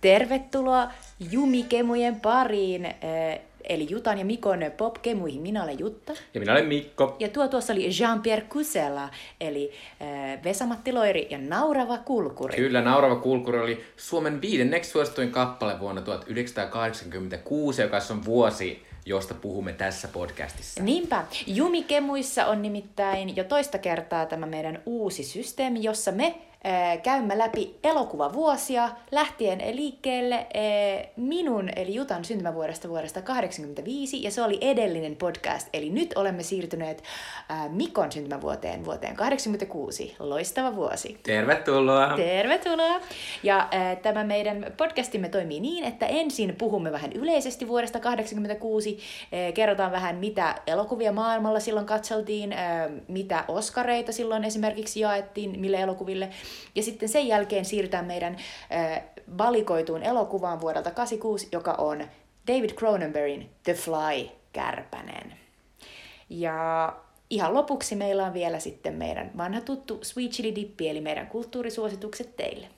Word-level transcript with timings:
Tervetuloa 0.00 0.88
Jumikemujen 1.30 2.20
pariin, 2.20 2.94
eli 3.68 3.86
Jutan 3.90 4.18
ja 4.18 4.24
Mikon 4.24 4.60
popkemuihin. 4.76 5.42
Minä 5.42 5.62
olen 5.62 5.78
Jutta. 5.78 6.12
Ja 6.34 6.40
minä 6.40 6.52
olen 6.52 6.66
Mikko. 6.66 7.16
Ja 7.18 7.28
tuo 7.28 7.48
tuossa 7.48 7.72
oli 7.72 7.88
Jean-Pierre 7.88 8.44
Kusela, 8.48 9.08
eli 9.40 9.72
Vesamatti 10.44 10.92
Loiri 10.92 11.26
ja 11.30 11.38
Naurava 11.38 11.98
Kulkuri. 11.98 12.56
Kyllä, 12.56 12.80
Naurava 12.80 13.16
Kulkuri 13.16 13.58
oli 13.58 13.84
Suomen 13.96 14.40
viidenneksi 14.40 14.90
suosituin 14.90 15.30
kappale 15.30 15.80
vuonna 15.80 16.02
1986, 16.02 17.82
joka 17.82 17.98
on 18.10 18.24
vuosi, 18.24 18.82
josta 19.06 19.34
puhumme 19.34 19.72
tässä 19.72 20.08
podcastissa. 20.08 20.82
Niinpä. 20.82 21.24
Jumikemuissa 21.46 22.46
on 22.46 22.62
nimittäin 22.62 23.36
jo 23.36 23.44
toista 23.44 23.78
kertaa 23.78 24.26
tämä 24.26 24.46
meidän 24.46 24.82
uusi 24.86 25.24
systeemi, 25.24 25.82
jossa 25.82 26.12
me 26.12 26.34
käymme 27.02 27.38
läpi 27.38 27.78
elokuvavuosia 27.84 28.90
lähtien 29.10 29.62
liikkeelle 29.76 30.46
minun 31.16 31.70
eli 31.76 31.94
Jutan 31.94 32.24
syntymävuodesta 32.24 32.88
vuodesta 32.88 33.22
85 33.22 34.22
ja 34.22 34.30
se 34.30 34.42
oli 34.42 34.58
edellinen 34.60 35.16
podcast. 35.16 35.68
Eli 35.72 35.90
nyt 35.90 36.12
olemme 36.16 36.42
siirtyneet 36.42 37.02
Mikon 37.68 38.12
syntymävuoteen 38.12 38.84
vuoteen 38.84 39.16
86. 39.16 40.16
Loistava 40.18 40.76
vuosi. 40.76 41.20
Tervetuloa. 41.22 42.16
Tervetuloa. 42.16 43.00
Ja 43.42 43.68
tämä 44.02 44.24
meidän 44.24 44.66
podcastimme 44.76 45.28
toimii 45.28 45.60
niin, 45.60 45.84
että 45.84 46.06
ensin 46.06 46.56
puhumme 46.58 46.92
vähän 46.92 47.12
yleisesti 47.12 47.68
vuodesta 47.68 48.00
86, 48.00 48.98
kerrotaan 49.54 49.92
vähän 49.92 50.16
mitä 50.16 50.54
elokuvia 50.66 51.12
maailmalla 51.12 51.60
silloin 51.60 51.86
katseltiin, 51.86 52.54
mitä 53.08 53.44
oskareita 53.48 54.12
silloin 54.12 54.44
esimerkiksi 54.44 55.00
jaettiin, 55.00 55.60
mille 55.60 55.76
elokuville, 55.76 56.30
ja 56.74 56.82
sitten 56.82 57.08
sen 57.08 57.26
jälkeen 57.26 57.64
siirrytään 57.64 58.04
meidän 58.04 58.36
äh, 58.72 59.02
valikoituun 59.38 60.02
elokuvaan 60.02 60.60
vuodelta 60.60 60.90
86, 60.90 61.48
joka 61.52 61.72
on 61.72 62.04
David 62.48 62.70
Cronenbergin 62.70 63.50
The 63.62 63.74
Fly 63.74 64.28
Kärpänen. 64.52 65.32
Ja 66.30 66.92
ihan 67.30 67.54
lopuksi 67.54 67.96
meillä 67.96 68.26
on 68.26 68.34
vielä 68.34 68.58
sitten 68.58 68.94
meidän 68.94 69.30
vanha 69.36 69.60
tuttu 69.60 69.98
Sweet 70.02 70.30
Chili 70.30 70.54
Dippi, 70.54 70.88
eli 70.88 71.00
meidän 71.00 71.26
kulttuurisuositukset 71.26 72.36
teille. 72.36 72.68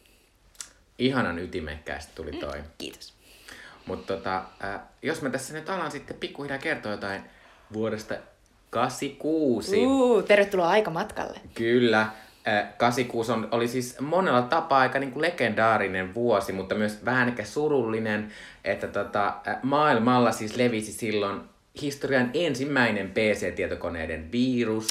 Ihanan 0.98 1.38
ytimekkäästi 1.38 2.12
tuli 2.14 2.32
toi. 2.32 2.58
Mm, 2.58 2.64
kiitos. 2.78 3.14
Mutta 3.86 4.16
tota, 4.16 4.44
äh, 4.64 4.80
jos 5.02 5.22
mä 5.22 5.30
tässä 5.30 5.54
nyt 5.54 5.70
alan 5.70 5.90
sitten 5.90 6.16
pikkuhiljaa 6.16 6.58
kertoa 6.58 6.92
jotain 6.92 7.22
vuodesta 7.72 8.14
86. 8.70 9.86
Uh, 9.86 10.24
tervetuloa 10.24 10.68
aikamatkalle. 10.68 11.40
Kyllä. 11.54 12.06
86 12.76 13.32
on, 13.32 13.48
oli 13.50 13.68
siis 13.68 14.00
monella 14.00 14.42
tapaa 14.42 14.80
aika 14.80 14.98
niin 14.98 15.12
kuin 15.12 15.22
legendaarinen 15.22 16.14
vuosi, 16.14 16.52
mutta 16.52 16.74
myös 16.74 17.04
vähän 17.04 17.28
ehkä 17.28 17.44
surullinen, 17.44 18.32
että 18.64 18.88
tota, 18.88 19.34
maailmalla 19.62 20.32
siis 20.32 20.56
levisi 20.56 20.92
silloin 20.92 21.40
historian 21.82 22.30
ensimmäinen 22.34 23.10
PC-tietokoneiden 23.10 24.32
virus, 24.32 24.88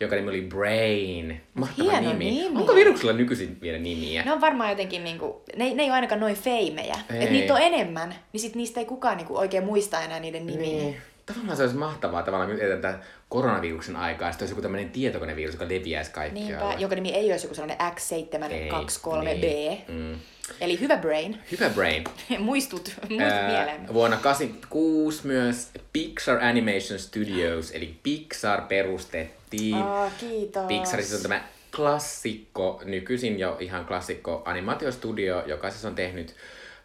joka 0.00 0.16
nimi 0.16 0.28
oli 0.28 0.42
Brain. 0.42 1.40
Mahtava 1.54 1.90
Hieno 1.90 2.08
nimi. 2.08 2.30
nimi. 2.30 2.58
Onko 2.58 2.74
viruksella 2.74 3.12
nykyisin 3.12 3.58
vielä 3.60 3.78
nimiä? 3.78 4.22
Ne 4.22 4.32
on 4.32 4.40
varmaan 4.40 4.70
jotenkin, 4.70 5.04
niinku, 5.04 5.42
ne, 5.56 5.74
ne 5.74 5.82
ei 5.82 5.88
ole 5.88 5.94
ainakaan 5.94 6.20
noin 6.20 6.36
feimejä. 6.36 6.96
Että 7.10 7.32
niitä 7.32 7.54
on 7.54 7.62
enemmän, 7.62 8.14
niin 8.32 8.40
sit 8.40 8.54
niistä 8.54 8.80
ei 8.80 8.86
kukaan 8.86 9.16
niinku 9.16 9.36
oikein 9.36 9.64
muista 9.64 10.00
enää 10.02 10.20
niiden 10.20 10.46
nimiä. 10.46 10.66
Niin. 10.66 10.96
Tavallaan 11.26 11.56
se 11.56 11.62
olisi 11.62 11.76
mahtavaa 11.76 12.22
tavallaan, 12.22 12.60
että 12.60 12.98
koronaviruksen 13.28 13.96
aikaa 13.96 14.32
sitten 14.32 14.44
olisi 14.44 14.52
joku 14.52 14.62
tämmöinen 14.62 14.90
tietokonevirus, 14.90 15.54
joka 15.54 15.64
leviäisi 15.64 16.10
kaikkialle. 16.10 16.64
Niinpä, 16.64 16.80
jonka 16.80 16.94
nimi 16.96 17.10
ei 17.10 17.30
olisi 17.30 17.46
joku 17.46 17.54
sellainen 17.54 17.92
X723B. 17.92 19.40
Niin. 19.40 19.84
Mm. 19.88 20.18
Eli 20.60 20.80
hyvä 20.80 20.96
brain. 20.96 21.38
Hyvä 21.52 21.70
brain. 21.70 22.04
muistut, 22.38 22.94
muistut 23.08 23.32
äh, 23.32 23.50
mieleen. 23.50 23.94
Vuonna 23.94 24.16
86 24.16 25.26
myös 25.26 25.70
Pixar 25.92 26.44
Animation 26.44 26.98
Studios, 26.98 27.70
eli 27.70 27.94
Pixar 28.02 28.60
perustettiin. 28.60 29.74
Oh, 29.74 30.12
kiitos. 30.20 30.66
Pixar 30.66 31.02
siis 31.02 31.14
on 31.14 31.22
tämä 31.22 31.44
klassikko, 31.76 32.82
nykyisin 32.84 33.38
jo 33.38 33.56
ihan 33.60 33.84
klassikko 33.86 34.42
animaatiostudio, 34.44 35.42
joka 35.46 35.70
siis 35.70 35.84
on 35.84 35.94
tehnyt 35.94 36.34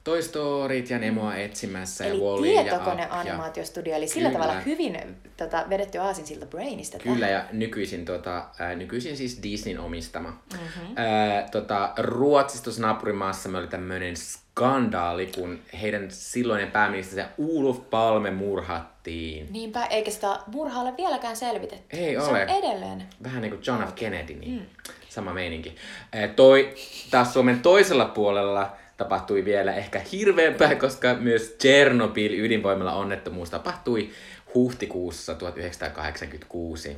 Toy 0.04 0.22
Storyt 0.22 0.90
ja 0.90 1.00
Nemoa 1.00 1.36
etsimässä 1.36 2.06
eli 2.06 2.18
ja 2.18 2.24
Wally 2.24 2.48
tietokoneanimaatiostudio, 2.48 3.96
eli 3.96 4.08
sillä 4.08 4.30
Kyllä. 4.30 4.44
tavalla 4.44 4.62
hyvin 4.62 4.98
tota, 5.38 5.66
vedetty 5.70 5.98
aasin 5.98 6.28
siltä 6.28 6.46
Brainista. 6.46 6.98
Kyllä, 6.98 7.28
tähän. 7.28 7.32
ja 7.32 7.46
nykyisin, 7.52 8.06
tota, 8.06 8.38
äh, 8.38 8.76
nykyisin 8.76 9.18
siis 9.18 9.40
Disneyn 9.44 9.80
omistama. 9.80 10.30
Mm-hmm. 10.30 10.96
Äh, 10.98 11.50
tota, 11.52 11.94
Ruotsissa 11.98 12.82
naapurimaassa 12.82 13.50
me 13.50 13.58
oli 13.58 13.68
tämmöinen 13.68 14.18
skandaali, 14.18 15.32
kun 15.36 15.60
heidän 15.82 16.12
silloinen 16.12 16.72
pääministeri 16.72 17.28
Olof 17.58 17.90
Palme 17.90 18.32
murhattiin. 18.32 19.48
Niinpä, 19.52 19.86
eikä 19.86 20.12
sitä 20.12 20.40
murhaa 20.48 20.82
ole 20.82 20.94
vieläkään 20.98 21.36
selvitetty. 21.36 21.98
Ei 21.98 22.14
Se 22.14 22.20
ole. 22.22 22.44
on 22.44 22.50
edelleen. 22.50 23.04
Vähän 23.24 23.42
niin 23.42 23.52
kuin 23.52 23.62
John 23.68 23.84
F. 23.88 23.96
Kennedy, 23.96 24.34
niin 24.34 24.60
mm. 24.60 24.66
sama 25.10 25.34
meininki. 25.34 25.76
Äh, 26.16 26.30
toi, 26.36 26.76
taas 27.12 27.34
Suomen 27.34 27.60
toisella 27.60 28.06
puolella 28.06 28.79
tapahtui 29.00 29.46
vielä 29.46 29.74
ehkä 29.74 30.02
hirveämpää, 30.12 30.76
koska 30.76 31.14
myös 31.14 31.56
Chernobyl 31.62 32.32
ydinvoimalla 32.32 32.94
onnettomuus 32.94 33.50
tapahtui 33.50 34.10
huhtikuussa 34.56 35.36
1986. 35.36 36.98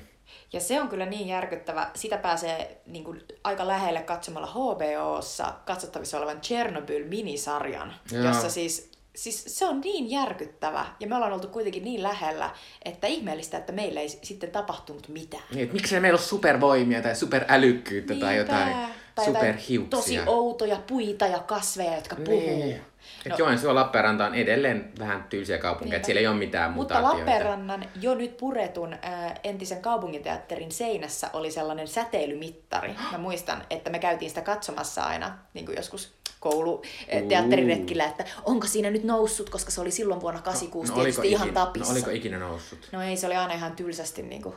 Ja 0.53 0.59
se 0.59 0.81
on 0.81 0.90
kyllä 0.90 1.06
niin 1.06 1.28
järkyttävä. 1.28 1.91
Sitä 1.94 2.17
pääsee 2.17 2.81
niin 2.85 3.03
kuin, 3.03 3.22
aika 3.44 3.67
lähelle 3.67 4.01
katsomalla 4.01 4.47
HBOssa 4.47 5.53
katsottavissa 5.66 6.17
olevan 6.17 6.41
Chernobyl-minisarjan, 6.41 7.94
Joo. 8.11 8.23
jossa 8.23 8.50
siis 8.50 8.91
siis 9.16 9.44
se 9.47 9.66
on 9.66 9.81
niin 9.81 10.09
järkyttävä, 10.09 10.85
ja 11.00 11.07
me 11.07 11.16
ollaan 11.16 11.34
oltu 11.34 11.47
kuitenkin 11.47 11.84
niin 11.84 12.03
lähellä, 12.03 12.50
että 12.85 13.07
ihmeellistä, 13.07 13.57
että 13.57 13.72
meillä 13.72 14.01
ei 14.01 14.09
sitten 14.09 14.51
tapahtunut 14.51 15.07
mitään. 15.07 15.44
Niin, 15.51 15.63
että 15.63 15.73
miksei 15.73 16.00
meillä 16.00 16.17
ole 16.17 16.25
supervoimia 16.25 17.01
tai 17.01 17.16
superälykkyyttä 17.16 18.13
Niinpä. 18.13 18.25
tai 18.25 18.38
jotain 18.38 18.75
tai 19.16 19.25
superhiuksia. 19.25 19.99
tosi 19.99 20.19
outoja 20.25 20.79
puita 20.88 21.27
ja 21.27 21.39
kasveja, 21.39 21.95
jotka 21.95 22.16
niin. 22.16 22.25
puhuu. 22.25 22.75
No. 23.29 23.35
Joensuu 23.38 23.69
ja 23.69 23.75
Lappeenranta 23.75 24.25
on 24.25 24.35
edelleen 24.35 24.91
vähän 24.99 25.23
tylsiä 25.23 25.57
kaupunkeja, 25.57 25.95
että 25.95 26.05
siellä 26.05 26.19
ei 26.19 26.27
ole 26.27 26.35
mitään 26.35 26.72
Mutta 26.72 27.03
Lappeenrannan 27.03 27.85
jo 28.01 28.16
nyt 28.16 28.38
puretun 28.38 28.95
ää, 29.01 29.35
entisen 29.44 29.81
kaupunginteatterin 29.81 30.72
seinässä 30.72 31.29
oli 31.33 31.51
sellainen 31.51 31.88
säteilymittari. 31.88 32.95
Mä 33.11 33.17
muistan, 33.17 33.63
että 33.69 33.89
me 33.89 33.99
käytiin 33.99 34.29
sitä 34.29 34.41
katsomassa 34.41 35.03
aina, 35.03 35.38
niin 35.53 35.66
kuin 35.66 35.75
joskus 35.75 36.13
kouluteatteriretkillä, 36.39 38.05
että 38.05 38.25
onko 38.43 38.67
siinä 38.67 38.89
nyt 38.89 39.03
noussut, 39.03 39.49
koska 39.49 39.72
se 39.72 39.81
oli 39.81 39.91
silloin 39.91 40.22
vuonna 40.22 40.41
86 40.41 40.91
no, 40.91 40.97
no 40.97 41.03
tietysti 41.03 41.31
ihan 41.31 41.47
ikin, 41.47 41.53
tapissa. 41.53 41.93
No 41.93 41.97
oliko 41.97 42.11
ikinä 42.11 42.39
noussut? 42.39 42.89
No 42.91 43.01
ei, 43.01 43.17
se 43.17 43.25
oli 43.25 43.35
aina 43.35 43.53
ihan 43.53 43.75
tylsästi 43.75 44.22
niin 44.22 44.41
kuin 44.41 44.55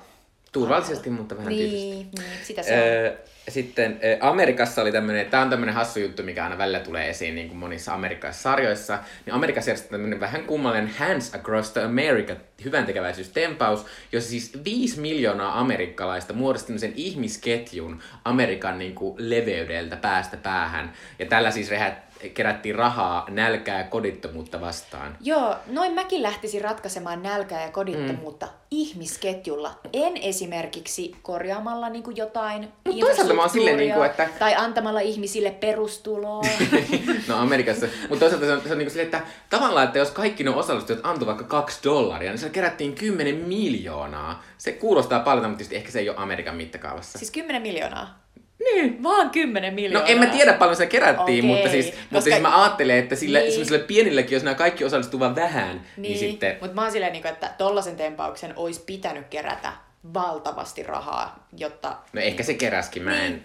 Turvallisesti, 0.54 1.10
mutta 1.10 1.37
vähän 1.37 1.53
niin, 1.53 1.70
tietysti. 1.70 2.22
Niin, 2.22 2.44
sitä 2.44 2.62
se 2.62 2.72
on. 2.72 2.78
Öö, 2.78 3.16
sitten 3.48 4.00
Amerikassa 4.20 4.82
oli 4.82 4.92
tämmöinen, 4.92 5.26
tämä 5.26 5.42
on 5.42 5.50
tämmöinen 5.50 5.75
hassu 5.75 6.00
juttu, 6.00 6.22
mikä 6.22 6.44
aina 6.44 6.59
välillä 6.59 6.81
tulee 6.81 7.10
esiin 7.10 7.34
niin 7.34 7.48
kuin 7.48 7.59
monissa 7.59 7.94
amerikkalaisissa 7.94 8.50
sarjoissa. 8.50 8.98
Niin 9.26 9.34
Amerikassa 9.34 9.70
järjestetään 9.70 10.00
tämmöinen 10.00 10.20
vähän 10.20 10.44
kummallinen 10.44 10.91
Hands 10.98 11.34
Across 11.34 11.70
the 11.70 11.82
America 11.82 12.37
hyvän 12.65 12.87
tekeväisyystempaus, 12.87 13.87
jossa 14.12 14.31
siis 14.31 14.65
viisi 14.65 15.00
miljoonaa 15.00 15.60
amerikkalaista 15.60 16.32
muodosti 16.32 16.78
sen 16.78 16.92
ihmisketjun 16.97 18.03
Amerikan 18.25 18.78
niin 18.78 18.94
kuin 18.94 19.15
leveydeltä 19.19 19.97
päästä 19.97 20.36
päähän. 20.36 20.92
Ja 21.19 21.26
tällä 21.26 21.50
siis 21.50 21.71
rehät, 21.71 21.94
kerättiin 22.34 22.74
rahaa 22.74 23.27
nälkää 23.30 23.78
ja 23.78 23.84
kodittomuutta 23.84 24.60
vastaan. 24.60 25.16
Joo, 25.21 25.56
noin 25.66 25.92
mäkin 25.92 26.22
lähtisin 26.22 26.60
ratkaisemaan 26.60 27.22
nälkää 27.22 27.62
ja 27.62 27.72
kodittomuutta 27.72 28.47
mm. 28.47 28.53
Ihmisketjulla. 28.74 29.78
En 29.92 30.16
esimerkiksi 30.16 31.16
korjaamalla 31.22 31.88
niin 31.88 32.03
kuin 32.03 32.16
jotain 32.16 32.68
Mut 32.86 33.00
toisaalta 33.00 33.34
mä 33.34 33.41
oon 33.41 33.50
silleen, 33.50 33.76
niin 33.76 33.94
kuin, 33.94 34.06
että... 34.06 34.28
Tai 34.38 34.54
antamalla 34.54 35.00
ihmisille 35.00 35.50
perustuloa. 35.50 36.42
no 37.28 37.38
Amerikassa. 37.38 37.86
Mutta 38.09 38.21
toisaalta 38.21 38.47
se 38.47 38.53
on, 38.53 38.62
se 38.62 38.72
on 38.72 38.78
niin 38.78 38.86
kuin 38.86 38.91
silleen, 38.91 39.06
että 39.06 39.22
tavallaan, 39.50 39.86
että 39.86 39.98
jos 39.98 40.10
kaikki 40.10 40.44
ne 40.44 40.50
osallistujat 40.50 41.00
antoi 41.03 41.26
vaikka 41.26 41.44
kaksi 41.44 41.80
dollaria, 41.84 42.30
niin 42.30 42.38
se 42.38 42.50
kerättiin 42.50 42.94
kymmenen 42.94 43.36
miljoonaa. 43.36 44.42
Se 44.59 44.72
kuulostaa 44.72 45.20
paljon, 45.20 45.44
mutta 45.44 45.59
tietysti 45.59 45.77
ehkä 45.77 45.91
se 45.91 45.98
ei 45.98 46.09
ole 46.09 46.16
Amerikan 46.18 46.56
mittakaavassa. 46.56 47.18
Siis 47.18 47.30
kymmenen 47.30 47.62
miljoonaa? 47.62 48.23
Niin. 48.65 49.03
Vaan 49.03 49.31
10 49.31 49.75
miljoonaa. 49.75 50.09
No 50.09 50.13
en 50.13 50.19
mä 50.19 50.27
tiedä 50.27 50.53
paljon 50.53 50.77
se 50.77 50.87
kerättiin, 50.87 51.45
okay. 51.45 51.57
mutta, 51.57 51.71
siis, 51.71 51.87
Koska... 51.87 52.01
mutta 52.11 52.25
siis 52.25 52.41
mä 52.41 52.63
ajattelen, 52.63 52.99
että 52.99 53.16
sille, 53.16 53.41
niin. 53.41 53.81
pienillekin, 53.87 54.37
jos 54.37 54.43
nämä 54.43 54.55
kaikki 54.55 54.84
osallistuvat 54.84 55.37
vähän, 55.37 55.77
niin, 55.77 56.03
niin 56.03 56.19
sitten... 56.19 56.57
Mutta 56.61 56.75
mä 56.75 56.83
oon 56.83 56.93
silleen, 56.93 57.13
niin 57.13 57.27
että 57.27 57.55
tollasen 57.59 57.97
tempauksen 57.97 58.53
olisi 58.57 58.83
pitänyt 58.87 59.27
kerätä 59.31 59.72
valtavasti 60.15 60.83
rahaa, 60.83 61.47
jotta... 61.57 61.97
No 62.13 62.21
ehkä 62.21 62.43
se 62.43 62.55
keräskin, 62.55 63.03
mä 63.03 63.22
en... 63.22 63.33
Niin 63.33 63.45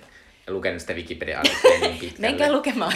lukenut 0.54 0.82
sitä 0.82 0.94
wikipedia 0.94 1.42
niin 1.82 1.98
pitkälle. 2.00 2.14
Menkää 2.20 2.52
lukemaan. 2.52 2.94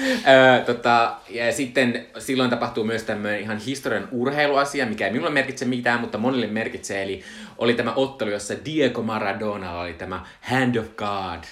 tota, 0.66 1.16
ja 1.28 1.52
sitten 1.52 2.06
silloin 2.18 2.50
tapahtuu 2.50 2.84
myös 2.84 3.02
tämmöinen 3.02 3.40
ihan 3.40 3.58
historian 3.58 4.08
urheiluasia, 4.12 4.86
mikä 4.86 5.06
ei 5.06 5.12
minulle 5.12 5.30
merkitse 5.30 5.64
mitään, 5.64 6.00
mutta 6.00 6.18
monille 6.18 6.46
merkitsee. 6.46 7.02
Eli 7.02 7.22
oli 7.58 7.74
tämä 7.74 7.92
ottelu, 7.96 8.30
jossa 8.30 8.54
Diego 8.64 9.02
Maradona 9.02 9.80
oli 9.80 9.94
tämä 9.94 10.26
Hand 10.40 10.76
of 10.76 10.86
God 10.96 11.44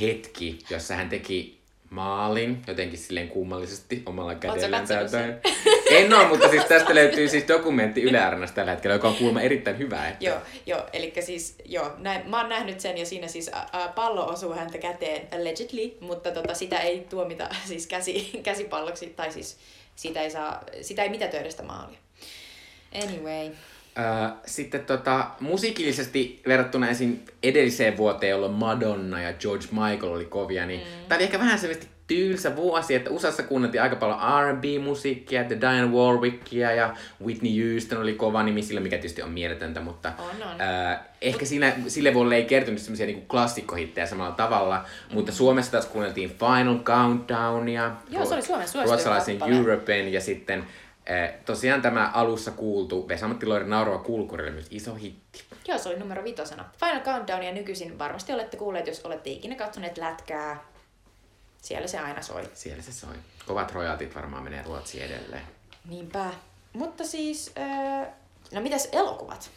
hetki, 0.00 0.58
jossa 0.70 0.94
hän 0.94 1.08
teki 1.08 1.57
maalin 1.90 2.62
jotenkin 2.66 2.98
silleen 2.98 3.28
kummallisesti 3.28 4.02
omalla 4.06 4.34
kädellään 4.34 4.86
täältä. 4.86 5.38
En 5.90 6.14
ole, 6.14 6.28
mutta 6.28 6.48
siis 6.48 6.64
tästä 6.64 6.94
löytyy 6.94 7.28
siis 7.28 7.48
dokumentti 7.48 8.02
Yle 8.02 8.20
Areenasta 8.20 8.54
tällä 8.54 8.70
hetkellä, 8.70 8.94
joka 8.94 9.08
on 9.08 9.14
kuulemma 9.14 9.40
erittäin 9.40 9.78
hyvä. 9.78 10.08
Että... 10.08 10.24
Joo, 10.24 10.38
joo, 10.66 10.86
eli 10.92 11.12
siis, 11.20 11.56
joo, 11.64 11.92
näin, 11.98 12.30
mä 12.30 12.40
oon 12.40 12.48
nähnyt 12.48 12.80
sen 12.80 12.98
ja 12.98 13.06
siinä 13.06 13.28
siis 13.28 13.50
ä, 13.54 13.82
ä, 13.82 13.88
pallo 13.88 14.26
osuu 14.26 14.52
häntä 14.52 14.78
käteen, 14.78 15.28
allegedly, 15.32 15.96
mutta 16.00 16.30
tota, 16.30 16.54
sitä 16.54 16.78
ei 16.78 17.06
tuomita 17.10 17.48
siis 17.68 17.86
käsi, 17.86 18.40
käsipalloksi, 18.42 19.06
tai 19.06 19.32
siis 19.32 19.56
sitä 19.96 20.22
ei, 20.22 20.30
saa, 20.30 20.64
sitä 20.82 21.02
ei 21.02 21.08
mitätöidä 21.08 21.50
sitä 21.50 21.62
maalia. 21.62 21.98
Anyway. 22.94 23.50
Sitten 24.46 24.84
tota, 24.84 25.30
musiikillisesti 25.40 26.42
verrattuna 26.46 26.88
esim. 26.88 27.18
edelliseen 27.42 27.96
vuoteen, 27.96 28.30
jolloin 28.30 28.52
Madonna 28.52 29.22
ja 29.22 29.32
George 29.32 29.66
Michael 29.70 30.12
oli 30.12 30.24
kovia, 30.24 30.66
niin 30.66 30.80
mm. 30.80 31.08
tämä 31.08 31.16
oli 31.16 31.24
ehkä 31.24 31.38
vähän 31.38 31.58
selvästi 31.58 31.88
tylsä 32.08 32.56
vuosi, 32.56 32.94
että 32.94 33.10
USAssa 33.10 33.42
kuunneltiin 33.42 33.82
aika 33.82 33.96
paljon 33.96 34.18
R&B-musiikkia, 34.18 35.40
että 35.40 35.60
Diane 35.60 35.86
Warwickia 35.86 36.72
ja 36.72 36.94
Whitney 37.24 37.72
Houston 37.72 37.98
oli 37.98 38.14
kova 38.14 38.42
nimi 38.42 38.62
sillä, 38.62 38.80
mikä 38.80 38.96
tietysti 38.96 39.22
on 39.22 39.30
mieletöntä, 39.30 39.80
mutta 39.80 40.12
On, 40.18 40.24
on. 40.24 40.60
Öö, 40.60 40.96
ehkä 41.20 41.46
siinä, 41.46 41.72
sille 41.86 42.14
vuodelle 42.14 42.36
ei 42.36 42.44
kertynyt 42.44 42.80
semmoisia 42.80 43.06
niinku 43.06 43.26
klassikkohittejä 43.26 44.06
samalla 44.06 44.34
tavalla, 44.34 44.78
mm. 44.78 45.14
mutta 45.14 45.32
Suomessa 45.32 45.72
taas 45.72 45.86
kuunneltiin 45.86 46.30
Final 46.30 46.78
Countdownia, 46.78 47.92
Joo, 48.10 48.24
se 48.24 48.34
oli 48.34 48.42
Suomen 48.42 48.68
ruotsalaisen. 48.84 49.38
Europen 49.52 50.12
ja 50.12 50.20
sitten 50.20 50.64
tosiaan 51.44 51.82
tämä 51.82 52.10
alussa 52.14 52.50
kuultu 52.50 53.08
Vesa-Matti 53.08 53.46
Loirin 53.46 53.70
Naurova 53.70 53.98
kulkuri 53.98 54.42
oli 54.42 54.50
myös 54.50 54.66
iso 54.70 54.94
hitti. 54.94 55.44
Joo, 55.68 55.78
se 55.78 55.88
oli 55.88 55.98
numero 55.98 56.24
vitosena. 56.24 56.64
Final 56.80 57.00
Countdown 57.00 57.42
ja 57.42 57.52
nykyisin 57.52 57.98
varmasti 57.98 58.32
olette 58.32 58.56
kuulleet, 58.56 58.86
jos 58.86 59.00
olette 59.04 59.30
ikinä 59.30 59.56
katsoneet 59.56 59.98
lätkää. 59.98 60.64
Siellä 61.62 61.88
se 61.88 61.98
aina 61.98 62.22
soi. 62.22 62.48
Siellä 62.54 62.82
se 62.82 62.92
soi. 62.92 63.14
Kovat 63.46 63.72
royaltit 63.72 64.14
varmaan 64.14 64.42
menee 64.42 64.62
Ruotsiin 64.62 65.04
edelleen. 65.04 65.42
Niinpä. 65.88 66.30
Mutta 66.72 67.04
siis, 67.04 67.52
äh, 67.58 68.08
no 68.52 68.60
mitäs 68.60 68.88
elokuvat? 68.92 69.50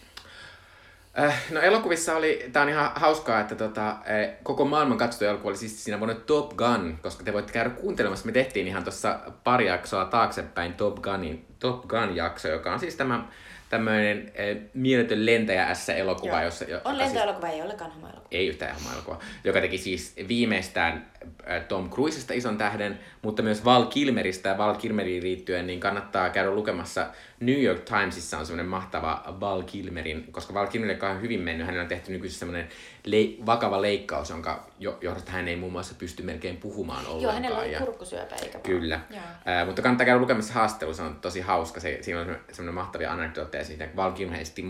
Äh, 1.19 1.43
no 1.51 1.59
elokuvissa 1.59 2.15
oli, 2.15 2.49
tää 2.51 2.63
on 2.63 2.69
ihan 2.69 2.91
hauskaa, 2.95 3.39
että 3.39 3.55
tota, 3.55 3.89
äh, 3.89 3.97
koko 4.43 4.65
maailman 4.65 4.97
katsottu 4.97 5.25
elokuva 5.25 5.49
oli 5.49 5.57
siis 5.57 5.83
siinä 5.83 5.99
vuonna 5.99 6.15
Top 6.15 6.55
Gun, 6.55 6.97
koska 7.01 7.23
te 7.23 7.33
voitte 7.33 7.53
käydä 7.53 7.69
kuuntelemassa. 7.69 8.25
Me 8.25 8.31
tehtiin 8.31 8.67
ihan 8.67 8.83
tuossa 8.83 9.19
pari 9.43 9.67
jaksoa 9.67 10.05
taaksepäin 10.05 10.73
Top 10.73 10.95
Gunin, 10.95 11.45
Top 11.61 11.87
Gun-jakso, 11.87 12.47
joka 12.47 12.73
on 12.73 12.79
siis 12.79 12.95
tämä 12.95 13.23
tämmöinen 13.69 14.31
äh, 14.39 14.63
mieletön 14.73 15.25
lentäjä 15.25 15.73
S-elokuva, 15.73 16.35
Joo. 16.35 16.43
jossa, 16.45 16.65
On 16.83 16.95
siis- 16.95 16.97
lentoelokuva, 17.07 17.47
ei 17.47 17.61
olekaan 17.61 17.91
hama-elokuva. 17.91 18.27
ei 18.31 18.47
yhtään 18.47 18.75
oma 18.81 18.93
elokuva, 18.93 19.19
joka 19.43 19.61
teki 19.61 19.77
siis 19.77 20.15
viimeistään 20.27 21.11
äh, 21.49 21.63
Tom 21.67 21.89
Cruisesta 21.89 22.33
ison 22.33 22.57
tähden, 22.57 22.99
mutta 23.21 23.43
myös 23.43 23.65
Val 23.65 23.85
Kilmeristä 23.85 24.49
ja 24.49 24.57
Val 24.57 24.75
Kilmeriin 24.75 25.23
liittyen, 25.23 25.67
niin 25.67 25.79
kannattaa 25.79 26.29
käydä 26.29 26.51
lukemassa 26.51 27.07
New 27.39 27.61
York 27.63 27.79
Timesissa 27.85 28.37
on 28.37 28.45
semmoinen 28.45 28.69
mahtava 28.69 29.23
Val 29.39 29.63
Kilmerin, 29.63 30.27
koska 30.31 30.53
Val 30.53 30.67
Kilmer, 30.67 31.05
on 31.05 31.21
hyvin 31.21 31.39
mennyt, 31.39 31.65
hänellä 31.65 31.81
on 31.83 31.87
tehty 31.89 32.11
nykyisin 32.11 32.39
semmoinen 32.39 32.67
le- 33.05 33.45
vakava 33.45 33.81
leikkaus, 33.81 34.29
jonka 34.29 34.67
jo- 34.79 34.97
johdosta 35.01 35.31
hän 35.31 35.47
ei 35.47 35.55
muun 35.55 35.71
muassa 35.71 35.95
pysty 35.97 36.23
melkein 36.23 36.57
puhumaan 36.57 36.99
ollenkaan. 37.05 37.21
Joo, 37.23 37.33
hänellä 37.33 37.65
ja- 37.65 37.79
kurkkusyöpä, 37.79 38.35
eikä. 38.35 38.59
Kyllä. 38.59 38.99
Ää, 39.45 39.65
mutta 39.65 39.81
kannattaa 39.81 40.05
käydä 40.05 40.19
lukemassa 40.21 40.53
haastelu, 40.53 40.93
se 40.93 41.01
on 41.01 41.15
tosi 41.15 41.41
hauska. 41.51 41.79
Se, 41.79 41.97
siinä 42.01 42.21
on 42.21 42.37
semmoinen- 42.51 42.75
mahtavia 42.75 43.11
anekdootteja 43.11 43.63
siitä. 43.65 43.87
Val 43.95 44.11
Kilmer 44.11 44.39
esitti 44.41 44.65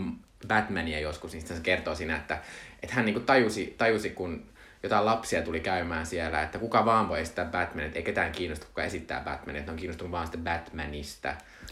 Batmania 0.48 1.00
joskus, 1.00 1.32
niin 1.32 1.46
se 1.46 1.54
kertoo 1.62 1.94
siinä, 1.94 2.16
että, 2.16 2.38
että 2.82 2.94
hän 2.94 3.04
niinku 3.04 3.20
tajusi, 3.20 3.74
tajusi, 3.78 4.10
kun 4.10 4.52
jotain 4.82 5.04
lapsia 5.06 5.42
tuli 5.42 5.60
käymään 5.60 6.06
siellä, 6.06 6.42
että 6.42 6.58
kuka 6.58 6.84
vaan 6.84 7.08
voi 7.08 7.20
esittää 7.20 7.44
Batmanin, 7.44 7.86
että 7.86 7.98
ei 7.98 8.02
ketään 8.04 8.32
kiinnosta, 8.32 8.66
kuka 8.66 8.84
esittää 8.84 9.20
Batmania, 9.20 9.60
että 9.60 9.70
ne 9.70 9.74
on 9.74 9.78
kiinnostunut 9.78 10.12
vaan 10.12 10.26
sitä 10.26 10.38
Batmanista. 10.38 11.28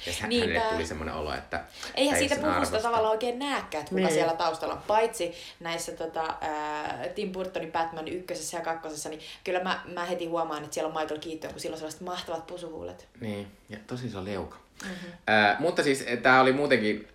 Ja 0.07 0.13
hän, 0.21 0.29
Niinpä. 0.31 0.49
hänelle 0.49 0.73
tuli 0.75 0.87
semmoinen 0.87 1.15
olo, 1.15 1.35
että 1.35 1.65
Eihän 1.95 2.17
ei 2.19 2.29
siitä 2.29 2.47
puhusta 2.53 2.79
tavallaan 2.81 3.11
oikein 3.11 3.39
näekään, 3.39 3.81
että 3.83 3.89
kuka 3.91 4.01
Niin. 4.03 4.13
siellä 4.13 4.33
taustalla 4.37 4.75
on. 4.75 4.83
Paitsi 4.87 5.33
näissä 5.61 5.93
tota, 5.93 6.35
ää, 6.41 7.09
Tim 7.15 7.33
Burtonin 7.33 7.73
Batman 7.73 8.09
ykkösessä 8.09 8.57
ja 8.57 8.65
kakkosessa, 8.65 9.09
niin 9.09 9.21
kyllä 9.45 9.61
mä, 9.63 9.81
mä 9.95 10.05
heti 10.05 10.27
huomaan, 10.27 10.63
että 10.65 10.75
siellä 10.75 10.89
on 10.95 11.01
Michael 11.01 11.21
Keaton, 11.21 11.51
kun 11.51 11.61
sillä 11.61 11.75
on 11.75 11.79
sellaiset 11.79 12.01
mahtavat 12.01 12.47
pusuhuulet. 12.47 13.09
Niin, 13.21 13.47
ja 13.69 13.79
tosi 13.87 14.07
iso 14.07 14.25
leuka. 14.25 14.57
Mm-hmm. 14.85 15.35
Äh, 15.35 15.57
mutta 15.59 15.83
siis 15.83 16.07
tämä 16.23 16.41
oli 16.41 16.53
muutenkin 16.53 17.09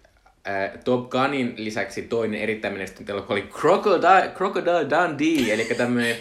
äh, 0.48 0.72
Top 0.84 1.10
Gunin 1.10 1.54
lisäksi 1.58 2.02
toinen 2.02 2.42
erittäin 2.42 2.74
menestynyt 2.74 3.10
elokuva 3.10 3.34
oli 3.34 3.48
Crocodile, 3.48 4.32
Crocodile 4.36 4.90
Dundee, 4.90 5.54
eli 5.54 5.66
tämmöinen, 5.66 6.16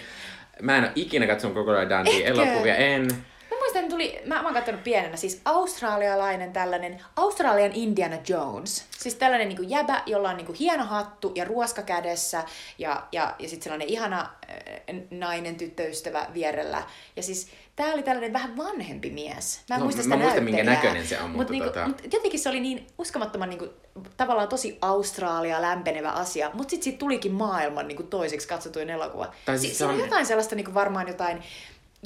mä 0.62 0.76
en 0.76 0.84
ole 0.84 0.92
ikinä 0.94 1.26
katsonut 1.26 1.54
Crocodile 1.54 1.98
Dundee 1.98 2.28
Etkö? 2.28 2.42
elokuvia, 2.42 2.76
en. 2.76 3.06
Mä 3.50 3.58
muistan, 3.60 3.88
tuli, 3.88 4.20
mä, 4.26 4.34
mä 4.34 4.42
oon 4.42 4.54
katsonut 4.54 4.84
pienenä, 4.84 5.16
siis 5.16 5.40
australialainen 5.44 6.52
tällainen, 6.52 7.00
Australian 7.16 7.72
Indiana 7.74 8.16
Jones. 8.28 8.86
Siis 8.98 9.14
tällainen 9.14 9.48
niin 9.48 9.70
jäbä, 9.70 10.02
jolla 10.06 10.30
on 10.30 10.36
niin 10.36 10.46
kuin 10.46 10.58
hieno 10.58 10.84
hattu 10.84 11.32
ja 11.34 11.44
ruoska 11.44 11.82
kädessä 11.82 12.44
ja, 12.78 13.02
ja, 13.12 13.34
ja 13.38 13.48
sitten 13.48 13.62
sellainen 13.62 13.88
ihana 13.88 14.20
äh, 14.20 14.96
nainen, 15.10 15.56
tyttöystävä 15.56 16.26
vierellä. 16.34 16.82
Ja 17.16 17.22
siis 17.22 17.48
tää 17.76 17.92
oli 17.92 18.02
tällainen 18.02 18.32
vähän 18.32 18.56
vanhempi 18.56 19.10
mies. 19.10 19.60
Mä 19.68 19.74
en 19.74 19.78
No, 19.80 19.84
muista 19.84 19.98
mä 19.98 20.02
sitä 20.02 20.16
muistan, 20.16 20.44
minkä 20.44 20.64
näköinen 20.64 21.06
se 21.06 21.20
on, 21.20 21.30
Mut 21.30 21.36
mutta 21.36 21.52
niinku, 21.52 21.68
tota- 21.68 21.86
mut 21.86 22.02
jotenkin 22.12 22.40
se 22.40 22.48
oli 22.48 22.60
niin 22.60 22.86
uskomattoman 22.98 23.50
niinku, 23.50 23.68
tavallaan 24.16 24.48
tosi 24.48 24.78
Australia 24.82 25.62
lämpenevä 25.62 26.10
asia, 26.10 26.50
mutta 26.54 26.70
sitten 26.70 26.84
siitä 26.84 26.98
tulikin 26.98 27.32
maailman 27.32 27.88
niinku, 27.88 28.02
toiseksi 28.02 28.48
katsotuin 28.48 28.90
elokuva. 28.90 29.32
Tai 29.44 29.58
Si- 29.58 29.60
siis 29.66 29.72
se 29.72 29.78
siinä 29.78 29.92
on 29.92 30.00
jotain 30.00 30.26
sellaista 30.26 30.54
niinku, 30.54 30.74
varmaan 30.74 31.08
jotain 31.08 31.42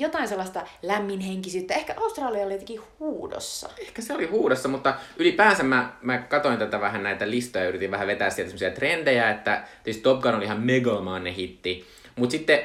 jotain 0.01 0.29
sellaista 0.29 0.67
lämminhenkisyyttä. 0.83 1.75
Ehkä 1.75 1.95
Australia 2.01 2.45
oli 2.45 2.53
jotenkin 2.53 2.81
huudossa. 3.01 3.69
Ehkä 3.79 4.03
se 4.03 4.15
oli 4.15 4.27
huudossa, 4.27 4.69
mutta 4.69 4.95
ylipäänsä 5.17 5.63
mä, 5.63 5.93
mä 6.03 6.19
katoin 6.19 6.59
tätä 6.59 6.81
vähän 6.81 7.03
näitä 7.03 7.31
listoja 7.31 7.65
ja 7.65 7.69
yritin 7.69 7.91
vähän 7.91 8.07
vetää 8.07 8.31
sieltä 8.31 8.49
semmoisia 8.49 8.71
trendejä, 8.71 9.31
että 9.31 9.65
Top 10.03 10.21
Gun 10.21 10.35
oli 10.35 10.45
ihan 10.45 10.61
megalomaaninen 10.61 11.35
hitti, 11.35 11.87
mutta 12.17 12.33
sitten 12.33 12.61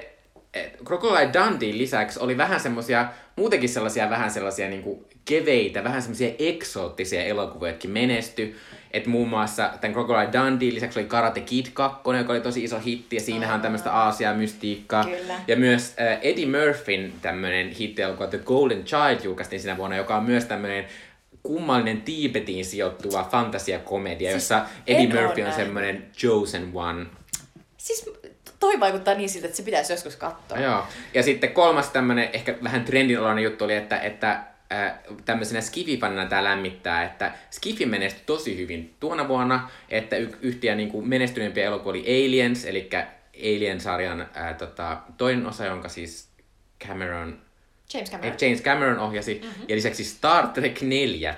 Crocodile 0.86 1.30
Dundee 1.34 1.78
lisäksi 1.78 2.20
oli 2.20 2.38
vähän 2.38 2.60
semmosia, 2.60 3.08
muutenkin 3.36 3.70
sellaisia 3.70 4.10
vähän 4.10 4.32
sellaisia 4.32 4.70
niinku 4.70 5.06
keveitä, 5.26 5.84
vähän 5.84 6.02
semmoisia 6.02 6.34
eksoottisia 6.40 7.24
elokuvia, 7.24 7.72
jotka 7.72 7.88
menesty. 7.88 8.56
Et 8.92 9.08
muun 9.08 9.30
muassa 9.30 9.70
tämän 9.82 9.94
Crocodile 9.94 10.30
Dundee 10.34 10.74
lisäksi 10.74 11.00
oli 11.00 11.08
Karate 11.08 11.42
Kid 11.42 11.66
2, 11.74 12.02
joka 12.18 12.34
oli 12.34 12.42
tosi 12.42 12.64
iso 12.64 12.80
hitti, 12.80 13.16
ja 13.16 13.22
siinähän 13.22 13.56
on 13.56 13.62
tämmöistä 13.62 13.92
Aasia-mystiikkaa. 13.92 15.04
Kyllä. 15.06 15.36
Ja 15.48 15.56
myös 15.56 15.96
äh, 16.02 16.20
Eddie 16.22 16.46
Murphyn 16.46 17.14
tämmönen 17.22 17.70
hittielokuva 17.70 18.28
The 18.28 18.38
Golden 18.38 18.84
Child 18.84 19.24
julkaistiin 19.24 19.62
sinä 19.62 19.78
vuonna, 19.78 19.98
joka 19.98 20.16
on 20.16 20.24
myös 20.24 20.46
tämmöinen 20.46 20.86
kummallinen 21.44 22.02
Tiibetiin 22.02 22.66
sijoittuva 22.66 23.28
fantasiakomedia, 23.32 24.30
Siis 24.30 24.42
jossa 24.42 24.66
Eddie 24.88 25.22
Murphy 25.22 25.42
on 25.42 25.54
semmoinen 25.54 26.06
chosen 26.18 26.72
one. 26.74 27.06
Siis 27.78 28.10
toi 28.64 28.80
vaikuttaa 28.80 29.14
niin 29.14 29.30
siltä, 29.30 29.48
että 29.48 29.58
se 29.58 29.64
pitäisi 29.64 29.94
joskus 29.94 30.16
katsoa. 30.16 30.58
Joo. 30.58 30.84
Ja 31.14 31.24
sitten 31.24 31.52
kolmas 31.52 31.90
tämmönen 31.90 32.30
ehkä 32.34 32.56
vähän 32.64 32.86
trendinalainen 32.86 33.44
juttu 33.44 33.64
oli, 33.66 33.76
että, 33.76 34.00
että 34.00 34.32
äh, 34.74 34.94
tämmöisenä 35.26 35.62
skififanina 35.62 36.26
tämä 36.26 36.44
lämmittää, 36.44 37.04
että 37.04 37.32
Skifi 37.52 37.86
menestyi 37.86 38.24
tosi 38.26 38.58
hyvin 38.58 38.94
tuona 39.00 39.28
vuonna, 39.28 39.70
että 39.90 40.16
y- 40.18 40.38
yhtiä 40.42 40.76
niin 40.76 40.90
kuin 40.92 41.08
menestyneempiä 41.10 41.64
elokuvia 41.66 41.90
oli 41.90 42.26
Aliens, 42.26 42.66
eli 42.66 42.90
Alien-sarjan 43.38 44.22
äh, 44.22 44.56
tota, 44.58 44.98
toinen 45.18 45.46
osa, 45.48 45.66
jonka 45.66 45.90
siis 45.90 46.30
Cameron 46.88 47.42
James 47.94 48.10
Eh, 48.10 48.12
Cameron. 48.20 48.38
James 48.42 48.62
Cameron 48.62 49.00
ohjasi. 49.00 49.42
Mm-hmm. 49.44 49.66
Ja 49.68 49.76
lisäksi 49.76 50.04
Star 50.04 50.48
Trek 50.48 50.82
4 50.82 51.36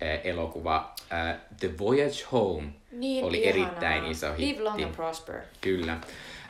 eh, 0.00 0.20
elokuva 0.24 0.94
eh, 1.12 1.36
The 1.60 1.70
Voyage 1.78 2.24
Home 2.32 2.68
Niin 2.92 3.24
oli 3.24 3.38
ihanaa. 3.42 3.66
erittäin 3.66 4.04
iso 4.04 4.26
hitti. 4.34 4.46
Live 4.46 4.62
long 4.62 4.82
and 4.84 4.94
prosper. 4.94 5.34
Kyllä. 5.60 5.96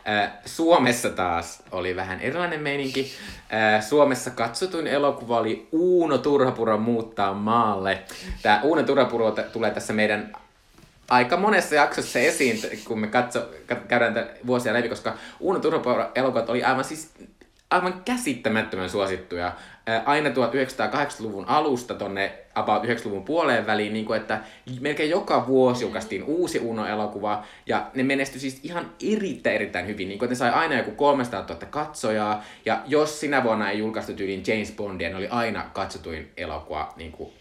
Eh, 0.06 0.28
Suomessa 0.46 1.10
taas 1.10 1.62
oli 1.72 1.96
vähän 1.96 2.20
erilainen 2.20 2.60
meininki. 2.62 3.00
Eh, 3.50 3.82
Suomessa 3.82 4.30
katsotuin 4.30 4.86
elokuva 4.86 5.38
oli 5.38 5.68
Uuno 5.72 6.18
Turhapuro 6.18 6.78
muuttaa 6.78 7.34
maalle. 7.34 8.02
Tämä 8.42 8.60
Uuno 8.62 8.82
Turhapuro 8.82 9.30
t- 9.30 9.52
tulee 9.52 9.70
tässä 9.70 9.92
meidän 9.92 10.32
aika 11.08 11.36
monessa 11.36 11.74
jaksossa 11.74 12.18
esiin, 12.18 12.60
kun 12.84 13.00
me 13.00 13.06
katso, 13.06 13.48
kat- 13.72 13.86
käydään 13.88 14.26
vuosia 14.46 14.72
läpi, 14.74 14.88
koska 14.88 15.14
Uuno 15.40 15.60
Turhapuro 15.60 16.10
elokuvat 16.14 16.48
oli 16.50 16.64
aivan 16.64 16.84
siis 16.84 17.10
aivan 17.74 18.02
käsittämättömän 18.04 18.90
suosittuja. 18.90 19.52
Aina 20.04 20.28
1980-luvun 20.28 21.44
alusta 21.48 21.94
tonne 21.94 22.32
about 22.54 22.84
90-luvun 22.84 23.24
puoleen 23.24 23.66
väliin, 23.66 23.92
niin 23.92 24.04
kuin, 24.04 24.20
että 24.20 24.40
melkein 24.80 25.10
joka 25.10 25.46
vuosi 25.46 25.84
julkaistiin 25.84 26.24
uusi 26.24 26.58
Uno-elokuva, 26.58 27.44
ja 27.66 27.90
ne 27.94 28.02
menestyi 28.02 28.40
siis 28.40 28.60
ihan 28.62 28.90
erittäin 29.12 29.56
erittäin 29.56 29.86
hyvin, 29.86 30.08
niin 30.08 30.18
kuin, 30.18 30.26
että 30.26 30.44
ne 30.44 30.50
sai 30.50 30.60
aina 30.60 30.78
joku 30.78 30.90
300 30.90 31.44
000 31.48 31.66
katsojaa, 31.70 32.44
ja 32.64 32.82
jos 32.86 33.20
sinä 33.20 33.42
vuonna 33.42 33.70
ei 33.70 33.78
julkaistu 33.78 34.12
tyyliin 34.12 34.42
James 34.46 34.72
Bondia, 34.72 35.08
ne 35.08 35.16
oli 35.16 35.28
aina 35.28 35.70
katsotuin 35.72 36.32
elokuva 36.36 36.92
niin 36.96 37.12
kuin, 37.12 37.32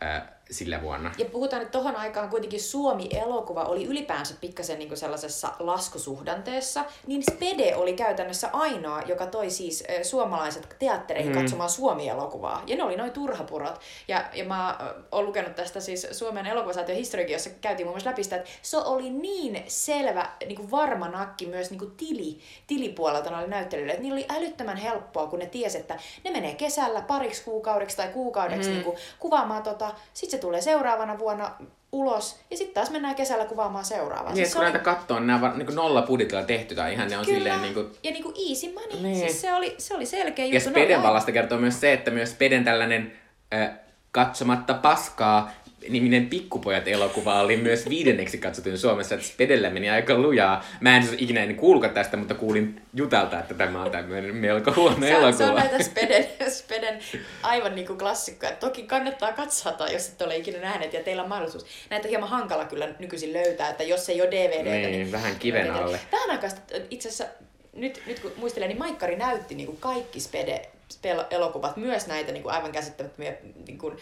ää, 0.00 0.37
sillä 0.50 0.82
vuonna. 0.82 1.12
Ja 1.18 1.24
puhutaan, 1.24 1.62
että 1.62 1.72
tohon 1.72 1.96
aikaan 1.96 2.28
kuitenkin 2.28 2.60
Suomi-elokuva 2.60 3.64
oli 3.64 3.84
ylipäänsä 3.84 4.34
pikkasen 4.40 4.78
niin 4.78 4.96
sellaisessa 4.96 5.52
laskusuhdanteessa, 5.58 6.84
niin 7.06 7.22
Spede 7.22 7.76
oli 7.76 7.92
käytännössä 7.92 8.50
ainoa, 8.52 9.02
joka 9.02 9.26
toi 9.26 9.50
siis 9.50 9.84
äh, 9.90 10.02
suomalaiset 10.02 10.76
teattereihin 10.78 11.32
mm. 11.32 11.38
katsomaan 11.38 11.70
Suomi-elokuvaa. 11.70 12.62
Ja 12.66 12.76
ne 12.76 12.82
oli 12.82 12.96
noin 12.96 13.12
turhapurot. 13.12 13.80
Ja, 14.08 14.24
ja 14.32 14.44
mä 14.44 14.78
oon 15.12 15.26
lukenut 15.26 15.54
tästä 15.54 15.80
siis 15.80 16.06
Suomen 16.12 16.46
elokuvasaation 16.46 16.98
historiikin, 16.98 17.32
jossa 17.32 17.50
käytiin 17.60 17.86
muun 17.86 17.94
muassa 17.94 18.10
läpi 18.10 18.24
sitä, 18.24 18.36
että 18.36 18.50
se 18.62 18.76
oli 18.76 19.10
niin 19.10 19.64
selvä, 19.66 20.30
niin 20.46 20.56
kuin 20.56 20.70
varma 20.70 21.08
nakki 21.08 21.46
myös 21.46 21.70
niin 21.70 21.78
kuin 21.78 21.90
tili, 21.96 22.38
tilipuolelta 22.66 23.30
noille 23.30 23.48
näyttelijöille, 23.48 23.92
että 23.92 24.02
niillä 24.02 24.16
oli 24.16 24.26
älyttömän 24.38 24.76
helppoa, 24.76 25.26
kun 25.26 25.38
ne 25.38 25.46
tiesi, 25.46 25.78
että 25.78 25.98
ne 26.24 26.30
menee 26.30 26.54
kesällä 26.54 27.00
pariksi 27.00 27.44
kuukaudeksi 27.44 27.96
tai 27.96 28.08
kuukaudeksi 28.08 28.68
mm. 28.68 28.74
niin 28.74 28.84
kuin, 28.84 28.96
kuvaamaan 29.18 29.62
tota, 29.62 29.94
sit 30.14 30.30
se 30.30 30.37
tulee 30.38 30.60
seuraavana 30.60 31.18
vuonna 31.18 31.50
ulos, 31.92 32.40
ja 32.50 32.56
sitten 32.56 32.74
taas 32.74 32.90
mennään 32.90 33.14
kesällä 33.14 33.44
kuvaamaan 33.44 33.84
seuraavaa. 33.84 34.32
Niin, 34.32 34.36
siis 34.36 34.52
kun 34.52 34.62
oli... 34.62 34.70
näitä 34.72 34.84
katsoo, 34.84 35.20
nämä 35.20 35.50
on 35.52 35.58
niin 35.58 35.74
nolla 35.74 36.02
budjetilla 36.02 36.42
tehty, 36.42 36.74
tai 36.74 36.92
ihan 36.92 37.10
ne 37.10 37.18
on 37.18 37.24
Kyllä. 37.24 37.38
silleen 37.38 37.62
niin 37.62 37.74
kuin... 37.74 37.86
Ja 38.02 38.10
niin 38.10 38.22
kuin 38.22 38.34
easy 38.48 38.72
money, 38.72 39.02
niin. 39.02 39.18
siis 39.18 39.40
se 39.40 39.54
oli, 39.54 39.74
se 39.78 39.94
oli 39.94 40.06
selkeä 40.06 40.44
juttu. 40.44 40.54
Ja 40.54 40.60
Speden 40.60 41.02
vallasta 41.02 41.32
kertoo 41.32 41.58
myös 41.58 41.80
se, 41.80 41.92
että 41.92 42.10
myös 42.10 42.30
Speden 42.30 42.64
tällainen 42.64 43.12
äh, 43.54 43.70
katsomatta 44.12 44.74
paskaa 44.74 45.50
niminen 45.88 46.26
Pikkupojat 46.26 46.88
elokuva 46.88 47.40
oli 47.40 47.56
myös 47.56 47.88
viidenneksi 47.88 48.38
katsotun 48.38 48.78
Suomessa, 48.78 49.14
että 49.14 49.26
Spedellä 49.26 49.70
meni 49.70 49.90
aika 49.90 50.18
lujaa. 50.18 50.64
Mä 50.80 50.96
en 50.96 51.08
ikinä 51.18 51.42
en 51.42 51.56
kuulko 51.56 51.88
tästä, 51.88 52.16
mutta 52.16 52.34
kuulin 52.34 52.82
Jutalta, 52.94 53.38
että 53.40 53.54
tämä 53.54 53.82
on 53.82 53.90
tämmöinen 53.90 54.36
melko 54.36 54.72
huono 54.76 54.96
se, 55.00 55.10
elokuva. 55.10 55.32
Se 55.32 55.44
on 55.44 55.54
näitä 55.54 55.82
Speden, 55.82 56.26
Speden 56.50 56.98
aivan 57.42 57.74
niin 57.74 57.86
kuin 57.86 57.98
klassikkoja. 57.98 58.52
Toki 58.52 58.82
kannattaa 58.82 59.32
katsoa, 59.32 59.72
tai 59.72 59.92
jos 59.92 60.08
et 60.08 60.22
ole 60.22 60.36
ikinä 60.36 60.58
nähneet 60.58 60.92
ja 60.92 61.02
teillä 61.02 61.22
on 61.22 61.28
mahdollisuus. 61.28 61.66
Näitä 61.90 62.06
on 62.06 62.10
hieman 62.10 62.28
hankala 62.28 62.64
kyllä 62.64 62.88
nykyisin 62.98 63.32
löytää, 63.32 63.70
että 63.70 63.82
jos 63.82 64.08
ei 64.08 64.22
ole 64.22 64.30
DVD, 64.30 64.80
niin, 64.80 64.90
niin 64.90 65.12
vähän 65.12 65.36
kiven 65.38 65.70
alle. 65.70 66.00
Tähän 66.10 66.30
aikaan 66.30 66.52
itse 66.90 67.08
asiassa, 67.08 67.34
nyt, 67.72 68.02
nyt 68.06 68.20
kun 68.20 68.32
muistelen, 68.36 68.68
niin 68.68 68.78
Maikkari 68.78 69.16
näytti 69.16 69.54
niin 69.54 69.66
kuin 69.66 69.78
kaikki 69.80 70.20
Spede, 70.20 70.62
elokuvat, 71.30 71.76
myös 71.76 72.06
näitä 72.06 72.32
niin 72.32 72.42
kuin 72.42 72.52
aivan 72.52 72.72
käsittämättömiä 72.72 73.32
niin 73.66 73.78
kuin 73.78 73.96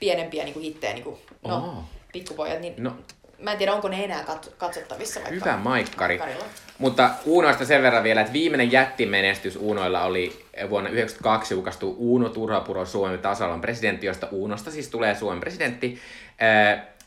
pienempiä 0.00 0.44
niin 0.44 0.54
kuin 0.54 0.64
hittejä, 0.64 0.92
niin 0.92 1.04
kuin, 1.04 1.16
no, 1.46 1.56
oh. 1.56 1.84
pikkupojat, 2.12 2.60
niin 2.60 2.74
no. 2.78 2.96
mä 3.38 3.52
en 3.52 3.58
tiedä, 3.58 3.74
onko 3.74 3.88
ne 3.88 4.04
enää 4.04 4.24
katsottavissa 4.58 5.20
vaikka 5.20 5.34
Hyvä 5.34 5.56
maikkari. 5.56 6.18
Maikkarilla. 6.18 6.44
Mutta 6.78 7.10
Uunoista 7.24 7.64
sen 7.64 7.82
verran 7.82 8.04
vielä, 8.04 8.20
että 8.20 8.32
viimeinen 8.32 8.72
jättimenestys 8.72 9.56
Uunoilla 9.56 10.04
oli 10.04 10.44
vuonna 10.70 10.90
1992 10.90 11.54
julkaistu 11.54 11.94
Uuno 11.98 12.28
Turhapuro 12.28 12.86
Suomen 12.86 13.18
tasavallan 13.18 13.60
presidentti, 13.60 14.06
josta 14.06 14.28
Uunosta 14.30 14.70
siis 14.70 14.88
tulee 14.88 15.14
Suomen 15.14 15.40
presidentti. 15.40 15.98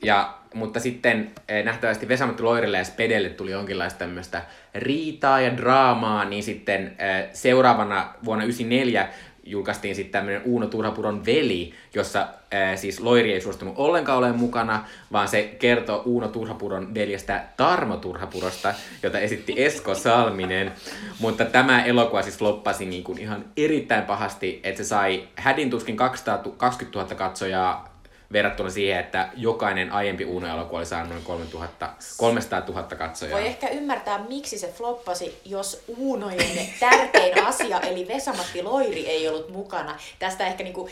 Ja, 0.04 0.34
mutta 0.54 0.80
sitten 0.80 1.32
nähtävästi 1.64 2.08
Vesamatti 2.08 2.44
Loirille 2.44 2.78
ja 2.78 2.84
Spedelle 2.84 3.30
tuli 3.30 3.52
jonkinlaista 3.52 4.00
tämmöistä 4.00 4.42
riitaa 4.76 5.42
ja 5.42 5.58
draamaa, 5.58 6.26
niin 6.26 6.44
sitten 6.44 6.98
seuraavana 7.34 8.14
vuonna 8.26 8.44
1994 8.44 9.08
julkaistiin 9.50 9.96
sitten 9.96 10.12
tämmöinen 10.12 10.42
Uuno 10.46 10.68
Turhapuron 10.68 11.26
veli, 11.26 11.74
jossa 11.94 12.28
ää, 12.52 12.76
siis 12.76 13.00
Loiri 13.00 13.34
ei 13.34 13.42
suostunut 13.42 13.74
ollenkaan 13.78 14.18
olemaan 14.18 14.40
mukana, 14.40 14.86
vaan 15.12 15.28
se 15.28 15.56
kertoo 15.60 16.02
Uuno 16.06 16.28
Turhapuron 16.28 16.94
veljestä 16.94 17.44
Tarmo 17.58 17.98
Turhapurosta, 17.98 18.74
jota 19.04 19.20
esitti 19.20 19.54
Esko 19.58 19.96
Salminen. 19.96 20.72
Mutta 21.20 21.46
tämä 21.46 21.84
elokuva 21.86 22.22
siis 22.22 22.38
floppasi 22.38 22.86
niin 22.86 23.04
kuin 23.04 23.18
ihan 23.18 23.46
erittäin 23.58 24.04
pahasti, 24.04 24.60
että 24.64 24.84
se 24.84 24.88
sai 24.88 25.28
hädin 25.36 25.70
tuskin 25.70 25.98
220 25.98 27.00
000 27.00 27.16
katsojaa 27.16 27.97
verrattuna 28.32 28.70
siihen, 28.70 29.00
että 29.00 29.30
jokainen 29.36 29.92
aiempi 29.92 30.26
Uno-elokuva 30.26 30.78
oli 30.78 30.86
saanut 30.86 31.10
noin 31.10 31.24
3000, 31.24 31.90
300 32.18 32.60
000 32.68 32.84
katsojaa. 32.84 33.40
Voi 33.40 33.48
ehkä 33.48 33.70
ymmärtää, 33.70 34.20
miksi 34.30 34.58
se 34.58 34.72
floppasi, 34.72 35.42
jos 35.46 35.84
Uunojen 35.98 36.68
tärkein 36.80 37.46
asia, 37.48 37.80
eli 37.80 38.08
Vesamatti 38.08 38.64
Loiri, 38.64 39.08
ei 39.08 39.30
ollut 39.30 39.50
mukana. 39.50 39.98
Tästä 40.20 40.48
ehkä 40.48 40.64
niinku 40.64 40.90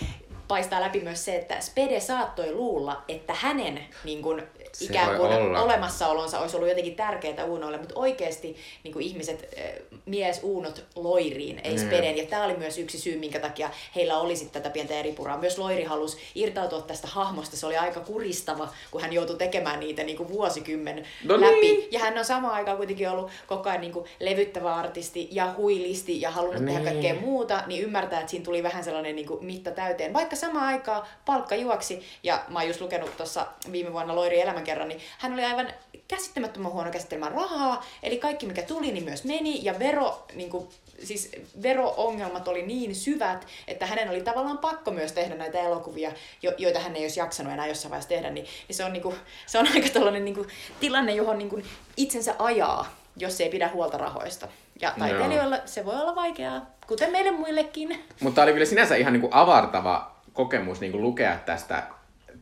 paistaa 0.48 0.82
läpi 0.82 1.00
myös 1.00 1.26
se, 1.26 1.36
että 1.36 1.62
Spede 1.62 2.00
saattoi 2.00 2.52
luulla, 2.52 3.04
että 3.08 3.34
hänen 3.34 3.80
niin 4.04 4.22
kuin, 4.22 4.44
se 4.80 4.86
ikään 4.86 5.18
kuin 5.18 5.32
olla. 5.32 5.62
olemassaolonsa 5.62 6.40
olisi 6.40 6.56
ollut 6.56 6.70
jotenkin 6.70 6.96
tärkeää 6.96 7.46
Uunoille, 7.46 7.78
mutta 7.78 8.00
oikeasti 8.00 8.56
niin 8.84 8.94
kuin 8.94 9.06
ihmiset, 9.06 9.50
eh, 9.56 9.82
mies 10.06 10.40
Uunot 10.44 10.86
Loiriin, 10.96 11.62
ei 11.64 11.76
mm. 11.76 11.80
Speden. 11.80 12.18
Ja 12.18 12.26
tämä 12.26 12.44
oli 12.44 12.58
myös 12.58 12.78
yksi 12.78 13.00
syy, 13.00 13.20
minkä 13.20 13.40
takia 13.40 13.70
heillä 13.96 14.18
oli 14.18 14.36
sitten 14.36 14.62
tätä 14.62 14.74
pientä 14.74 14.94
eripuraa. 14.94 15.38
Myös 15.38 15.58
Loiri 15.58 15.84
halusi 15.84 16.18
irtautua 16.36 16.82
tästä 16.82 17.08
hahmosta. 17.08 17.58
Se 17.58 17.66
oli 17.66 17.78
aika 17.78 18.00
kuristava, 18.00 18.70
kun 18.92 19.02
hän 19.02 19.14
joutui 19.14 19.38
tekemään 19.38 19.80
niitä 19.80 20.04
niin 20.04 20.18
kuin 20.18 20.30
vuosikymmen 20.30 21.06
no 21.24 21.42
läpi. 21.42 21.62
Niin. 21.62 21.88
Ja 21.92 22.00
hän 22.00 22.18
on 22.18 22.26
samaan 22.26 22.54
aikaan 22.54 22.78
kuitenkin 22.78 23.10
ollut 23.10 23.32
koko 23.48 23.70
ajan 23.70 23.82
niin 23.82 23.94
kuin 23.94 24.06
levyttävä 24.20 24.76
artisti 24.76 25.28
ja 25.32 25.54
huilisti 25.58 26.22
ja 26.22 26.32
halunnut 26.32 26.64
niin. 26.64 26.78
tehdä 26.78 26.92
kaikkea 26.92 27.16
muuta, 27.16 27.64
niin 27.68 27.84
ymmärtää, 27.84 28.20
että 28.20 28.32
siinä 28.32 28.46
tuli 28.46 28.64
vähän 28.64 28.84
sellainen 28.84 29.16
niin 29.16 29.28
kuin 29.28 29.46
mitta 29.46 29.72
täyteen. 29.72 30.14
Vaikka 30.14 30.36
samaan 30.36 30.66
aikaan 30.66 31.08
palkka 31.26 31.56
juoksi, 31.56 32.04
ja 32.24 32.44
mä 32.48 32.60
oon 32.60 32.68
just 32.68 32.82
lukenut 32.82 33.18
tuossa 33.18 33.48
viime 33.72 33.94
vuonna 33.94 34.16
Loiri 34.16 34.42
elämän 34.42 34.64
kerran, 34.66 34.88
niin 34.88 35.02
hän 35.18 35.34
oli 35.34 35.44
aivan 35.44 35.68
käsittämättömän 36.08 36.72
huono 36.72 36.92
käsittelemään 36.92 37.32
rahaa, 37.32 37.86
eli 38.04 38.18
kaikki 38.18 38.46
mikä 38.46 38.62
tuli, 38.62 38.92
niin 38.92 39.04
myös 39.04 39.24
meni, 39.24 39.60
ja 39.64 39.80
vero, 39.80 40.26
niin 40.34 40.50
kuin, 40.50 40.68
siis 41.04 41.32
vero-ongelmat 41.64 42.48
oli 42.48 42.62
niin 42.62 42.96
syvät, 42.96 43.48
että 43.68 43.86
hänen 43.86 44.10
oli 44.10 44.22
tavallaan 44.22 44.58
pakko 44.58 44.92
myös 44.92 45.12
tehdä 45.12 45.36
näitä 45.36 45.60
elokuvia, 45.60 46.12
jo, 46.42 46.54
joita 46.58 46.80
hän 46.80 46.96
ei 46.96 47.02
olisi 47.02 47.20
jaksanut 47.20 47.54
enää 47.54 47.68
jossain 47.68 47.90
vaiheessa 47.90 48.10
tehdä, 48.10 48.30
niin, 48.30 48.46
niin 48.68 48.76
se, 48.76 48.86
on, 48.86 48.94
niin 48.94 49.04
kuin, 49.04 49.16
se 49.46 49.60
on 49.60 49.68
aika 49.76 49.90
tällainen 49.90 50.26
niin 50.26 50.36
kuin, 50.36 50.48
tilanne, 50.80 51.16
johon 51.16 51.38
niin 51.38 51.50
kuin, 51.50 51.66
itsensä 51.98 52.36
ajaa, 52.40 52.96
jos 53.18 53.42
ei 53.42 53.50
pidä 53.50 53.70
huolta 53.74 53.98
rahoista. 53.98 54.48
Ja 54.82 54.94
taiteilijoilla 55.00 55.56
no. 55.56 55.62
se 55.66 55.86
voi 55.86 55.96
olla 55.96 56.16
vaikeaa, 56.16 56.66
kuten 56.88 57.12
meille 57.12 57.32
muillekin. 57.32 58.04
Mutta 58.20 58.44
oli 58.44 58.54
kyllä 58.54 58.66
sinänsä 58.66 58.96
ihan 58.96 59.14
niin 59.14 59.22
kuin 59.22 59.34
avartava 59.34 60.16
kokemus 60.34 60.80
niin 60.80 60.92
kuin 60.92 61.04
lukea 61.04 61.38
tästä 61.46 61.84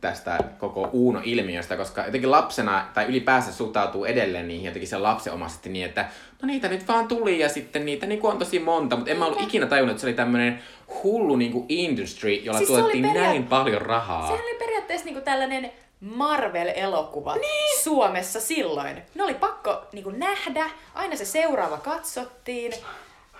tästä 0.04 0.38
koko 0.58 0.88
Uuno-ilmiöstä, 0.92 1.76
koska 1.76 2.04
jotenkin 2.04 2.30
lapsena 2.30 2.86
tai 2.94 3.04
ylipäänsä 3.04 3.52
suhtautuu 3.52 4.04
edelleen 4.04 4.48
niihin 4.48 4.64
jotenkin 4.64 4.88
sen 4.88 5.02
lapsenomaisesti 5.02 5.70
niin, 5.70 5.84
että 5.86 6.08
no 6.42 6.46
niitä 6.46 6.68
nyt 6.68 6.88
vaan 6.88 7.08
tuli 7.08 7.38
ja 7.38 7.48
sitten 7.48 7.86
niitä 7.86 8.06
niin 8.06 8.20
on 8.22 8.38
tosi 8.38 8.58
monta, 8.58 8.96
mutta 8.96 9.10
en 9.10 9.18
mä 9.18 9.26
ollut 9.26 9.40
ikinä 9.42 9.66
tajunnut, 9.66 9.90
että 9.90 10.00
se 10.00 10.06
oli 10.06 10.14
tämmöinen 10.14 10.62
hullu 11.02 11.36
niin 11.36 11.52
kuin 11.52 11.64
industry, 11.68 12.34
jolla 12.34 12.58
siis 12.58 12.68
tuotettiin 12.68 13.04
peria- 13.04 13.22
näin 13.22 13.44
paljon 13.44 13.82
rahaa. 13.82 14.26
Se 14.26 14.32
oli 14.32 14.58
periaatteessa 14.58 15.04
niin 15.04 15.14
kuin 15.14 15.24
tällainen 15.24 15.72
Marvel-elokuva 16.00 17.34
niin. 17.34 17.82
Suomessa 17.82 18.40
silloin. 18.40 19.02
Ne 19.14 19.24
oli 19.24 19.34
pakko 19.34 19.86
niin 19.92 20.04
kuin 20.04 20.18
nähdä, 20.18 20.70
aina 20.94 21.16
se 21.16 21.24
seuraava 21.24 21.76
katsottiin 21.76 22.72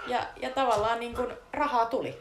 ja, 0.07 0.21
ja 0.43 0.51
tavallaan 0.51 1.01
niin 1.01 1.15
kuin 1.15 1.29
rahaa 1.53 1.87
tuli. 1.87 2.19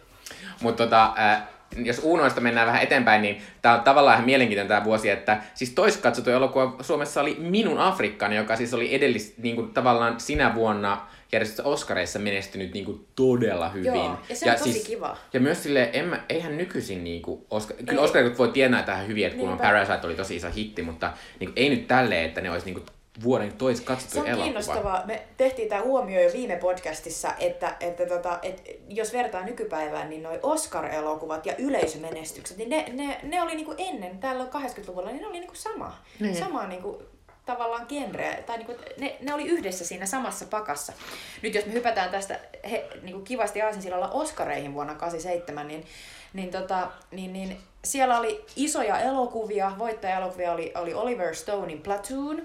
Mutta 0.61 0.83
tota, 0.83 1.13
äh, 1.19 1.43
jos 1.77 1.99
Uunoista 2.03 2.41
mennään 2.41 2.67
vähän 2.67 2.81
eteenpäin, 2.81 3.21
niin 3.21 3.41
tämä 3.61 3.75
on 3.75 3.81
tavallaan 3.81 4.15
ihan 4.15 4.25
mielenkiintoinen 4.25 4.67
tämä 4.67 4.83
vuosi, 4.83 5.09
että 5.09 5.41
siis 5.53 5.69
toiskatsotu 5.69 6.29
elokuva 6.29 6.75
Suomessa 6.81 7.21
oli 7.21 7.37
Minun 7.39 7.79
Afrikkani, 7.79 8.35
joka 8.35 8.55
siis 8.55 8.73
oli 8.73 8.95
edellis, 8.95 9.33
niin 9.37 9.55
kuin, 9.55 9.73
tavallaan 9.73 10.19
sinä 10.19 10.55
vuonna 10.55 11.07
järjestössä 11.31 11.63
Oscareissa 11.63 12.19
menestynyt 12.19 12.73
niin 12.73 12.85
kuin, 12.85 13.05
todella 13.15 13.69
hyvin. 13.69 13.93
Joo, 13.93 14.19
ja 14.29 14.35
se 14.35 14.45
on 14.45 14.51
ja 14.51 14.57
tosi 14.57 14.73
siis, 14.73 14.87
kiva. 14.87 15.17
Ja 15.33 15.39
myös 15.39 15.63
sille 15.63 15.89
en 15.93 16.05
mä, 16.05 16.19
eihän 16.29 16.57
nykyisin, 16.57 17.03
niin 17.03 17.21
kuin, 17.21 17.45
Oscar, 17.49 17.77
kyllä 17.85 18.01
Oscarit 18.01 18.37
voi 18.37 18.47
tietää 18.47 18.83
tähän 18.83 19.07
hyvin, 19.07 19.25
että 19.25 19.39
kun 19.39 19.49
on 19.49 19.57
Parasite 19.57 20.07
oli 20.07 20.15
tosi 20.15 20.35
iso 20.35 20.47
hitti, 20.55 20.81
mutta 20.81 21.11
niin 21.39 21.49
kuin, 21.49 21.63
ei 21.63 21.69
nyt 21.69 21.87
tälleen, 21.87 22.25
että 22.25 22.41
ne 22.41 22.51
olisi 22.51 22.65
niin 22.65 22.73
kuin, 22.73 22.85
vuoden 23.23 23.53
tois 23.53 23.81
katsottu 23.81 24.17
elokuva. 24.17 24.35
Se 24.35 24.39
on 24.39 24.43
kiinnostavaa. 24.43 25.05
Me 25.05 25.23
tehtiin 25.37 25.69
tämä 25.69 25.81
huomio 25.81 26.21
jo 26.21 26.33
viime 26.33 26.55
podcastissa, 26.55 27.33
että, 27.39 27.75
että 27.79 28.05
tota, 28.05 28.39
et 28.41 28.79
jos 28.87 29.13
vertaa 29.13 29.43
nykypäivään, 29.43 30.09
niin 30.09 30.23
noi 30.23 30.39
Oscar-elokuvat 30.43 31.45
ja 31.45 31.55
yleisömenestykset, 31.57 32.57
niin 32.57 32.69
ne, 32.69 32.85
ne, 32.93 33.19
ne 33.23 33.41
oli 33.41 33.55
niinku 33.55 33.75
ennen, 33.77 34.19
täällä 34.19 34.43
80-luvulla, 34.43 35.07
niin 35.09 35.21
ne 35.21 35.27
oli 35.27 35.39
niinku 35.39 35.55
sama. 35.55 35.97
Niin. 36.19 36.35
Sama 36.35 36.67
niinku, 36.67 37.03
tavallaan 37.45 37.85
genre, 37.89 38.43
tai 38.45 38.57
niinku, 38.57 38.75
ne, 38.97 39.17
ne 39.21 39.33
oli 39.33 39.43
yhdessä 39.43 39.85
siinä 39.85 40.05
samassa 40.05 40.45
pakassa. 40.45 40.93
Nyt 41.41 41.55
jos 41.55 41.65
me 41.65 41.73
hypätään 41.73 42.09
tästä 42.09 42.39
he, 42.71 42.87
niinku 43.01 43.21
kivasti 43.21 43.61
Aasinsillalla 43.61 44.09
Oscareihin 44.09 44.73
vuonna 44.73 44.95
87, 44.95 45.67
niin, 45.67 45.85
niin, 46.33 46.51
tota, 46.51 46.91
niin, 47.11 47.33
niin 47.33 47.57
siellä 47.83 48.19
oli 48.19 48.45
isoja 48.55 48.99
elokuvia, 48.99 49.71
voittaja-elokuvia 49.79 50.51
oli, 50.51 50.71
oli 50.75 50.93
Oliver 50.93 51.35
Stonein 51.35 51.81
Platoon, 51.81 52.41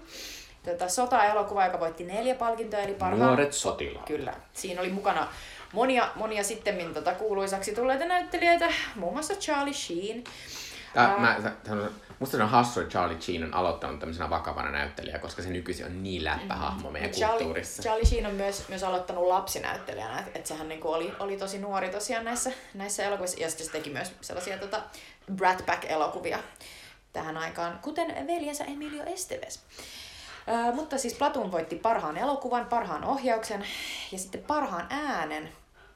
tota, 0.65 0.89
sota-elokuva, 0.89 1.65
joka 1.65 1.81
voitti 1.81 2.05
neljä 2.05 2.35
palkintoa, 2.35 2.81
eli 2.81 2.95
parhaan... 2.95 3.27
Nuoret 3.27 3.53
sotilaat. 3.53 4.07
Kyllä. 4.07 4.35
Siinä 4.53 4.81
oli 4.81 4.91
mukana 4.91 5.29
monia, 5.73 6.09
monia 6.15 6.45
sitten 6.45 6.95
tota, 6.95 7.15
kuuluisaksi 7.15 7.75
tulleita 7.75 8.05
näyttelijöitä, 8.05 8.73
muun 8.95 9.13
muassa 9.13 9.35
Charlie 9.35 9.75
Sheen. 9.75 10.25
Tää, 10.95 11.15
uh, 11.15 11.21
mä, 11.21 11.37
sanon, 11.67 11.91
musta 12.19 12.37
se 12.37 12.43
on 12.43 12.49
hassu, 12.49 12.81
että 12.81 12.91
Charlie 12.91 13.21
Sheen 13.21 13.45
on 13.45 13.55
aloittanut 13.55 14.01
tämmöisenä 14.01 14.31
vakavana 14.31 14.71
näyttelijä, 14.71 15.19
koska 15.19 15.43
se 15.43 15.49
nykyisin 15.49 15.87
on 15.87 16.03
niin 16.03 16.25
läppähahmo 16.25 16.91
meidän 16.91 17.11
Charlie, 17.11 17.39
kulttuurissa. 17.39 17.83
Charlie 17.83 18.07
Sheen 18.07 18.27
on 18.27 18.35
myös, 18.35 18.69
myös 18.69 18.83
aloittanut 18.83 19.27
lapsinäyttelijänä, 19.27 20.19
että 20.19 20.39
et 20.39 20.47
sehän 20.47 20.69
niinku 20.69 20.89
oli, 20.89 21.13
oli 21.19 21.37
tosi 21.37 21.59
nuori 21.59 21.89
tosiaan 21.89 22.25
näissä, 22.25 22.53
näissä 22.75 23.05
elokuvissa, 23.05 23.41
ja 23.41 23.49
sitten 23.49 23.67
se 23.67 23.73
teki 23.73 23.91
myös 23.91 24.13
sellaisia 24.21 24.59
tota, 24.59 24.83
Brat 25.35 25.67
Pack-elokuvia 25.67 26.39
tähän 27.13 27.37
aikaan, 27.37 27.79
kuten 27.83 28.27
veljensä 28.27 28.65
Emilio 28.65 29.05
Esteves. 29.07 29.63
Mutta 30.75 30.99
siis 30.99 31.15
Platun 31.15 31.53
voitti 31.53 31.77
parhaan 31.77 32.17
elokuvan, 32.17 32.67
parhaan 32.67 33.05
ohjauksen 33.05 33.65
ja 34.13 34.19
sitten 34.19 34.43
parhaan 34.47 34.87
äänen 34.91 35.49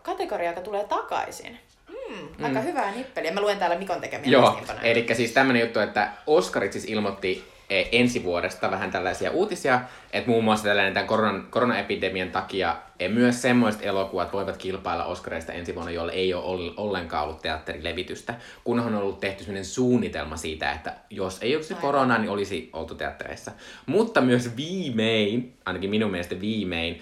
kategoria, 0.02 0.50
joka 0.50 0.60
tulee 0.60 0.84
takaisin. 0.84 1.58
Mm, 1.88 2.44
aika 2.44 2.60
mm. 2.60 2.66
hyvää 2.66 2.92
nippeliä. 2.92 3.32
Mä 3.32 3.40
luen 3.40 3.58
täällä 3.58 3.78
Mikon 3.78 4.00
tekemiä 4.00 4.30
Joo, 4.30 4.60
eli 4.82 5.06
siis 5.12 5.32
tämmönen 5.32 5.62
juttu, 5.62 5.80
että 5.80 6.12
Oscarit 6.26 6.72
siis 6.72 6.84
ilmoitti 6.84 7.52
ensi 7.92 8.22
vuodesta 8.24 8.70
vähän 8.70 8.90
tällaisia 8.90 9.30
uutisia, 9.30 9.80
että 10.12 10.30
muun 10.30 10.44
muassa 10.44 10.64
tällainen 10.64 10.94
tämän 10.94 11.06
koronan, 11.06 11.46
koronaepidemian 11.50 12.30
takia 12.30 12.76
e, 12.98 13.08
myös 13.08 13.42
semmoiset 13.42 13.84
elokuvat 13.84 14.32
voivat 14.32 14.56
kilpailla 14.56 15.04
Oscareista 15.04 15.52
ensi 15.52 15.74
vuonna, 15.74 15.90
jolle 15.90 16.12
ei 16.12 16.34
ole 16.34 16.72
ollenkaan 16.76 17.24
ollut 17.24 17.42
teatterilevitystä, 17.42 18.34
kunhan 18.64 18.94
on 18.94 19.02
ollut 19.02 19.20
tehty 19.20 19.44
sellainen 19.44 19.64
suunnitelma 19.64 20.36
siitä, 20.36 20.72
että 20.72 20.94
jos 21.10 21.38
ei 21.42 21.56
olisi 21.56 21.74
koronaa, 21.74 22.18
niin 22.18 22.30
olisi 22.30 22.70
oltu 22.72 22.94
teattereissa. 22.94 23.52
Mutta 23.86 24.20
myös 24.20 24.56
viimein, 24.56 25.56
ainakin 25.64 25.90
minun 25.90 26.10
mielestä 26.10 26.40
viimein, 26.40 27.00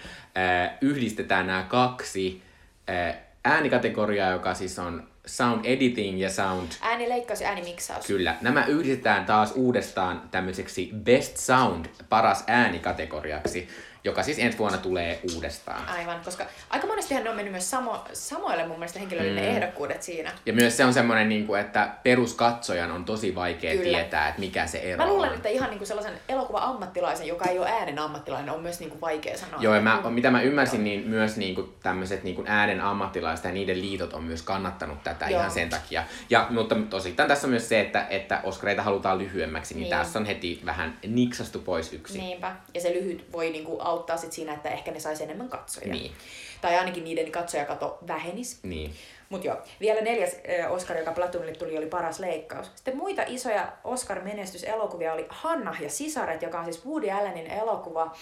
yhdistetään 0.81 1.47
nämä 1.47 1.63
kaksi 1.63 2.41
äänikategoriaa, 3.45 4.31
joka 4.31 4.53
siis 4.53 4.79
on 4.79 5.10
sound 5.25 5.65
editing 5.65 6.21
ja 6.21 6.29
sound... 6.29 6.71
Äänileikkaus 6.81 7.41
ja 7.41 7.47
äänimiksaus. 7.47 8.05
Kyllä. 8.05 8.35
Nämä 8.41 8.65
yhdistetään 8.65 9.25
taas 9.25 9.51
uudestaan 9.51 10.21
tämmöiseksi 10.31 10.89
best 11.03 11.37
sound, 11.37 11.85
paras 12.09 12.43
äänikategoriaksi 12.47 13.67
joka 14.03 14.23
siis 14.23 14.39
ensi 14.39 14.57
vuonna 14.57 14.77
tulee 14.77 15.19
uudestaan. 15.35 15.89
Aivan, 15.89 16.21
koska 16.25 16.45
aika 16.69 16.87
monestihan 16.87 17.23
ne 17.23 17.29
on 17.29 17.35
mennyt 17.35 17.51
myös 17.51 17.69
samo, 17.69 18.05
samoille 18.13 18.67
mun 18.67 18.79
mielestä 18.79 18.99
henkilöille 18.99 19.41
mm. 19.41 19.47
ehdokkuudet 19.47 20.03
siinä. 20.03 20.31
Ja 20.45 20.53
myös 20.53 20.77
se 20.77 20.85
on 20.85 20.93
semmoinen, 20.93 21.29
niin 21.29 21.47
kuin, 21.47 21.61
että 21.61 21.89
peruskatsojan 22.03 22.91
on 22.91 23.05
tosi 23.05 23.35
vaikea 23.35 23.71
Kyllä. 23.71 23.97
tietää, 23.97 24.27
että 24.27 24.39
mikä 24.39 24.67
se 24.67 24.77
ero 24.77 24.97
Mä 24.97 25.09
luulen, 25.09 25.29
on. 25.29 25.35
että 25.35 25.49
ihan 25.49 25.69
niin 25.69 25.77
kuin 25.77 25.87
sellaisen 25.87 26.13
elokuva-ammattilaisen, 26.29 27.27
joka 27.27 27.45
ei 27.45 27.59
ole 27.59 27.69
äänen 27.69 27.99
ammattilainen, 27.99 28.53
on 28.53 28.61
myös 28.61 28.79
niin 28.79 28.89
kuin 28.89 29.01
vaikea 29.01 29.37
sanoa. 29.37 29.61
Joo, 29.61 29.75
ja 29.75 29.81
mä, 29.81 30.01
mitä 30.09 30.31
mä 30.31 30.41
ymmärsin, 30.41 30.83
niin 30.83 31.07
myös 31.07 31.37
niin 31.37 31.55
kuin 31.55 31.73
tämmöiset 31.83 32.23
niin 32.23 32.35
kuin 32.35 32.47
äänen 32.47 32.81
ammattilaiset 32.81 33.45
ja 33.45 33.51
niiden 33.51 33.81
liitot 33.81 34.13
on 34.13 34.23
myös 34.23 34.41
kannattanut 34.41 35.03
tätä 35.03 35.29
Joo. 35.29 35.39
ihan 35.39 35.51
sen 35.51 35.69
takia. 35.69 36.03
Ja, 36.29 36.47
mutta 36.49 36.75
tosittain 36.89 37.29
tässä 37.29 37.47
on 37.47 37.51
myös 37.51 37.69
se, 37.69 37.79
että, 37.79 38.07
että 38.09 38.39
Oscareita 38.43 38.83
halutaan 38.83 39.17
lyhyemmäksi, 39.17 39.73
niin, 39.73 39.81
niin. 39.81 39.97
tässä 39.97 40.19
on 40.19 40.25
heti 40.25 40.61
vähän 40.65 40.97
niksastu 41.07 41.59
pois 41.59 41.93
yksi. 41.93 42.17
Niinpä, 42.17 42.55
ja 42.73 42.81
se 42.81 42.93
lyhyt 42.93 43.25
voi 43.31 43.49
niin 43.49 43.65
kuin 43.65 43.81
auttaa 43.91 44.17
sit 44.17 44.31
siinä, 44.31 44.53
että 44.53 44.69
ehkä 44.69 44.91
ne 44.91 44.99
saisi 44.99 45.23
enemmän 45.23 45.49
katsoja. 45.49 45.93
Niin. 45.93 46.11
Tai 46.61 46.77
ainakin 46.77 47.03
niiden 47.03 47.31
katsojakato 47.31 47.97
vähenisi. 48.07 48.59
Niin. 48.63 48.93
Mutta 49.29 49.47
joo, 49.47 49.57
vielä 49.79 50.01
neljäs 50.01 50.37
Oscar, 50.69 50.97
joka 50.97 51.11
Platonille 51.11 51.53
tuli, 51.55 51.77
oli 51.77 51.85
paras 51.85 52.19
leikkaus. 52.19 52.71
Sitten 52.75 52.97
muita 52.97 53.23
isoja 53.27 53.71
Oscar-menestyselokuvia 53.83 55.13
oli 55.13 55.25
Hanna 55.29 55.75
ja 55.79 55.89
Sisaret, 55.89 56.41
joka 56.41 56.59
on 56.59 56.65
siis 56.65 56.85
Woody 56.85 57.11
Allenin 57.11 57.47
elokuva, 57.47 58.15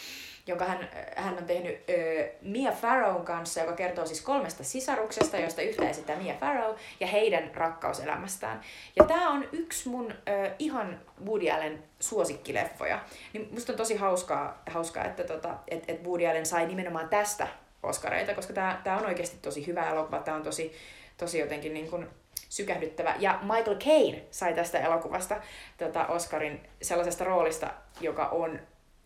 jonka 0.49 0.65
hän, 0.65 0.89
hän 1.15 1.37
on 1.37 1.45
tehnyt 1.45 1.83
ö, 1.89 2.29
Mia 2.41 2.71
Farrown 2.71 3.25
kanssa, 3.25 3.59
joka 3.59 3.73
kertoo 3.73 4.05
siis 4.05 4.21
kolmesta 4.21 4.63
sisaruksesta, 4.63 5.37
joista 5.37 5.61
yhtä 5.61 5.89
esittää 5.89 6.15
Mia 6.15 6.33
Farrow, 6.33 6.75
ja 6.99 7.07
heidän 7.07 7.51
rakkauselämästään. 7.55 8.61
Ja 8.95 9.05
tämä 9.05 9.29
on 9.29 9.45
yksi 9.51 9.89
mun 9.89 10.11
ö, 10.11 10.51
ihan 10.59 11.01
Woody 11.25 11.49
Allen 11.49 11.83
suosikkileffoja. 11.99 12.99
Niin 13.33 13.49
musta 13.51 13.73
on 13.73 13.77
tosi 13.77 13.95
hauskaa, 13.95 14.61
hauskaa 14.69 15.05
että 15.05 15.23
tota, 15.23 15.55
et, 15.67 15.83
et 15.87 16.03
Woody 16.03 16.27
Allen 16.27 16.45
sai 16.45 16.65
nimenomaan 16.65 17.09
tästä 17.09 17.47
Oscareita, 17.83 18.33
koska 18.33 18.53
tämä 18.53 18.81
tää 18.83 18.97
on 18.97 19.05
oikeasti 19.05 19.37
tosi 19.41 19.67
hyvä 19.67 19.89
elokuva, 19.89 20.19
tämä 20.19 20.37
on 20.37 20.43
tosi, 20.43 20.73
tosi 21.17 21.39
jotenkin 21.39 21.73
niin 21.73 21.89
kuin 21.89 22.07
sykähdyttävä. 22.49 23.15
Ja 23.19 23.39
Michael 23.41 23.77
Caine 23.77 24.23
sai 24.31 24.53
tästä 24.53 24.79
elokuvasta 24.79 25.35
tota 25.77 26.07
Oscarin 26.07 26.61
sellaisesta 26.81 27.23
roolista, 27.23 27.73
joka 28.01 28.27
on, 28.27 28.59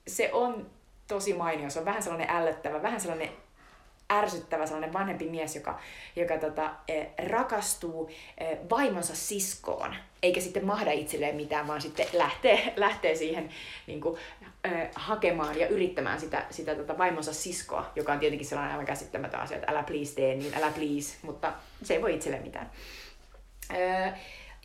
se 0.07 0.29
on 0.33 0.69
tosi 1.07 1.33
mainio. 1.33 1.69
Se 1.69 1.79
on 1.79 1.85
vähän 1.85 2.03
sellainen 2.03 2.29
ällöttävä, 2.29 2.81
vähän 2.81 3.01
sellainen 3.01 3.29
ärsyttävä 4.11 4.65
sellainen 4.65 4.93
vanhempi 4.93 5.29
mies, 5.29 5.55
joka, 5.55 5.79
joka 6.15 6.37
tota, 6.37 6.71
eh, 6.87 7.07
rakastuu 7.29 8.09
eh, 8.37 8.57
vaimonsa 8.69 9.15
siskoon, 9.15 9.95
eikä 10.23 10.41
sitten 10.41 10.65
mahda 10.65 10.91
itselleen 10.91 11.35
mitään, 11.35 11.67
vaan 11.67 11.81
sitten 11.81 12.05
lähtee, 12.13 12.73
lähtee 12.75 13.15
siihen 13.15 13.49
niin 13.87 14.01
kuin, 14.01 14.19
eh, 14.63 14.89
hakemaan 14.95 15.59
ja 15.59 15.67
yrittämään 15.67 16.19
sitä, 16.19 16.45
sitä 16.49 16.75
tota, 16.75 16.97
vaimonsa 16.97 17.33
siskoa, 17.33 17.91
joka 17.95 18.13
on 18.13 18.19
tietenkin 18.19 18.47
sellainen 18.47 18.71
aivan 18.71 18.85
käsittämätön 18.85 19.39
asia, 19.39 19.57
että 19.57 19.71
älä 19.71 19.83
please 19.83 20.15
tee, 20.15 20.35
niin 20.35 20.57
älä 20.57 20.71
please, 20.71 21.17
mutta 21.21 21.53
se 21.83 21.93
ei 21.93 22.01
voi 22.01 22.15
itselleen 22.15 22.43
mitään. 22.43 22.71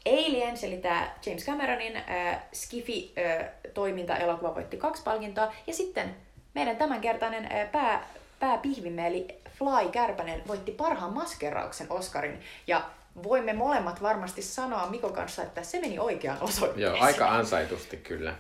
Aliens, 0.07 0.65
eli 0.65 0.77
tämä 0.77 1.15
James 1.27 1.45
Cameronin 1.45 1.97
äh, 1.97 2.43
Skifi-toiminta-elokuva 2.53 4.55
voitti 4.55 4.77
kaksi 4.77 5.03
palkintoa. 5.03 5.53
Ja 5.67 5.75
sitten 5.75 6.17
meidän 6.55 6.77
tämänkertainen 6.77 7.69
pää, 7.73 8.07
pääpihvimme, 8.41 9.07
eli 9.07 9.39
Fly 9.59 9.91
Kärpänen, 9.93 10.43
voitti 10.47 10.73
parhaan 10.73 11.13
maskerauksen 11.13 11.87
Oscarin. 11.91 12.41
Ja 12.67 12.83
voimme 13.23 13.53
molemmat 13.53 14.03
varmasti 14.03 14.43
sanoa 14.43 14.87
Mikon 14.87 15.13
kanssa, 15.13 15.43
että 15.43 15.63
se 15.63 15.81
meni 15.81 15.99
oikeaan 15.99 16.43
osoitteeseen. 16.43 16.97
Joo, 16.97 17.05
aika 17.05 17.29
ansaitusti 17.29 17.97
kyllä. 17.97 18.35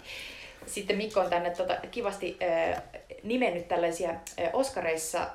Sitten 0.66 0.96
Mikko 0.96 1.20
on 1.20 1.30
tänne 1.30 1.50
tota, 1.50 1.74
kivasti 1.90 2.38
äh, 2.42 2.82
nimennyt 3.22 3.68
tällaisia 3.68 4.14
Oscareissa 4.52 5.18
äh, 5.20 5.28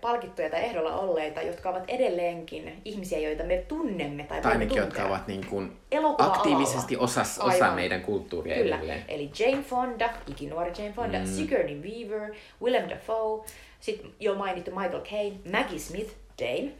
palkittuja 0.00 0.50
tai 0.50 0.64
ehdolla 0.64 0.96
olleita, 0.96 1.42
jotka 1.42 1.70
ovat 1.70 1.84
edelleenkin 1.88 2.80
ihmisiä, 2.84 3.18
joita 3.18 3.44
me 3.44 3.56
tunnemme 3.68 4.22
tai, 4.22 4.40
tai 4.40 4.52
ainakin, 4.52 4.76
jotka 4.76 5.04
ovat 5.04 5.26
niin 5.26 5.46
kuin 5.46 5.72
aktiivisesti 6.18 6.96
osa, 6.96 7.20
osa 7.40 7.70
meidän 7.70 8.02
kulttuuria 8.02 8.56
Kyllä. 8.56 8.76
edelleen. 8.76 9.04
Eli 9.08 9.30
Jane 9.38 9.62
Fonda, 9.62 10.10
ikinuori 10.26 10.72
Jane 10.78 10.92
Fonda, 10.92 11.18
mm. 11.18 11.26
Sigourney 11.26 11.82
Weaver, 11.82 12.34
Willem 12.62 12.88
Dafoe, 12.88 13.46
sitten 13.80 14.10
jo 14.20 14.34
mainittu 14.34 14.70
Michael 14.70 15.02
Caine, 15.02 15.36
Maggie 15.52 15.78
Smith, 15.78 16.14
Dame. 16.38 16.72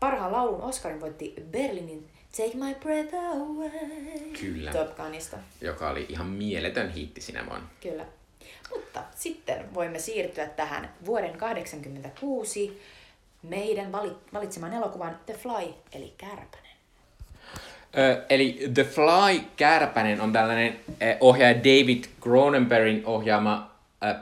Parhaan 0.00 0.32
laulun 0.32 0.62
Oscarin 0.62 1.00
voitti 1.00 1.34
Berlinin 1.50 2.08
Take 2.36 2.54
My 2.54 2.74
Breath 2.74 3.14
Away. 3.14 3.70
Kyllä. 4.40 4.72
Top 4.72 4.96
Gunista. 4.96 5.36
Joka 5.60 5.90
oli 5.90 6.06
ihan 6.08 6.26
mieletön 6.26 6.90
hitti 6.90 7.20
sinä 7.20 7.46
vuonna. 7.46 7.68
Kyllä. 7.80 8.06
Mutta 8.74 9.02
sitten 9.14 9.74
voimme 9.74 9.98
siirtyä 9.98 10.46
tähän 10.46 10.94
vuoden 11.06 11.38
1986 11.38 12.82
meidän 13.42 13.92
valitsemaan 14.32 14.72
elokuvan 14.72 15.18
The 15.26 15.34
Fly, 15.34 15.74
eli 15.92 16.14
Kärpänen. 16.18 16.70
Ö, 17.98 18.24
eli 18.30 18.70
The 18.74 18.84
Fly 18.84 19.40
Kärpänen 19.56 20.20
on 20.20 20.32
tällainen 20.32 20.80
eh, 21.00 21.16
ohjaaja 21.20 21.58
David 21.58 22.04
Cronenbergin 22.20 23.02
ohjaama 23.06 23.70
äh, 24.04 24.16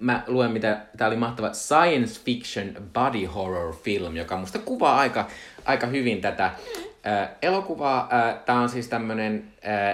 mä 0.00 0.22
luen, 0.26 0.50
mitä 0.50 0.80
tämä 0.96 1.08
oli 1.08 1.16
mahtava 1.16 1.52
science 1.52 2.20
fiction 2.24 2.76
body 2.92 3.24
horror 3.24 3.74
film, 3.74 4.16
joka 4.16 4.36
musta 4.36 4.58
kuvaa 4.58 4.98
aika, 4.98 5.28
aika 5.64 5.86
hyvin 5.86 6.20
tätä 6.20 6.44
äh, 6.44 7.28
elokuvaa. 7.42 8.08
Äh, 8.12 8.44
tämä 8.44 8.60
on 8.60 8.68
siis 8.68 8.88
tämmönen 8.88 9.52
äh, 9.68 9.88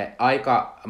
äh, 0.00 0.08
aika, 0.18 0.80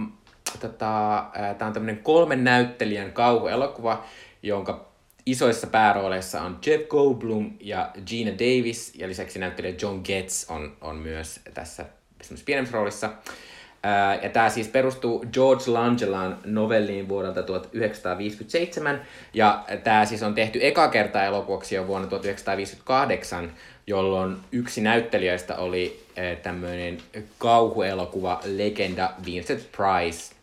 tota, 0.58 1.24
tämä 1.58 1.66
on 1.66 1.72
tämmönen 1.72 2.02
kolmen 2.02 2.44
näyttelijän 2.44 3.12
kauhuelokuva, 3.12 4.04
jonka 4.42 4.90
isoissa 5.26 5.66
päärooleissa 5.66 6.42
on 6.42 6.58
Jeff 6.66 6.88
Goldblum 6.88 7.50
ja 7.60 7.90
Gina 8.06 8.30
Davis, 8.30 8.92
ja 8.94 9.08
lisäksi 9.08 9.38
näyttelijä 9.38 9.74
John 9.82 10.00
Getz 10.04 10.50
on, 10.50 10.76
on 10.80 10.96
myös 10.96 11.40
tässä 11.54 11.84
pienemmässä 12.44 12.76
roolissa. 12.76 13.10
Ja 14.22 14.28
tämä 14.28 14.48
siis 14.48 14.68
perustuu 14.68 15.24
George 15.32 15.70
Langelan 15.70 16.38
novelliin 16.44 17.08
vuodelta 17.08 17.42
1957, 17.42 19.00
ja 19.34 19.64
tämä 19.84 20.04
siis 20.04 20.22
on 20.22 20.34
tehty 20.34 20.58
eka 20.62 20.88
kertaa 20.88 21.24
elokuvaksi 21.24 21.74
jo 21.74 21.86
vuonna 21.86 22.08
1958, 22.08 23.52
jolloin 23.86 24.36
yksi 24.52 24.80
näyttelijöistä 24.80 25.56
oli 25.56 26.02
tämmöinen 26.42 26.98
kauhuelokuva 27.38 28.40
legenda 28.44 29.12
Vincent 29.26 29.72
Price. 29.72 30.39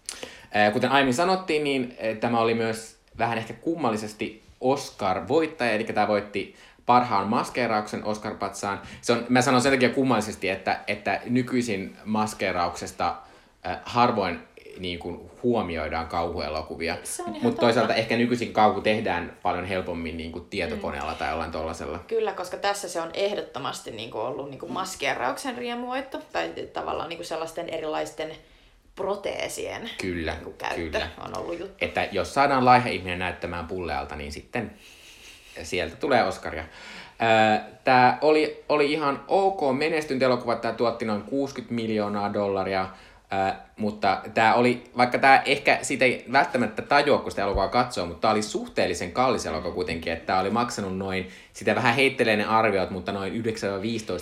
Kuten 0.73 0.91
aiemmin 0.91 1.13
sanottiin, 1.13 1.63
niin 1.63 1.97
tämä 2.19 2.39
oli 2.39 2.53
myös 2.53 2.97
vähän 3.17 3.37
ehkä 3.37 3.53
kummallisesti 3.53 4.43
Oscar-voittaja, 4.61 5.71
eli 5.71 5.83
tämä 5.83 6.07
voitti 6.07 6.55
parhaan 6.85 7.27
maskeerauksen 7.27 8.03
Oscar-patsaan. 8.03 8.79
Se 9.01 9.13
on, 9.13 9.25
mä 9.29 9.41
sanon 9.41 9.61
sen 9.61 9.71
takia 9.71 9.89
kummallisesti, 9.89 10.49
että, 10.49 10.79
että 10.87 11.21
nykyisin 11.25 11.97
maskeerauksesta 12.05 13.15
äh, 13.67 13.79
harvoin 13.85 14.39
niin 14.79 14.99
kuin 14.99 15.31
huomioidaan 15.43 16.07
kauhuelokuvia. 16.07 16.97
Mutta 17.41 17.59
toisaalta 17.59 17.93
ehkä 17.93 18.17
nykyisin 18.17 18.53
kauhu 18.53 18.81
tehdään 18.81 19.37
paljon 19.43 19.65
helpommin 19.65 20.17
niin 20.17 20.31
kuin 20.31 20.45
tietokoneella 20.45 21.11
mm. 21.11 21.17
tai 21.17 21.29
jollain 21.29 21.51
tuollaisella. 21.51 21.99
Kyllä, 22.07 22.33
koska 22.33 22.57
tässä 22.57 22.89
se 22.89 23.01
on 23.01 23.09
ehdottomasti 23.13 23.91
niin 23.91 24.11
kuin 24.11 24.21
ollut 24.21 24.49
niin 24.49 24.59
kuin 24.59 24.71
maskeerauksen 24.71 25.57
riemuoitto 25.57 26.21
tai 26.33 26.53
tavallaan 26.73 27.09
niin 27.09 27.17
kuin 27.17 27.27
sellaisten 27.27 27.69
erilaisten 27.69 28.31
proteesien 28.97 29.89
kyllä, 30.01 30.31
niin 30.31 30.43
kuin 30.43 30.57
käyttö 30.57 30.81
kyllä. 30.81 31.07
on 31.25 31.37
ollut 31.37 31.59
juttu. 31.59 31.85
Että 31.85 32.07
jos 32.11 32.33
saadaan 32.33 32.65
laiha 32.65 32.89
ihminen 32.89 33.19
näyttämään 33.19 33.67
pullealta, 33.67 34.15
niin 34.15 34.31
sitten 34.31 34.71
sieltä 35.63 35.95
tulee 35.95 36.23
Oscaria. 36.23 36.63
Tämä 37.83 38.17
oli, 38.21 38.63
oli 38.69 38.91
ihan 38.91 39.23
ok 39.27 39.59
menestynyt 39.77 40.23
elokuva, 40.23 40.55
tämä 40.55 40.73
tuotti 40.73 41.05
noin 41.05 41.21
60 41.21 41.75
miljoonaa 41.75 42.33
dollaria, 42.33 42.89
Äh, 43.33 43.55
mutta 43.77 44.21
tämä 44.33 44.55
oli, 44.55 44.83
vaikka 44.97 45.17
tämä 45.17 45.41
ehkä 45.45 45.79
siitä 45.81 46.05
ei 46.05 46.25
välttämättä 46.31 46.81
tajua, 46.81 47.17
kun 47.17 47.31
sitä 47.31 47.41
elokuvaa 47.43 47.67
katsoo, 47.67 48.05
mutta 48.05 48.21
tämä 48.21 48.31
oli 48.31 48.41
suhteellisen 48.41 49.11
kallis 49.11 49.45
elokuva 49.45 49.73
kuitenkin, 49.73 50.13
että 50.13 50.25
tämä 50.25 50.39
oli 50.39 50.49
maksanut 50.49 50.97
noin, 50.97 51.29
sitä 51.53 51.75
vähän 51.75 51.95
heittelee 51.95 52.35
ne 52.37 52.45
arviot, 52.45 52.89
mutta 52.89 53.11
noin 53.11 53.43
9-15 53.43 53.45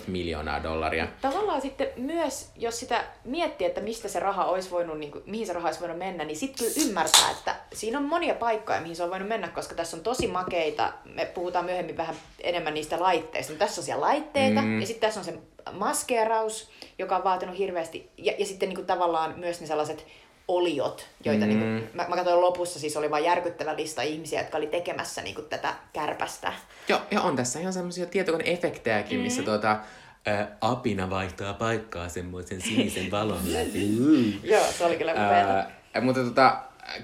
miljoonaa 0.06 0.62
dollaria. 0.62 1.08
Tavallaan 1.20 1.60
sitten 1.60 1.88
myös, 1.96 2.50
jos 2.56 2.80
sitä 2.80 3.04
miettii, 3.24 3.66
että 3.66 3.80
mistä 3.80 4.08
se 4.08 4.20
raha 4.20 4.44
olisi 4.44 4.70
voinut, 4.70 4.98
niin 4.98 5.12
kuin, 5.12 5.24
mihin 5.26 5.46
se 5.46 5.52
raha 5.52 5.68
olisi 5.68 5.80
voinut 5.80 5.98
mennä, 5.98 6.24
niin 6.24 6.36
sitten 6.36 6.66
kyllä 6.66 6.86
ymmärtää, 6.86 7.30
että 7.30 7.56
siinä 7.72 7.98
on 7.98 8.04
monia 8.04 8.34
paikkoja, 8.34 8.80
mihin 8.80 8.96
se 8.96 9.02
on 9.02 9.10
voinut 9.10 9.28
mennä, 9.28 9.48
koska 9.48 9.74
tässä 9.74 9.96
on 9.96 10.02
tosi 10.02 10.26
makeita, 10.26 10.92
me 11.14 11.26
puhutaan 11.26 11.64
myöhemmin 11.64 11.96
vähän 11.96 12.16
enemmän 12.40 12.74
niistä 12.74 13.00
laitteista, 13.00 13.52
mutta 13.52 13.64
tässä 13.64 13.80
on 13.80 13.84
siellä 13.84 14.06
laitteita, 14.06 14.62
mm. 14.62 14.80
ja 14.80 14.86
sitten 14.86 15.08
tässä 15.08 15.20
on 15.20 15.24
se 15.24 15.38
maskeeraus, 15.72 16.70
joka 16.98 17.16
on 17.16 17.24
vaatinut 17.24 17.58
hirveästi, 17.58 18.10
ja, 18.18 18.32
ja 18.38 18.46
sitten 18.46 18.68
niin 18.68 18.76
kuin 18.76 18.86
tavallaan 18.86 19.38
myös 19.38 19.60
ne 19.60 19.66
sellaiset 19.66 20.06
oliot, 20.48 21.08
joita 21.24 21.44
mm. 21.44 21.48
niin 21.48 21.58
kuin, 21.58 21.90
mä, 21.94 22.06
mä 22.08 22.16
katsoin 22.16 22.40
lopussa, 22.40 22.80
siis 22.80 22.96
oli 22.96 23.10
vain 23.10 23.24
järkyttävä 23.24 23.76
lista 23.76 24.02
ihmisiä, 24.02 24.40
jotka 24.40 24.58
oli 24.58 24.66
tekemässä 24.66 25.22
niin 25.22 25.34
kuin, 25.34 25.46
tätä 25.46 25.74
kärpästä. 25.92 26.52
Joo, 26.88 27.00
ja 27.10 27.22
on 27.22 27.36
tässä 27.36 27.60
ihan 27.60 27.72
semmoisia 27.72 28.06
tietokoneefektejäkin, 28.06 29.18
mm. 29.18 29.22
missä 29.22 29.42
tuota, 29.42 29.70
ä, 29.70 30.46
apina 30.60 31.10
vaihtaa 31.10 31.54
paikkaa 31.54 32.08
semmoisen 32.08 32.60
sinisen 32.60 33.10
valon 33.10 33.52
läpi. 33.54 34.40
Joo, 34.42 34.64
se 34.78 34.84
oli 34.84 34.96
kyllä 34.96 35.12
upeata. 35.12 35.70
mutta 36.00 36.24
tota, 36.24 36.56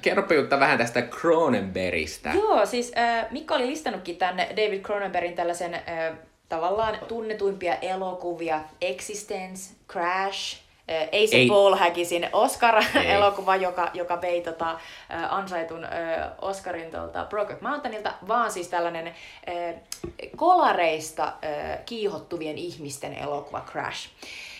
kerropa 0.02 0.34
Jutta 0.34 0.60
vähän 0.60 0.78
tästä 0.78 1.02
Cronenbergistä. 1.02 2.30
Joo, 2.34 2.66
siis 2.66 2.92
äh, 2.98 3.26
Mikko 3.30 3.54
oli 3.54 3.66
listannutkin 3.66 4.16
tänne 4.16 4.48
David 4.50 4.80
Cronenbergin 4.80 5.34
tällaisen 5.34 5.74
äh, 5.74 5.82
tavallaan 6.52 6.98
tunnetuimpia 7.08 7.74
elokuvia, 7.74 8.60
Existence, 8.80 9.74
Crash, 9.88 10.60
ei 11.12 11.26
se 11.26 11.36
Ei. 11.36 11.48
Paul 11.48 11.74
Haggisin 11.74 12.28
Oscar-elokuva, 12.32 13.56
joka, 13.56 13.90
joka 13.94 14.20
vei 14.20 14.40
tota, 14.40 14.78
ansaitun 15.28 15.86
Oscarin 16.40 16.90
tuolta 16.90 17.26
Brokeback 17.28 17.62
Mountainilta, 17.62 18.14
vaan 18.28 18.52
siis 18.52 18.68
tällainen 18.68 19.14
kolareista 20.36 21.32
kiihottuvien 21.86 22.58
ihmisten 22.58 23.14
elokuva 23.14 23.60
Crash. 23.72 24.10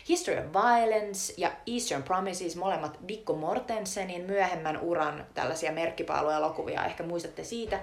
History 0.09 0.39
of 0.39 0.45
Violence 0.53 1.35
ja 1.37 1.51
Eastern 1.67 2.03
Promises, 2.03 2.57
molemmat 2.57 2.99
Dikko 3.09 3.35
Mortensenin 3.35 4.25
myöhemmän 4.25 4.81
uran 4.81 5.27
tällaisia 5.35 5.73
merkkipaaluelokuvia, 5.73 6.85
ehkä 6.85 7.03
muistatte 7.03 7.45
siitä. 7.45 7.81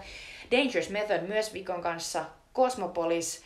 Dangerous 0.52 0.90
Method 0.90 1.22
myös 1.28 1.54
Vikon 1.54 1.82
kanssa, 1.82 2.26
Cosmopolis, 2.56 3.44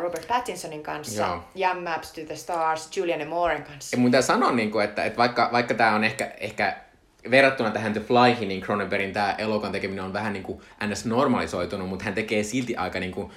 Robert 0.00 0.28
Pattinsonin 0.28 0.82
kanssa 0.82 1.22
Joo. 1.22 1.44
ja 1.54 1.74
Maps 1.74 2.12
to 2.12 2.20
the 2.26 2.36
Stars 2.36 2.96
Julianne 2.96 3.24
Mooren 3.24 3.62
kanssa. 3.62 3.96
Ja 3.96 4.00
mun 4.00 4.10
sanoa, 4.20 4.52
niin 4.52 4.70
kuin, 4.70 4.84
että, 4.84 5.04
että 5.04 5.16
vaikka, 5.16 5.48
vaikka 5.52 5.74
tämä 5.74 5.94
on 5.94 6.04
ehkä, 6.04 6.32
ehkä 6.40 6.76
verrattuna 7.30 7.70
tähän 7.70 7.92
The 7.92 8.00
Flyhin, 8.00 8.48
niin 8.48 8.60
Cronenbergin 8.60 9.12
tämä 9.12 9.34
elokuvan 9.38 9.72
tekeminen 9.72 10.04
on 10.04 10.12
vähän 10.12 10.32
niin 10.32 10.42
kuin 10.42 10.60
ns. 10.86 11.04
normalisoitunut, 11.04 11.88
mutta 11.88 12.04
hän 12.04 12.14
tekee 12.14 12.42
silti 12.42 12.76
aika 12.76 13.00
niin 13.00 13.12
kuin 13.12 13.30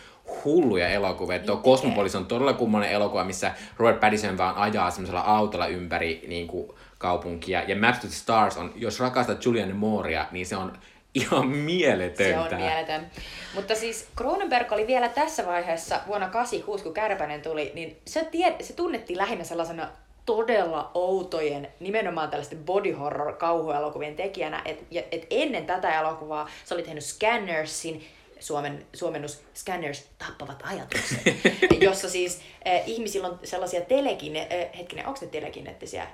hulluja 0.45 0.89
elokuvia. 0.89 1.37
Niin 1.37 1.45
Tuo 1.45 1.57
Cosmopolis 1.57 2.15
on 2.15 2.25
todella 2.25 2.53
kummonen 2.53 2.89
elokuva, 2.89 3.23
missä 3.23 3.51
Robert 3.77 3.99
Pattinson 3.99 4.37
vaan 4.37 4.55
ajaa 4.55 4.91
semmoisella 4.91 5.21
autolla 5.21 5.67
ympäri 5.67 6.25
niin 6.27 6.47
kuin 6.47 6.71
kaupunkia. 6.97 7.63
Ja 7.63 7.75
Maps 7.75 7.99
to 7.99 8.07
the 8.07 8.15
Stars 8.15 8.57
on, 8.57 8.73
jos 8.75 8.99
rakastat 8.99 9.45
Julianne 9.45 9.73
Moorea, 9.73 10.25
niin 10.31 10.45
se 10.45 10.55
on 10.55 10.73
ihan 11.21 11.47
mieletöntä. 11.47 12.49
Se 12.49 12.55
on 12.55 12.61
mieletön. 12.61 13.11
Mutta 13.55 13.75
siis 13.75 14.07
Cronenberg 14.17 14.71
oli 14.71 14.87
vielä 14.87 15.09
tässä 15.09 15.45
vaiheessa 15.45 15.99
vuonna 16.07 16.29
86, 16.29 16.83
kun 16.83 16.93
Kärpänen 16.93 17.41
tuli, 17.41 17.71
niin 17.75 17.97
se, 18.05 18.25
tied, 18.25 18.63
se 18.63 18.73
tunnettiin 18.73 19.17
lähinnä 19.17 19.43
sellaisena 19.43 19.89
todella 20.25 20.91
outojen, 20.93 21.67
nimenomaan 21.79 22.29
tällaisten 22.29 22.63
body 22.63 22.91
horror 22.91 23.33
kauhuelokuvien 23.33 24.15
tekijänä, 24.15 24.61
että 24.65 24.85
et 25.11 25.27
ennen 25.29 25.65
tätä 25.65 25.99
elokuvaa 25.99 26.49
se 26.65 26.73
oli 26.73 26.83
tehnyt 26.83 27.03
Scannersin, 27.03 28.07
Suomen, 28.39 28.85
suomennus 28.93 29.43
Scanners 29.55 30.07
tappavat 30.17 30.63
ajatukset, 30.63 31.19
jossa 31.87 32.09
siis 32.09 32.41
äh, 32.67 32.89
ihmisillä 32.89 33.27
on 33.27 33.39
sellaisia 33.43 33.81
telekine, 33.81 34.41
äh, 34.41 34.77
hetkinen, 34.77 35.07
onko 35.07 35.19
ne 35.21 35.27
telekinettisiä 35.27 36.07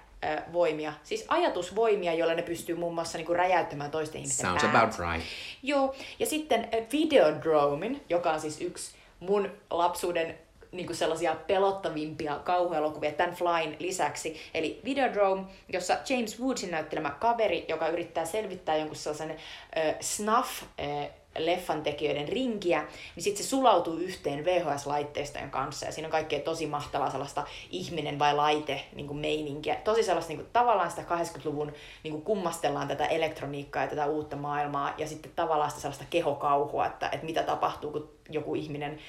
voimia, 0.54 0.94
siis 1.04 1.26
ajatusvoimia, 1.28 2.14
joilla 2.14 2.34
ne 2.34 2.42
pystyy 2.42 2.76
muun 2.76 2.94
muassa 2.94 3.18
niin 3.18 3.26
kuin 3.26 3.36
räjäyttämään 3.36 3.92
toisten 3.92 4.22
ihmisten 4.22 4.46
Sounds 4.46 4.64
päät. 4.64 4.76
about 4.76 5.00
right. 5.00 5.28
Joo, 5.64 5.96
ja 6.20 6.26
sitten 6.26 6.70
Videodromin, 6.92 8.04
joka 8.10 8.32
on 8.32 8.40
siis 8.40 8.62
yksi 8.62 8.96
mun 9.20 9.52
lapsuuden 9.70 10.38
niin 10.72 10.86
kuin 10.86 10.98
sellaisia 10.98 11.36
pelottavimpia 11.36 12.36
kauhuelokuvia 12.36 13.12
tämän 13.12 13.36
Flyn 13.36 13.76
lisäksi. 13.80 14.42
Eli 14.54 14.82
Videodrome, 14.84 15.44
jossa 15.74 15.98
James 16.10 16.40
Woodsin 16.40 16.72
näyttelemä 16.72 17.10
kaveri, 17.10 17.66
joka 17.68 17.88
yrittää 17.88 18.26
selvittää 18.26 18.76
jonkun 18.76 18.96
sellaisen 18.96 19.32
äh, 19.32 19.96
snuff 20.00 20.64
äh, 20.64 21.10
leffan 21.38 21.84
tekijöiden 21.84 22.28
rinkiä, 22.28 22.86
niin 23.16 23.24
sitten 23.24 23.44
se 23.44 23.50
sulautuu 23.50 23.98
yhteen 23.98 24.46
VHS-laitteistojen 24.46 25.50
kanssa 25.50 25.86
ja 25.86 25.92
siinä 25.92 26.08
on 26.08 26.12
kaikkea 26.12 26.40
tosi 26.40 26.68
mahtavaa 26.68 27.10
sellaista 27.10 27.44
ihminen 27.72 28.20
vai 28.20 28.36
laite 28.36 28.82
niin 28.96 29.08
kuin 29.08 29.18
meininkiä. 29.18 29.76
Tosi 29.76 30.04
sellaista 30.04 30.30
niin 30.30 30.40
kuin, 30.40 30.50
tavallaan 30.54 30.90
sitä 30.90 31.02
80-luvun 31.02 31.74
niin 32.04 32.12
kuin 32.12 32.24
kummastellaan 32.24 32.88
tätä 32.88 33.06
elektroniikkaa 33.06 33.84
ja 33.84 33.90
tätä 33.90 34.06
uutta 34.06 34.36
maailmaa 34.36 34.94
ja 34.98 35.08
sitten 35.08 35.32
tavallaan 35.36 35.70
sitä 35.70 35.82
sellaista 35.82 36.06
kehokauhua, 36.10 36.86
että, 36.86 37.10
että 37.10 37.26
mitä 37.26 37.44
tapahtuu, 37.44 37.92
kun 37.92 38.10
joku 38.30 38.56
ihminen 38.56 39.00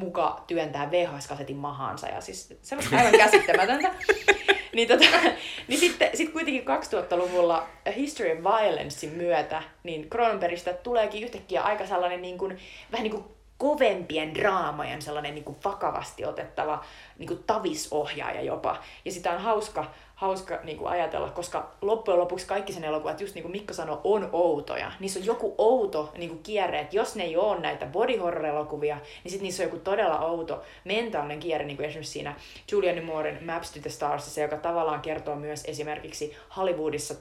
muka 0.00 0.44
työntää 0.46 0.90
VHS-kasetin 0.90 1.56
mahaansa 1.56 2.08
ja 2.08 2.20
siis 2.20 2.54
se 2.62 2.76
on 2.76 2.82
aivan 2.98 3.12
käsittämätöntä. 3.12 3.94
niin, 4.74 4.88
tota, 4.88 5.04
niin 5.68 5.80
sitten 5.80 6.10
sit 6.14 6.32
kuitenkin 6.32 6.64
2000-luvulla 6.64 7.66
History 7.96 8.32
of 8.32 8.38
Violencein 8.38 9.12
myötä, 9.12 9.62
niin 9.82 10.10
Cronenbergistä 10.10 10.72
tuleekin 10.72 11.22
yhtäkkiä 11.22 11.62
aika 11.62 11.86
sellainen 11.86 12.22
niin 12.22 12.38
kuin, 12.38 12.58
vähän 12.92 13.02
niin 13.02 13.14
kuin 13.14 13.24
kovempien 13.58 14.34
draamojen 14.34 15.02
sellainen 15.02 15.34
niin 15.34 15.44
kuin 15.44 15.56
vakavasti 15.64 16.24
otettava 16.24 16.84
niin 17.18 17.28
kuin 17.28 17.44
tavisohjaaja 17.46 18.42
jopa. 18.42 18.82
Ja 19.04 19.12
sitä 19.12 19.32
on 19.32 19.40
hauska 19.40 19.90
hauska 20.20 20.58
niin 20.64 20.78
kuin 20.78 20.88
ajatella, 20.88 21.30
koska 21.30 21.70
loppujen 21.80 22.20
lopuksi 22.20 22.46
kaikki 22.46 22.72
sen 22.72 22.84
elokuvat, 22.84 23.20
just 23.20 23.34
niin 23.34 23.42
kuin 23.42 23.52
Mikko 23.52 23.74
sanoi, 23.74 24.00
on 24.04 24.28
outoja. 24.32 24.92
Niissä 25.00 25.20
on 25.20 25.26
joku 25.26 25.54
outo 25.58 26.12
niin 26.16 26.30
kuin 26.30 26.42
kierre, 26.42 26.80
että 26.80 26.96
jos 26.96 27.16
ne 27.16 27.24
ei 27.24 27.36
ole 27.36 27.60
näitä 27.60 27.86
body 27.86 28.16
horror-elokuvia, 28.16 28.96
niin 29.24 29.30
sitten 29.30 29.42
niissä 29.42 29.62
on 29.62 29.66
joku 29.66 29.78
todella 29.78 30.18
outo 30.18 30.62
mentaalinen 30.84 31.40
kierre, 31.40 31.66
niin 31.66 31.76
kuin 31.76 31.86
esimerkiksi 31.86 32.12
siinä 32.12 32.34
Julianne 32.72 33.00
Mooren 33.00 33.38
Maps 33.44 33.70
to 33.70 33.80
the 33.80 33.90
Stars, 33.90 34.34
se, 34.34 34.42
joka 34.42 34.56
tavallaan 34.56 35.00
kertoo 35.00 35.36
myös 35.36 35.64
esimerkiksi 35.66 36.36
Hollywoodissa 36.56 37.14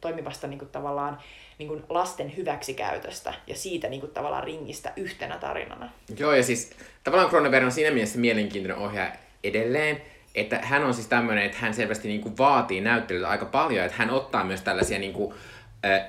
toimivasta 0.00 0.46
niin 0.46 0.58
kuin 0.58 0.70
tavallaan 0.70 1.18
niin 1.58 1.68
kuin 1.68 1.82
lasten 1.88 2.36
hyväksikäytöstä 2.36 3.34
ja 3.46 3.56
siitä 3.56 3.88
niin 3.88 4.00
kuin 4.00 4.12
tavallaan 4.12 4.44
ringistä 4.44 4.92
yhtenä 4.96 5.38
tarinana. 5.38 5.90
Joo, 6.18 6.34
ja 6.34 6.42
siis 6.42 6.70
tavallaan 7.04 7.30
Cronenberg 7.30 7.64
on 7.64 7.72
siinä 7.72 7.90
mielessä 7.90 8.18
mielenkiintoinen 8.18 8.84
ohjaaja 8.84 9.12
edelleen, 9.44 10.02
että 10.34 10.58
hän 10.62 10.84
on 10.84 10.94
siis 10.94 11.06
tämmöinen, 11.06 11.44
että 11.44 11.58
hän 11.60 11.74
selvästi 11.74 12.08
niin 12.08 12.20
kuin 12.20 12.38
vaatii 12.38 12.80
näyttelyitä 12.80 13.28
aika 13.28 13.44
paljon, 13.46 13.84
että 13.84 13.98
hän 13.98 14.10
ottaa 14.10 14.44
myös 14.44 14.60
tällaisia 14.62 14.98
niin 14.98 15.12
kuin, 15.12 15.34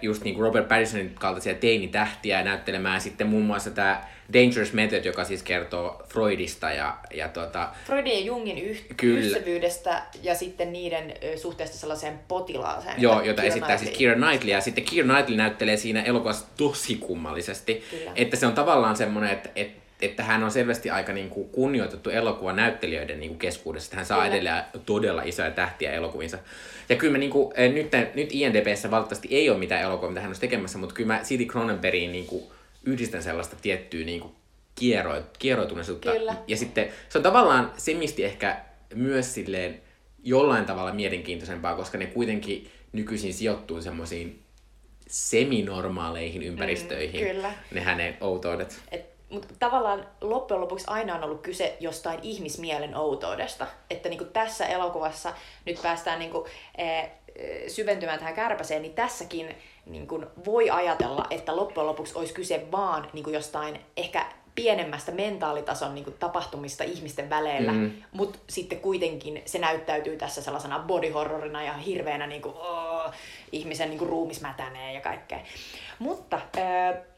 just 0.01 0.23
niin 0.23 0.35
kuin 0.35 0.43
Robert 0.43 0.67
Pattisonin 0.67 1.15
kaltaisia 1.15 1.53
teinitähtiä 1.53 2.43
näyttelemään 2.43 3.01
sitten 3.01 3.27
muun 3.27 3.45
muassa 3.45 3.71
tämä 3.71 4.01
Dangerous 4.33 4.73
Method, 4.73 5.05
joka 5.05 5.23
siis 5.23 5.43
kertoo 5.43 6.03
Freudista 6.07 6.71
ja, 6.71 6.97
ja 7.13 7.27
tuota... 7.27 7.69
Freudin 7.85 8.13
ja 8.13 8.19
Jungin 8.19 8.57
yh- 8.57 8.85
kyllä. 8.97 9.19
ystävyydestä 9.19 10.01
ja 10.23 10.35
sitten 10.35 10.73
niiden 10.73 11.13
suhteesta 11.35 11.77
sellaiseen 11.77 12.19
potilaaseen. 12.27 13.01
Joo, 13.01 13.21
jota 13.21 13.41
Keira 13.41 13.47
esittää 13.47 13.67
Knightley. 13.67 13.87
siis 13.87 13.97
Keira 13.97 14.15
Knightley. 14.15 14.53
Ja 14.53 14.61
sitten 14.61 14.83
Keira 14.83 15.07
Knightley 15.07 15.37
näyttelee 15.37 15.77
siinä 15.77 16.03
elokuvassa 16.03 16.45
tosi 16.57 16.95
kummallisesti. 16.95 17.83
Kyllä. 17.91 18.11
Että 18.15 18.37
se 18.37 18.45
on 18.45 18.53
tavallaan 18.53 18.95
semmoinen, 18.95 19.31
että, 19.31 19.49
että 19.55 19.82
että 20.05 20.23
hän 20.23 20.43
on 20.43 20.51
selvästi 20.51 20.89
aika 20.89 21.13
niin 21.13 21.29
kuin 21.29 21.49
kunnioitettu 21.49 22.09
elokuvan 22.09 22.55
näyttelijöiden 22.55 23.19
niin 23.19 23.29
kuin 23.29 23.39
keskuudessa. 23.39 23.95
Hän 23.95 24.05
saa 24.05 24.17
kyllä. 24.17 24.33
edelleen 24.33 24.63
todella 24.85 25.23
isoja 25.23 25.51
tähtiä 25.51 25.91
elokuvinsa. 25.91 26.37
Ja 26.89 26.95
kyllä 26.95 27.11
mä 27.11 27.17
niin 27.17 27.31
kuin, 27.31 27.53
eh, 27.55 27.73
nyt, 27.73 27.91
nyt 28.15 28.29
INDBssä 28.31 28.91
valitettavasti 28.91 29.27
ei 29.31 29.49
ole 29.49 29.57
mitään 29.57 29.81
elokuvaa, 29.81 30.09
mitä 30.09 30.21
hän 30.21 30.29
olisi 30.29 30.41
tekemässä, 30.41 30.77
mutta 30.77 30.95
kyllä 30.95 31.13
mä 31.13 31.21
City 31.23 31.45
Cronenbergiin 31.45 32.11
niin 32.11 32.25
kuin 32.25 32.43
yhdistän 32.83 33.23
sellaista 33.23 33.55
tiettyä 33.61 34.05
niin 34.05 34.21
kuin 34.21 34.33
kiero, 34.75 35.21
kieroutuneisuutta. 35.39 36.11
Kyllä. 36.11 36.35
Ja 36.47 36.57
sitten 36.57 36.87
se 37.09 37.17
on 37.17 37.23
tavallaan 37.23 37.71
semisti 37.77 38.23
ehkä 38.23 38.57
myös 38.93 39.33
silleen 39.33 39.81
jollain 40.23 40.65
tavalla 40.65 40.93
mielenkiintoisempaa, 40.93 41.75
koska 41.75 41.97
ne 41.97 42.05
kuitenkin 42.05 42.69
nykyisin 42.93 43.33
sijoittuu 43.33 43.81
semmoisiin 43.81 44.39
seminormaaleihin 45.07 46.43
ympäristöihin, 46.43 47.21
mm, 47.21 47.27
kyllä. 47.27 47.53
ne 47.71 47.81
hänen 47.81 48.17
outoudet. 48.21 48.79
Et 48.91 49.12
mutta 49.33 49.53
tavallaan 49.59 50.07
loppujen 50.21 50.61
lopuksi 50.61 50.85
aina 50.87 51.15
on 51.15 51.23
ollut 51.23 51.41
kyse 51.41 51.77
jostain 51.79 52.19
ihmismielen 52.21 52.95
outoudesta. 52.95 53.67
Että 53.89 54.09
niin 54.09 54.17
kuin 54.17 54.29
tässä 54.29 54.65
elokuvassa 54.65 55.33
nyt 55.65 55.81
päästään 55.81 56.19
niin 56.19 56.31
kuin, 56.31 56.45
ee, 56.77 57.11
syventymään 57.67 58.19
tähän 58.19 58.33
kärpäseen, 58.33 58.81
niin 58.81 58.93
tässäkin 58.93 59.55
niin 59.85 60.07
kuin 60.07 60.25
voi 60.45 60.69
ajatella, 60.69 61.25
että 61.29 61.55
loppujen 61.55 61.87
lopuksi 61.87 62.17
olisi 62.17 62.33
kyse 62.33 62.67
vaan 62.71 63.09
niin 63.13 63.23
kuin 63.23 63.33
jostain 63.33 63.79
ehkä 63.97 64.25
pienemmästä 64.55 65.11
mentaalitason 65.11 65.95
niin 65.95 66.03
kuin, 66.03 66.15
tapahtumista 66.19 66.83
ihmisten 66.83 67.29
väleillä, 67.29 67.71
mm. 67.71 67.91
mutta 68.11 68.39
sitten 68.49 68.79
kuitenkin 68.79 69.41
se 69.45 69.59
näyttäytyy 69.59 70.17
tässä 70.17 70.41
sellaisena 70.41 70.79
body 70.79 71.09
horrorina 71.09 71.63
ja 71.63 71.73
hirveänä 71.73 72.27
niin 72.27 72.41
kuin, 72.41 72.55
oh, 72.55 73.11
ihmisen 73.51 73.89
niin 73.89 73.99
kuin, 73.99 74.09
ruumis 74.09 74.41
mätänee 74.41 74.93
ja 74.93 75.01
kaikkea. 75.01 75.39
Mutta 75.99 76.35
äh, 76.35 77.12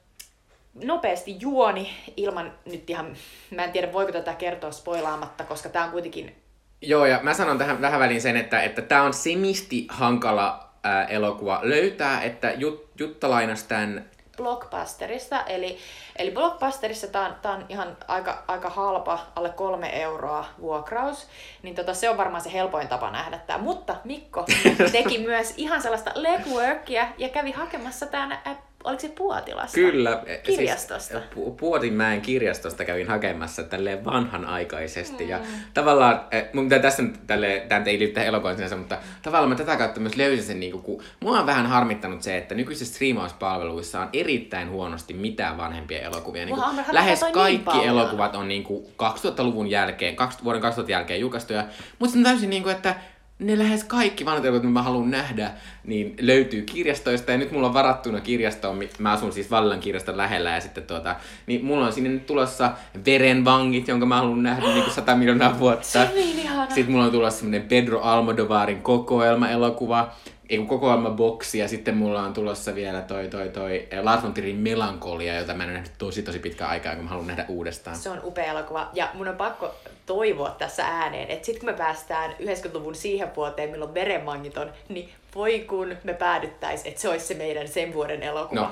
nopeasti 0.83 1.35
juoni 1.39 1.89
ilman 2.17 2.53
nyt 2.65 2.89
ihan, 2.89 3.15
mä 3.51 3.63
en 3.63 3.71
tiedä 3.71 3.93
voiko 3.93 4.11
tätä 4.11 4.33
kertoa 4.33 4.71
spoilaamatta, 4.71 5.43
koska 5.43 5.69
tämä 5.69 5.85
on 5.85 5.91
kuitenkin... 5.91 6.35
Joo, 6.81 7.05
ja 7.05 7.19
mä 7.23 7.33
sanon 7.33 7.57
tähän 7.57 7.81
vähän 7.81 7.99
väliin 7.99 8.21
sen, 8.21 8.37
että 8.37 8.63
että 8.63 8.81
tämä 8.81 9.03
on 9.03 9.13
semisti 9.13 9.87
hankala 9.89 10.69
ää, 10.83 11.05
elokuva 11.05 11.59
löytää, 11.63 12.21
että 12.21 12.51
Jut, 12.51 12.89
Jutta 12.99 13.29
lainasi 13.29 13.67
tämän 13.67 14.09
Blockbusterista, 14.37 15.43
eli, 15.43 15.77
eli 16.15 16.31
Blockbusterissa 16.31 17.07
tämä 17.07 17.25
on, 17.25 17.35
tää 17.41 17.51
on 17.51 17.65
ihan 17.69 17.97
aika, 18.07 18.43
aika 18.47 18.69
halpa, 18.69 19.19
alle 19.35 19.49
kolme 19.49 20.01
euroa 20.01 20.45
vuokraus, 20.61 21.27
niin 21.63 21.75
tota, 21.75 21.93
se 21.93 22.09
on 22.09 22.17
varmaan 22.17 22.41
se 22.41 22.53
helpoin 22.53 22.87
tapa 22.87 23.11
nähdä 23.11 23.37
tämä. 23.37 23.59
Mutta 23.59 23.95
Mikko 24.03 24.45
teki 24.91 25.17
myös 25.17 25.53
ihan 25.57 25.81
sellaista 25.81 26.11
legworkia 26.15 27.07
ja 27.17 27.29
kävi 27.29 27.51
hakemassa 27.51 28.05
tämän 28.05 28.39
oliko 28.85 29.01
se 29.01 29.09
Puotilasta? 29.09 29.75
Kyllä. 29.75 30.23
Kirjastosta. 30.43 31.19
Siis 31.19 31.31
Pu- 31.35 31.51
Puotinmäen 31.51 32.21
kirjastosta 32.21 32.85
kävin 32.85 33.07
hakemassa 33.07 33.63
tälleen 33.63 34.05
vanhanaikaisesti. 34.05 35.23
Mm. 35.23 35.29
Ja 35.29 35.39
tavallaan, 35.73 36.21
eh, 36.31 36.45
mun 36.53 36.65
pitää 36.65 36.79
tässä 36.79 37.03
nyt 37.03 37.19
tälleen, 37.27 37.69
tämä 37.69 37.85
ei 37.85 37.99
liity 37.99 38.13
tähän 38.13 38.27
elokuvaan 38.27 38.55
sinänsä, 38.55 38.75
mutta 38.75 38.97
tavallaan 39.21 39.49
mä 39.49 39.55
tätä 39.55 39.77
kautta 39.77 39.99
myös 39.99 40.15
löysin 40.15 40.45
sen, 40.45 40.59
niin 40.59 40.71
kuin, 40.71 40.83
kun 40.83 41.03
mua 41.19 41.39
on 41.39 41.45
vähän 41.45 41.65
harmittanut 41.65 42.23
se, 42.23 42.37
että 42.37 42.55
nykyisissä 42.55 42.93
striimauspalveluissa 42.93 44.01
on 44.01 44.09
erittäin 44.13 44.69
huonosti 44.69 45.13
mitään 45.13 45.57
vanhempia 45.57 45.99
elokuvia. 45.99 46.45
Niin 46.45 46.55
kuin, 46.55 46.85
lähes 46.91 47.21
niin 47.21 47.33
kaikki 47.33 47.77
niin 47.77 47.89
elokuvat 47.89 48.35
on 48.35 48.47
niin 48.47 48.63
kuin 48.63 48.85
2000-luvun 48.85 49.69
jälkeen, 49.69 50.15
vuoden 50.43 50.61
2000 50.61 50.91
jälkeen 50.91 51.19
julkaistuja, 51.19 51.65
mutta 51.99 52.13
se 52.13 52.17
on 52.17 52.23
täysin 52.23 52.49
niin 52.49 52.63
kuin, 52.63 52.75
että 52.75 52.95
ne 53.39 53.57
lähes 53.57 53.83
kaikki 53.83 54.25
vanhat 54.25 54.45
elokuvat, 54.45 54.63
mitä 54.63 54.73
mä 54.73 54.81
haluan 54.81 55.11
nähdä, 55.11 55.51
niin 55.83 56.15
löytyy 56.21 56.61
kirjastoista. 56.61 57.31
Ja 57.31 57.37
nyt 57.37 57.51
mulla 57.51 57.67
on 57.67 57.73
varattuna 57.73 58.21
kirjasto, 58.21 58.75
mä 58.99 59.11
asun 59.11 59.33
siis 59.33 59.51
Vallan 59.51 59.79
kirjaston 59.79 60.17
lähellä, 60.17 60.49
ja 60.49 60.61
sitten 60.61 60.83
tuota, 60.83 61.15
niin 61.47 61.65
mulla 61.65 61.85
on 61.85 61.93
sinne 61.93 62.09
nyt 62.09 62.25
tulossa 62.25 62.71
Verenvangit, 63.05 63.87
jonka 63.87 64.05
mä 64.05 64.15
haluan 64.15 64.43
nähdä 64.43 64.67
niin 64.67 64.83
kuin 64.83 64.93
100 64.93 65.15
miljoonaa 65.15 65.59
vuotta. 65.59 65.87
Se 65.87 65.99
on 65.99 66.07
niin 66.15 66.39
ihana. 66.39 66.67
Sitten 66.67 66.91
mulla 66.91 67.05
on 67.05 67.11
tulossa 67.11 67.39
semmonen 67.39 67.61
Pedro 67.61 68.01
Almodovarin 68.01 68.81
kokoelma-elokuva, 68.81 70.11
ei 70.49 70.57
kun 70.57 70.67
kokoelma 70.67 71.09
boksi, 71.09 71.59
ja 71.59 71.67
sitten 71.67 71.97
mulla 71.97 72.21
on 72.21 72.33
tulossa 72.33 72.75
vielä 72.75 73.01
toi, 73.01 73.27
toi, 73.27 73.49
toi 73.49 73.87
Lars 74.01 74.23
von 74.23 74.33
Trierin 74.33 74.55
Melankolia, 74.55 75.35
jota 75.35 75.53
mä 75.53 75.63
en 75.63 75.69
ole 75.69 75.73
nähnyt 75.73 75.97
tosi 75.97 76.23
tosi 76.23 76.39
pitkään 76.39 76.71
aikaa, 76.71 76.95
kun 76.95 77.03
mä 77.03 77.09
haluan 77.09 77.27
nähdä 77.27 77.45
uudestaan. 77.47 77.95
Se 77.95 78.09
on 78.09 78.21
upea 78.23 78.45
elokuva, 78.45 78.89
ja 78.93 79.09
mun 79.13 79.27
on 79.27 79.35
pakko 79.35 79.75
toivoa 80.05 80.49
tässä 80.49 80.85
ääneen, 80.85 81.29
että 81.29 81.45
sitten 81.45 81.59
kun 81.59 81.69
me 81.69 81.77
päästään 81.77 82.31
90-luvun 82.31 82.95
siihen 82.95 83.35
vuoteen, 83.35 83.69
milloin 83.69 83.93
verenmangit 83.93 84.57
on, 84.57 84.71
niin 84.89 85.09
voi 85.35 85.59
kun 85.59 85.95
me 86.03 86.13
päädyttäisiin, 86.13 86.87
että 86.87 87.01
se 87.01 87.09
olisi 87.09 87.25
se 87.25 87.33
meidän 87.33 87.67
sen 87.67 87.93
vuoden 87.93 88.23
elokuva. 88.23 88.61
No. 88.61 88.71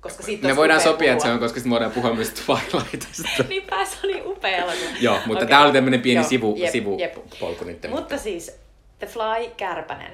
Koska 0.00 0.22
siitä 0.22 0.48
me 0.48 0.56
voidaan 0.56 0.80
sopia, 0.80 0.96
puhua. 0.96 1.12
että 1.12 1.24
se 1.24 1.30
on, 1.30 1.38
koska 1.38 1.54
sitten 1.54 1.70
voidaan 1.70 1.90
puhua 1.90 2.14
myös 2.14 2.30
Twilightista. 2.30 3.28
Niinpä, 3.48 3.84
se 3.84 3.96
oli 4.04 4.22
upea 4.26 4.56
elokuva. 4.56 4.90
Joo, 5.00 5.14
mutta 5.26 5.32
okay. 5.32 5.48
tämä 5.48 5.64
oli 5.64 5.72
tämmöinen 5.72 6.00
pieni 6.02 6.20
Joo, 6.20 6.28
sivu, 6.28 6.56
jep, 6.56 6.72
sivupolku 6.72 7.64
nyt. 7.64 7.86
Mutta 7.90 8.18
siis 8.18 8.63
The 8.98 9.06
Fly, 9.06 9.50
Kärpänen. 9.56 10.12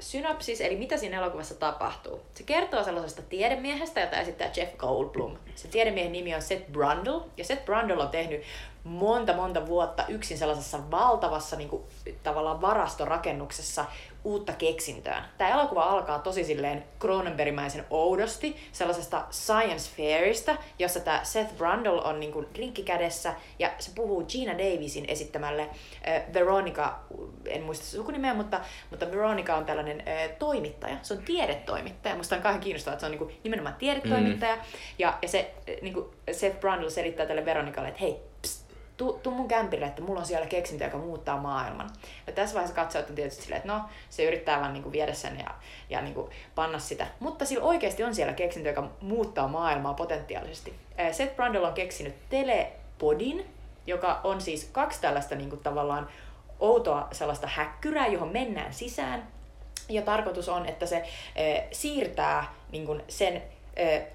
Synopsis, 0.00 0.60
eli 0.60 0.76
mitä 0.76 0.96
siinä 0.96 1.18
elokuvassa 1.18 1.54
tapahtuu. 1.54 2.20
Se 2.34 2.42
kertoo 2.42 2.84
sellaisesta 2.84 3.22
tiedemiehestä, 3.22 4.00
jota 4.00 4.16
esittää 4.16 4.50
Jeff 4.56 4.76
Goldblum. 4.76 5.36
Se 5.54 5.68
tiedemiehen 5.68 6.12
nimi 6.12 6.34
on 6.34 6.42
Seth 6.42 6.70
Brundle, 6.70 7.22
ja 7.36 7.44
Seth 7.44 7.64
Brundle 7.64 8.02
on 8.02 8.08
tehnyt 8.08 8.42
monta 8.86 9.32
monta 9.32 9.66
vuotta 9.66 10.04
yksin 10.08 10.38
sellaisessa 10.38 10.90
valtavassa 10.90 11.56
niin 11.56 11.68
kuin, 11.68 11.82
tavallaan 12.22 12.60
varastorakennuksessa 12.60 13.84
uutta 14.24 14.52
keksintöä. 14.52 15.24
Tämä 15.38 15.50
elokuva 15.50 15.82
alkaa 15.82 16.18
tosi 16.18 16.44
silleen 16.44 16.84
Cronenbergimäisen 17.00 17.84
oudosti, 17.90 18.56
sellaisesta 18.72 19.24
science 19.30 19.90
fairista, 19.96 20.56
jossa 20.78 21.00
tämä 21.00 21.20
Seth 21.24 21.54
Brundle 21.56 22.02
on 22.02 22.20
niin 22.20 22.32
kuin 22.32 22.46
rinkki 22.54 22.82
kädessä, 22.82 23.34
ja 23.58 23.70
se 23.78 23.90
puhuu 23.94 24.24
Gina 24.24 24.52
Davisin 24.52 25.04
esittämälle 25.08 25.62
äh, 25.62 26.22
Veronica, 26.34 26.98
en 27.46 27.62
muista 27.62 27.86
sukunimeä, 27.86 28.34
mutta, 28.34 28.60
mutta 28.90 29.10
Veronica 29.10 29.56
on 29.56 29.64
tällainen 29.64 30.00
äh, 30.08 30.30
toimittaja, 30.38 30.96
se 31.02 31.14
on 31.14 31.22
tiedetoimittaja. 31.22 32.16
Musta 32.16 32.36
on 32.36 32.42
kauhean 32.42 32.60
kiinnostavaa, 32.60 32.94
että 32.94 33.00
se 33.00 33.06
on 33.06 33.10
niin 33.10 33.18
kuin, 33.26 33.40
nimenomaan 33.44 33.74
tiedetoimittaja, 33.74 34.56
mm. 34.56 34.62
ja, 34.98 35.18
ja 35.22 35.28
se 35.28 35.54
äh, 35.68 35.74
niin 35.82 35.94
kuin 35.94 36.06
Seth 36.32 36.60
Brundle 36.60 36.90
selittää 36.90 37.26
tälle 37.26 37.44
Veronicalle, 37.44 37.88
että 37.88 38.00
hei, 38.00 38.20
tuu, 38.96 39.12
tuu 39.12 39.34
mun 39.34 39.48
kämpille, 39.48 39.86
että 39.86 40.02
mulla 40.02 40.20
on 40.20 40.26
siellä 40.26 40.46
keksintö, 40.46 40.84
joka 40.84 40.98
muuttaa 40.98 41.40
maailman. 41.40 41.90
Ja 42.26 42.32
tässä 42.32 42.54
vaiheessa 42.54 42.82
katsojat 42.82 43.10
on 43.10 43.16
tietysti 43.16 43.42
silleen, 43.42 43.58
että 43.58 43.72
no, 43.72 43.80
se 44.10 44.24
yrittää 44.24 44.60
vaan 44.60 44.72
niinku 44.72 44.92
viedä 44.92 45.12
sen 45.12 45.38
ja, 45.38 45.54
ja 45.90 46.02
niinku 46.02 46.30
panna 46.54 46.78
sitä. 46.78 47.06
Mutta 47.20 47.44
sillä 47.44 47.64
oikeasti 47.64 48.04
on 48.04 48.14
siellä 48.14 48.32
keksintö, 48.32 48.68
joka 48.68 48.90
muuttaa 49.00 49.48
maailmaa 49.48 49.94
potentiaalisesti. 49.94 50.74
Seth 51.12 51.36
Brundle 51.36 51.66
on 51.66 51.72
keksinyt 51.72 52.14
telepodin, 52.28 53.46
joka 53.86 54.20
on 54.24 54.40
siis 54.40 54.68
kaksi 54.72 55.00
tällaista 55.00 55.34
niinku 55.34 55.56
tavallaan 55.56 56.08
outoa 56.60 57.08
sellaista 57.12 57.46
häkkyrää, 57.46 58.06
johon 58.06 58.28
mennään 58.28 58.72
sisään. 58.72 59.28
Ja 59.88 60.02
tarkoitus 60.02 60.48
on, 60.48 60.66
että 60.66 60.86
se 60.86 60.96
e, 61.36 61.62
siirtää 61.72 62.54
niin 62.72 63.02
sen 63.08 63.42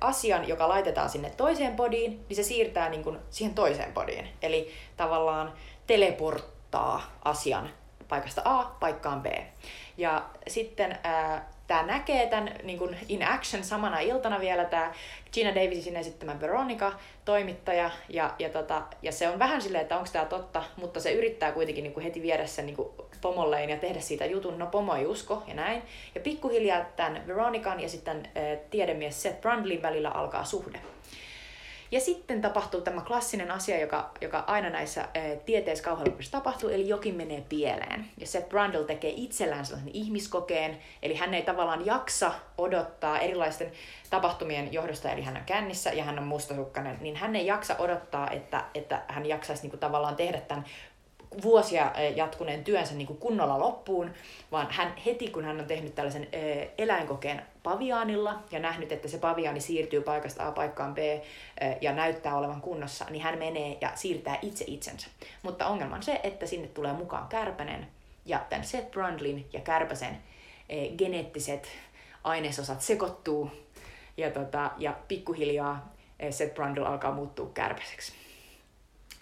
asian, 0.02 0.47
joka 0.47 0.69
laitetaan 0.69 1.10
sinne 1.10 1.30
toiseen 1.30 1.76
podiin, 1.76 2.26
niin 2.30 2.36
se 2.36 2.43
siirtää 2.43 2.89
niin 2.89 3.04
kuin 3.04 3.17
siihen 3.30 3.56
toiseen 3.56 3.93
podiin. 3.93 4.28
Eli 4.41 4.71
tavallaan 4.97 5.54
teleporttaa 5.88 7.12
asian 7.26 7.69
paikasta 8.08 8.41
A 8.45 8.76
paikkaan 8.80 9.21
B. 9.21 9.26
Ja 9.97 10.26
sitten 10.47 10.97
tämä 11.67 11.84
näkee 11.84 12.28
tämän 12.28 12.56
niin 12.63 12.80
kuin 12.80 12.97
in 13.08 13.28
action 13.28 13.63
samana 13.63 14.00
iltana 14.00 14.39
vielä 14.39 14.65
tämä 14.65 14.93
Gina 15.34 15.56
Davisin 15.56 15.95
esittämä 15.95 16.39
Veronica, 16.41 16.93
toimittaja, 17.26 17.91
ja, 18.10 18.36
ja, 18.39 18.50
tota, 18.50 18.82
ja 19.02 19.12
se 19.12 19.30
on 19.30 19.39
vähän 19.39 19.62
silleen, 19.62 19.82
että 19.82 19.97
onko 19.97 20.10
tämä 20.13 20.26
totta, 20.26 20.63
mutta 20.78 21.00
se 21.00 21.12
yrittää 21.12 21.52
kuitenkin 21.52 21.84
niin 21.84 21.93
kuin 21.93 22.04
heti 22.04 22.21
viedä 22.21 22.45
sen 22.45 22.65
niin 22.65 22.76
kuin 22.76 22.89
pomolleen 23.21 23.69
ja 23.69 23.77
tehdä 23.77 23.99
siitä 23.99 24.25
jutun, 24.25 24.60
no 24.60 24.67
pomo 24.67 24.95
ei 24.95 25.05
usko 25.05 25.43
ja 25.47 25.53
näin. 25.53 25.81
Ja 26.15 26.21
pikkuhiljaa 26.21 26.86
tämän 26.95 27.27
Veronikan 27.27 27.79
ja 27.79 27.89
sitten 27.89 28.17
äh, 28.17 28.60
tiedemies 28.71 29.21
Seth 29.21 29.41
Brundlin 29.41 29.81
välillä 29.81 30.10
alkaa 30.10 30.43
suhde. 30.43 30.79
Ja 31.91 31.99
sitten 31.99 32.41
tapahtuu 32.41 32.81
tämä 32.81 33.01
klassinen 33.01 33.51
asia, 33.51 33.79
joka, 33.79 34.12
joka 34.21 34.43
aina 34.47 34.69
näissä 34.69 35.01
ää, 35.01 35.36
tieteiskauhuelokuvissa 35.45 36.31
tapahtuu, 36.31 36.69
eli 36.69 36.88
jokin 36.88 37.15
menee 37.15 37.43
pieleen. 37.49 38.05
Ja 38.17 38.27
Seth 38.27 38.49
Brundle 38.49 38.84
tekee 38.84 39.13
itsellään 39.15 39.65
sellaisen 39.65 39.91
ihmiskokeen, 39.93 40.77
eli 41.03 41.15
hän 41.15 41.34
ei 41.34 41.41
tavallaan 41.41 41.86
jaksa 41.86 42.31
odottaa 42.57 43.19
erilaisten 43.19 43.71
tapahtumien 44.10 44.73
johdosta, 44.73 45.12
eli 45.12 45.21
hän 45.21 45.38
on 45.38 45.43
kännissä 45.45 45.89
ja 45.89 46.03
hän 46.03 46.19
on 46.19 46.27
mustasukkainen, 46.27 46.97
niin 47.01 47.15
hän 47.15 47.36
ei 47.36 47.45
jaksa 47.45 47.75
odottaa, 47.79 48.29
että, 48.29 48.63
että 48.75 49.01
hän 49.07 49.25
jaksaisi 49.25 49.63
niin 49.63 49.69
kuin, 49.69 49.79
tavallaan 49.79 50.15
tehdä 50.15 50.41
tämän 50.41 50.65
vuosia 51.41 51.91
jatkuneen 52.15 52.63
työnsä 52.63 52.96
niin 52.96 53.08
kuin 53.08 53.20
kunnolla 53.20 53.60
loppuun, 53.60 54.12
vaan 54.52 54.67
hän 54.72 54.94
heti 55.06 55.28
kun 55.30 55.46
hän 55.46 55.60
on 55.60 55.65
tehnyt 55.65 55.96
tällaisen 55.96 56.28
eläinkokeen 56.78 57.41
paviaanilla 57.63 58.39
ja 58.52 58.60
nähnyt, 58.60 58.91
että 58.91 59.08
se 59.08 59.17
paviaani 59.17 59.60
siirtyy 59.60 60.02
paikasta 60.02 60.48
A 60.48 60.52
paikkaan 60.52 60.94
B 60.94 60.98
ja 61.82 61.94
näyttää 61.94 62.38
olevan 62.38 62.62
kunnossa, 62.62 63.06
niin 63.10 63.24
hän 63.24 63.38
menee 63.38 63.78
ja 63.82 63.91
siirtää 63.96 64.39
itse 64.41 64.65
itsensä. 64.67 65.08
Mutta 65.44 65.67
ongelma 65.67 65.96
on 65.96 66.04
se, 66.04 66.20
että 66.24 66.46
sinne 66.46 66.67
tulee 66.67 66.94
mukaan 66.94 67.28
kärpänen 67.28 67.88
ja 68.26 68.39
tämän 68.50 68.65
Seth 68.65 68.91
Brundlin 68.91 69.50
ja 69.54 69.60
kärpäsen 69.60 70.17
geneettiset 70.98 71.67
ainesosat 72.24 72.82
sekoittuu 72.82 73.52
ja, 74.17 74.32
tota, 74.32 74.72
ja 74.78 74.96
pikkuhiljaa 75.08 75.94
Seth 76.30 76.54
Brundle 76.54 76.88
alkaa 76.88 77.12
muuttua 77.12 77.52
kärpäseksi. 77.54 78.20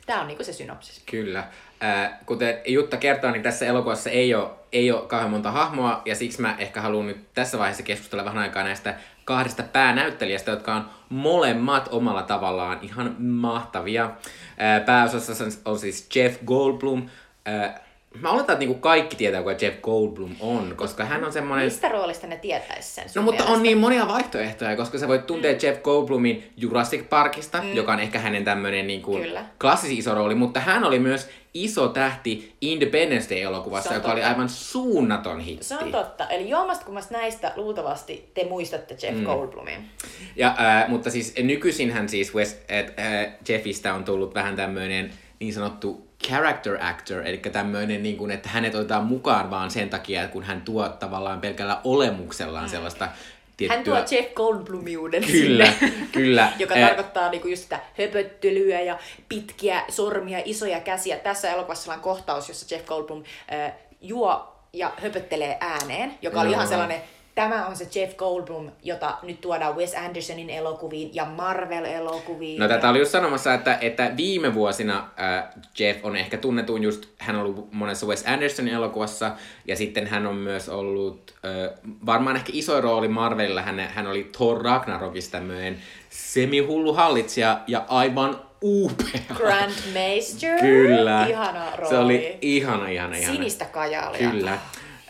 Tämä 0.09 0.21
on 0.21 0.27
niinku 0.27 0.43
se 0.43 0.53
synopsis. 0.53 1.03
Kyllä. 1.05 1.39
Äh, 1.83 2.11
kuten 2.25 2.57
Jutta 2.65 2.97
kertoo, 2.97 3.31
niin 3.31 3.43
tässä 3.43 3.65
elokuvassa 3.65 4.09
ei 4.09 4.35
ole, 4.35 4.49
ei 4.71 4.91
ole 4.91 5.07
kauhean 5.07 5.31
monta 5.31 5.51
hahmoa, 5.51 6.01
ja 6.05 6.15
siksi 6.15 6.41
mä 6.41 6.55
ehkä 6.57 6.81
haluan 6.81 7.07
nyt 7.07 7.33
tässä 7.33 7.57
vaiheessa 7.57 7.83
keskustella 7.83 8.25
vähän 8.25 8.43
aikaa 8.43 8.63
näistä 8.63 8.95
kahdesta 9.25 9.63
päänäyttelijästä, 9.63 10.51
jotka 10.51 10.75
on 10.75 10.89
molemmat 11.09 11.87
omalla 11.91 12.23
tavallaan 12.23 12.79
ihan 12.81 13.15
mahtavia. 13.21 14.03
Äh, 14.03 14.85
pääosassa 14.85 15.45
on 15.65 15.79
siis 15.79 16.15
Jeff 16.15 16.45
Goldblum, 16.45 17.09
äh, 17.47 17.81
mä 18.21 18.29
oletan, 18.29 18.53
että 18.53 18.59
niinku 18.59 18.79
kaikki 18.79 19.15
tietää, 19.15 19.41
kuka 19.41 19.55
Jeff 19.61 19.81
Goldblum 19.81 20.35
on, 20.39 20.73
koska 20.75 21.05
hän 21.05 21.23
on 21.23 21.33
semmoinen... 21.33 21.65
Mistä 21.65 21.89
roolista 21.89 22.27
ne 22.27 22.37
tietäisi 22.37 22.89
sen 22.89 23.05
No 23.15 23.21
mutta 23.21 23.45
on 23.45 23.63
niin 23.63 23.77
monia 23.77 24.07
vaihtoehtoja, 24.07 24.75
koska 24.75 24.97
sä 24.97 25.07
voit 25.07 25.27
tuntea 25.27 25.51
mm. 25.51 25.59
Jeff 25.63 25.81
Goldblumin 25.81 26.53
Jurassic 26.57 27.09
Parkista, 27.09 27.61
mm. 27.61 27.73
joka 27.73 27.93
on 27.93 27.99
ehkä 27.99 28.19
hänen 28.19 28.45
tämmöinen 28.45 28.87
niin 28.87 29.01
kuin 29.01 29.31
klassisi 29.61 29.97
iso 29.97 30.15
rooli, 30.15 30.35
mutta 30.35 30.59
hän 30.59 30.83
oli 30.83 30.99
myös 30.99 31.29
iso 31.53 31.87
tähti 31.87 32.55
Independence 32.61 33.35
Day-elokuvassa, 33.35 33.93
joka 33.93 34.01
totta. 34.01 34.13
oli 34.13 34.23
aivan 34.23 34.49
suunnaton 34.49 35.39
hitti. 35.39 35.65
Se 35.65 35.77
on 35.77 35.91
totta. 35.91 36.27
Eli 36.27 36.49
jommastakummasta 36.49 37.13
näistä 37.13 37.53
luultavasti 37.55 38.31
te 38.33 38.45
muistatte 38.49 38.97
Jeff 39.03 39.17
mm. 39.17 39.25
Goldblumin. 39.25 39.89
Ja, 40.35 40.55
äh, 40.59 40.89
mutta 40.89 41.09
siis 41.09 41.35
nykyisin 41.43 41.91
hän 41.91 42.09
siis 42.09 42.35
West, 42.35 42.71
äh, 42.71 43.33
Jeffistä 43.49 43.93
on 43.93 44.03
tullut 44.03 44.35
vähän 44.35 44.55
tämmöinen 44.55 45.13
niin 45.39 45.53
sanottu 45.53 46.08
character 46.27 46.77
actor, 46.81 47.27
eli 47.27 47.37
tämmöinen, 47.37 48.03
niin 48.03 48.17
kuin, 48.17 48.31
että 48.31 48.49
hänet 48.49 48.75
otetaan 48.75 49.05
mukaan 49.05 49.49
vaan 49.49 49.71
sen 49.71 49.89
takia, 49.89 50.27
kun 50.27 50.43
hän 50.43 50.61
tuo 50.61 50.89
tavallaan 50.89 51.41
pelkällä 51.41 51.81
olemuksellaan 51.83 52.65
mm. 52.65 52.69
sellaista 52.69 53.09
tiettyä... 53.57 53.75
Hän 53.75 53.85
tuo 53.85 54.17
Jeff 54.17 54.33
Goldblumiuden 54.33 55.23
Kyllä, 55.23 55.73
kyllä. 56.11 56.53
joka 56.59 56.75
eh... 56.75 56.87
tarkoittaa 56.87 57.29
niinku 57.29 57.47
just 57.47 57.63
sitä 57.63 57.79
höpöttelyä 57.97 58.81
ja 58.81 58.99
pitkiä 59.29 59.83
sormia, 59.89 60.41
isoja 60.45 60.79
käsiä. 60.79 61.17
Tässä 61.17 61.51
elokuvassa 61.51 61.93
on 61.93 61.99
kohtaus, 61.99 62.49
jossa 62.49 62.75
Jeff 62.75 62.85
Goldblum 62.85 63.23
äh, 63.53 63.73
juo 64.01 64.55
ja 64.73 64.91
höpöttelee 64.97 65.57
ääneen, 65.59 66.17
joka 66.21 66.37
no, 66.37 66.41
oli 66.41 66.51
ihan 66.51 66.67
sellainen 66.67 67.01
tämä 67.39 67.65
on 67.65 67.75
se 67.75 67.87
Jeff 67.95 68.17
Goldblum, 68.17 68.71
jota 68.83 69.17
nyt 69.23 69.41
tuodaan 69.41 69.75
Wes 69.75 69.95
Andersonin 69.95 70.49
elokuviin 70.49 71.09
ja 71.13 71.25
Marvel-elokuviin. 71.25 72.59
No 72.59 72.67
tätä 72.67 72.89
oli 72.89 72.99
just 72.99 73.11
sanomassa, 73.11 73.53
että, 73.53 73.77
että 73.81 74.11
viime 74.17 74.53
vuosina 74.53 74.97
äh, 74.97 75.43
Jeff 75.79 76.05
on 76.05 76.15
ehkä 76.15 76.37
tunnetuin 76.37 76.83
just, 76.83 77.05
hän 77.17 77.35
on 77.35 77.41
ollut 77.41 77.73
monessa 77.73 78.05
Wes 78.05 78.23
Andersonin 78.27 78.73
elokuvassa, 78.73 79.31
ja 79.67 79.75
sitten 79.75 80.07
hän 80.07 80.27
on 80.27 80.35
myös 80.35 80.69
ollut, 80.69 81.33
äh, 81.45 81.79
varmaan 82.05 82.35
ehkä 82.35 82.51
iso 82.55 82.81
rooli 82.81 83.07
Marvelilla, 83.07 83.61
hän, 83.61 83.79
hän 83.79 84.07
oli 84.07 84.29
Thor 84.37 84.61
Ragnarokissa 84.61 85.31
tämmöinen 85.31 85.81
semihullu 86.09 86.93
hallitsija 86.93 87.59
ja 87.67 87.85
aivan 87.87 88.41
upea. 88.63 89.21
Grand 89.33 89.71
Master. 89.71 90.59
Kyllä. 90.59 91.25
Ihana 91.27 91.75
rooli. 91.75 91.89
Se 91.89 91.97
oli 91.97 92.37
ihana, 92.41 92.87
ihana, 92.87 93.15
ihana. 93.15 93.35
Sinistä 93.35 93.65
kajaalia. 93.65 94.31
Kyllä. 94.31 94.57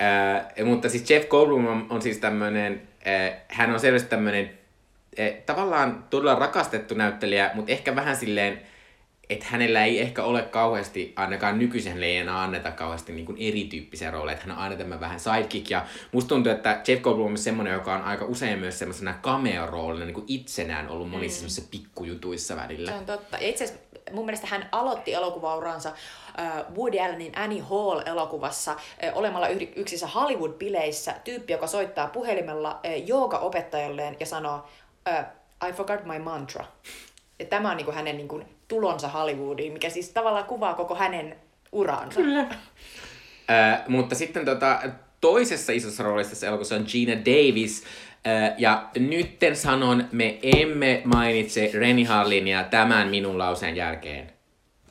Äh, 0.02 0.66
mutta 0.66 0.90
siis 0.90 1.10
Jeff 1.10 1.30
Goldblum 1.30 1.68
on, 1.68 1.88
on 1.90 2.02
siis 2.02 2.18
tämmöinen, 2.18 2.82
äh, 3.08 3.34
hän 3.48 3.74
on 3.74 3.80
selvästi 3.80 4.10
tämmöinen 4.10 4.52
äh, 5.20 5.30
tavallaan 5.46 6.06
todella 6.10 6.36
rakastettu 6.36 6.96
näyttelijä, 6.96 7.52
mutta 7.54 7.72
ehkä 7.72 7.96
vähän 7.96 8.16
silleen, 8.16 8.62
että 9.30 9.46
hänellä 9.50 9.86
ei 9.86 10.02
ehkä 10.02 10.24
ole 10.24 10.42
kauheasti, 10.42 11.14
ainakaan 11.16 11.60
nykyisen 11.60 11.92
hänelle 11.92 12.06
ei 12.06 12.18
enää 12.18 12.44
anneta 12.44 12.72
kauheasti 12.72 13.12
niin 13.12 13.26
kuin 13.26 13.38
erityyppisiä 13.40 14.12
rooleja, 14.12 14.34
että 14.34 14.48
hän 14.48 14.58
on 14.58 14.64
aina 14.64 14.76
tämä 14.76 15.00
vähän 15.00 15.20
sidekick, 15.20 15.70
ja 15.70 15.86
musta 16.12 16.30
tuntuu, 16.30 16.52
että 16.52 16.82
Jeff 16.88 17.02
Goldblum 17.02 17.32
on 17.32 17.38
semmoinen, 17.38 17.74
joka 17.74 17.94
on 17.94 18.02
aika 18.02 18.26
usein 18.26 18.60
myös 18.60 18.80
semmoisena 18.80 19.16
cameo-roolina 19.24 20.06
niin 20.06 20.14
kuin 20.14 20.26
itsenään 20.28 20.90
ollut 20.90 21.10
monissa 21.10 21.36
mm. 21.36 21.40
semmoisissa 21.40 21.70
pikkujutuissa 21.72 22.56
välillä. 22.56 22.92
Se 22.92 22.98
on 22.98 23.06
totta. 23.06 23.38
Ja 23.38 23.48
itse 23.48 23.64
asiassa 23.64 23.84
mun 24.12 24.26
mielestä 24.26 24.48
hän 24.48 24.70
aloitti 24.72 25.14
elokuvauransa 25.14 25.92
Woody 26.76 27.00
Allenin 27.00 27.32
Annie 27.36 27.62
Hall-elokuvassa 27.62 28.76
olemalla 29.14 29.48
yksissä 29.76 30.08
Hollywood-bileissä 30.08 31.14
tyyppi, 31.24 31.54
joka 31.54 31.68
soittaa 31.68 32.08
puhelimella 32.08 32.80
jooga-opettajalleen 33.06 34.18
ja 34.20 34.26
sanoo 34.26 34.68
I 35.70 35.74
forgot 35.74 36.04
my 36.06 36.20
mantra. 36.20 36.66
Ja 37.40 37.46
tämä 37.46 37.72
on 37.72 37.78
niin 37.78 37.86
kuin 37.86 37.96
hänen 37.96 38.18
niin 38.18 38.28
kuin 38.28 38.46
tulonsa 38.70 39.08
Hollywoodiin, 39.08 39.74
mikä 39.74 39.90
siis 39.90 40.10
tavallaan 40.10 40.46
kuvaa 40.46 40.74
koko 40.74 40.96
hänen 40.96 41.36
uraansa. 41.72 42.22
Kyllä. 42.22 42.40
äh, 42.40 43.84
mutta 43.88 44.16
sitten 44.16 44.46
tota, 44.46 44.80
toisessa 45.22 45.72
isossa 45.72 46.04
roolissa 46.04 46.30
tässä 46.30 46.48
elokuvassa 46.48 46.76
on 46.76 46.86
Gina 46.92 47.14
Davis, 47.14 47.84
äh, 48.28 48.54
ja 48.58 48.90
nytten 49.00 49.56
sanon, 49.56 50.08
me 50.12 50.40
emme 50.44 51.02
mainitse 51.06 51.72
Reni 51.74 52.04
Harlinia 52.04 52.64
tämän 52.64 53.08
minun 53.08 53.38
lauseen 53.38 53.76
jälkeen. 53.76 54.32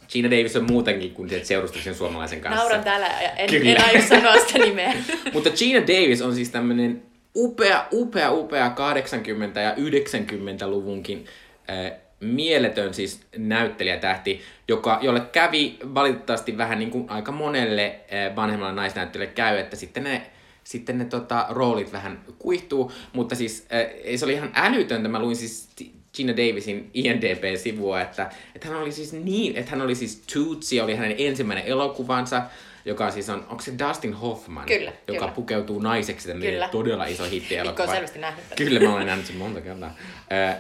Gina 0.09 0.31
Davis 0.31 0.57
on 0.57 0.71
muutenkin 0.71 1.15
kuin 1.15 1.31
seurustuksen 1.43 1.95
suomalaisen 1.95 2.41
kanssa. 2.41 2.61
Nauran 2.61 2.85
täällä, 2.85 3.07
en, 3.07 3.51
Kyllä. 3.51 3.71
en 3.71 3.85
aio 3.85 4.03
sanoa 4.09 4.37
sitä 4.37 4.59
nimeä. 4.59 4.95
Mutta 5.35 5.51
Gina 5.51 5.81
Davis 5.81 6.23
on 6.23 6.35
siis 6.35 6.51
tämmöinen 6.51 7.03
upea, 7.37 7.85
upea, 7.93 8.33
upea 8.33 8.69
80- 8.69 9.59
ja 9.59 9.75
90-luvunkin 9.75 11.25
äh, 11.71 11.93
mieletön 12.21 12.95
siis 12.95 13.21
näyttelijätähti, 13.37 14.41
joka, 14.69 14.99
jolle 15.03 15.21
kävi 15.21 15.79
valitettavasti 15.95 16.59
vähän 16.59 16.79
niin 16.79 16.91
kuin 16.91 17.11
aika 17.11 17.33
monelle 17.33 17.87
äh, 17.87 18.37
vanhemmalle 18.37 18.75
naisnäyttelijälle 18.75 19.35
käy, 19.35 19.59
että 19.59 19.77
sitten 19.77 20.05
ne 20.05 20.31
sitten 20.65 20.99
ne 20.99 21.05
tota, 21.05 21.47
roolit 21.49 21.93
vähän 21.93 22.21
kuihtuu, 22.39 22.93
mutta 23.13 23.35
siis 23.35 23.67
äh, 23.73 24.17
se 24.17 24.25
oli 24.25 24.33
ihan 24.33 24.53
älytöntä. 24.55 25.09
Mä 25.09 25.21
luin 25.21 25.37
siis 25.37 25.69
Gina 26.15 26.33
Davisin 26.33 26.91
INDP-sivua, 26.95 28.01
että, 28.01 28.31
että 28.55 28.69
hän 28.69 28.77
oli 28.77 28.93
siis 28.93 29.13
niin, 29.13 29.57
että 29.57 29.71
hän 29.71 29.83
oli 29.83 29.95
siis 29.95 30.23
Tootsie, 30.35 30.83
oli 30.83 30.95
hänen 30.95 31.15
ensimmäinen 31.19 31.67
elokuvansa, 31.67 32.43
joka 32.85 33.11
siis 33.11 33.29
on, 33.29 33.47
onko 33.49 33.63
se 33.63 33.73
Dustin 33.89 34.15
Hoffman, 34.15 34.67
kyllä, 34.67 34.93
joka 35.09 35.21
kyllä. 35.21 35.33
pukeutuu 35.33 35.81
naiseksi, 35.81 36.33
kyllä. 36.33 36.69
todella 36.69 37.05
iso 37.05 37.25
hitti 37.25 37.57
elokuva. 37.57 37.71
Mikko 37.71 37.83
on 37.83 37.89
selvästi 37.89 38.19
nähnyt 38.19 38.45
Kyllä, 38.57 38.81
mä 38.81 38.95
olen 38.95 39.07
nähnyt 39.07 39.27
sen 39.27 39.37
monta 39.37 39.61
kertaa. 39.61 39.95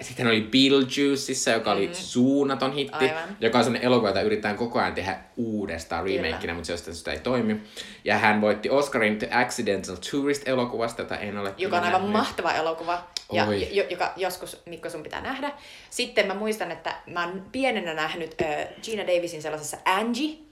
Sitten 0.00 0.26
oli 0.26 0.40
Beetlejuiceissa, 0.40 1.50
joka 1.50 1.72
oli 1.72 1.86
mm. 1.86 1.94
suunnaton 1.94 2.72
hitti, 2.72 3.04
Aivan. 3.04 3.36
joka 3.40 3.58
on 3.58 3.64
sellainen 3.64 3.86
elokuva, 3.86 4.08
jota 4.08 4.20
yritetään 4.20 4.56
koko 4.56 4.78
ajan 4.78 4.94
tehdä 4.94 5.18
uudestaan 5.36 6.04
remakeina, 6.04 6.54
mutta 6.54 6.76
se 6.76 6.94
sitä 6.94 7.12
ei 7.12 7.18
toimi. 7.18 7.60
Ja 8.04 8.18
hän 8.18 8.40
voitti 8.40 8.70
Oscarin 8.70 9.18
The 9.18 9.28
Accidental 9.32 9.96
Tourist-elokuvasta, 9.96 11.02
jota 11.02 11.16
en 11.16 11.38
ole 11.38 11.54
Joka 11.58 11.76
on 11.76 11.84
aivan 11.84 12.00
nähnyt. 12.00 12.12
mahtava 12.12 12.52
elokuva, 12.52 13.04
ja, 13.32 13.46
jo, 13.72 13.84
joka 13.90 14.12
joskus, 14.16 14.62
Mikko, 14.66 14.90
sun 14.90 15.02
pitää 15.02 15.20
nähdä. 15.20 15.52
Sitten 15.90 16.26
mä 16.26 16.34
muistan, 16.34 16.70
että 16.70 16.94
mä 17.06 17.24
oon 17.24 17.46
pienenä 17.52 17.94
nähnyt 17.94 18.34
äh, 18.42 18.66
Gina 18.82 19.02
Davisin 19.02 19.42
sellaisessa 19.42 19.76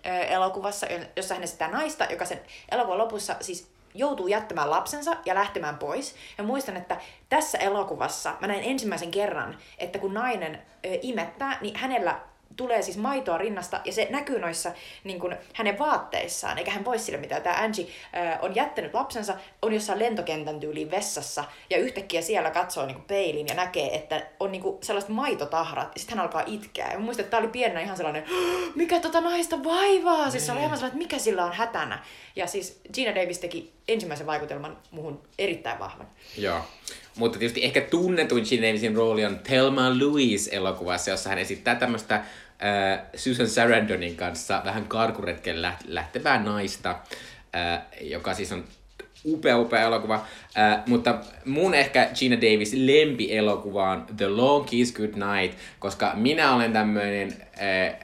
Angie-elokuvassa, 0.07 0.87
jossa 1.16 1.35
hän 1.35 1.49
sitä 1.49 1.69
naista, 1.69 2.05
joka 2.11 2.25
sen 2.25 2.40
elokuvan 2.71 2.99
lopussa 2.99 3.37
siis 3.40 3.71
joutuu 3.95 4.27
jättämään 4.27 4.71
lapsensa 4.71 5.16
ja 5.25 5.35
lähtemään 5.35 5.79
pois. 5.79 6.14
Ja 6.38 6.45
muistan, 6.45 6.77
että 6.77 6.97
tässä 7.29 7.59
elokuvassa 7.59 8.35
mä 8.40 8.47
näin 8.47 8.64
ensimmäisen 8.64 9.11
kerran, 9.11 9.59
että 9.79 9.99
kun 9.99 10.14
nainen 10.14 10.62
imettää, 11.03 11.59
niin 11.61 11.77
hänellä 11.77 12.21
tulee 12.57 12.83
siis 12.83 12.97
maitoa 12.97 13.38
rinnasta 13.38 13.81
ja 13.85 13.92
se 13.92 14.07
näkyy 14.11 14.38
noissa 14.38 14.73
niin 15.05 15.21
kuin, 15.21 15.37
hänen 15.53 15.79
vaatteissaan, 15.79 16.59
eikä 16.59 16.71
hän 16.71 16.85
voi 16.85 16.99
sille 16.99 17.19
mitään. 17.19 17.42
Tämä 17.42 17.57
Angie 17.57 17.87
äh, 18.16 18.38
on 18.42 18.55
jättänyt 18.55 18.95
lapsensa, 18.95 19.35
on 19.62 19.73
jossain 19.73 19.99
lentokentän 19.99 20.61
tyyliin 20.61 20.90
vessassa 20.90 21.45
ja 21.71 21.79
yhtäkkiä 21.79 22.23
siellä 22.23 22.51
katsoo 22.51 22.87
niin 22.87 22.95
kuin, 22.95 23.07
peilin 23.07 23.47
ja 23.47 23.55
näkee, 23.55 23.95
että 23.95 24.27
on 24.40 24.53
niin 24.53 24.62
kuin, 24.62 24.79
sellaiset 24.83 25.11
maitotahrat 25.11 25.90
ja 25.95 26.01
sitten 26.01 26.19
hän 26.19 26.27
alkaa 26.27 26.42
itkeä. 26.47 26.92
Ja 26.92 26.99
muistan, 26.99 27.25
että 27.25 27.31
tämä 27.31 27.40
oli 27.40 27.53
pienenä 27.53 27.81
ihan 27.81 27.97
sellainen, 27.97 28.25
mikä 28.75 29.01
tota 29.01 29.21
naista 29.21 29.64
vaivaa? 29.64 30.31
Siis 30.31 30.47
se 30.47 30.53
oli 30.53 30.61
aivan 30.61 30.79
sellainen, 30.79 31.03
että 31.03 31.14
mikä 31.14 31.19
sillä 31.19 31.45
on 31.45 31.53
hätänä. 31.53 31.99
Ja 32.37 32.47
siis 32.47 32.81
Gina 32.92 33.14
Davis 33.14 33.38
teki 33.38 33.73
ensimmäisen 33.88 34.27
vaikutelman 34.27 34.79
muhun 34.90 35.23
erittäin 35.38 35.79
vahvan. 35.79 36.09
Joo. 36.38 36.61
Mutta 37.17 37.39
tietysti 37.39 37.65
ehkä 37.65 37.81
tunnetuin 37.81 38.45
Davisin 38.63 38.97
rooli 38.97 39.25
on 39.25 39.39
Thelma 39.39 39.91
Louise-elokuvassa, 39.91 41.11
jossa 41.11 41.29
hän 41.29 41.39
esittää 41.39 41.75
tämmöistä 41.75 42.15
äh, 42.15 42.23
Susan 43.15 43.49
Sarandоnin 43.49 44.17
kanssa 44.17 44.63
vähän 44.65 44.85
karkuretken 44.89 45.63
lähtevää 45.85 46.43
naista, 46.43 46.91
äh, 47.57 47.83
joka 48.01 48.35
siis 48.35 48.53
on 48.53 48.65
upea, 49.25 49.59
upea 49.59 49.83
elokuva. 49.83 50.15
Äh, 50.59 50.83
mutta 50.87 51.19
mun 51.45 51.75
ehkä 51.75 52.11
Gina 52.15 52.37
Davis 52.37 52.73
lempielokuva 52.73 53.91
on 53.91 54.07
The 54.17 54.29
Long 54.29 54.67
Kiss 54.67 54.93
Good 54.93 55.15
Night, 55.15 55.59
koska 55.79 56.13
minä 56.15 56.55
olen 56.55 56.73
tämmöinen 56.73 57.37
äh, 57.63 57.97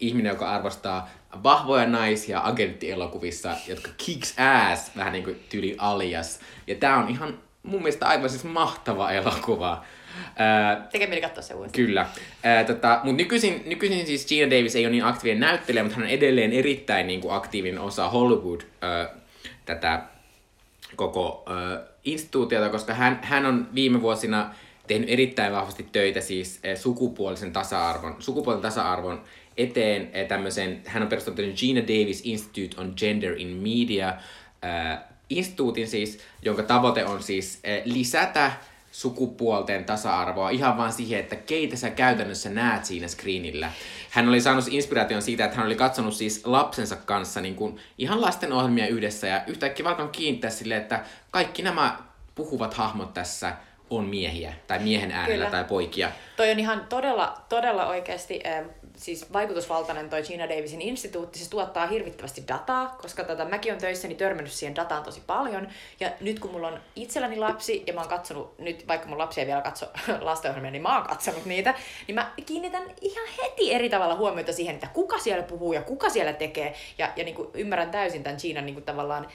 ihminen, 0.00 0.30
joka 0.30 0.50
arvostaa 0.50 1.10
vahvoja 1.42 1.86
naisia 1.86 2.40
agenttielokuvissa, 2.44 3.56
jotka 3.66 3.90
kicks 3.96 4.34
ass, 4.38 4.96
vähän 4.96 5.12
niin 5.12 5.24
kuin 5.24 5.40
tyyli 5.48 5.74
alias. 5.78 6.40
Ja 6.66 6.74
tää 6.74 6.96
on 6.96 7.08
ihan 7.08 7.38
mun 7.68 7.82
mielestä 7.82 8.06
aivan 8.06 8.30
siis 8.30 8.44
mahtava 8.44 9.10
elokuva. 9.10 9.84
Tekee 10.92 11.06
mieli 11.06 11.22
katsoa 11.22 11.42
se 11.42 11.54
uudestaan. 11.54 11.86
Kyllä. 11.86 12.06
Ää, 12.42 12.64
tota, 12.64 13.00
mutta 13.04 13.16
nykyisin, 13.16 13.62
nykyisin 13.66 14.06
siis 14.06 14.26
Gina 14.26 14.50
Davis 14.50 14.76
ei 14.76 14.86
ole 14.86 14.90
niin 14.90 15.04
aktiivinen 15.04 15.40
näyttelijä, 15.40 15.82
mutta 15.82 15.96
hän 15.96 16.04
on 16.04 16.10
edelleen 16.10 16.52
erittäin 16.52 17.06
niin 17.06 17.20
kuin, 17.20 17.34
aktiivinen 17.34 17.80
osa 17.80 18.08
Hollywood 18.08 18.60
ää, 18.80 19.08
tätä 19.64 20.02
koko 20.96 21.44
ää, 21.46 21.80
instituutiota, 22.04 22.68
koska 22.68 22.94
hän, 22.94 23.18
hän 23.22 23.46
on 23.46 23.68
viime 23.74 24.02
vuosina 24.02 24.54
tehnyt 24.86 25.10
erittäin 25.10 25.52
vahvasti 25.52 25.88
töitä 25.92 26.20
siis 26.20 26.60
ää, 26.64 26.76
sukupuolisen 26.76 27.52
tasa-arvon, 27.52 28.16
sukupuolisen 28.18 28.62
tasa-arvon 28.62 29.22
eteen 29.56 30.10
tämmöisen, 30.28 30.82
hän 30.86 31.02
on 31.02 31.08
perustanut 31.08 31.56
Gina 31.56 31.80
Davis 31.80 32.20
Institute 32.24 32.80
on 32.80 32.92
Gender 32.96 33.34
in 33.38 33.48
Media, 33.48 34.14
ää, 34.62 35.08
instituutin 35.30 35.88
siis, 35.88 36.18
jonka 36.42 36.62
tavoite 36.62 37.04
on 37.04 37.22
siis 37.22 37.60
lisätä 37.84 38.52
sukupuolten 38.92 39.84
tasa-arvoa 39.84 40.50
ihan 40.50 40.76
vaan 40.76 40.92
siihen, 40.92 41.20
että 41.20 41.36
keitä 41.36 41.76
sä 41.76 41.90
käytännössä 41.90 42.50
näet 42.50 42.84
siinä 42.84 43.08
screenillä. 43.08 43.72
Hän 44.10 44.28
oli 44.28 44.40
saanut 44.40 44.64
inspiraation 44.70 45.22
siitä, 45.22 45.44
että 45.44 45.56
hän 45.56 45.66
oli 45.66 45.74
katsonut 45.74 46.14
siis 46.14 46.46
lapsensa 46.46 46.96
kanssa 46.96 47.40
niin 47.40 47.54
kuin 47.54 47.76
ihan 47.98 48.20
lastenohjelmia 48.20 48.86
yhdessä 48.86 49.26
ja 49.26 49.42
yhtäkkiä 49.46 49.88
alkanut 49.88 50.12
kiinnittää 50.12 50.50
silleen, 50.50 50.82
että 50.82 51.04
kaikki 51.30 51.62
nämä 51.62 51.98
puhuvat 52.34 52.74
hahmot 52.74 53.14
tässä 53.14 53.52
on 53.90 54.04
miehiä 54.04 54.52
tai 54.66 54.78
miehen 54.78 55.10
äänellä 55.10 55.44
Kyllä. 55.44 55.50
tai 55.50 55.64
poikia. 55.64 56.10
Toi 56.36 56.50
on 56.50 56.58
ihan 56.58 56.86
todella, 56.88 57.40
todella 57.48 57.86
oikeasti 57.86 58.40
äh, 58.46 58.64
siis 58.98 59.32
vaikutusvaltainen 59.32 60.10
toi 60.10 60.22
Gina 60.22 60.48
Davisin 60.48 60.80
instituutti. 60.80 61.38
Se 61.38 61.50
tuottaa 61.50 61.86
hirvittävästi 61.86 62.44
dataa, 62.48 62.96
koska 63.02 63.24
tota, 63.24 63.44
mäkin 63.44 63.72
on 63.72 63.78
töissäni 63.78 64.14
törmännyt 64.14 64.52
siihen 64.52 64.76
dataan 64.76 65.02
tosi 65.02 65.22
paljon. 65.26 65.68
Ja 66.00 66.10
nyt 66.20 66.38
kun 66.38 66.50
mulla 66.50 66.68
on 66.68 66.80
itselläni 66.96 67.36
lapsi, 67.36 67.84
ja 67.86 67.92
mä 67.92 68.00
oon 68.00 68.08
katsonut, 68.08 68.58
nyt 68.58 68.88
vaikka 68.88 69.08
mun 69.08 69.18
lapsi 69.18 69.40
ei 69.40 69.46
vielä 69.46 69.60
katso 69.60 69.86
lastenohjelmia, 70.20 70.70
niin 70.70 70.82
mä 70.82 70.98
oon 70.98 71.08
katsonut 71.08 71.44
niitä, 71.44 71.74
niin 72.06 72.14
mä 72.14 72.32
kiinnitän 72.46 72.82
ihan 73.00 73.28
heti 73.42 73.74
eri 73.74 73.90
tavalla 73.90 74.16
huomiota 74.16 74.52
siihen, 74.52 74.74
että 74.74 74.86
kuka 74.86 75.18
siellä 75.18 75.42
puhuu 75.42 75.72
ja 75.72 75.82
kuka 75.82 76.10
siellä 76.10 76.32
tekee. 76.32 76.74
Ja, 76.98 77.12
ja 77.16 77.24
niin 77.24 77.34
kuin 77.34 77.48
ymmärrän 77.54 77.90
täysin 77.90 78.22
tämän 78.22 78.38
Ginan 78.42 78.66
niin 78.66 78.74
kuin 78.74 78.84
tavallaan 78.84 79.28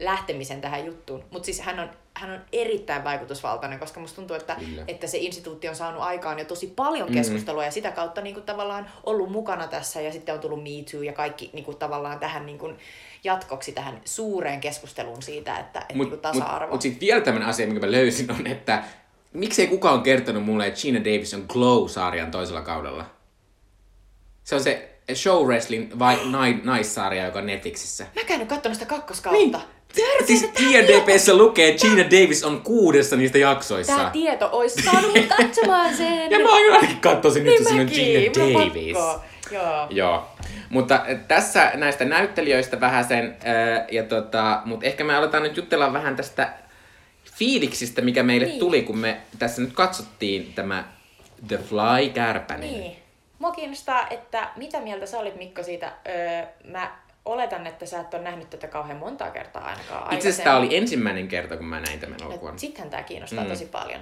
lähtemisen 0.00 0.60
tähän 0.60 0.86
juttuun. 0.86 1.24
Mutta 1.30 1.46
siis 1.46 1.60
hän 1.60 1.80
on, 1.80 1.90
hän 2.16 2.30
on 2.30 2.40
erittäin 2.52 3.04
vaikutusvaltainen, 3.04 3.78
koska 3.78 4.00
musta 4.00 4.16
tuntuu, 4.16 4.36
että, 4.36 4.56
Kyllä. 4.58 4.84
että 4.88 5.06
se 5.06 5.18
instituutti 5.18 5.68
on 5.68 5.76
saanut 5.76 6.02
aikaan 6.02 6.38
jo 6.38 6.44
tosi 6.44 6.66
paljon 6.76 7.12
keskustelua 7.12 7.62
mm. 7.62 7.66
ja 7.66 7.70
sitä 7.70 7.90
kautta 7.90 8.20
niin 8.20 8.34
kuin, 8.34 8.46
tavallaan 8.46 8.90
ollut 9.04 9.30
mukana 9.30 9.66
tässä 9.66 10.00
ja 10.00 10.12
sitten 10.12 10.34
on 10.34 10.40
tullut 10.40 10.62
Me 10.62 10.70
Too 10.92 11.02
ja 11.02 11.12
kaikki 11.12 11.50
niin 11.52 11.64
kuin, 11.64 11.76
tavallaan 11.76 12.18
tähän 12.18 12.46
niin 12.46 12.58
kuin, 12.58 12.78
jatkoksi 13.24 13.72
tähän 13.72 14.00
suureen 14.04 14.60
keskusteluun 14.60 15.22
siitä, 15.22 15.58
että, 15.58 15.80
että 15.80 15.94
niin 15.94 16.08
kuin, 16.08 16.20
tasa-arvo. 16.20 16.58
Mutta 16.58 16.74
mut 16.74 16.82
sitten 16.82 17.00
vielä 17.00 17.20
tämmöinen 17.20 17.48
asia, 17.48 17.66
minkä 17.66 17.86
mä 17.86 17.92
löysin, 17.92 18.30
on, 18.30 18.46
että 18.46 18.84
miksei 19.32 19.66
kukaan 19.66 20.02
kertonut 20.02 20.44
mulle, 20.44 20.66
että 20.66 20.80
Gina 20.80 21.00
Davis 21.00 21.34
on 21.34 21.44
Glow-sarjan 21.48 22.30
toisella 22.30 22.62
kaudella. 22.62 23.06
Se 24.44 24.54
on 24.54 24.62
se 24.62 24.98
show 25.14 25.46
wrestling 25.46 25.98
vai 25.98 26.20
nai, 26.30 26.60
naissarja, 26.64 27.24
joka 27.24 27.38
on 27.38 27.46
Netflixissä. 27.46 28.06
Mä 28.14 28.24
käyn 28.24 28.40
nyt 28.40 28.48
katsonut 28.48 28.78
sitä 28.78 28.88
kakkoskautta. 28.88 29.58
Niin. 29.58 29.73
Siis 30.26 30.50
IMDBssä 30.60 31.36
lukee, 31.36 31.68
että 31.68 31.86
Gina 31.88 32.04
Davis 32.04 32.44
on 32.44 32.60
kuudessa 32.60 33.16
niistä 33.16 33.38
jaksoissa. 33.38 33.96
Tämä 33.96 34.10
tieto 34.10 34.48
olisi 34.52 34.82
saanut 34.82 35.14
mut 35.16 35.26
katsomaan 35.36 35.96
sen. 35.96 36.30
Ja 36.30 36.38
mä 36.38 36.52
ainakin 36.54 37.00
katsoisin 37.00 37.44
nyt, 37.44 37.54
että 37.60 37.70
on 37.70 37.76
mäkin, 37.76 38.32
Gina 38.32 38.58
Davis. 38.58 38.92
pakko. 38.96 39.24
Joo. 39.50 39.86
Joo. 39.90 40.28
Mutta 40.70 40.94
äh, 40.94 41.18
tässä 41.28 41.70
näistä 41.74 42.04
näyttelijöistä 42.04 42.80
vähän 42.80 43.04
sen, 43.04 43.36
äh, 43.46 43.84
ja 43.90 44.02
tota, 44.02 44.62
mutta 44.64 44.86
ehkä 44.86 45.04
me 45.04 45.16
aletaan 45.16 45.42
nyt 45.42 45.56
jutella 45.56 45.92
vähän 45.92 46.16
tästä 46.16 46.52
fiiliksistä, 47.38 48.02
mikä 48.02 48.22
meille 48.22 48.46
Niin. 48.46 48.58
tuli, 48.58 48.82
kun 48.82 48.98
me 48.98 49.16
tässä 49.38 49.62
nyt 49.62 49.72
katsottiin 49.72 50.52
tämä 50.54 50.84
The 51.48 51.56
Fly 51.58 52.08
Kärpänen. 52.14 52.70
Niin. 52.72 52.96
Mua 53.38 53.52
kiinnostaa, 53.52 54.08
että 54.10 54.48
mitä 54.56 54.80
mieltä 54.80 55.06
sä 55.06 55.18
olit 55.18 55.36
Mikko 55.36 55.62
siitä. 55.62 55.92
Öö, 56.08 56.46
mä 56.64 56.96
oletan, 57.24 57.66
että 57.66 57.86
sä 57.86 58.00
et 58.00 58.14
ole 58.14 58.22
nähnyt 58.22 58.50
tätä 58.50 58.68
kauhean 58.68 58.98
montaa 58.98 59.30
kertaa 59.30 59.64
ainakaan. 59.64 60.14
Itse 60.14 60.28
asiassa 60.28 60.42
tämä 60.42 60.56
oli 60.56 60.76
ensimmäinen 60.76 61.28
kerta, 61.28 61.56
kun 61.56 61.66
mä 61.66 61.80
näin 61.80 62.00
tämän 62.00 62.16
elokuvan. 62.22 62.58
Sittenhän 62.58 62.90
tämä 62.90 63.02
kiinnostaa 63.02 63.44
mm. 63.44 63.50
tosi 63.50 63.66
paljon. 63.66 64.00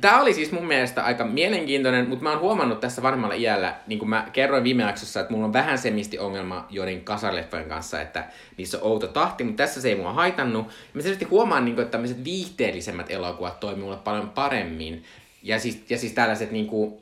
Tämä 0.00 0.20
oli 0.20 0.34
siis 0.34 0.52
mun 0.52 0.66
mielestä 0.66 1.04
aika 1.04 1.24
mielenkiintoinen, 1.24 2.08
mutta 2.08 2.22
mä 2.22 2.30
oon 2.30 2.40
huomannut 2.40 2.80
tässä 2.80 3.02
varmalla 3.02 3.34
iällä, 3.34 3.74
niin 3.86 3.98
kuin 3.98 4.08
mä 4.08 4.28
kerroin 4.32 4.64
viime 4.64 4.82
jaksossa, 4.82 5.20
että 5.20 5.32
mulla 5.32 5.46
on 5.46 5.52
vähän 5.52 5.78
semisti 5.78 6.18
ongelma 6.18 6.66
joiden 6.70 7.00
kasarleffojen 7.00 7.68
kanssa, 7.68 8.00
että 8.00 8.24
niissä 8.56 8.78
on 8.78 8.84
outo 8.84 9.06
tahti, 9.06 9.44
mutta 9.44 9.62
tässä 9.62 9.80
se 9.80 9.88
ei 9.88 9.94
mua 9.94 10.12
haitannut. 10.12 10.68
Mä 10.94 11.02
selvästi 11.02 11.24
huomaan, 11.24 11.64
niin 11.64 11.74
kuin, 11.74 11.82
että 11.82 11.92
tämmöiset 11.92 12.24
viihteellisemmät 12.24 13.10
elokuvat 13.10 13.60
toimii 13.60 13.84
mulle 13.84 13.96
paljon 13.96 14.30
paremmin. 14.30 15.04
Ja 15.42 15.58
siis, 15.58 15.84
ja 15.88 15.98
siis 15.98 16.12
tällaiset 16.12 16.50
niin 16.50 16.66
kuin, 16.66 16.94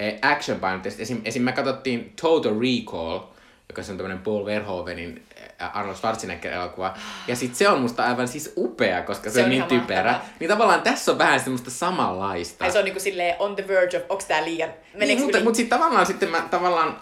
eh, 0.00 0.18
action 0.22 0.60
painotteiset. 0.60 1.00
Esim, 1.00 1.20
esim. 1.24 1.42
me 1.42 1.52
katsottiin 1.52 2.12
Total 2.22 2.54
Recall, 2.60 3.31
joka 3.72 3.82
on 3.90 3.96
tämmöinen 3.96 4.18
Paul 4.18 4.44
Verhoevenin 4.46 5.22
Arnold 5.72 5.96
Schwarzenegger-elokuva. 5.96 6.94
Ja 7.28 7.36
sit 7.36 7.54
se 7.54 7.68
on 7.68 7.80
musta 7.80 8.04
aivan 8.04 8.28
siis 8.28 8.52
upea, 8.56 9.02
koska 9.02 9.30
se, 9.30 9.34
Se 9.34 9.42
on, 9.42 9.50
niin 9.50 9.64
typerä. 9.64 10.02
mahtavaa. 10.12 10.28
Niin 10.40 10.48
tavallaan 10.48 10.82
tässä 10.82 11.12
on 11.12 11.18
vähän 11.18 11.40
semmoista 11.40 11.70
samanlaista. 11.70 12.64
Ai 12.64 12.72
se 12.72 12.78
on 12.78 12.84
niinku 12.84 13.00
silleen 13.00 13.36
on 13.38 13.56
the 13.56 13.68
verge 13.68 13.96
of, 13.96 14.02
onks 14.08 14.24
tää 14.24 14.44
liian, 14.44 14.70
meneekö 14.94 15.06
Niin, 15.06 15.20
mutta, 15.20 15.38
yli? 15.38 15.44
mutta 15.44 15.56
sitten 15.56 15.78
tavallaan 15.78 16.06
sitten 16.06 16.28
mä 16.28 16.40
tavallaan, 16.50 16.96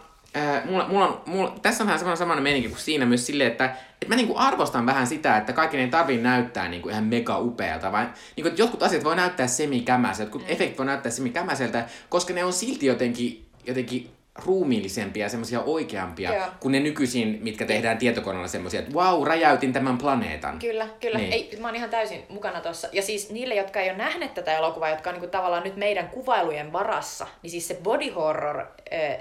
mulla, 0.64 0.88
mulla 0.88 1.06
on, 1.06 1.22
mulla, 1.26 1.54
tässä 1.62 1.82
on 1.82 1.86
vähän 1.86 1.98
samana 1.98 2.16
samainen 2.16 2.42
meininki 2.42 2.68
kuin 2.68 2.78
siinä 2.80 3.06
myös 3.06 3.26
silleen, 3.26 3.50
että, 3.50 3.64
että 3.64 4.08
mä 4.08 4.16
niinku 4.16 4.34
arvostan 4.36 4.86
vähän 4.86 5.06
sitä, 5.06 5.36
että 5.36 5.52
kaikki 5.52 5.76
ei 5.76 5.88
tarvii 5.88 6.18
näyttää 6.18 6.68
niinku 6.68 6.88
ihan 6.88 7.04
mega 7.04 7.38
upealta, 7.38 7.92
vaan 7.92 8.14
niinku, 8.36 8.48
että 8.48 8.62
jotkut 8.62 8.82
asiat 8.82 9.04
voi 9.04 9.16
näyttää 9.16 9.46
semikämäiseltä, 9.46 10.22
jotkut 10.22 10.42
mm. 10.42 10.52
efektit 10.52 10.78
voi 10.78 10.86
näyttää 10.86 11.12
semikämäiseltä, 11.12 11.84
koska 12.08 12.34
ne 12.34 12.44
on 12.44 12.52
silti 12.52 12.86
jotenkin, 12.86 13.46
jotenkin 13.66 14.10
ruumiillisempia 14.44 15.24
ja 15.24 15.28
semmoisia 15.28 15.60
oikeampia 15.60 16.34
Joo. 16.34 16.46
kuin 16.60 16.72
ne 16.72 16.80
nykyisin, 16.80 17.38
mitkä 17.42 17.66
tehdään 17.66 17.98
tietokoneella 17.98 18.48
semmoisia, 18.48 18.80
että 18.80 18.92
wow, 18.94 19.26
räjäytin 19.26 19.72
tämän 19.72 19.98
planeetan. 19.98 20.58
Kyllä, 20.58 20.88
kyllä. 21.00 21.18
Niin. 21.18 21.32
Ei, 21.32 21.58
mä 21.60 21.68
oon 21.68 21.76
ihan 21.76 21.90
täysin 21.90 22.22
mukana 22.28 22.60
tossa. 22.60 22.88
Ja 22.92 23.02
siis 23.02 23.30
niille, 23.30 23.54
jotka 23.54 23.80
ei 23.80 23.90
ole 23.90 23.98
nähneet 23.98 24.34
tätä 24.34 24.58
elokuvaa, 24.58 24.90
jotka 24.90 25.10
on 25.10 25.14
niinku 25.14 25.30
tavallaan 25.30 25.64
nyt 25.64 25.76
meidän 25.76 26.08
kuvailujen 26.08 26.72
varassa, 26.72 27.26
niin 27.42 27.50
siis 27.50 27.68
se 27.68 27.78
body 27.82 28.10
horror 28.10 28.60
äh, 28.60 28.66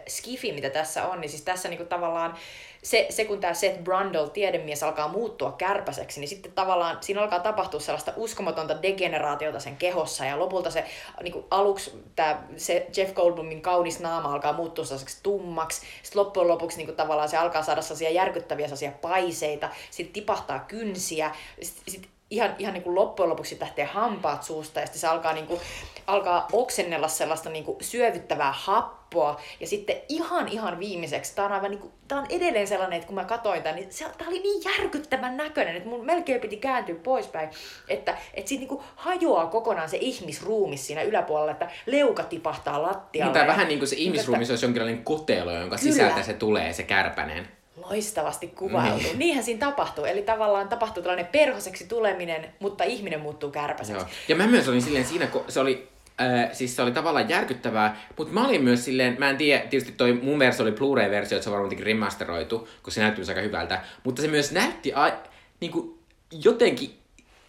skifi, 0.07 0.51
mitä 0.51 0.69
tässä 0.69 1.07
on, 1.07 1.21
niin 1.21 1.29
siis 1.29 1.41
tässä 1.41 1.69
niinku 1.69 1.85
tavallaan 1.85 2.35
se, 2.83 3.07
se 3.09 3.25
kun 3.25 3.39
tämä 3.39 3.53
Seth 3.53 3.79
Brundle, 3.83 4.29
tiedemies, 4.29 4.83
alkaa 4.83 5.07
muuttua 5.07 5.51
kärpäseksi, 5.51 6.19
niin 6.19 6.27
sitten 6.27 6.51
tavallaan 6.51 6.97
siinä 7.01 7.21
alkaa 7.21 7.39
tapahtua 7.39 7.79
sellaista 7.79 8.13
uskomatonta 8.15 8.81
degeneraatiota 8.81 9.59
sen 9.59 9.77
kehossa 9.77 10.25
ja 10.25 10.39
lopulta 10.39 10.71
se 10.71 10.85
niin 11.23 11.33
kuin 11.33 11.45
aluksi 11.51 12.03
tää, 12.15 12.43
se 12.57 12.87
Jeff 12.97 13.13
Goldblumin 13.13 13.61
kaunis 13.61 13.99
naama 13.99 14.33
alkaa 14.33 14.53
muuttua 14.53 14.85
sellaiseksi 14.85 15.19
tummaksi, 15.23 15.81
sitten 16.03 16.19
loppujen 16.19 16.47
lopuksi 16.47 16.77
niin 16.77 16.87
kuin 16.87 16.95
tavallaan 16.95 17.29
se 17.29 17.37
alkaa 17.37 17.63
saada 17.63 17.81
sellaisia 17.81 18.09
järkyttäviä 18.09 18.67
sellaisia 18.67 18.91
paiseita, 18.91 19.69
sitten 19.91 20.13
tipahtaa 20.13 20.59
kynsiä, 20.59 21.31
sitten 21.61 21.83
sit 21.93 22.09
ihan, 22.29 22.55
ihan 22.59 22.73
niin 22.73 22.83
kuin 22.83 22.95
loppujen 22.95 23.29
lopuksi 23.29 23.57
lähtee 23.59 23.85
hampaat 23.85 24.43
suusta 24.43 24.79
ja 24.79 24.85
sitten 24.85 25.01
se 25.01 25.07
alkaa, 25.07 25.33
niin 25.33 25.47
kuin, 25.47 25.59
alkaa 26.07 26.47
oksennella 26.51 27.07
sellaista 27.07 27.49
niin 27.49 27.63
kuin 27.63 27.77
syövyttävää 27.81 28.51
happoa 28.51 29.41
ja 29.59 29.67
sitten 29.67 29.95
ihan 30.09 30.47
ihan 30.47 30.79
viimeiseksi, 30.79 31.35
tämä 31.35 31.45
on 31.45 31.51
aivan 31.51 31.71
niin 31.71 31.79
kuin, 31.79 31.93
tää 32.07 32.17
on 32.17 32.25
edelleen 32.29 32.67
sellainen, 32.67 32.97
että 32.97 33.07
kun 33.07 33.15
mä 33.15 33.23
katsoin 33.23 33.63
tämän, 33.63 33.75
niin 33.75 33.93
se, 33.93 34.05
tää 34.17 34.27
oli 34.27 34.39
niin 34.39 34.63
järkyttävän 34.63 35.37
näköinen, 35.37 35.75
että 35.75 35.89
mun 35.89 36.05
melkein 36.05 36.41
piti 36.41 36.57
kääntyä 36.57 36.95
poispäin, 36.95 37.49
että, 37.87 38.17
että 38.33 38.49
siitä 38.49 38.61
niin 38.61 38.69
kuin 38.69 38.81
hajoaa 38.95 39.47
kokonaan 39.47 39.89
se 39.89 39.97
ihmisruumis 40.01 40.87
siinä 40.87 41.01
yläpuolella, 41.01 41.51
että 41.51 41.69
leuka 41.85 42.23
tipahtaa 42.23 42.81
lattialle. 42.81 43.33
Niin, 43.33 43.39
tai 43.39 43.47
vähän 43.47 43.67
niin 43.67 43.79
kuin 43.79 43.89
se 43.89 43.95
ihmisruumis 43.95 44.49
olisi 44.49 44.65
jonkinlainen 44.65 45.03
kotelo, 45.03 45.51
jonka 45.51 45.77
Kyllä. 45.77 45.91
sisältä 45.91 46.23
se 46.23 46.33
tulee, 46.33 46.73
se 46.73 46.83
kärpänen. 46.83 47.58
Loistavasti 47.89 48.47
kuvailtu. 48.47 49.07
Niin. 49.07 49.19
Niinhän 49.19 49.43
siinä 49.43 49.59
tapahtuu. 49.59 50.05
Eli 50.05 50.21
tavallaan 50.21 50.69
tapahtuu 50.69 51.03
tällainen 51.03 51.31
perhoseksi 51.31 51.87
tuleminen, 51.87 52.45
mutta 52.59 52.83
ihminen 52.83 53.19
muuttuu 53.19 53.51
kärpäseksi. 53.51 54.01
Joo. 54.01 54.09
Ja 54.27 54.35
mä 54.35 54.47
myös 54.47 54.67
olin 54.67 54.81
silleen 54.81 55.05
siinä, 55.05 55.27
kun 55.27 55.43
se 55.47 55.59
oli, 55.59 55.87
äh, 56.21 56.49
siis 56.53 56.75
se 56.75 56.81
oli 56.81 56.91
tavallaan 56.91 57.29
järkyttävää, 57.29 58.01
mutta 58.17 58.33
mä 58.33 58.47
olin 58.47 58.63
myös 58.63 58.85
silleen, 58.85 59.15
mä 59.19 59.29
en 59.29 59.37
tiedä, 59.37 59.59
tietysti 59.59 59.93
toi 59.97 60.13
mun 60.13 60.39
versio 60.39 60.63
oli 60.63 60.71
Blu-ray-versio, 60.71 61.35
että 61.37 61.43
se 61.43 61.49
on 61.49 61.57
varmaan 61.59 61.79
remasteroitu, 61.79 62.67
kun 62.83 62.93
se 62.93 63.01
näytti 63.01 63.19
myös 63.19 63.29
aika 63.29 63.41
hyvältä, 63.41 63.81
mutta 64.03 64.21
se 64.21 64.27
myös 64.27 64.51
näytti 64.51 64.93
a, 64.93 65.11
niin 65.59 65.71
kuin 65.71 65.99
jotenkin 66.31 66.98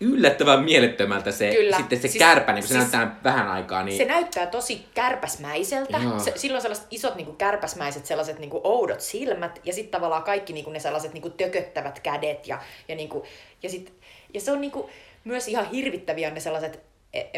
yllättävän 0.01 0.64
mielettömältä 0.64 1.32
se, 1.32 1.51
Kyllä. 1.55 1.76
sitten 1.76 1.98
se 1.98 2.03
Siis- 2.03 2.12
siis, 2.12 2.24
kärpänen, 2.24 2.62
kun 2.62 2.68
se 2.68 2.80
siis- 2.80 2.92
näyttää 2.92 3.20
vähän 3.24 3.48
aikaa, 3.48 3.82
niin 3.82 3.96
Se 3.98 4.05
näyttää 4.05 4.46
tosi 4.46 4.84
kärpäsmäiseltä. 4.94 5.98
Joo. 5.98 6.18
Se, 6.18 6.32
sillä 6.36 6.57
on 6.57 6.62
sellaiset 6.62 6.86
isot 6.90 7.14
niinku 7.14 7.32
kärpäsmäiset 7.32 8.07
sellaiset 8.07 8.38
niinku 8.38 8.61
oudot 8.64 9.01
silmät 9.01 9.61
ja 9.64 9.72
sitten 9.72 9.90
tavallaan 9.90 10.22
kaikki 10.22 10.53
niinku 10.53 10.70
ne 10.70 10.78
sellaiset 10.80 11.12
niinku 11.12 11.30
tököttävät 11.30 12.01
kädet 12.01 12.46
ja, 12.48 12.59
ja, 12.88 12.96
niinku, 12.96 13.26
ja, 13.62 13.68
sit, 13.68 13.92
ja 14.34 14.40
se 14.40 14.53
on 14.53 14.61
niinku 14.61 14.90
myös 15.24 15.48
ihan 15.48 15.70
hirvittäviä 15.70 16.30
ne 16.30 16.40
sellaiset 16.40 16.80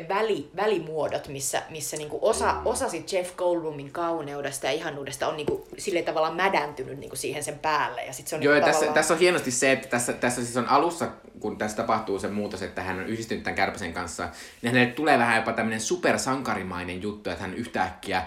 väli, 0.08 0.50
välimuodot, 0.56 1.28
missä, 1.28 1.62
missä 1.70 1.96
niinku 1.96 2.18
osa, 2.22 2.54
osa 2.64 2.88
sit 2.88 3.12
Jeff 3.12 3.36
Goldblumin 3.36 3.92
kauneudesta 3.92 4.66
ja 4.66 4.72
ihanuudesta 4.72 5.28
on 5.28 5.36
niinku 5.36 5.66
sille 5.78 6.02
tavallaan 6.02 6.36
mädäntynyt 6.36 6.98
niinku 6.98 7.16
siihen 7.16 7.44
sen 7.44 7.58
päälle. 7.58 8.04
Ja 8.04 8.12
sit 8.12 8.28
se 8.28 8.36
on 8.36 8.42
Joo, 8.42 8.54
niinku 8.54 8.66
tässä, 8.66 8.78
tavallaan... 8.78 8.94
tässä 8.94 9.14
on 9.14 9.20
hienosti 9.20 9.50
se, 9.50 9.72
että 9.72 9.88
tässä, 9.88 10.12
tässä 10.12 10.44
siis 10.44 10.56
on 10.56 10.68
alussa, 10.68 11.08
kun 11.40 11.58
tässä 11.58 11.76
tapahtuu 11.76 12.18
se 12.18 12.28
muutos, 12.28 12.62
että 12.62 12.82
hän 12.82 12.98
on 12.98 13.06
yhdistynyt 13.06 13.44
tämän 13.44 13.56
kärpäsen 13.56 13.92
kanssa, 13.92 14.28
niin 14.62 14.72
hänelle 14.72 14.92
tulee 14.92 15.18
vähän 15.18 15.36
jopa 15.36 15.52
tämmöinen 15.52 15.80
supersankarimainen 15.80 17.02
juttu, 17.02 17.30
että 17.30 17.42
hän 17.42 17.54
yhtäkkiä 17.54 18.22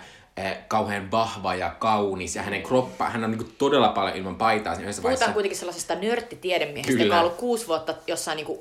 kauhean 0.67 1.11
vahva 1.11 1.55
ja 1.55 1.69
kaunis, 1.69 2.35
ja 2.35 2.41
hänen 2.41 2.63
kroppa, 2.63 3.09
hän 3.09 3.23
on 3.23 3.31
niinku 3.31 3.51
todella 3.57 3.89
paljon 3.89 4.17
ilman 4.17 4.35
paitaa 4.35 4.73
yhdessä 4.73 5.01
Puhutaan 5.01 5.03
vaiheessa. 5.03 5.33
kuitenkin 5.33 5.57
sellaisesta 5.59 5.95
nörttitiedemiehestä, 5.95 6.91
Kyllä. 6.91 7.03
joka 7.03 7.15
on 7.15 7.21
ollut 7.21 7.37
kuusi 7.37 7.67
vuotta 7.67 7.93
jossain 8.07 8.35
niin 8.35 8.45
kuin, 8.45 8.59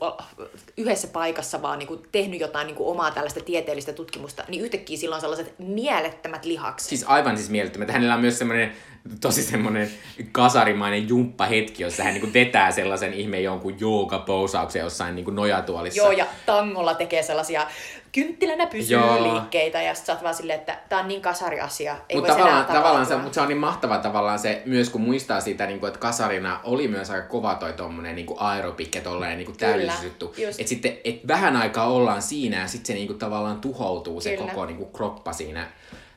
yhdessä 0.77 1.09
paikassa 1.09 1.63
vaan 1.63 1.79
niin 1.79 1.87
kuin, 1.87 2.01
tehnyt 2.13 2.41
jotain 2.41 2.67
niin 2.67 2.77
kuin, 2.77 2.89
omaa 2.89 3.11
tällaista 3.11 3.41
tieteellistä 3.41 3.93
tutkimusta, 3.93 4.45
niin 4.49 4.63
yhtäkkiä 4.63 4.97
sillä 4.97 5.15
on 5.15 5.21
sellaiset 5.21 5.55
mielettömät 5.59 6.45
lihakset. 6.45 6.89
Siis 6.89 7.05
aivan 7.07 7.37
siis 7.37 7.51
mielettömät. 7.51 7.91
Hänellä 7.91 8.15
on 8.15 8.21
myös 8.21 8.39
semmoinen 8.39 8.73
tosi 9.21 9.43
semmoinen 9.43 9.91
kasarimainen 10.33 11.09
jumppahetki, 11.09 11.83
jossa 11.83 12.03
hän 12.03 12.15
niin 12.15 12.33
vetää 12.33 12.71
sellaisen 12.71 13.15
ihme 13.15 13.41
jonkun 13.41 13.81
jooga-pousauksen 13.81 14.81
jossain 14.81 15.15
niin 15.15 15.35
nojatuolissa. 15.35 16.03
Joo, 16.03 16.11
ja 16.13 16.27
tangolla 16.47 16.95
tekee 16.95 17.23
sellaisia 17.23 17.67
kynttilänä 18.13 18.67
pysyy 18.67 18.97
Joo. 18.97 19.23
liikkeitä, 19.23 19.83
ja 19.83 19.95
sä 19.95 20.13
oot 20.13 20.23
vaan 20.23 20.35
silleen, 20.35 20.59
että 20.59 20.79
tää 20.89 20.99
on 20.99 21.09
niin 21.09 21.23
kasari 21.23 21.61
asia. 21.61 21.97
Ei 22.09 22.17
mutta 22.17 22.33
tavallaan, 22.33 22.67
tavallaan 22.67 23.07
se, 23.07 23.17
mutta 23.17 23.35
se 23.35 23.41
on 23.41 23.49
niin 23.49 23.59
mahtava 23.59 23.99
tavallaan 23.99 24.39
se, 24.39 24.63
myös 24.67 24.91
kun 24.91 25.01
muistaa 25.01 25.41
siitä, 25.41 25.67
niin 25.67 25.81
kuin, 25.81 25.89
että 25.89 26.01
kasarina 26.01 26.61
oli 26.65 26.89
myös 26.89 27.11
aika 27.11 27.29
kova 27.29 27.55
toi 27.55 27.73
tommonen 27.73 28.15
niin 28.15 28.27
aerobikke, 28.37 29.01
tolleen 29.01 29.39
niin 29.39 29.57
täydellisyys 29.57 30.05
juttu. 30.05 30.35
Että 30.59 30.69
sitten 30.69 30.97
et 31.05 31.29
vähän 31.29 31.57
aikaa 31.57 31.87
ollaan 31.87 32.23
siinä, 32.23 32.61
ja 32.61 32.67
sitten 32.67 32.87
se 32.87 32.95
niin 32.95 33.07
kuin, 33.07 33.19
tavallaan 33.19 33.61
tuhoutuu 33.61 34.21
se 34.21 34.37
Kyllä. 34.37 34.51
koko 34.51 34.67
niin 34.67 34.77
kuin, 34.77 34.93
kroppa 34.93 35.33
siinä 35.33 35.67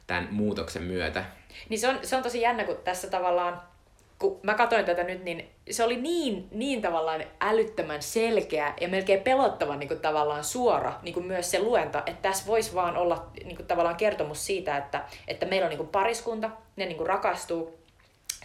tämän 0.07 0.27
muutoksen 0.31 0.83
myötä. 0.83 1.25
Niin 1.70 1.80
se 1.80 1.88
on, 1.88 1.99
se 2.03 2.16
on 2.16 2.24
tosi 2.24 2.41
jännä, 2.41 2.64
kun 2.64 2.78
tässä 2.84 3.08
tavallaan, 3.08 3.62
kun 4.20 4.39
mä 4.43 4.53
katsoin 4.53 4.86
tätä 4.86 5.03
nyt, 5.03 5.24
niin 5.24 5.49
se 5.72 5.84
oli 5.84 5.95
niin, 5.95 6.47
niin 6.51 6.82
tavallaan 6.82 7.24
älyttömän 7.41 8.01
selkeä 8.01 8.74
ja 8.82 8.88
melkein 8.88 9.22
pelottavan 9.22 9.80
niin 9.80 9.88
kuin 9.88 9.99
tavallaan 9.99 10.43
suora 10.43 10.93
niin 11.01 11.14
kuin 11.14 11.26
myös 11.26 11.51
se 11.51 11.60
luenta, 11.60 12.03
että 12.05 12.22
tässä 12.30 12.47
voisi 12.47 12.76
vaan 12.76 12.97
olla 12.97 13.26
niin 13.43 13.55
kuin 13.55 13.68
tavallaan 13.68 13.95
kertomus 13.95 14.45
siitä, 14.45 14.78
että, 14.78 15.05
että 15.28 15.45
meillä 15.45 15.66
on 15.66 15.70
niin 15.70 15.78
kuin 15.78 15.89
pariskunta, 15.89 16.49
ne 16.76 16.86
niin 16.86 16.97
kuin 16.97 17.08
rakastuu, 17.08 17.78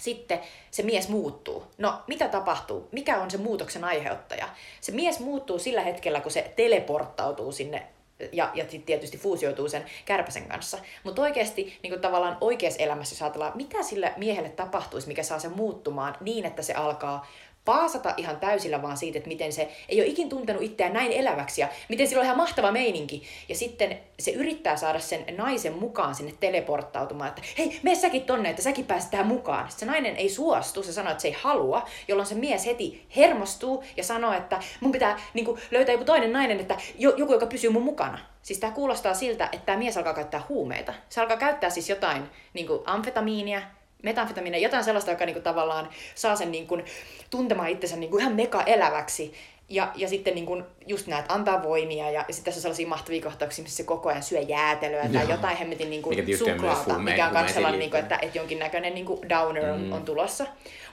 sitten 0.03 0.41
se 0.71 0.83
mies 0.83 1.09
muuttuu. 1.09 1.65
No, 1.79 1.95
mitä 2.07 2.29
tapahtuu? 2.29 2.89
Mikä 2.93 3.21
on 3.21 3.31
se 3.31 3.39
muutoksen 3.39 3.85
aiheuttaja? 3.85 4.49
Se 4.81 4.93
mies 4.93 5.21
muuttuu 5.21 5.59
sillä 5.59 5.81
hetkellä, 5.81 6.21
kun 6.21 6.31
se 6.31 6.53
teleporttautuu 6.57 7.53
sinne 7.53 7.87
ja, 8.33 8.51
ja 8.55 8.62
sitten 8.62 8.83
tietysti 8.83 9.18
fuusioituu 9.18 9.68
sen 9.68 9.85
kärpäsen 10.05 10.49
kanssa. 10.49 10.79
Mutta 11.05 11.23
oikeasti 11.23 11.79
niin 11.83 12.01
tavallaan 12.01 12.37
oikeassa 12.41 12.83
elämässä, 12.83 13.14
jos 13.14 13.23
ajatellaan, 13.23 13.57
mitä 13.57 13.83
sille 13.83 14.12
miehelle 14.16 14.49
tapahtuisi, 14.49 15.09
mikä 15.09 15.23
saa 15.23 15.39
sen 15.39 15.57
muuttumaan 15.57 16.16
niin, 16.20 16.45
että 16.45 16.62
se 16.62 16.75
alkaa 16.75 17.27
paasata 17.65 18.15
ihan 18.17 18.37
täysillä 18.37 18.83
vaan 18.83 18.97
siitä, 18.97 19.19
että 19.19 19.29
miten 19.29 19.53
se 19.53 19.69
ei 19.89 20.01
ole 20.01 20.07
ikin 20.07 20.29
tuntenut 20.29 20.63
itseään 20.63 20.93
näin 20.93 21.13
eläväksi 21.13 21.61
ja 21.61 21.69
miten 21.89 22.09
sillä 22.09 22.21
on 22.21 22.25
ihan 22.25 22.37
mahtava 22.37 22.73
meininki. 22.73 23.23
Ja 23.49 23.55
sitten 23.55 23.99
se 24.19 24.31
yrittää 24.31 24.77
saada 24.77 24.99
sen 24.99 25.25
naisen 25.37 25.79
mukaan 25.79 26.15
sinne 26.15 26.35
teleporttautumaan, 26.41 27.29
että 27.29 27.43
hei, 27.59 27.81
mene 27.83 27.97
säkin 27.97 28.23
tonne, 28.23 28.51
että 28.51 28.63
säkin 28.63 28.85
pääset 28.85 29.11
tähän 29.11 29.27
mukaan. 29.27 29.71
Se 29.71 29.87
nainen 29.87 30.17
ei 30.17 30.29
suostu, 30.29 30.83
se 30.83 30.93
sanoo, 30.93 31.11
että 31.11 31.23
se 31.23 31.29
ei 31.29 31.37
halua, 31.41 31.89
jolloin 32.09 32.27
se 32.27 32.35
mies 32.35 32.67
heti 32.67 33.07
hermostuu 33.17 33.85
ja 33.97 34.05
sanoo, 34.05 34.33
että 34.33 34.61
mun 34.81 34.93
pitää 34.93 35.21
niin 35.35 35.45
kuin, 35.45 35.61
löytää 35.71 35.93
joku 35.93 36.05
toinen 36.05 36.33
nainen, 36.33 36.61
että 36.61 36.77
joku, 36.99 37.33
joka 37.33 37.47
pysyy 37.47 37.71
mun 37.71 37.83
mukana. 37.83 38.19
Siis 38.43 38.59
tämä 38.59 38.73
kuulostaa 38.73 39.15
siltä, 39.15 39.49
että 39.53 39.67
tämä 39.67 39.79
mies 39.79 39.97
alkaa 39.97 40.15
käyttää 40.15 40.43
huumeita. 40.49 40.95
Se 41.09 41.21
alkaa 41.21 41.37
käyttää 41.37 41.71
siis 41.71 41.89
jotain 41.89 42.23
niin 42.55 42.67
kuin 42.67 42.81
amfetamiinia, 42.85 43.63
metamfetamiinia, 44.03 44.61
jotain 44.61 44.85
sellaista, 44.85 45.11
joka 45.11 45.27
niinku 45.27 45.43
tavallaan 45.43 45.89
saa 46.15 46.37
sen 46.37 46.53
niinku 46.53 46.79
tuntemaan 47.31 47.69
itsensä 47.69 47.97
niinku 47.97 48.19
ihan 48.19 48.33
mega 48.35 48.63
eläväksi. 48.63 49.35
Ja, 49.69 49.93
ja 49.95 50.09
sitten 50.09 50.35
niin 50.35 50.65
just 50.87 51.07
näet 51.07 51.25
antaa 51.29 51.63
voimia 51.63 52.11
ja, 52.11 52.25
ja 52.29 52.35
sitten 52.35 52.45
tässä 52.45 52.59
on 52.59 52.63
sellaisia 52.63 52.89
mahtavia 52.89 53.23
kohtauksia, 53.23 53.63
missä 53.63 53.77
se 53.77 53.85
koko 53.85 54.09
ajan 54.09 54.23
syö 54.23 54.41
jäätelöä 54.41 55.09
tai 55.13 55.31
jotain 55.31 55.57
hemmetin 55.57 55.91
niin 55.91 56.03
kuin 56.03 56.39
suklaata, 56.39 56.99
mikä 56.99 57.27
on 57.27 57.33
myös 57.33 57.55
sellainen, 57.55 57.79
niin 57.79 57.91
kuin, 57.91 58.01
että, 58.01 58.19
että 58.23 58.39
jonkinnäköinen 58.39 58.95
niin 58.95 59.07
kuin 59.07 59.29
downer 59.29 59.71
on, 59.71 59.81
mm. 59.81 59.93
on 59.93 60.03
tulossa. 60.05 60.47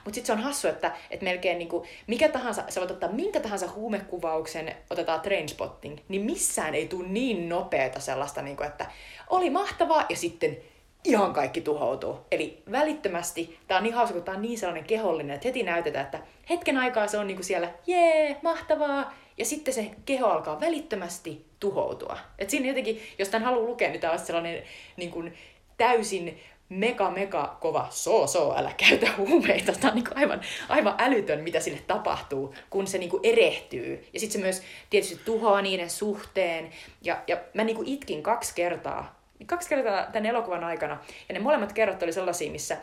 Mutta 0.04 0.14
sitten 0.14 0.26
se 0.26 0.32
on 0.32 0.44
hassu, 0.44 0.68
että, 0.68 0.92
että 1.10 1.24
melkein 1.24 1.58
niin 1.58 1.68
kuin, 1.68 1.88
mikä 2.06 2.28
tahansa, 2.28 2.64
sä 2.68 2.80
voit 2.80 2.90
ottaa 2.90 3.12
minkä 3.12 3.40
tahansa 3.40 3.68
huumekuvauksen, 3.74 4.76
otetaan 4.90 5.20
trainspotting, 5.20 5.98
niin 6.08 6.22
missään 6.22 6.74
ei 6.74 6.86
tule 6.86 7.08
niin 7.08 7.48
nopeata 7.48 8.00
sellaista, 8.00 8.42
niin 8.42 8.56
kuin, 8.56 8.66
että 8.66 8.86
oli 9.30 9.50
mahtavaa 9.50 10.06
ja 10.08 10.16
sitten 10.16 10.58
ihan 11.04 11.32
kaikki 11.32 11.60
tuhoutuu. 11.60 12.18
Eli 12.30 12.62
välittömästi, 12.72 13.58
tämä 13.68 13.78
on 13.78 13.84
niin 13.84 13.94
hauska, 13.94 14.14
kun 14.14 14.22
tämä 14.22 14.36
on 14.36 14.42
niin 14.42 14.58
sellainen 14.58 14.84
kehollinen, 14.84 15.34
että 15.34 15.48
heti 15.48 15.62
näytetään, 15.62 16.04
että 16.04 16.20
hetken 16.50 16.76
aikaa 16.76 17.06
se 17.06 17.18
on 17.18 17.26
niinku 17.26 17.42
siellä, 17.42 17.70
jee, 17.86 18.36
mahtavaa, 18.42 19.14
ja 19.38 19.44
sitten 19.44 19.74
se 19.74 19.90
keho 20.06 20.26
alkaa 20.26 20.60
välittömästi 20.60 21.46
tuhoutua. 21.60 22.18
Et 22.38 22.50
siinä 22.50 22.68
jotenkin, 22.68 23.02
jos 23.18 23.28
tämän 23.28 23.44
haluaa 23.44 23.68
lukea, 23.68 23.90
niin 23.90 24.00
tämä 24.00 24.12
on 24.12 24.18
sellainen 24.18 24.62
niin 24.96 25.10
kuin, 25.10 25.34
täysin 25.76 26.40
mega, 26.68 27.10
mega 27.10 27.56
kova 27.60 27.86
so, 27.90 28.26
so, 28.26 28.54
älä 28.56 28.72
käytä 28.88 29.08
huumeita. 29.16 29.72
Tämä 29.72 29.90
on 29.90 29.94
niin 29.94 30.16
aivan, 30.16 30.40
aivan 30.68 30.94
älytön, 30.98 31.40
mitä 31.40 31.60
sille 31.60 31.80
tapahtuu, 31.86 32.54
kun 32.70 32.86
se 32.86 32.98
niin 32.98 33.10
erehtyy. 33.22 34.06
Ja 34.12 34.20
sitten 34.20 34.40
se 34.40 34.44
myös 34.46 34.62
tietysti 34.90 35.20
tuhoaa 35.24 35.62
niiden 35.62 35.90
suhteen. 35.90 36.70
Ja, 37.02 37.22
ja 37.26 37.36
mä 37.54 37.64
niin 37.64 37.86
itkin 37.86 38.22
kaksi 38.22 38.54
kertaa 38.54 39.19
kaksi 39.46 39.68
kertaa 39.68 40.06
tämän 40.12 40.26
elokuvan 40.26 40.64
aikana. 40.64 40.98
Ja 41.28 41.32
ne 41.32 41.38
molemmat 41.38 41.72
kerrat 41.72 42.02
oli 42.02 42.12
sellaisia, 42.12 42.50
missä 42.50 42.76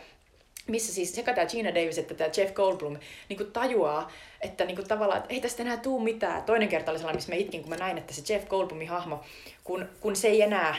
missä 0.67 0.93
siis 0.93 1.15
sekä 1.15 1.33
tämä 1.33 1.47
Gina 1.47 1.69
Davis 1.69 1.97
että 1.97 2.13
tämä 2.13 2.29
Jeff 2.37 2.53
Goldblum 2.53 2.97
niin 3.29 3.37
kuin 3.37 3.51
tajuaa, 3.51 4.11
että 4.41 4.65
niin 4.65 4.75
kuin 4.75 4.87
tavallaan, 4.87 5.19
että 5.19 5.33
ei 5.33 5.41
tästä 5.41 5.63
enää 5.63 5.77
tuu 5.77 5.99
mitään. 5.99 6.43
Toinen 6.43 6.69
kerta 6.69 6.91
oli 6.91 6.99
sellainen, 6.99 7.17
missä 7.17 7.31
mä 7.31 7.35
itkin, 7.35 7.61
kun 7.61 7.69
mä 7.69 7.75
näin, 7.75 7.97
että 7.97 8.13
se 8.13 8.33
Jeff 8.33 8.47
Goldblumin 8.47 8.89
hahmo, 8.89 9.23
kun, 9.63 9.89
kun 9.99 10.15
se 10.15 10.27
ei 10.27 10.41
enää, 10.41 10.75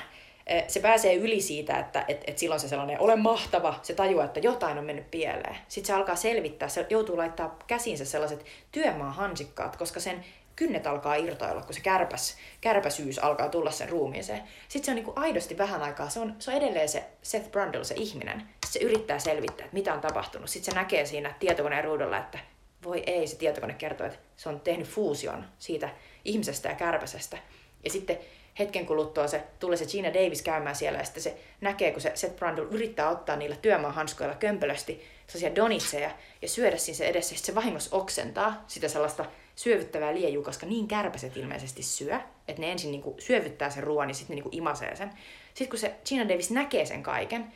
eh, 0.47 0.65
se 0.69 0.81
pääsee 0.81 1.15
yli 1.15 1.41
siitä, 1.41 1.79
että 1.79 2.05
et, 2.09 2.25
et 2.27 2.39
silloin 2.39 2.61
se 2.61 2.69
sellainen, 2.69 3.01
ole 3.01 3.17
mahtava, 3.17 3.79
se 3.83 3.95
tajuaa, 3.95 4.25
että 4.25 4.41
jotain 4.41 4.79
on 4.79 4.85
mennyt 4.85 5.11
pieleen. 5.11 5.57
Sitten 5.69 5.87
se 5.87 5.93
alkaa 5.93 6.17
selvittää, 6.17 6.69
se 6.69 6.87
joutuu 6.91 7.17
laittaa 7.17 7.57
käsiinsä 7.67 8.05
sellaiset 8.05 8.45
työmaahansikkaat, 8.73 9.77
koska 9.77 10.01
sen 10.01 10.25
kynnet 10.59 10.87
alkaa 10.87 11.15
irtoilla, 11.15 11.63
kun 11.63 11.75
se 11.75 11.81
kärpäs, 11.81 12.37
kärpäsyys 12.61 13.19
alkaa 13.19 13.49
tulla 13.49 13.71
sen 13.71 13.89
ruumiiseen. 13.89 14.43
Sitten 14.69 14.85
se 14.85 14.91
on 14.91 15.05
niin 15.05 15.19
aidosti 15.19 15.59
vähän 15.59 15.83
aikaa, 15.83 16.09
se 16.09 16.21
on, 16.21 16.35
se 16.39 16.51
on 16.51 16.57
edelleen 16.57 16.89
se 16.89 17.05
Seth 17.23 17.51
Brundle, 17.51 17.85
se 17.85 17.95
ihminen. 17.95 18.41
Sitten 18.41 18.71
se 18.71 18.79
yrittää 18.79 19.19
selvittää, 19.19 19.65
että 19.65 19.77
mitä 19.77 19.95
on 19.95 20.01
tapahtunut. 20.01 20.51
Sitten 20.51 20.75
se 20.75 20.81
näkee 20.81 21.07
siinä 21.07 21.35
tietokoneen 21.39 21.85
ruudulla, 21.85 22.19
että 22.19 22.39
voi 22.85 23.03
ei, 23.07 23.27
se 23.27 23.37
tietokone 23.37 23.75
kertoo, 23.75 24.07
että 24.07 24.19
se 24.37 24.49
on 24.49 24.61
tehnyt 24.61 24.89
fuusion 24.89 25.45
siitä 25.59 25.89
ihmisestä 26.25 26.69
ja 26.69 26.75
kärpäsestä. 26.75 27.39
Ja 27.85 27.91
sitten 27.91 28.19
hetken 28.59 28.87
kuluttua 28.87 29.27
se, 29.27 29.43
tulee 29.59 29.77
se 29.77 29.87
Gina 29.87 30.15
Davis 30.15 30.43
käymään 30.43 30.77
siellä 30.77 30.99
ja 30.99 31.05
sitten 31.05 31.23
se 31.23 31.39
näkee, 31.61 31.93
kun 31.93 32.01
se 32.01 32.13
Seth 32.15 32.37
Brundle 32.37 32.65
yrittää 32.71 33.09
ottaa 33.09 33.37
niillä 33.37 33.57
työmaahanskoilla 33.57 34.35
kömpelösti 34.35 35.05
sellaisia 35.27 35.57
donitseja 35.57 36.11
ja 36.43 36.49
syödä 36.49 36.77
siinä 36.77 36.97
se 36.97 37.09
edessä. 37.09 37.35
Sitten 37.35 37.47
se 37.47 37.55
vahingossa 37.55 37.97
oksentaa 37.97 38.65
sitä 38.67 38.89
sellaista 38.89 39.25
syövyttävää 39.59 40.15
liejua, 40.15 40.45
koska 40.45 40.67
niin 40.67 40.89
kärpäset 40.89 41.37
ilmeisesti 41.37 41.83
syö, 41.83 42.21
että 42.49 42.61
ne 42.61 42.73
ensin 42.73 42.91
niinku 42.91 43.17
syövyttää 43.19 43.71
sen 43.71 43.83
ruoan 43.83 44.09
ja 44.09 44.15
sitten 44.15 44.35
ne 44.35 44.43
niinku 44.43 44.57
imasee 44.57 44.97
sen. 44.97 45.11
Sitten 45.47 45.69
kun 45.69 45.79
se 45.79 45.95
Gina 46.09 46.29
Davis 46.29 46.51
näkee 46.51 46.87
sen 46.87 47.03
kaiken, 47.03 47.53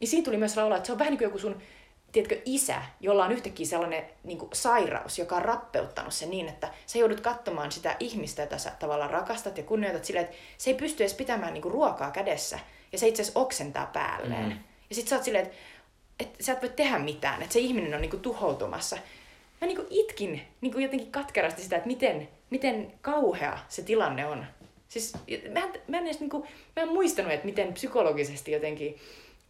niin 0.00 0.08
siinä 0.08 0.24
tuli 0.24 0.36
myös 0.36 0.56
laulaa, 0.56 0.76
että 0.76 0.86
se 0.86 0.92
on 0.92 0.98
vähän 0.98 1.10
niin 1.10 1.18
kuin 1.18 1.26
joku 1.26 1.38
sun 1.38 1.62
tiedätkö, 2.12 2.40
isä, 2.44 2.82
jolla 3.00 3.24
on 3.24 3.32
yhtäkkiä 3.32 3.66
sellainen 3.66 4.04
niin 4.24 4.38
kuin 4.38 4.50
sairaus, 4.52 5.18
joka 5.18 5.36
on 5.36 5.42
rappeuttanut 5.42 6.12
sen 6.12 6.30
niin, 6.30 6.48
että 6.48 6.70
sä 6.86 6.98
joudut 6.98 7.20
katsomaan 7.20 7.72
sitä 7.72 7.96
ihmistä, 8.00 8.42
jota 8.42 8.58
sä 8.58 8.70
tavallaan 8.78 9.10
rakastat 9.10 9.58
ja 9.58 9.64
kunnioitat 9.64 10.04
silleen, 10.04 10.24
että 10.24 10.36
se 10.58 10.70
ei 10.70 10.76
pysty 10.76 11.02
edes 11.02 11.14
pitämään 11.14 11.54
niin 11.54 11.62
kuin 11.62 11.72
ruokaa 11.72 12.10
kädessä 12.10 12.58
ja 12.92 12.98
se 12.98 13.08
itse 13.08 13.22
asiassa 13.22 13.40
oksentaa 13.40 13.86
päälleen. 13.86 14.48
Mm. 14.48 14.58
Ja 14.90 14.94
sit 14.94 15.08
sä 15.08 15.16
oot 15.16 15.24
silleen, 15.24 15.46
että, 15.46 15.56
että 16.20 16.44
sä 16.44 16.52
et 16.52 16.62
voi 16.62 16.68
tehdä 16.68 16.98
mitään, 16.98 17.42
että 17.42 17.52
se 17.52 17.58
ihminen 17.58 17.94
on 17.94 18.00
niin 18.00 18.10
kuin 18.10 18.22
tuhoutumassa 18.22 18.96
mä 19.60 19.66
niinku 19.66 19.86
itkin 19.90 20.40
niinku 20.60 20.78
jotenkin 20.78 21.12
katkerasti 21.12 21.62
sitä, 21.62 21.76
että 21.76 21.86
miten, 21.86 22.28
miten 22.50 22.92
kauhea 23.00 23.58
se 23.68 23.82
tilanne 23.82 24.26
on. 24.26 24.46
Siis 24.88 25.12
mä 25.52 25.60
en, 25.60 25.72
mä 25.88 25.98
en 25.98 26.06
edes 26.06 26.20
niinku, 26.20 26.46
mä 26.76 26.82
en 26.82 26.88
muistanut, 26.88 27.32
että 27.32 27.46
miten 27.46 27.72
psykologisesti 27.72 28.52
jotenkin 28.52 28.96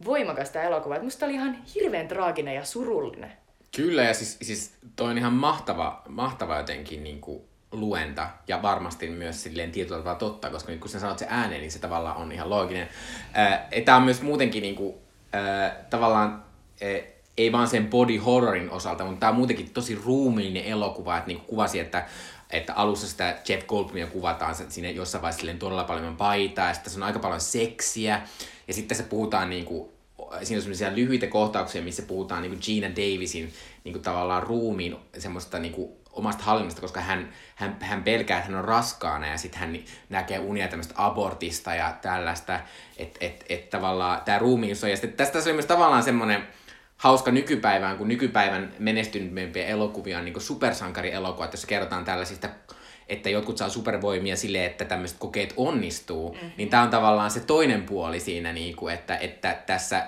voimakas 0.05 0.49
tämä 0.49 0.65
elokuva. 0.65 0.95
Et 0.95 1.03
musta 1.03 1.25
oli 1.25 1.33
ihan 1.33 1.57
hirveän 1.75 2.07
traaginen 2.07 2.55
ja 2.55 2.65
surullinen. 2.65 3.31
Kyllä, 3.75 4.03
ja 4.03 4.13
siis, 4.13 4.37
siis 4.41 4.73
toi 4.95 5.09
on 5.09 5.17
ihan 5.17 5.33
mahtava, 5.33 6.01
mahtava 6.07 6.57
jotenkin 6.57 7.03
niinku 7.03 7.49
luenta, 7.71 8.29
ja 8.47 8.61
varmasti 8.61 9.09
myös 9.09 9.43
silleen 9.43 9.71
tietyllä 9.71 9.97
tavalla 9.97 10.19
totta, 10.19 10.49
koska 10.49 10.71
nyt 10.71 10.81
kun 10.81 10.89
sä 10.89 10.99
sanot 10.99 11.19
se 11.19 11.25
ääneen, 11.29 11.61
niin 11.61 11.71
se 11.71 11.79
tavallaan 11.79 12.17
on 12.17 12.31
ihan 12.31 12.49
looginen. 12.49 12.89
Tämä 13.85 13.97
on 13.97 14.03
myös 14.03 14.21
muutenkin 14.21 14.61
niinku, 14.61 15.01
äh, 15.35 15.71
tavallaan 15.89 16.43
äh, 16.83 17.18
ei 17.39 17.51
vaan 17.51 17.67
sen 17.67 17.87
body 17.87 18.17
horrorin 18.17 18.71
osalta, 18.71 19.05
mutta 19.05 19.19
tämä 19.19 19.29
on 19.29 19.35
muutenkin 19.35 19.69
tosi 19.69 19.95
ruumiillinen 20.05 20.63
elokuva, 20.63 21.17
että 21.17 21.27
niinku 21.27 21.45
kuvasi, 21.45 21.79
että 21.79 22.05
että 22.49 22.73
alussa 22.73 23.07
sitä 23.07 23.37
Jeff 23.49 23.67
Goldblumia 23.67 24.07
kuvataan 24.07 24.55
siinä 24.69 24.89
jossain 24.89 25.21
vaiheessa 25.21 25.57
todella 25.59 25.83
paljon 25.83 26.17
paitaa, 26.17 26.67
ja 26.67 26.73
sitten 26.73 26.93
se 26.93 26.99
on 26.99 27.03
aika 27.03 27.19
paljon 27.19 27.41
seksiä, 27.41 28.21
ja 28.67 28.73
sitten 28.73 28.97
se 28.97 29.03
puhutaan 29.03 29.49
niinku, 29.49 29.93
siinä 30.43 30.57
on 30.57 30.61
sellaisia 30.61 30.95
lyhyitä 30.95 31.27
kohtauksia, 31.27 31.81
missä 31.81 32.03
puhutaan 32.03 32.41
niinku 32.41 32.57
Gina 32.61 32.89
Davisin 32.89 33.53
niinku 33.83 33.99
tavallaan 33.99 34.43
ruumiin 34.43 34.95
semmoista 35.17 35.59
niinku 35.59 35.99
omasta 36.11 36.43
hallinnasta, 36.43 36.81
koska 36.81 37.01
hän, 37.01 37.29
hän, 37.55 37.77
hän 37.79 38.03
pelkää, 38.03 38.37
että 38.37 38.51
hän 38.51 38.59
on 38.59 38.65
raskaana 38.65 39.27
ja 39.27 39.37
sitten 39.37 39.59
hän 39.59 39.79
näkee 40.09 40.39
unia 40.39 40.67
tämmöistä 40.67 40.93
abortista 40.97 41.75
ja 41.75 41.97
tällaista, 42.01 42.59
että 42.97 43.25
et, 43.25 43.45
et 43.49 43.69
tavallaan 43.69 44.21
tämä 44.25 44.39
ruumiin 44.39 44.77
on. 44.83 44.89
Ja 44.89 44.97
sitten 44.97 45.13
tästä 45.13 45.39
oli 45.39 45.53
myös 45.53 45.65
tavallaan 45.65 46.03
semmoinen, 46.03 46.47
hauska 46.99 47.31
nykypäivään, 47.31 47.97
kun 47.97 48.07
nykypäivän 48.07 48.73
menestyneempiä 48.79 49.65
elokuvia 49.65 50.17
on 50.17 50.25
niin 50.25 50.41
supersankarielokuvat, 50.41 51.53
jossa 51.53 51.67
kerrotaan 51.67 52.05
tällaisista 52.05 52.49
että 53.09 53.29
jotkut 53.29 53.57
saa 53.57 53.69
supervoimia 53.69 54.35
sille, 54.35 54.65
että 54.65 54.85
tämmöiset 54.85 55.17
kokeet 55.19 55.53
onnistuu, 55.57 56.33
mm-hmm. 56.33 56.51
niin 56.57 56.69
tämä 56.69 56.83
on 56.83 56.89
tavallaan 56.89 57.31
se 57.31 57.39
toinen 57.39 57.83
puoli 57.83 58.19
siinä, 58.19 58.53
niin 58.53 58.75
kuin, 58.75 58.93
että, 58.93 59.17
että 59.17 59.57
tässä 59.65 60.07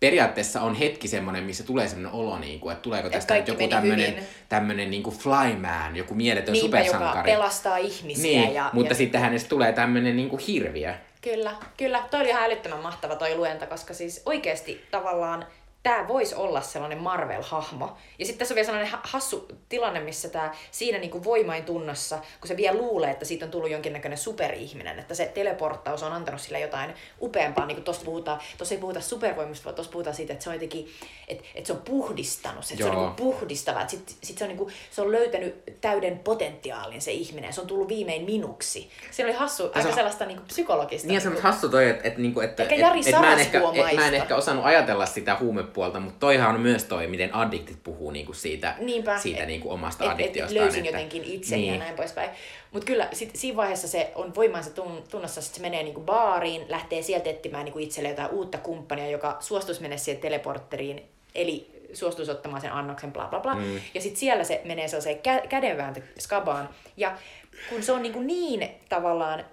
periaatteessa 0.00 0.60
on 0.60 0.74
hetki 0.74 1.08
semmoinen, 1.08 1.44
missä 1.44 1.64
tulee 1.64 1.88
semmoinen 1.88 2.12
olo, 2.12 2.38
niin 2.38 2.60
kuin, 2.60 2.72
että 2.72 2.82
tuleeko 2.82 3.10
tästä 3.10 3.36
joku 3.36 3.68
tämmöinen, 3.68 4.14
tämmöinen 4.48 4.90
niin 4.90 5.02
kuin 5.02 5.16
flyman, 5.16 5.96
joku 5.96 6.14
mieletön 6.14 6.52
Niinpä, 6.52 6.78
joka 6.78 6.86
supersankari. 6.86 7.32
pelastaa 7.32 7.76
ihmisiä. 7.76 8.40
Niin, 8.40 8.54
ja, 8.54 8.70
mutta 8.72 8.92
ja 8.92 8.96
sitten 8.96 9.20
hänestä 9.20 9.48
tulee 9.48 9.72
tämmöinen 9.72 10.16
niin 10.16 10.28
kuin 10.28 10.42
hirviö. 10.46 10.94
Kyllä, 11.20 11.54
kyllä. 11.76 12.02
Toi 12.10 12.20
oli 12.20 12.28
ihan 12.28 12.44
älyttömän 12.44 12.82
mahtava 12.82 13.16
toi 13.16 13.36
luenta, 13.36 13.66
koska 13.66 13.94
siis 13.94 14.22
oikeasti 14.26 14.84
tavallaan 14.90 15.46
tämä 15.84 16.08
voisi 16.08 16.34
olla 16.34 16.60
sellainen 16.60 16.98
Marvel-hahmo. 16.98 17.96
Ja 18.18 18.26
sitten 18.26 18.38
tässä 18.38 18.54
on 18.54 18.56
vielä 18.56 18.66
sellainen 18.66 18.92
ha- 18.92 19.00
hassu 19.02 19.48
tilanne, 19.68 20.00
missä 20.00 20.28
tämä 20.28 20.52
siinä 20.70 20.98
niinku 20.98 21.24
voimain 21.24 21.64
tunnossa, 21.64 22.18
kun 22.40 22.48
se 22.48 22.56
vielä 22.56 22.78
luulee, 22.78 23.10
että 23.10 23.24
siitä 23.24 23.44
on 23.44 23.50
tullut 23.50 23.70
jonkinnäköinen 23.70 24.18
superihminen, 24.18 24.98
että 24.98 25.14
se 25.14 25.26
teleporttaus 25.34 26.02
on 26.02 26.12
antanut 26.12 26.40
sille 26.40 26.60
jotain 26.60 26.94
upeampaa, 27.20 27.66
niin 27.66 27.76
kuin 27.76 27.84
tuossa 27.84 28.04
puhutaan, 28.04 28.40
tuossa 28.58 28.74
ei 28.74 28.80
puhuta 28.80 29.00
supervoimista, 29.00 29.64
vaan 29.64 29.74
tuossa 29.74 29.92
puhutaan 29.92 30.16
siitä, 30.16 30.32
että 30.32 30.42
se 30.44 30.50
on 30.50 30.54
jotenkin, 30.56 30.88
että, 31.28 31.44
että 31.54 31.66
se 31.66 31.72
on 31.72 31.82
puhdistanut, 31.84 32.64
että 32.64 32.76
se 32.76 32.84
on 32.84 32.92
Joo. 32.92 33.00
niinku 33.00 33.22
puhdistava, 33.22 33.80
että 33.80 33.90
sitten 33.90 34.14
sit 34.22 34.38
se, 34.38 34.44
on 34.44 34.48
niinku, 34.48 34.70
se 34.90 35.02
on 35.02 35.12
löytänyt 35.12 35.62
täyden 35.80 36.18
potentiaalin 36.18 37.00
se 37.02 37.12
ihminen, 37.12 37.52
se 37.52 37.60
on 37.60 37.66
tullut 37.66 37.88
viimein 37.88 38.24
minuksi. 38.24 38.90
Se 39.10 39.24
oli 39.24 39.32
hassu, 39.32 39.64
aika 39.74 39.88
on- 39.88 39.94
sellaista 39.94 40.26
niinku 40.26 40.42
psykologista. 40.46 41.06
Niin 41.06 41.14
ja 41.14 41.20
se 41.20 41.28
on 41.28 41.34
niinku- 41.34 41.48
hassu 41.48 41.68
toi, 41.68 41.90
että 41.90 42.08
et, 42.08 42.18
niinku, 42.18 42.40
että 42.40 42.62
Ehkä 42.62 42.74
et, 42.74 42.80
Jari 42.80 43.00
et 43.06 43.20
mä, 43.20 43.32
en 43.32 43.38
ehkä, 43.38 43.58
et, 43.58 43.64
mä 43.64 43.70
en 43.70 43.76
Sarasvuomaista. 43.76 44.16
ehkä 44.16 44.36
osannut 44.36 44.64
ajatella 44.64 45.06
sitä 45.06 45.34
huumepuolta, 45.76 46.00
mutta 46.00 46.20
toihan 46.20 46.54
on 46.54 46.60
myös 46.60 46.84
toi, 46.84 47.06
miten 47.06 47.34
addiktit 47.34 47.78
puhuu 47.84 48.10
niinku 48.10 48.32
siitä, 48.32 48.74
Niinpä. 48.78 49.18
siitä 49.18 49.40
Et- 49.40 49.46
niinku 49.46 49.70
omasta 49.70 50.04
et, 50.04 50.10
et 50.10 50.14
addiktiostaan. 50.14 50.60
löysin 50.64 50.86
että, 50.86 50.96
jotenkin 50.98 51.24
itseni 51.24 51.62
niin. 51.62 51.72
ja 51.72 51.78
näin 51.78 51.94
poispäin. 51.96 52.30
Mutta 52.72 52.86
kyllä 52.86 53.08
sit, 53.12 53.30
siinä 53.34 53.56
vaiheessa 53.56 53.88
se 53.88 54.12
on 54.14 54.34
voimansa 54.34 54.70
tun, 54.70 55.04
tunnossa, 55.10 55.40
että 55.40 55.54
se 55.54 55.60
menee 55.62 55.82
niinku 55.82 56.00
baariin, 56.00 56.66
lähtee 56.68 57.02
sieltä 57.02 57.30
etsimään 57.30 57.64
niinku 57.64 57.78
itselle 57.78 58.08
jotain 58.08 58.30
uutta 58.30 58.58
kumppania, 58.58 59.10
joka 59.10 59.36
suostuisi 59.40 59.80
mennä 59.80 59.96
siihen 59.96 60.20
teleportteriin, 60.22 61.02
eli 61.34 61.70
suostuisi 61.92 62.30
ottamaan 62.30 62.60
sen 62.60 62.72
annoksen, 62.72 63.12
bla 63.12 63.26
bla 63.26 63.40
bla. 63.40 63.54
Mm. 63.54 63.80
Ja 63.94 64.00
sitten 64.00 64.20
siellä 64.20 64.44
se 64.44 64.60
menee 64.64 64.88
sellaiseen 64.88 65.16
kä- 65.18 65.46
kädenvääntöskabaan. 65.48 66.68
Ja 66.96 67.16
kun 67.70 67.82
se 67.82 67.92
on 67.92 68.02
niinku 68.02 68.20
niin 68.20 68.68
tavallaan 68.88 69.44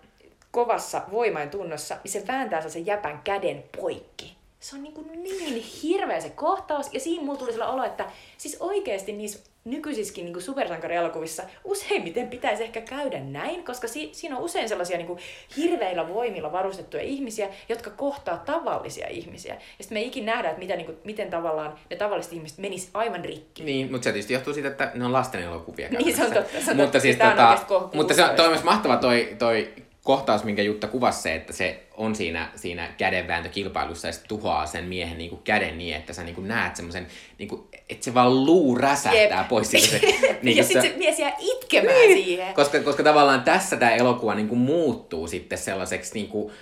kovassa 0.51 1.01
voimain 1.11 1.49
tunnossa, 1.49 1.97
niin 2.03 2.11
se 2.11 2.23
vääntää 2.27 2.69
sen 2.69 2.85
jäpän 2.85 3.21
käden 3.23 3.63
poikki. 3.77 4.40
Se 4.61 4.75
on 4.75 4.83
niin, 4.83 4.93
kuin 4.93 5.23
niin 5.23 5.63
hirveä 5.83 6.19
se 6.19 6.29
kohtaus, 6.29 6.93
ja 6.93 6.99
siinä 6.99 7.23
mulla 7.23 7.39
tuli 7.39 7.51
sellainen 7.51 7.75
olo, 7.75 7.83
että 7.83 8.05
siis 8.37 8.57
oikeasti 8.59 9.11
niissä 9.11 9.39
nykyisissäkin 9.65 10.25
niin 10.25 10.41
supersankarielokuvissa 10.41 11.43
useimmiten 11.63 12.27
pitäisi 12.27 12.63
ehkä 12.63 12.81
käydä 12.81 13.19
näin, 13.19 13.63
koska 13.63 13.87
si- 13.87 14.09
siinä 14.13 14.37
on 14.37 14.43
usein 14.43 14.69
sellaisia 14.69 14.97
niin 14.97 15.07
kuin 15.07 15.19
hirveillä 15.57 16.07
voimilla 16.07 16.51
varustettuja 16.51 17.03
ihmisiä, 17.03 17.49
jotka 17.69 17.89
kohtaa 17.89 18.37
tavallisia 18.37 19.07
ihmisiä. 19.07 19.53
Ja 19.53 19.59
sitten 19.81 19.95
me 19.95 19.99
ei 19.99 20.07
ikin 20.07 20.25
nähdä, 20.25 20.49
että 20.49 20.59
mitä, 20.59 20.75
niin 20.75 20.85
kuin, 20.85 20.97
miten 21.03 21.29
tavallaan 21.29 21.73
ne 21.89 21.95
tavalliset 21.95 22.33
ihmiset 22.33 22.57
menis 22.57 22.89
aivan 22.93 23.25
rikki. 23.25 23.63
Niin, 23.63 23.91
mutta 23.91 24.03
se 24.03 24.11
tietysti 24.11 24.33
johtuu 24.33 24.53
siitä, 24.53 24.69
että 24.69 24.91
ne 24.95 25.05
on 25.05 25.13
lasten 25.13 25.43
elokuvia. 25.43 25.89
Niin, 25.89 26.15
se 26.15 26.25
on 26.25 26.33
totta, 26.33 26.61
se 26.65 26.71
on 26.71 26.77
mutta 26.77 26.83
totta. 26.83 26.99
siis 26.99 27.17
tota, 27.17 27.59
mutta 27.93 28.13
se 28.13 28.23
on, 28.23 28.35
toi 28.35 28.45
on 28.45 28.51
myös 28.51 28.63
mahtava 28.63 28.97
toi, 28.97 29.35
toi 29.39 29.73
kohtaus, 30.03 30.43
minkä 30.43 30.61
Jutta 30.61 30.87
kuvasi 30.87 31.21
se, 31.21 31.35
että 31.35 31.53
se 31.53 31.83
on 31.97 32.15
siinä, 32.15 32.51
siinä 32.55 32.93
kädenvääntökilpailussa 32.97 34.07
ja 34.07 34.13
se 34.13 34.21
tuhoaa 34.27 34.65
sen 34.65 34.85
miehen 34.85 35.17
niin 35.17 35.29
kuin 35.29 35.41
käden 35.43 35.77
niin, 35.77 35.95
että 35.95 36.13
sä 36.13 36.23
niin 36.23 36.35
kuin 36.35 36.47
näet 36.47 36.75
semmoisen, 36.75 37.07
niin 37.37 37.49
kuin, 37.49 37.61
että 37.89 38.05
se 38.05 38.13
vaan 38.13 38.45
luu 38.45 38.75
räsähtää 38.75 39.39
Jep. 39.39 39.47
pois 39.49 39.71
siitä. 39.71 39.87
Se, 39.87 40.39
Niin 40.41 40.57
ja 40.57 40.63
sitten 40.63 40.81
se 40.81 40.97
mies 40.97 41.19
jää 41.19 41.35
itkemään 41.39 41.95
niin. 41.95 42.25
siihen. 42.25 42.53
koska, 42.53 42.79
koska 42.79 43.03
tavallaan 43.03 43.43
tässä 43.43 43.77
tämä 43.77 43.91
elokuva 43.91 44.35
niin 44.35 44.47
kuin 44.47 44.59
muuttuu 44.59 45.27
sitten 45.27 45.57
sellaiseksi 45.57 46.13
niin 46.13 46.27
kuin, 46.27 46.53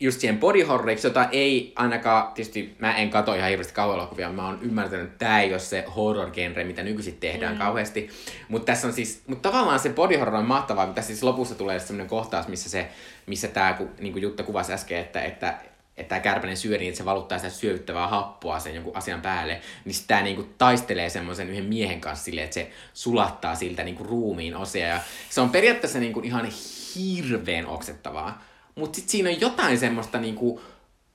just 0.00 0.20
siihen 0.20 0.38
body 0.38 0.62
horroriksi, 0.62 1.06
jota 1.06 1.28
ei 1.32 1.72
ainakaan, 1.76 2.32
tietysti 2.32 2.76
mä 2.78 2.96
en 2.96 3.10
katso 3.10 3.34
ihan 3.34 3.50
hirveästi 3.50 3.74
kauhuelokuvia, 3.74 4.32
mä 4.32 4.46
oon 4.46 4.58
ymmärtänyt, 4.62 5.06
että 5.06 5.18
tämä 5.18 5.40
ei 5.40 5.50
ole 5.50 5.58
se 5.58 5.84
horror-genre, 5.96 6.64
mitä 6.64 6.82
nykyisin 6.82 7.16
tehdään 7.20 7.54
mm. 7.54 7.58
kauheasti. 7.58 8.10
Mutta 8.48 8.66
tässä 8.66 8.86
on 8.86 8.92
siis, 8.92 9.22
mutta 9.26 9.50
tavallaan 9.50 9.80
se 9.80 9.88
body 9.88 10.16
horror 10.16 10.34
on 10.34 10.46
mahtavaa, 10.46 10.86
tässä 10.86 11.06
siis 11.06 11.22
lopussa 11.22 11.54
tulee 11.54 11.80
semmoinen 11.80 12.08
kohtaus, 12.08 12.48
missä 12.48 12.70
se, 12.70 12.88
missä 13.26 13.48
tämä, 13.48 13.78
niin 13.98 14.12
kuin 14.12 14.22
Jutta 14.22 14.42
kuvasi 14.42 14.72
äsken, 14.72 14.98
että, 14.98 15.22
että 15.22 15.54
että 15.98 16.08
tämä 16.08 16.20
kärpänen 16.20 16.56
syö 16.56 16.78
niin, 16.78 16.88
että 16.88 16.98
se 16.98 17.04
valuttaa 17.04 17.38
sitä 17.38 17.50
syövyttävää 17.50 18.08
happoa 18.08 18.58
sen 18.58 18.74
jonkun 18.74 18.96
asian 18.96 19.20
päälle, 19.20 19.60
niin 19.84 19.94
sitten 19.94 20.08
tämä 20.08 20.22
niinku 20.22 20.48
taistelee 20.58 21.10
semmoisen 21.10 21.50
yhden 21.50 21.64
miehen 21.64 22.00
kanssa 22.00 22.24
silleen, 22.24 22.44
että 22.44 22.54
se 22.54 22.70
sulattaa 22.94 23.54
siltä 23.54 23.84
niinku 23.84 24.04
ruumiin 24.04 24.56
osia. 24.56 24.86
Ja 24.86 25.00
se 25.30 25.40
on 25.40 25.50
periaatteessa 25.50 25.98
niinku 25.98 26.20
ihan 26.20 26.48
hirveän 26.94 27.66
oksettavaa. 27.66 28.44
Mutta 28.78 28.96
sitten 28.96 29.10
siinä 29.10 29.30
on 29.30 29.40
jotain 29.40 29.78
semmoista 29.78 30.20
niinku, 30.20 30.60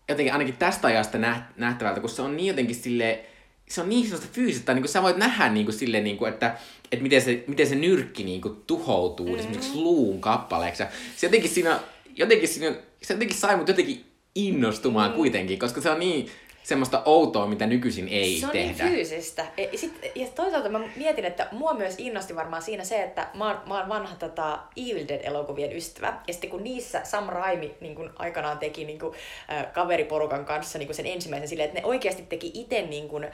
jotenkin 0.09 0.33
ainakin 0.33 0.57
tästä 0.57 0.87
ajasta 0.87 1.17
näht- 1.17 1.53
nähtävältä, 1.57 1.99
kun 1.99 2.09
se 2.09 2.21
on 2.21 2.37
niin 2.37 2.47
jotenkin 2.47 2.75
sille 2.75 3.25
se 3.69 3.81
on 3.81 3.89
niin 3.89 4.03
semmoista 4.03 4.33
fyysistä, 4.33 4.73
niin 4.73 4.81
kuin 4.81 4.91
sä 4.91 5.01
voit 5.01 5.17
nähdä 5.17 5.49
niin 5.49 5.65
kuin 5.65 5.75
silleen, 5.75 6.03
niin 6.03 6.17
kuin, 6.17 6.33
että, 6.33 6.57
että 6.91 7.03
miten, 7.03 7.21
se, 7.21 7.43
miten 7.47 7.67
se 7.67 7.75
nyrkki 7.75 8.23
niin 8.23 8.41
kuin 8.41 8.55
tuhoutuu 8.67 9.25
mm-hmm. 9.25 9.39
esimerkiksi 9.39 9.75
luun 9.75 10.21
kappaleeksi. 10.21 10.83
Se 11.17 11.27
jotenkin 11.27 11.49
siinä, 11.49 11.79
jotenkin 12.15 12.47
siinä, 12.47 12.75
se 13.01 13.13
jotenkin 13.13 13.37
sai 13.37 13.57
mut 13.57 13.67
jotenkin 13.67 14.05
innostumaan 14.35 15.11
mm. 15.11 15.15
kuitenkin, 15.15 15.59
koska 15.59 15.81
se 15.81 15.89
on 15.89 15.99
niin 15.99 16.29
semmoista 16.63 17.01
outoa, 17.05 17.47
mitä 17.47 17.65
nykyisin 17.65 18.07
ei 18.07 18.39
se 18.39 18.45
on 18.45 18.51
tehdä. 18.51 18.83
niin 18.83 18.95
fyysistä. 18.95 19.45
Ja, 19.57 19.77
sit, 19.77 20.11
ja 20.15 20.27
toisaalta 20.35 20.69
mä 20.69 20.79
mietin, 20.95 21.25
että 21.25 21.47
mua 21.51 21.73
myös 21.73 21.95
innosti 21.97 22.35
varmaan 22.35 22.61
siinä 22.61 22.83
se, 22.83 23.03
että 23.03 23.27
mä 23.33 23.47
oon, 23.47 23.59
mä 23.67 23.79
oon 23.79 23.89
vanha 23.89 24.15
tota, 24.15 24.59
Evil 24.77 25.07
Dead-elokuvien 25.07 25.75
ystävä. 25.75 26.13
Ja 26.27 26.33
sitten 26.33 26.49
kun 26.49 26.63
niissä 26.63 27.01
Sam 27.03 27.29
Raimi 27.29 27.75
niin 27.81 27.95
kun 27.95 28.13
aikanaan 28.15 28.59
teki 28.59 28.85
niin 28.85 28.99
kun, 28.99 29.15
äh, 29.51 29.73
kaveriporukan 29.73 30.45
kanssa 30.45 30.79
niin 30.79 30.87
kun 30.87 30.95
sen 30.95 31.05
ensimmäisen 31.05 31.47
silleen, 31.47 31.69
että 31.69 31.79
ne 31.79 31.85
oikeasti 31.85 32.23
teki 32.23 32.51
itse 32.53 32.81
niin 32.81 33.07
kun, 33.07 33.23
äh, 33.23 33.31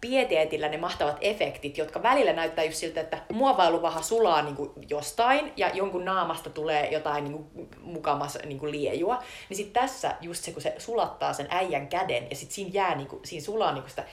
pieteetillä 0.00 0.68
ne 0.68 0.76
mahtavat 0.76 1.16
efektit, 1.20 1.78
jotka 1.78 2.02
välillä 2.02 2.32
näyttää 2.32 2.64
just 2.64 2.76
siltä, 2.76 3.00
että 3.00 3.18
muovailuvaha 3.32 4.02
sulaa 4.02 4.42
niin 4.42 4.56
kun 4.56 4.72
jostain 4.88 5.52
ja 5.56 5.68
jonkun 5.68 6.04
naamasta 6.04 6.50
tulee 6.50 6.88
jotain 6.92 7.24
niin 7.24 7.70
mukamas 7.80 8.38
niin 8.44 8.70
liejua. 8.70 9.22
Niin 9.48 9.56
sitten 9.56 9.82
tässä 9.82 10.14
just 10.20 10.44
se, 10.44 10.52
kun 10.52 10.62
se 10.62 10.74
sulattaa 10.78 11.32
sen 11.32 11.46
äijän 11.50 11.88
käden 11.88 12.26
ja 12.30 12.36
sitten 12.36 12.54
siinä 12.54 12.70
jää, 12.72 12.94
niin 12.94 13.08
kun, 13.08 13.20
siinä 13.24 13.44
sulaa 13.44 13.72
niin 13.72 13.82
kun 13.82 13.90
sitä 13.90 14.04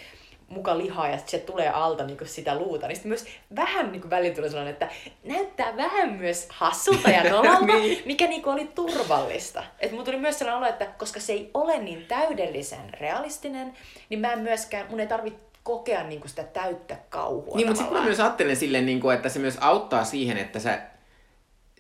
muka 0.48 0.78
lihaa 0.78 1.08
ja 1.08 1.18
se 1.26 1.38
tulee 1.40 1.70
alta 1.70 2.04
niin 2.06 2.18
sitä 2.26 2.56
luuta, 2.58 2.88
niin 2.88 2.96
sitten 2.96 3.10
myös 3.10 3.26
vähän 3.56 3.92
niin 3.92 4.10
välillä 4.10 4.36
tulee 4.36 4.50
sellainen, 4.50 4.74
että 4.74 4.90
näyttää 5.24 5.78
vähän 5.78 6.10
myös 6.14 6.48
hassulta 6.50 7.10
ja 7.10 7.24
nolalta, 7.32 7.66
Niin. 7.66 8.02
mikä 8.06 8.28
niin 8.28 8.48
oli 8.48 8.72
turvallista. 8.76 9.64
Et 9.80 9.92
mulla 9.92 10.06
tuli 10.06 10.18
myös 10.18 10.40
sellainen 10.40 10.58
olo, 10.58 10.70
että 10.70 10.86
koska 10.86 11.20
se 11.20 11.34
ei 11.34 11.50
ole 11.54 11.78
niin 11.80 12.06
täydellisen 12.06 12.94
realistinen, 12.94 13.74
niin 14.10 14.20
mä 14.20 14.34
en 14.34 14.40
myöskään, 14.40 14.88
mun 14.90 15.00
ei 15.00 15.08
tarvitse 15.08 15.40
kokea 15.64 16.04
niin 16.04 16.22
sitä 16.26 16.44
täyttä 16.44 16.98
kauhua 17.10 17.56
Niin, 17.58 17.68
mutta 17.68 17.82
sitten 17.82 17.98
mä 18.00 18.06
myös 18.06 18.20
ajattelen 18.20 18.56
silleen, 18.56 18.86
niin 18.86 19.00
kuin, 19.02 19.16
että 19.16 19.30
se 19.30 19.40
myös 19.40 19.58
auttaa 19.62 20.04
siihen, 20.04 20.38
että 20.38 20.60
sä, 20.60 20.80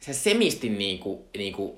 sä 0.01 0.13
semisti 0.13 0.69
niin 0.69 0.99
kuin, 0.99 1.19
niin 1.37 1.53
kuin, 1.53 1.77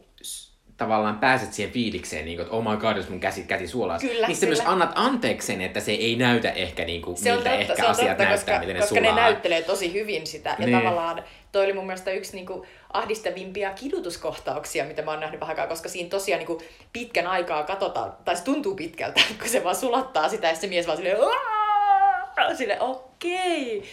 tavallaan 0.77 1.19
pääset 1.19 1.53
siihen 1.53 1.73
fiilikseen, 1.73 2.25
niin 2.25 2.37
kuin, 2.37 2.43
että 2.45 2.55
oh 2.57 2.63
my 2.71 2.77
god, 2.77 2.97
jos 2.97 3.09
mun 3.09 3.19
käsi, 3.19 3.43
käsi 3.43 3.67
suolaa. 3.67 3.99
Kyllä, 3.99 4.27
niin 4.27 4.37
sä 4.37 4.45
myös 4.45 4.61
annat 4.65 4.91
anteeksi 4.95 5.47
sen, 5.47 5.61
että 5.61 5.79
se 5.79 5.91
ei 5.91 6.15
näytä 6.15 6.51
ehkä 6.51 6.85
niin 6.85 7.01
kuin, 7.01 7.17
se 7.17 7.31
on 7.31 7.37
miltä 7.37 7.49
totta, 7.49 7.61
ehkä 7.61 7.75
se 7.75 7.83
on 7.83 7.89
asiat 7.91 8.07
totta, 8.09 8.23
näyttää, 8.23 8.37
koska, 8.37 8.59
miten 8.59 8.73
ne 8.75 8.79
koska 8.81 8.95
sulaa. 8.95 9.15
ne 9.15 9.21
näyttelee 9.21 9.61
tosi 9.61 9.93
hyvin 9.93 10.27
sitä. 10.27 10.49
Ja 10.59 10.65
Niin. 10.65 10.77
tavallaan 10.77 11.23
toi 11.51 11.63
oli 11.63 11.73
mun 11.73 11.85
mielestä 11.85 12.11
yksi 12.11 12.35
niinku 12.35 12.65
ahdistavimpia 12.93 13.73
kidutuskohtauksia, 13.73 14.85
mitä 14.85 15.01
mä 15.01 15.11
oon 15.11 15.19
nähnyt 15.19 15.39
vähän 15.39 15.53
aikaa, 15.53 15.67
koska 15.67 15.89
siinä 15.89 16.09
tosiaan 16.09 16.39
niinku 16.39 16.61
pitkän 16.93 17.27
aikaa 17.27 17.63
katsotaan, 17.63 18.13
tai 18.25 18.35
se 18.35 18.43
tuntuu 18.43 18.75
pitkältä, 18.75 19.21
kun 19.39 19.49
se 19.49 19.63
vaan 19.63 19.75
sulattaa 19.75 20.29
sitä, 20.29 20.47
ja 20.47 20.55
se 20.55 20.67
mies 20.67 20.87
vaan 20.87 20.97
silleen, 20.97 21.17
"Aah!" 21.21 22.55
silleen 22.57 22.81
okei, 22.81 23.83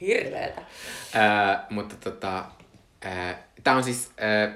hirveetä. 0.00 0.62
Öö, 1.16 1.22
mutta 1.70 1.94
tota, 2.10 2.44
öö, 3.06 3.34
tää 3.64 3.76
on 3.76 3.84
siis, 3.84 4.10
öö, 4.22 4.50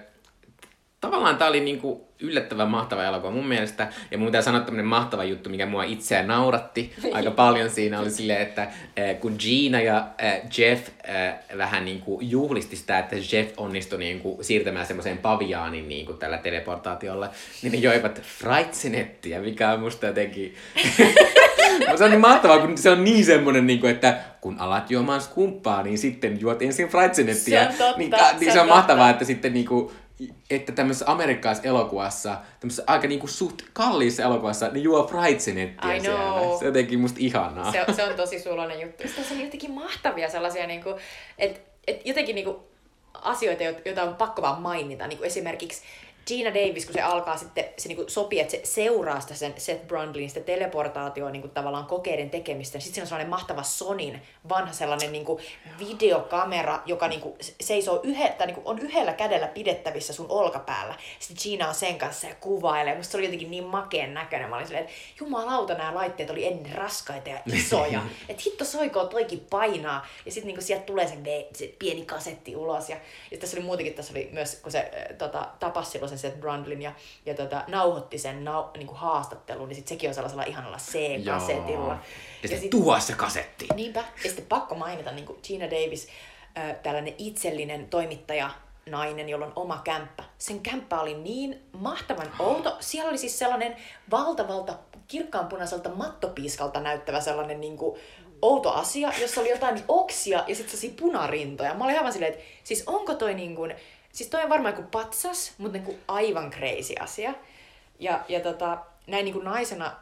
tavallaan 1.01 1.37
tää 1.37 1.49
oli 1.49 1.61
niinku 1.61 2.09
yllättävän 2.21 2.69
mahtava 2.69 3.05
elokuva 3.05 3.31
mun 3.31 3.47
mielestä. 3.47 3.89
Ja 4.11 4.19
mun 4.19 4.27
pitää 4.27 4.43
sanoa 4.43 4.61
tämmönen 4.61 4.87
mahtava 4.87 5.25
juttu, 5.25 5.51
mikä 5.51 5.67
mua 5.67 5.85
itseään 5.85 6.27
nauratti 6.27 6.93
aika 7.13 7.31
paljon 7.45 7.71
siinä 7.71 8.01
oli 8.01 8.11
silleen, 8.11 8.43
että 8.43 8.69
öö, 8.99 9.15
kun 9.15 9.37
Gina 9.39 9.81
ja 9.81 10.07
öö, 10.23 10.41
Jeff 10.59 10.89
öö, 11.09 11.59
vähän 11.59 11.85
niinku 11.85 12.19
juhlisti 12.23 12.77
sitä, 12.77 12.99
että 12.99 13.17
Jeff 13.33 13.53
onnistui 13.57 13.99
niinku 13.99 14.39
siirtämään 14.41 14.87
semmoiseen 14.87 15.19
paviaanin 15.19 15.89
niinku 15.89 16.13
tällä 16.13 16.39
teleportaatiolla, 16.39 17.31
niin 17.63 17.73
ne 17.73 17.79
joivat 17.79 18.23
Frightsenettiä, 18.23 19.41
mikä 19.41 19.73
on 19.73 19.81
musta 19.81 20.07
jotenkin 20.07 20.55
se 21.97 22.05
on 22.05 22.11
niin 22.11 22.21
mahtavaa, 22.21 22.59
kun 22.59 22.79
se 22.79 22.91
on 22.91 23.05
niin 23.05 23.25
semmonen, 23.25 23.67
niin 23.67 23.81
kuin, 23.81 23.93
että 23.93 24.19
kun 24.41 24.61
alat 24.61 24.91
juomaan 24.91 25.21
skumppaa, 25.21 25.83
niin 25.83 25.99
sitten 25.99 26.41
juot 26.41 26.63
ensin 26.63 26.89
Frightsenettiä. 26.89 27.65
Se 27.65 27.69
on 27.69 27.75
totta, 27.79 27.99
niin, 27.99 28.11
se 28.11 28.37
niin 28.41 28.49
on 28.49 28.53
se 28.53 28.61
on 28.61 28.69
mahtavaa, 28.69 29.11
että 29.11 29.25
sitten 29.25 29.53
niinku, 29.53 29.93
että 30.51 30.73
tämmöisessä 30.73 31.13
amerikkalaisessa 31.13 31.69
elokuvassa, 31.69 32.37
tämmöisessä 32.61 32.85
aika 32.87 33.07
niinku 33.09 33.27
suht 33.27 33.63
kalliissa 33.73 34.23
elokuvassa, 34.23 34.69
ne 34.69 34.79
juo 34.81 35.07
Frightsenettiä 35.07 35.95
I 35.95 36.01
siellä. 36.01 36.25
Se 36.41 36.45
on 36.45 36.65
jotenkin 36.65 37.01
musta 37.01 37.19
ihanaa. 37.21 37.73
Se, 37.73 37.85
on- 37.89 37.95
se 37.95 38.05
on 38.05 38.15
tosi 38.15 38.41
suloinen 38.41 38.81
juttu. 38.81 39.03
Sitten 39.03 39.25
se 39.25 39.35
on 39.35 39.41
jotenkin 39.41 39.71
mahtavia 39.71 40.31
sellaisia, 40.31 40.67
niin 40.67 40.83
kuin, 40.83 40.95
että 41.39 41.61
et 41.87 42.07
jotenkin 42.07 42.35
niin 42.35 42.45
kuin, 42.45 42.57
asioita, 43.15 43.63
joita- 43.63 44.03
on 44.03 44.15
pakko 44.17 44.43
vaan 44.43 44.63
mainita. 44.63 45.07
Niin 45.07 45.19
kuin 45.19 45.27
esimerkiksi 45.27 45.83
Gina 46.29 46.51
Davis, 46.51 46.85
kun 46.85 46.95
se 46.95 47.01
alkaa 47.01 47.37
sitten, 47.37 47.65
se 47.79 47.89
niinku 47.89 48.05
sopii, 48.07 48.41
että 48.41 48.51
se 48.51 48.61
seuraa 48.65 49.21
sitä 49.21 49.35
sen 49.35 49.55
Seth 49.57 49.87
Brundlin 49.87 50.29
sitä 50.29 50.41
teleportaatioon 50.41 51.33
niinku 51.33 51.49
tavallaan 51.49 51.87
kokeiden 51.87 52.31
tekemistä. 52.31 52.79
Sitten 52.79 52.95
siinä 52.95 53.05
on 53.05 53.09
sellainen 53.09 53.31
mahtava 53.31 53.63
Sonin 53.63 54.23
vanha 54.49 54.73
sellainen 54.73 55.13
niinku 55.13 55.41
videokamera, 55.79 56.83
joka 56.87 57.09
niinku 57.09 57.37
seisoo 57.61 58.01
yhe, 58.03 58.29
tai 58.29 58.47
niinku 58.47 58.63
on 58.65 58.79
yhdellä 58.79 59.13
kädellä 59.13 59.47
pidettävissä 59.47 60.13
sun 60.13 60.27
olkapäällä. 60.29 60.95
Sitten 61.19 61.43
Gina 61.43 61.69
on 61.69 61.75
sen 61.75 61.99
kanssa 61.99 62.27
ja 62.27 62.35
kuvailee. 62.35 62.97
Musta 62.97 63.13
se 63.13 63.17
oli 63.17 63.27
jotenkin 63.27 63.51
niin 63.51 63.65
makeen 63.65 64.15
näköinen. 64.15 64.51
Mä 64.51 64.57
olin 64.57 64.67
silleen, 64.67 64.85
että 64.85 64.97
jumalauta 65.21 65.75
nämä 65.75 65.95
laitteet 65.95 66.31
oli 66.31 66.47
ennen 66.47 66.73
raskaita 66.73 67.29
ja 67.29 67.39
isoja. 67.47 68.03
että 68.29 68.43
hitto 68.47 68.65
soikoo 68.65 69.05
toikin 69.05 69.47
painaa. 69.51 70.07
Ja 70.27 70.33
sitten 70.33 70.47
niinku 70.47 70.63
sieltä 70.63 70.85
tulee 70.85 71.09
se, 71.09 71.17
se 71.55 71.75
pieni 71.79 72.05
kasetti 72.05 72.57
ulos. 72.57 72.89
Ja, 72.89 72.97
ja 73.31 73.39
tässä 73.39 73.57
oli 73.57 73.65
muutenkin, 73.65 73.95
tässä 73.95 74.13
oli 74.13 74.29
myös, 74.33 74.59
kun 74.63 74.73
se 74.73 74.79
äh, 74.79 75.17
tota, 75.19 75.49
tapasi 75.61 75.91
silloin 75.91 76.09
sen 76.09 76.18
Seth 76.19 76.39
Brundlin 76.39 76.83
ja, 76.83 76.93
ja 77.27 77.35
tota, 77.35 77.65
nauhoitti 77.67 78.19
sen 78.19 78.45
nau, 78.45 78.65
niinku 78.77 78.95
haastattelun, 78.95 79.69
niin 79.69 79.77
sit 79.77 79.89
sekin 79.89 80.11
on 80.11 80.15
sellaisella 80.15 80.43
ihanalla 80.43 80.77
C-kasetilla. 80.77 81.89
Ja, 81.89 81.99
ja 82.43 82.49
sitten 82.49 82.71
tuo 82.71 83.01
se 83.01 83.13
kasetti. 83.13 83.69
Niinpä. 83.75 84.01
Ja 84.01 84.31
sitten 84.31 84.47
pakko 84.47 84.75
mainita 84.75 85.13
niin 85.13 85.27
kuin 85.27 85.39
Gina 85.43 85.67
Davis, 85.67 86.09
äh, 86.59 86.77
tällainen 86.83 87.15
itsellinen 87.19 87.89
toimittaja, 87.89 88.51
nainen, 88.87 89.29
jolla 89.29 89.47
on 89.47 89.53
oma 89.57 89.81
kämppä. 89.85 90.25
Sen 90.39 90.61
kämppä 90.61 91.01
oli 91.01 91.15
niin 91.15 91.63
mahtavan 91.73 92.33
outo. 92.39 92.77
Siellä 92.81 93.09
oli 93.09 93.19
siis 93.19 93.39
sellainen 93.39 93.77
valtavalta 94.11 94.75
kirkkaanpunaiselta 95.09 95.89
mattopiiskalta 95.89 96.81
näyttävä 96.81 97.21
sellainen 97.21 97.61
niin 97.61 97.77
kuin, 97.77 98.01
outo 98.43 98.73
asia, 98.73 99.13
jossa 99.21 99.41
oli 99.41 99.51
jotain 99.51 99.85
oksia 99.89 100.45
ja 100.47 100.55
sitten 100.55 100.79
sellaisia 100.79 101.01
punarintoja. 101.01 101.75
Mä 101.75 101.85
olin 101.85 101.99
aivan 101.99 102.13
silleen, 102.13 102.33
että 102.33 102.45
siis 102.65 102.83
onko 102.87 103.15
toi 103.15 103.35
niin 103.35 103.57
kuin, 103.57 103.75
siis 104.19 104.31
toi 104.31 104.43
on 104.43 104.49
varmaan 104.49 104.75
joku 104.75 104.89
patsas, 104.91 105.53
mutta 105.59 105.73
niin 105.73 105.85
kuin 105.85 105.99
aivan 106.09 106.51
crazy 106.51 106.95
asia. 107.01 107.35
Ja, 107.99 108.25
ja 108.29 108.41
tota, 108.41 108.79
näin 109.07 109.25
niin 109.25 109.33
kuin 109.33 109.45
naisena 109.45 109.97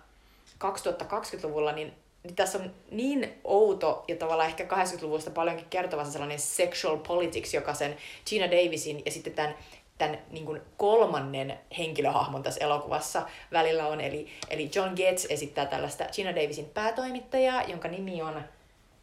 2020-luvulla, 0.65 1.73
niin, 1.73 1.93
niin 2.23 2.37
tässä 2.37 2.59
on 2.59 2.71
niin 2.91 3.41
outo 3.45 4.05
ja 4.09 4.17
tavallaan 4.17 4.49
ehkä 4.49 4.65
80-luvusta 4.65 5.31
paljonkin 5.31 5.67
kertova 5.71 6.05
sellainen 6.05 6.39
sexual 6.39 6.97
politics, 6.97 7.55
joka 7.55 7.75
sen 7.75 7.97
Gina 8.29 8.47
Davisin 8.47 9.03
ja 9.05 9.11
sitten 9.11 9.33
tämän 9.33 9.55
tämän 9.99 10.19
niin 10.31 10.47
kuin 10.47 10.61
kolmannen 10.77 11.59
henkilöhahmon 11.79 12.43
tässä 12.43 12.65
elokuvassa 12.65 13.23
välillä 13.53 13.87
on. 13.87 14.01
Eli, 14.01 14.29
eli 14.51 14.71
John 14.75 14.93
Getz 14.97 15.27
esittää 15.29 15.67
tällaista 15.67 16.05
Gina 16.13 16.35
Davisin 16.35 16.71
päätoimittajaa, 16.75 17.63
jonka 17.63 17.89
nimi 17.89 18.23
on 18.23 18.43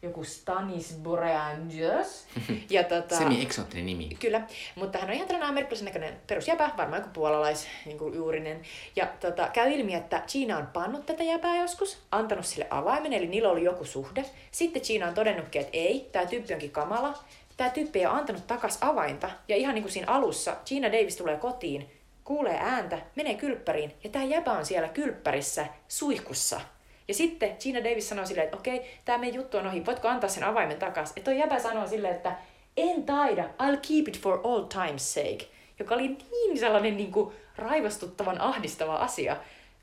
joku 0.04 0.24
Stanis 0.24 0.96
Boreangios. 1.02 2.24
Ja 2.70 2.84
tota, 2.84 3.18
Semi-eksoottinen 3.18 3.86
nimi. 3.86 4.08
Kyllä, 4.20 4.42
mutta 4.74 4.98
hän 4.98 5.08
on 5.08 5.14
ihan 5.14 5.28
tällainen 5.28 5.48
amerikkalaisen 5.48 5.84
näköinen 5.84 6.20
perusjäpä, 6.26 6.70
varmaan 6.76 7.02
joku 7.02 7.12
puolalais 7.12 7.66
niin 7.86 7.98
kuin 7.98 8.14
juurinen. 8.14 8.62
Ja 8.96 9.06
tota, 9.06 9.48
käy 9.52 9.70
ilmi, 9.72 9.94
että 9.94 10.22
Gina 10.32 10.58
on 10.58 10.66
pannut 10.66 11.06
tätä 11.06 11.22
jäpää 11.22 11.56
joskus, 11.56 11.98
antanut 12.10 12.46
sille 12.46 12.66
avaimen, 12.70 13.12
eli 13.12 13.26
niillä 13.26 13.50
oli 13.50 13.64
joku 13.64 13.84
suhde. 13.84 14.24
Sitten 14.50 14.82
Gina 14.86 15.08
on 15.08 15.14
todennutkin, 15.14 15.60
että 15.60 15.76
ei, 15.76 16.08
tämä 16.12 16.26
tyyppi 16.26 16.52
onkin 16.52 16.70
kamala, 16.70 17.18
tämä 17.56 17.70
tyyppi 17.70 17.98
ei 17.98 18.06
ole 18.06 18.18
antanut 18.18 18.46
takas 18.46 18.78
avainta. 18.80 19.30
Ja 19.48 19.56
ihan 19.56 19.74
niin 19.74 19.82
kuin 19.82 19.92
siinä 19.92 20.12
alussa, 20.12 20.56
Gina 20.66 20.92
Davis 20.92 21.16
tulee 21.16 21.36
kotiin, 21.36 21.90
kuulee 22.24 22.58
ääntä, 22.60 22.98
menee 23.16 23.34
kylppäriin 23.34 23.94
ja 24.04 24.10
tämä 24.10 24.24
jäbä 24.24 24.52
on 24.52 24.66
siellä 24.66 24.88
kylppärissä 24.88 25.66
suihkussa. 25.88 26.60
Ja 27.08 27.14
sitten 27.14 27.56
Gina 27.60 27.84
Davis 27.84 28.08
sanoo 28.08 28.26
silleen, 28.26 28.44
että 28.44 28.56
okei, 28.56 28.98
tämä 29.04 29.18
meidän 29.18 29.36
juttu 29.36 29.56
on 29.56 29.66
ohi, 29.66 29.86
voitko 29.86 30.08
antaa 30.08 30.30
sen 30.30 30.44
avaimen 30.44 30.78
takas? 30.78 31.12
Ja 31.16 31.22
toi 31.22 31.38
jäbä 31.38 31.58
sanoo 31.58 31.86
silleen, 31.86 32.14
että 32.14 32.32
en 32.76 33.02
taida, 33.02 33.44
I'll 33.44 33.78
keep 33.88 34.08
it 34.08 34.20
for 34.20 34.40
all 34.44 34.62
time's 34.62 34.98
sake. 34.98 35.46
Joka 35.78 35.94
oli 35.94 36.08
niin 36.08 36.58
sellainen 36.58 36.96
niin 36.96 37.12
kuin, 37.12 37.34
raivostuttavan 37.56 38.40
ahdistava 38.40 38.96
asia. 38.96 39.36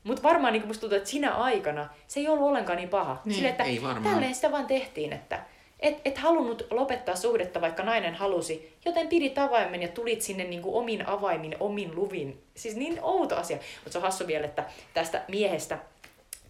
Mutta 0.04 0.22
varmaan 0.22 0.52
niin 0.52 0.66
musta 0.66 0.80
tuntuu, 0.80 0.96
että 0.96 1.10
sinä 1.10 1.34
aikana 1.34 1.88
se 2.06 2.20
ei 2.20 2.28
ollut 2.28 2.48
ollenkaan 2.48 2.76
niin 2.76 2.88
paha. 2.88 3.22
Niin, 3.24 3.34
Sille, 3.34 3.48
että 3.48 3.64
ei 3.64 3.82
varmaan. 3.82 4.14
tälleen 4.14 4.34
sitä 4.34 4.52
vaan 4.52 4.66
tehtiin, 4.66 5.12
että 5.12 5.40
et, 5.80 6.00
et 6.04 6.18
halunnut 6.18 6.66
lopettaa 6.70 7.16
suhdetta, 7.16 7.60
vaikka 7.60 7.82
nainen 7.82 8.14
halusi, 8.14 8.76
joten 8.84 9.08
pidit 9.08 9.38
avaimen 9.38 9.82
ja 9.82 9.88
tulit 9.88 10.22
sinne 10.22 10.44
niin 10.44 10.62
kuin 10.62 10.74
omin 10.74 11.06
avaimin, 11.06 11.56
omin 11.60 11.94
luvin. 11.94 12.42
Siis 12.54 12.76
niin 12.76 12.98
outo 13.02 13.36
asia. 13.36 13.56
Mutta 13.56 13.92
se 13.92 13.98
on 13.98 14.02
hassu 14.04 14.26
vielä, 14.26 14.44
että 14.44 14.64
tästä 14.94 15.22
miehestä 15.28 15.78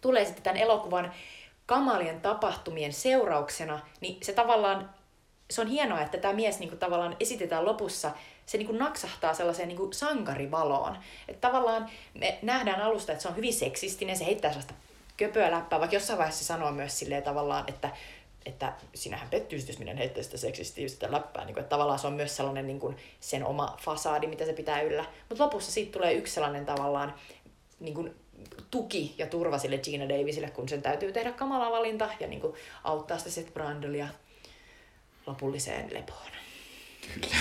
tulee 0.02 0.24
sitten 0.24 0.42
tämän 0.42 0.60
elokuvan 0.60 1.12
kamalien 1.66 2.20
tapahtumien 2.20 2.92
seurauksena, 2.92 3.80
niin 4.00 4.18
se 4.22 4.32
tavallaan, 4.32 4.90
se 5.50 5.60
on 5.60 5.66
hienoa, 5.66 6.00
että 6.00 6.18
tämä 6.18 6.34
mies 6.34 6.58
niin 6.58 6.68
kuin 6.68 6.78
tavallaan 6.78 7.16
esitetään 7.20 7.64
lopussa, 7.64 8.10
se 8.46 8.58
niin 8.58 8.66
kuin 8.66 8.78
naksahtaa 8.78 9.34
sellaiseen 9.34 9.68
niin 9.68 9.78
kuin 9.78 9.92
sankarivaloon. 9.92 10.98
Että 11.28 11.48
tavallaan 11.48 11.90
me 12.14 12.38
nähdään 12.42 12.80
alusta, 12.80 13.12
että 13.12 13.22
se 13.22 13.28
on 13.28 13.36
hyvin 13.36 13.54
seksistinen, 13.54 14.16
se 14.16 14.26
heittää 14.26 14.50
sellaista 14.50 14.74
köpöä 15.16 15.50
läppää, 15.50 15.80
vaikka 15.80 15.96
jossain 15.96 16.18
vaiheessa 16.18 16.44
se 16.44 16.46
sanoo 16.46 16.72
myös 16.72 16.98
silleen 16.98 17.22
tavallaan, 17.22 17.64
että 17.68 17.90
että 18.46 18.72
sinähän 18.94 19.28
pettyisit, 19.28 19.68
jos 19.68 19.78
minä 19.78 19.94
heittäisin 19.94 20.24
sitä 20.24 20.40
seksististä 20.40 21.12
läppää. 21.12 21.44
Niin 21.44 21.54
kuin, 21.54 21.62
että 21.62 21.70
tavallaan 21.70 21.98
se 21.98 22.06
on 22.06 22.12
myös 22.12 22.36
sellainen 22.36 22.66
niin 22.66 22.80
kuin 22.80 22.96
sen 23.20 23.46
oma 23.46 23.76
fasaadi, 23.80 24.26
mitä 24.26 24.44
se 24.44 24.52
pitää 24.52 24.80
yllä. 24.80 25.04
Mutta 25.28 25.44
lopussa 25.44 25.72
siitä 25.72 25.92
tulee 25.92 26.12
yksi 26.12 26.34
sellainen 26.34 26.66
tavallaan 26.66 27.14
niin 27.80 27.94
kuin 27.94 28.14
tuki 28.70 29.14
ja 29.18 29.26
turva 29.26 29.58
sille 29.58 29.78
Gina 29.78 30.08
Davisille, 30.08 30.50
kun 30.50 30.68
sen 30.68 30.82
täytyy 30.82 31.12
tehdä 31.12 31.32
kamala 31.32 31.70
valinta 31.70 32.10
ja 32.20 32.26
niin 32.26 32.40
kuin 32.40 32.54
auttaa 32.84 33.18
sitä 33.18 33.30
Seth 33.30 33.52
Brandelia 33.52 34.08
lopulliseen 35.26 35.94
lepoon. 35.94 36.30
Kyllä. 37.14 37.36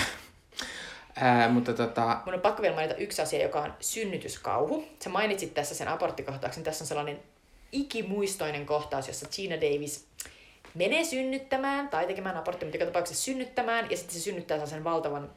Ää, 1.15 1.49
mutta 1.49 1.73
tota... 1.73 2.21
Mun 2.25 2.35
on 2.35 2.41
pakko 2.41 2.61
vielä 2.61 2.75
mainita 2.75 2.95
yksi 2.95 3.21
asia, 3.21 3.41
joka 3.41 3.61
on 3.61 3.73
synnytyskauhu. 3.79 4.87
Sä 5.03 5.09
mainitsit 5.09 5.53
tässä 5.53 5.75
sen 5.75 5.87
aborttikohtauksen. 5.87 6.63
Tässä 6.63 6.83
on 6.83 6.87
sellainen 6.87 7.19
ikimuistoinen 7.71 8.65
kohtaus, 8.65 9.07
jossa 9.07 9.29
Gina 9.35 9.55
Davis 9.55 10.07
menee 10.73 11.03
synnyttämään 11.03 11.89
tai 11.89 12.07
tekemään 12.07 12.37
abortti, 12.37 12.65
mutta 12.65 12.77
joka 12.77 12.85
tapauksessa 12.85 13.23
synnyttämään 13.23 13.91
ja 13.91 13.97
sitten 13.97 14.13
se 14.13 14.21
synnyttää 14.21 14.57
sellaisen 14.57 14.83
valtavan 14.83 15.29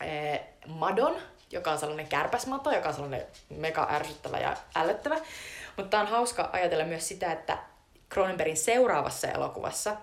ee, 0.00 0.46
madon, 0.66 1.16
joka 1.50 1.70
on 1.72 1.78
sellainen 1.78 2.08
kärpäsmato, 2.08 2.72
joka 2.72 2.88
on 2.88 2.94
sellainen 2.94 3.26
mega 3.50 3.88
ärsyttävä 3.90 4.38
ja 4.38 4.56
ällöttävä. 4.74 5.16
Mutta 5.76 6.00
on 6.00 6.06
hauska 6.06 6.50
ajatella 6.52 6.84
myös 6.84 7.08
sitä, 7.08 7.32
että 7.32 7.58
Cronenbergin 8.10 8.56
seuraavassa 8.56 9.28
elokuvassa 9.28 9.96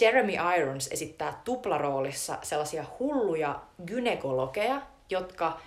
Jeremy 0.00 0.32
Irons 0.58 0.88
esittää 0.92 1.40
tuplaroolissa 1.44 2.38
sellaisia 2.42 2.84
hulluja 2.98 3.60
gynekologeja, 3.86 4.82
jotka 5.10 5.60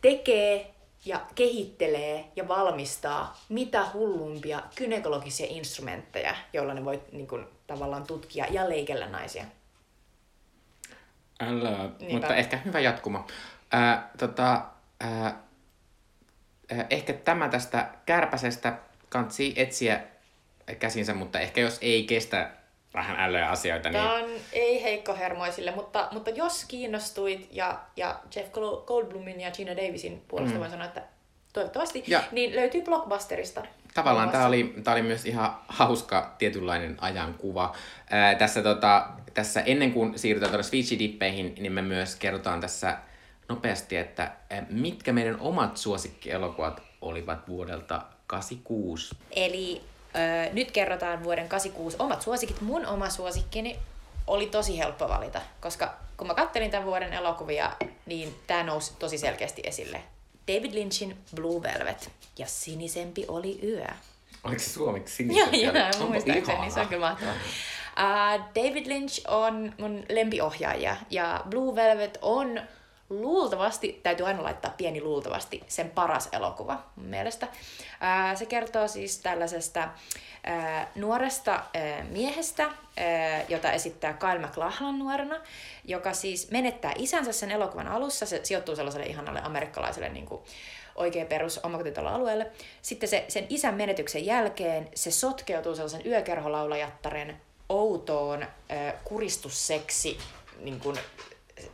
tekee 0.00 0.70
ja 1.04 1.20
kehittelee 1.34 2.24
ja 2.36 2.48
valmistaa 2.48 3.40
mitä 3.48 3.86
hullumpia 3.94 4.62
gynekologisia 4.76 5.46
instrumentteja, 5.50 6.34
joilla 6.52 6.74
ne 6.74 6.84
voi 6.84 7.02
niin 7.12 7.26
kuin, 7.26 7.46
tavallaan 7.66 8.06
tutkia 8.06 8.46
ja 8.50 8.68
leikellä 8.68 9.08
naisia. 9.08 9.44
Älä, 11.48 11.90
mutta 12.10 12.36
ehkä 12.36 12.56
hyvä 12.56 12.80
jatkuma. 12.80 13.26
Ää, 13.72 14.10
tota, 14.18 14.62
ää, 15.00 15.42
ehkä 16.90 17.12
tämä 17.12 17.48
tästä 17.48 17.88
kärpäsestä 18.06 18.78
kansi 19.08 19.52
etsiä 19.56 20.00
käsinsä, 20.78 21.14
mutta 21.14 21.40
ehkä 21.40 21.60
jos 21.60 21.78
ei 21.82 22.04
kestä 22.04 22.50
vähän 22.94 23.20
ällöjä 23.20 23.48
asioita. 23.48 23.88
Niin... 23.88 24.02
Tämä 24.02 24.14
on 24.14 24.30
ei 24.52 24.82
heikkohermoisille, 24.82 25.70
mutta, 25.70 26.08
mutta 26.12 26.30
jos 26.30 26.64
kiinnostuit 26.64 27.48
ja, 27.50 27.80
ja 27.96 28.20
Jeff 28.36 28.52
Goldblumin 28.86 29.40
ja 29.40 29.50
Gina 29.50 29.76
Davisin 29.76 30.22
puolesta 30.28 30.54
mm. 30.54 30.60
voin 30.60 30.70
sanoa, 30.70 30.86
että 30.86 31.02
toivottavasti, 31.52 32.04
ja. 32.06 32.22
niin 32.32 32.56
löytyy 32.56 32.82
Blockbusterista. 32.82 33.62
Tavallaan 33.94 34.30
tämä 34.30 34.46
oli, 34.46 34.74
tämä 34.84 34.92
oli 34.92 35.02
myös 35.02 35.26
ihan 35.26 35.56
hauska 35.68 36.34
tietynlainen 36.38 36.96
ajankuva. 37.00 37.74
Ää, 38.10 38.34
tässä, 38.34 38.62
tota, 38.62 39.06
tässä 39.34 39.60
ennen 39.60 39.92
kuin 39.92 40.18
siirrytään 40.18 40.50
tuonne 40.50 40.68
Switchi-dippeihin, 40.68 41.62
niin 41.62 41.72
me 41.72 41.82
myös 41.82 42.16
kerrotaan 42.16 42.60
tässä 42.60 42.98
nopeasti, 43.48 43.96
että 43.96 44.32
mitkä 44.70 45.12
meidän 45.12 45.40
omat 45.40 45.76
suosikkielokuvat 45.76 46.82
olivat 47.00 47.48
vuodelta 47.48 48.02
86. 48.26 49.16
Eli 49.30 49.82
Öö, 50.16 50.52
nyt 50.52 50.70
kerrotaan 50.70 51.24
vuoden 51.24 51.48
86 51.48 51.96
omat 51.98 52.22
suosikit. 52.22 52.60
Mun 52.60 52.86
oma 52.86 53.10
suosikkini 53.10 53.78
oli 54.26 54.46
tosi 54.46 54.78
helppo 54.78 55.08
valita, 55.08 55.40
koska 55.60 55.94
kun 56.16 56.26
mä 56.26 56.34
kattelin 56.34 56.70
tämän 56.70 56.86
vuoden 56.86 57.12
elokuvia, 57.12 57.72
niin 58.06 58.34
tämä 58.46 58.62
nousi 58.62 58.92
tosi 58.98 59.18
selkeästi 59.18 59.62
esille. 59.64 60.02
David 60.48 60.74
Lynchin 60.74 61.16
Blue 61.34 61.62
Velvet 61.62 62.10
ja 62.38 62.46
Sinisempi 62.46 63.24
oli 63.28 63.60
yö. 63.62 63.86
Oliko 64.44 64.62
se 64.62 64.70
suomeksi 64.70 65.14
sinisempi? 65.16 65.62
joo, 65.62 65.74
joo, 65.74 66.08
muistaakseni, 66.08 66.60
niin 66.60 66.72
se 66.72 66.80
on 66.80 66.88
kyllä 66.88 67.08
mahtavaa. 67.08 67.34
Uh, 67.34 68.40
David 68.54 68.86
Lynch 68.86 69.20
on 69.28 69.74
mun 69.78 70.04
lempiohjaaja 70.08 70.96
ja 71.10 71.44
Blue 71.48 71.74
Velvet 71.74 72.18
on 72.22 72.60
luultavasti, 73.20 74.00
täytyy 74.02 74.26
aina 74.26 74.42
laittaa 74.42 74.74
pieni 74.76 75.00
luultavasti, 75.00 75.62
sen 75.68 75.90
paras 75.90 76.28
elokuva 76.32 76.82
mun 76.96 77.06
mielestä. 77.06 77.48
Ää, 78.00 78.34
se 78.34 78.46
kertoo 78.46 78.88
siis 78.88 79.18
tällaisesta 79.18 79.88
ää, 80.44 80.88
nuoresta 80.94 81.52
ää, 81.52 82.04
miehestä, 82.10 82.62
ää, 82.62 83.44
jota 83.48 83.72
esittää 83.72 84.12
Kyle 84.12 84.38
MacLachlan 84.38 84.98
nuorena, 84.98 85.40
joka 85.84 86.12
siis 86.12 86.50
menettää 86.50 86.92
isänsä 86.96 87.32
sen 87.32 87.50
elokuvan 87.50 87.88
alussa. 87.88 88.26
Se 88.26 88.40
sijoittuu 88.42 88.76
sellaiselle 88.76 89.06
ihanalle 89.06 89.40
amerikkalaiselle 89.44 90.08
niin 90.08 90.26
kuin, 90.26 90.42
oikein 90.94 91.26
perus 91.26 91.58
omakotitaloalueelle. 91.58 92.50
Sitten 92.82 93.08
se, 93.08 93.24
sen 93.28 93.46
isän 93.48 93.74
menetyksen 93.74 94.26
jälkeen 94.26 94.88
se 94.94 95.10
sotkeutuu 95.10 95.74
sellaisen 95.74 96.06
yökerholaulajattaren 96.06 97.40
outoon 97.68 98.42
äh, 98.42 98.94
kuristusseksi 99.04 100.18
niin 100.60 100.80
kuin, 100.80 100.98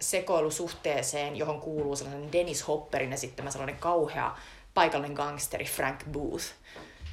sekoilusuhteeseen, 0.00 1.36
johon 1.36 1.60
kuuluu 1.60 1.96
sellainen 1.96 2.32
Dennis 2.32 2.68
Hopperin 2.68 3.12
esittämä 3.12 3.50
sellainen 3.50 3.76
kauhea 3.76 4.36
paikallinen 4.74 5.16
gangsteri 5.16 5.64
Frank 5.64 6.04
Booth, 6.12 6.44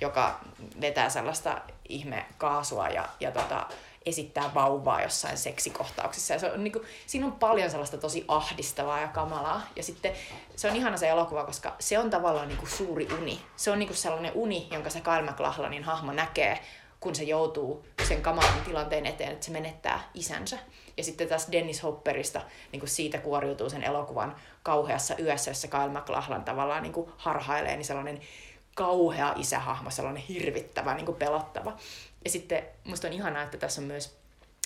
joka 0.01 0.39
vetää 0.81 1.09
sellaista 1.09 1.61
ihme 1.89 2.25
kaasua 2.37 2.89
ja, 2.89 3.09
ja 3.19 3.31
tota, 3.31 3.67
esittää 4.05 4.53
vauvaa 4.53 5.01
jossain 5.01 5.37
seksikohtauksessa. 5.37 6.33
Ja 6.33 6.39
se 6.39 6.51
on, 6.51 6.63
niin 6.63 6.71
kuin, 6.71 6.85
siinä 7.07 7.25
on 7.25 7.31
paljon 7.31 7.69
sellaista 7.69 7.97
tosi 7.97 8.25
ahdistavaa 8.27 9.01
ja 9.01 9.07
kamalaa. 9.07 9.61
Ja 9.75 9.83
sitten 9.83 10.11
se 10.55 10.69
on 10.69 10.75
ihana 10.75 10.97
se 10.97 11.09
elokuva, 11.09 11.43
koska 11.43 11.75
se 11.79 11.99
on 11.99 12.09
tavallaan 12.09 12.47
niin 12.47 12.57
kuin 12.57 12.69
suuri 12.69 13.07
uni. 13.21 13.41
Se 13.55 13.71
on 13.71 13.79
niin 13.79 13.87
kuin 13.87 13.97
sellainen 13.97 14.31
uni, 14.35 14.67
jonka 14.71 14.89
se 14.89 15.01
Kyle 15.01 15.21
MacLachlanin 15.21 15.83
hahmo 15.83 16.13
näkee, 16.13 16.59
kun 17.05 17.15
se 17.15 17.23
joutuu 17.23 17.85
sen 18.07 18.21
kamalan 18.21 18.61
tilanteen 18.65 19.05
eteen, 19.05 19.31
että 19.31 19.45
se 19.45 19.51
menettää 19.51 20.09
isänsä. 20.13 20.57
Ja 20.97 21.03
sitten 21.03 21.27
tässä 21.27 21.51
Dennis 21.51 21.83
Hopperista 21.83 22.41
niin 22.71 22.79
kuin 22.79 22.89
siitä 22.89 23.17
kuoriutuu 23.17 23.69
sen 23.69 23.83
elokuvan 23.83 24.35
kauheassa 24.63 25.15
yössä, 25.19 25.51
jossa 25.51 25.67
Kyle 25.67 25.89
MacLachlan 25.89 26.43
tavallaan 26.43 26.83
niin 26.83 26.93
kuin 26.93 27.11
harhailee, 27.17 27.75
niin 27.75 27.85
sellainen 27.85 28.21
kauhea 28.75 29.33
isähahmo, 29.35 29.89
sellainen 29.89 30.23
hirvittävä, 30.23 30.93
niin 30.93 31.05
kuin 31.05 31.17
pelottava. 31.17 31.77
Ja 32.23 32.29
sitten 32.29 32.63
musta 32.83 33.07
on 33.07 33.13
ihanaa, 33.13 33.43
että 33.43 33.57
tässä 33.57 33.81
on 33.81 33.87
myös 33.87 34.17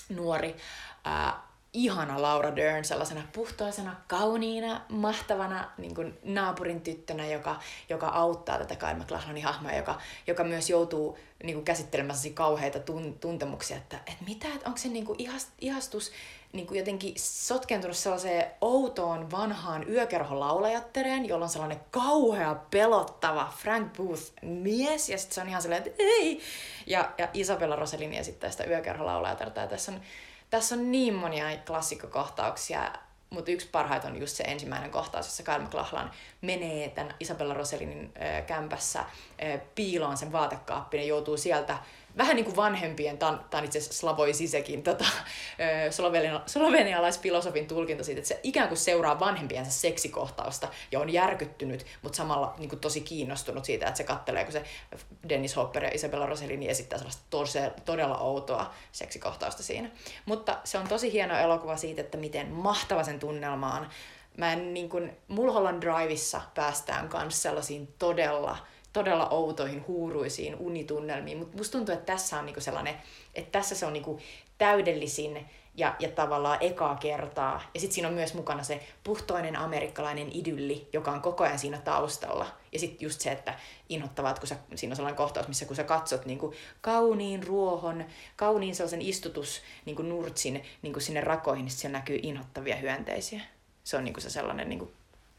nuori, 0.10 0.56
ää, 1.04 1.49
ihana 1.74 2.22
Laura 2.22 2.56
Dern 2.56 2.86
sellaisena 2.86 3.24
puhtoisena, 3.34 3.96
kauniina, 4.08 4.82
mahtavana 4.90 5.72
niin 5.78 5.96
kuin 5.96 6.18
naapurin 6.24 6.82
tyttönä, 6.82 7.28
joka, 7.28 7.60
joka 7.90 8.08
auttaa 8.08 8.58
tätä 8.58 8.76
Kyle 8.76 8.94
MacLachlanin 8.94 9.44
hahmoa, 9.44 9.72
joka, 9.72 10.02
joka 10.28 10.44
myös 10.44 10.70
joutuu 10.70 11.18
niin 11.44 11.56
kuin 11.56 11.66
käsittelemään 11.66 12.20
kauheita 12.34 12.80
tun, 12.80 13.18
tuntemuksia, 13.20 13.78
että, 13.78 13.98
että 13.98 14.26
mitä, 14.28 14.48
että 14.48 14.68
onko 14.68 14.78
se 14.78 14.88
niin 14.88 15.06
kuin 15.06 15.20
ihastus 15.62 16.12
niin 16.54 16.68
kuin 16.68 16.78
jotenkin 16.78 17.14
sotkentunut 17.18 17.98
sellaiseen 17.98 18.52
outoon 18.62 19.32
vanhaan 19.32 19.90
yökerholaulajattereen, 19.90 21.28
jolla 21.28 21.46
on 21.46 21.50
sellainen 21.50 21.80
kauhea, 21.92 22.56
pelottava 22.72 23.54
Frank 23.58 23.94
Booth 23.98 24.22
mies, 24.42 25.10
ja 25.10 25.18
sitten 25.18 25.36
se 25.36 25.42
on 25.42 25.50
ihan 25.50 25.62
sellainen, 25.62 25.88
että 25.88 26.04
ei! 26.04 26.42
Ja, 26.88 27.12
ja 27.18 27.28
Isabella 27.34 27.76
Rossellini 27.76 28.18
esittää 28.18 28.50
sitä 28.52 28.64
yökerholaulajatterta, 28.64 29.62
ja 29.62 29.68
tässä 29.68 29.92
on, 29.92 30.02
tässä 30.50 30.76
on 30.76 30.92
niin 30.92 31.14
monia 31.14 31.46
klassikkokohtauksia, 31.68 32.92
mutta 33.30 33.52
yksi 33.52 33.68
parhaita 33.72 34.08
on 34.08 34.20
just 34.20 34.36
se 34.36 34.44
ensimmäinen 34.44 34.92
kohtaus, 34.92 35.26
jossa 35.26 35.44
Kyle 35.44 35.60
MacLachlan 35.60 36.12
menee 36.42 36.90
tämän 36.90 37.16
Isabella 37.20 37.54
Rossellinin 37.54 38.14
äh, 38.22 38.46
kämpässä 38.46 39.06
piiloon 39.76 40.18
sen 40.18 40.32
vaatekaappiin 40.32 41.02
ja 41.02 41.08
joutuu 41.08 41.38
sieltä 41.38 41.78
vähän 42.20 42.36
niin 42.36 42.46
kuin 42.46 42.56
vanhempien, 42.56 43.18
tämä 43.18 43.40
on 43.54 43.64
itse 43.64 43.78
asiassa 43.78 44.00
Slavoj 44.00 44.34
Sisekin 44.34 44.84
tota, 44.84 45.06
slovenia, 45.90 46.42
slovenialaisfilosofin 46.46 47.68
tulkinta 47.68 48.04
siitä, 48.04 48.20
että 48.20 48.28
se 48.28 48.40
ikään 48.44 48.68
kuin 48.68 48.78
seuraa 48.78 49.20
vanhempiensa 49.20 49.72
seksikohtausta 49.72 50.68
ja 50.92 51.00
on 51.00 51.14
järkyttynyt, 51.14 51.86
mutta 52.02 52.18
samalla 52.18 52.56
niin 52.58 52.70
kuin 52.70 52.80
tosi 52.80 53.02
kiinnostunut 53.02 53.66
siitä, 53.66 53.88
että 53.88 53.98
se 53.98 54.04
kattelee, 54.04 54.44
kun 54.44 54.54
se 54.54 54.64
Dennis 55.30 55.56
Hopper 55.56 55.84
ja 55.84 55.92
Isabella 55.94 56.26
Rossellini 56.26 56.70
esittää 56.70 57.00
sellaista 57.00 57.24
tose, 57.30 57.72
todella 57.86 58.18
outoa 58.18 58.74
seksikohtausta 58.92 59.64
siinä. 59.64 59.90
Mutta 60.26 60.58
se 60.64 60.78
on 60.78 60.88
tosi 60.88 61.14
hieno 61.14 61.38
elokuva 61.38 61.78
siitä, 61.78 62.02
että 62.02 62.18
miten 62.18 62.48
mahtava 62.52 63.04
sen 63.04 63.20
tunnelma 63.20 63.76
on. 63.76 63.90
Mä 64.38 64.54
en, 64.54 64.74
niin 64.74 64.90
kuin, 64.90 65.18
Mulholland 65.28 65.82
Driveissa 65.82 66.42
päästään 66.54 67.10
kanssa 67.10 67.42
sellaisiin 67.42 67.94
todella 68.00 68.58
todella 68.94 69.30
outoihin, 69.30 69.88
huuruisiin 69.88 70.56
unitunnelmiin, 70.56 71.38
mutta 71.38 71.58
musta 71.58 71.78
tuntuu, 71.78 71.94
että 71.94 72.14
tässä 72.14 72.40
on 72.40 72.46
niinku 72.46 72.62
sellainen, 72.62 72.96
että 73.36 73.52
tässä 73.52 73.76
se 73.76 73.86
on 73.86 73.94
niinku 73.94 74.20
täydellisin 74.58 75.50
ja, 75.76 75.96
ja 76.00 76.10
tavallaan 76.10 76.58
ekaa 76.62 76.96
kertaa. 76.96 77.62
Ja 77.74 77.80
sitten 77.80 77.96
siinä 77.96 78.08
on 78.08 78.14
myös 78.14 78.34
mukana 78.34 78.64
se 78.64 78.84
puhtoinen 79.04 79.56
amerikkalainen 79.56 80.30
idylli, 80.34 80.90
joka 80.94 81.12
on 81.12 81.22
koko 81.22 81.44
ajan 81.44 81.60
siinä 81.60 81.78
taustalla. 81.78 82.48
Ja 82.72 82.80
sitten 82.80 83.06
just 83.06 83.22
se, 83.22 83.32
että 83.32 83.60
inhottavaa, 83.90 84.32
että 84.32 84.40
kun 84.40 84.48
sä, 84.48 84.56
siinä 84.76 84.92
on 84.92 84.96
sellainen 84.96 85.18
kohtaus, 85.18 85.48
missä 85.48 85.66
kun 85.66 85.76
sä 85.76 85.84
katsot 85.84 86.26
niin 86.26 86.40
kuin 86.40 86.56
kauniin 86.82 87.48
ruohon, 87.48 88.06
kauniin 88.36 88.76
sellaisen 88.76 89.02
istutus 89.02 89.62
niin 89.86 89.96
kuin 89.96 90.10
nurtsin 90.10 90.64
niin 90.82 90.94
kuin 90.94 91.04
sinne 91.04 91.22
rakoihin, 91.22 91.66
niin 91.66 91.74
siellä 91.74 91.98
näkyy 91.98 92.20
inhottavia 92.24 92.76
hyönteisiä. 92.76 93.42
Se 93.84 93.98
on 93.98 94.04
niin 94.04 94.14
kuin 94.14 94.24
se 94.24 94.30
sellainen 94.30 94.70
niin 94.70 94.80
kuin 94.80 94.92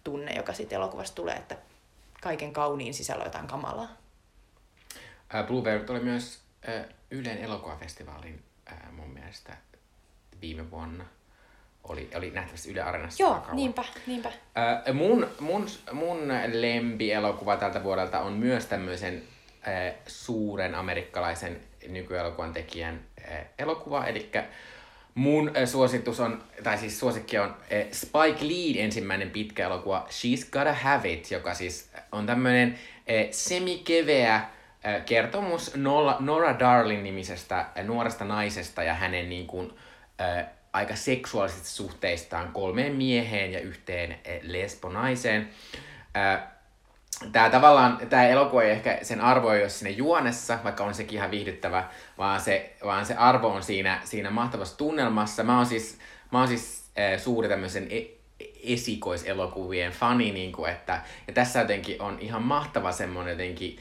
tunne, 0.04 0.34
joka 0.34 0.52
siitä 0.52 0.76
elokuvasta 0.76 1.14
tulee, 1.14 1.36
että 1.36 1.56
kaiken 2.20 2.52
kauniin 2.52 2.94
sisällä 2.94 3.24
jotain 3.24 3.46
kamalaa. 3.46 3.88
Blue 5.46 5.64
Velvet 5.64 5.90
oli 5.90 6.00
myös 6.00 6.40
Ylen 7.10 7.38
elokuvafestivaalin 7.38 8.42
mun 8.92 9.10
mielestä 9.10 9.56
viime 10.40 10.70
vuonna. 10.70 11.04
Oli, 11.84 12.10
oli 12.14 12.30
nähtävästi 12.30 12.70
Yle 12.70 12.82
Areenassa. 12.82 13.22
Joo, 13.22 13.42
niinpä, 13.52 13.84
niinpä. 14.06 14.32
mun, 14.92 15.28
mun, 15.40 15.66
mun 15.92 16.18
lempielokuva 16.52 17.56
tältä 17.56 17.82
vuodelta 17.82 18.20
on 18.20 18.32
myös 18.32 18.66
tämmöisen 18.66 19.22
suuren 20.06 20.74
amerikkalaisen 20.74 21.60
nykyelokuvan 21.88 22.52
tekijän 22.52 23.00
elokuva, 23.58 24.06
eli 24.06 24.30
Mun 25.20 25.50
äh, 25.56 25.68
suositus 25.68 26.20
on, 26.20 26.42
tai 26.62 26.78
siis 26.78 27.00
suosikki 27.00 27.38
on 27.38 27.48
äh, 27.48 27.86
Spike 27.92 28.48
Lee 28.48 28.84
ensimmäinen 28.84 29.30
pitkä 29.30 29.66
elokuva 29.66 30.08
She's 30.10 30.50
Gotta 30.50 30.72
Have 30.72 31.12
It, 31.12 31.30
joka 31.30 31.54
siis 31.54 31.90
on 32.12 32.26
tämmönen 32.26 32.68
äh, 32.68 33.28
semikeveä 33.30 34.40
kertomus 35.06 35.74
Nora 36.20 36.58
Darling 36.58 37.02
nimisestä 37.02 37.66
nuoresta 37.84 38.24
naisesta 38.24 38.82
ja 38.82 38.94
hänen 38.94 39.28
niin 39.28 39.46
kuin, 39.46 39.72
aika 40.72 40.96
seksuaalisista 40.96 41.68
suhteistaan 41.68 42.52
kolmeen 42.52 42.94
mieheen 42.94 43.52
ja 43.52 43.60
yhteen 43.60 44.18
lesbonaiseen. 44.42 45.48
Tämä 47.32 47.50
tavallaan, 47.50 47.98
tämä 48.08 48.28
elokuva 48.28 48.62
ei 48.62 48.70
ehkä 48.70 48.98
sen 49.02 49.20
arvo 49.20 49.52
ei 49.52 49.60
ole 49.60 49.68
siinä 49.68 49.96
juonessa, 49.96 50.58
vaikka 50.64 50.84
on 50.84 50.94
sekin 50.94 51.18
ihan 51.18 51.30
viihdyttävä, 51.30 51.88
vaan 52.18 52.40
se, 52.40 52.76
vaan 52.84 53.06
se 53.06 53.14
arvo 53.14 53.48
on 53.48 53.62
siinä, 53.62 54.00
siinä 54.04 54.30
mahtavassa 54.30 54.78
tunnelmassa. 54.78 55.44
Mä 55.44 55.56
oon 55.56 55.66
siis, 55.66 55.98
mä 56.30 56.38
oon 56.38 56.48
siis 56.48 56.84
äh, 56.98 57.20
suuri 57.20 57.48
tämmöisen 57.48 57.86
e- 57.90 58.20
esikoiselokuvien 58.62 59.92
fani, 59.92 60.32
niin 60.32 60.52
kuin, 60.52 60.70
että, 60.70 61.02
ja 61.26 61.32
tässä 61.32 61.60
jotenkin 61.60 62.02
on 62.02 62.18
ihan 62.20 62.42
mahtava 62.42 62.92
semmoinen 62.92 63.32
jotenkin 63.32 63.78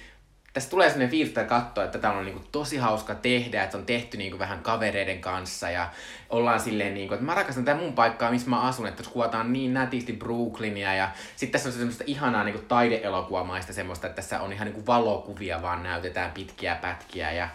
tässä 0.59 0.69
tulee 0.69 0.89
sellainen 0.89 1.09
fiilis, 1.09 1.27
että 1.29 1.43
katsoa, 1.43 1.83
että 1.83 1.99
tämä 1.99 2.13
on 2.13 2.25
niin 2.25 2.33
kuin 2.33 2.47
tosi 2.51 2.77
hauska 2.77 3.15
tehdä, 3.15 3.63
että 3.63 3.77
on 3.77 3.85
tehty 3.85 4.17
niin 4.17 4.31
kuin 4.31 4.39
vähän 4.39 4.59
kavereiden 4.59 5.21
kanssa 5.21 5.69
ja 5.69 5.89
ollaan 6.29 6.59
silleen, 6.59 6.93
niin 6.93 7.07
kuin, 7.07 7.15
että 7.15 7.25
mä 7.25 7.33
rakastan 7.33 7.65
tätä 7.65 7.79
mun 7.79 7.93
paikkaa, 7.93 8.31
missä 8.31 8.49
mä 8.49 8.61
asun, 8.61 8.87
että 8.87 9.03
kuvataan 9.13 9.53
niin 9.53 9.73
nätisti 9.73 10.13
Brooklynia 10.13 10.95
ja 10.95 11.11
sitten 11.35 11.51
tässä 11.51 11.69
on 11.69 11.73
semmoista 11.73 12.03
ihanaa 12.07 12.43
niin 12.43 12.53
kuin 12.53 12.65
taideelokuvamaista 12.65 13.73
semmoista, 13.73 14.07
että 14.07 14.15
tässä 14.15 14.41
on 14.41 14.53
ihan 14.53 14.65
niin 14.65 14.75
kuin 14.75 14.87
valokuvia 14.87 15.61
vaan 15.61 15.83
näytetään 15.83 16.31
pitkiä 16.31 16.75
pätkiä 16.75 17.31
ja, 17.31 17.49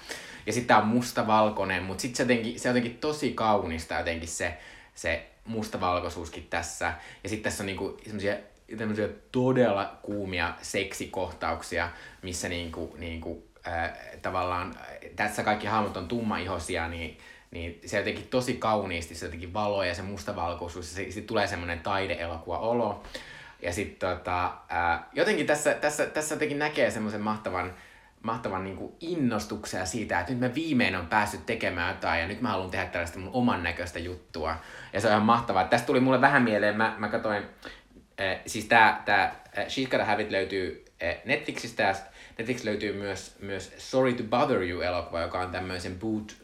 ja 0.46 0.52
sitten 0.52 0.68
tämä 0.68 0.80
on 0.80 0.88
mustavalkoinen, 0.88 1.82
mutta 1.82 2.02
sitten 2.02 2.16
se, 2.16 2.22
jotenkin, 2.22 2.60
se 2.60 2.68
jotenkin 2.68 2.98
tosi 2.98 3.32
kaunista 3.32 3.94
jotenkin 3.94 4.28
se, 4.28 4.58
se 4.94 5.26
mustavalkoisuuskin 5.44 6.46
tässä. 6.50 6.92
Ja 7.22 7.28
sitten 7.28 7.50
tässä 7.50 7.62
on 7.62 7.66
niinku 7.66 7.98
semmoisia 8.04 8.36
tämmöisiä 8.76 9.08
todella 9.32 9.98
kuumia 10.02 10.54
seksikohtauksia, 10.62 11.88
missä 12.22 12.48
niinku, 12.48 12.96
niinku, 12.98 13.48
äh, 13.66 13.92
tavallaan 14.22 14.74
tässä 15.16 15.42
kaikki 15.42 15.66
hahmot 15.66 15.96
on 15.96 16.08
tummaihosia, 16.08 16.88
niin, 16.88 17.18
niin 17.50 17.80
se 17.86 17.98
jotenkin 17.98 18.28
tosi 18.28 18.54
kauniisti, 18.54 19.14
se 19.14 19.26
jotenkin 19.26 19.54
valo 19.54 19.84
ja 19.84 19.94
se 19.94 20.02
mustavalkoisuus, 20.02 20.98
ja 20.98 21.04
sitten 21.04 21.24
tulee 21.24 21.46
semmoinen 21.46 21.80
taideelokuva 21.80 22.58
olo. 22.58 23.02
Ja 23.62 23.72
sitten 23.72 24.10
tota, 24.10 24.44
äh, 24.46 25.00
jotenkin 25.12 25.46
tässä, 25.46 25.74
tässä, 25.74 26.06
tässä 26.06 26.34
jotenkin 26.34 26.58
näkee 26.58 26.90
semmoisen 26.90 27.20
mahtavan, 27.20 27.74
mahtavan 28.22 28.64
niin 28.64 28.92
innostuksen 29.00 29.86
siitä, 29.86 30.20
että 30.20 30.32
nyt 30.32 30.40
mä 30.40 30.54
viimein 30.54 30.96
on 30.96 31.06
päässyt 31.06 31.46
tekemään 31.46 31.94
jotain 31.94 32.20
ja 32.20 32.28
nyt 32.28 32.40
mä 32.40 32.48
haluan 32.48 32.70
tehdä 32.70 32.86
tällaista 32.86 33.18
mun 33.18 33.30
oman 33.32 33.62
näköistä 33.62 33.98
juttua. 33.98 34.56
Ja 34.92 35.00
se 35.00 35.06
on 35.06 35.12
ihan 35.12 35.26
mahtavaa. 35.26 35.64
Tästä 35.64 35.86
tuli 35.86 36.00
mulle 36.00 36.20
vähän 36.20 36.42
mieleen, 36.42 36.76
mä, 36.76 36.94
mä 36.98 37.08
katsoin 37.08 37.42
äh, 38.20 38.40
siis 38.46 38.64
tää, 38.64 39.02
tää 39.04 39.44
äh, 39.58 39.66
She's 39.66 39.90
Gotta 39.90 40.04
Have 40.04 40.22
It 40.22 40.30
löytyy 40.30 40.84
äh, 41.02 41.16
Netflixistä 41.24 41.94
Netflix 42.38 42.64
löytyy 42.64 42.92
myös, 42.92 43.36
myös 43.40 43.72
Sorry 43.78 44.12
to 44.12 44.22
Bother 44.22 44.62
You-elokuva, 44.62 45.20
joka 45.20 45.40
on 45.40 45.50
tämmöisen 45.50 45.98
boot, 45.98 46.36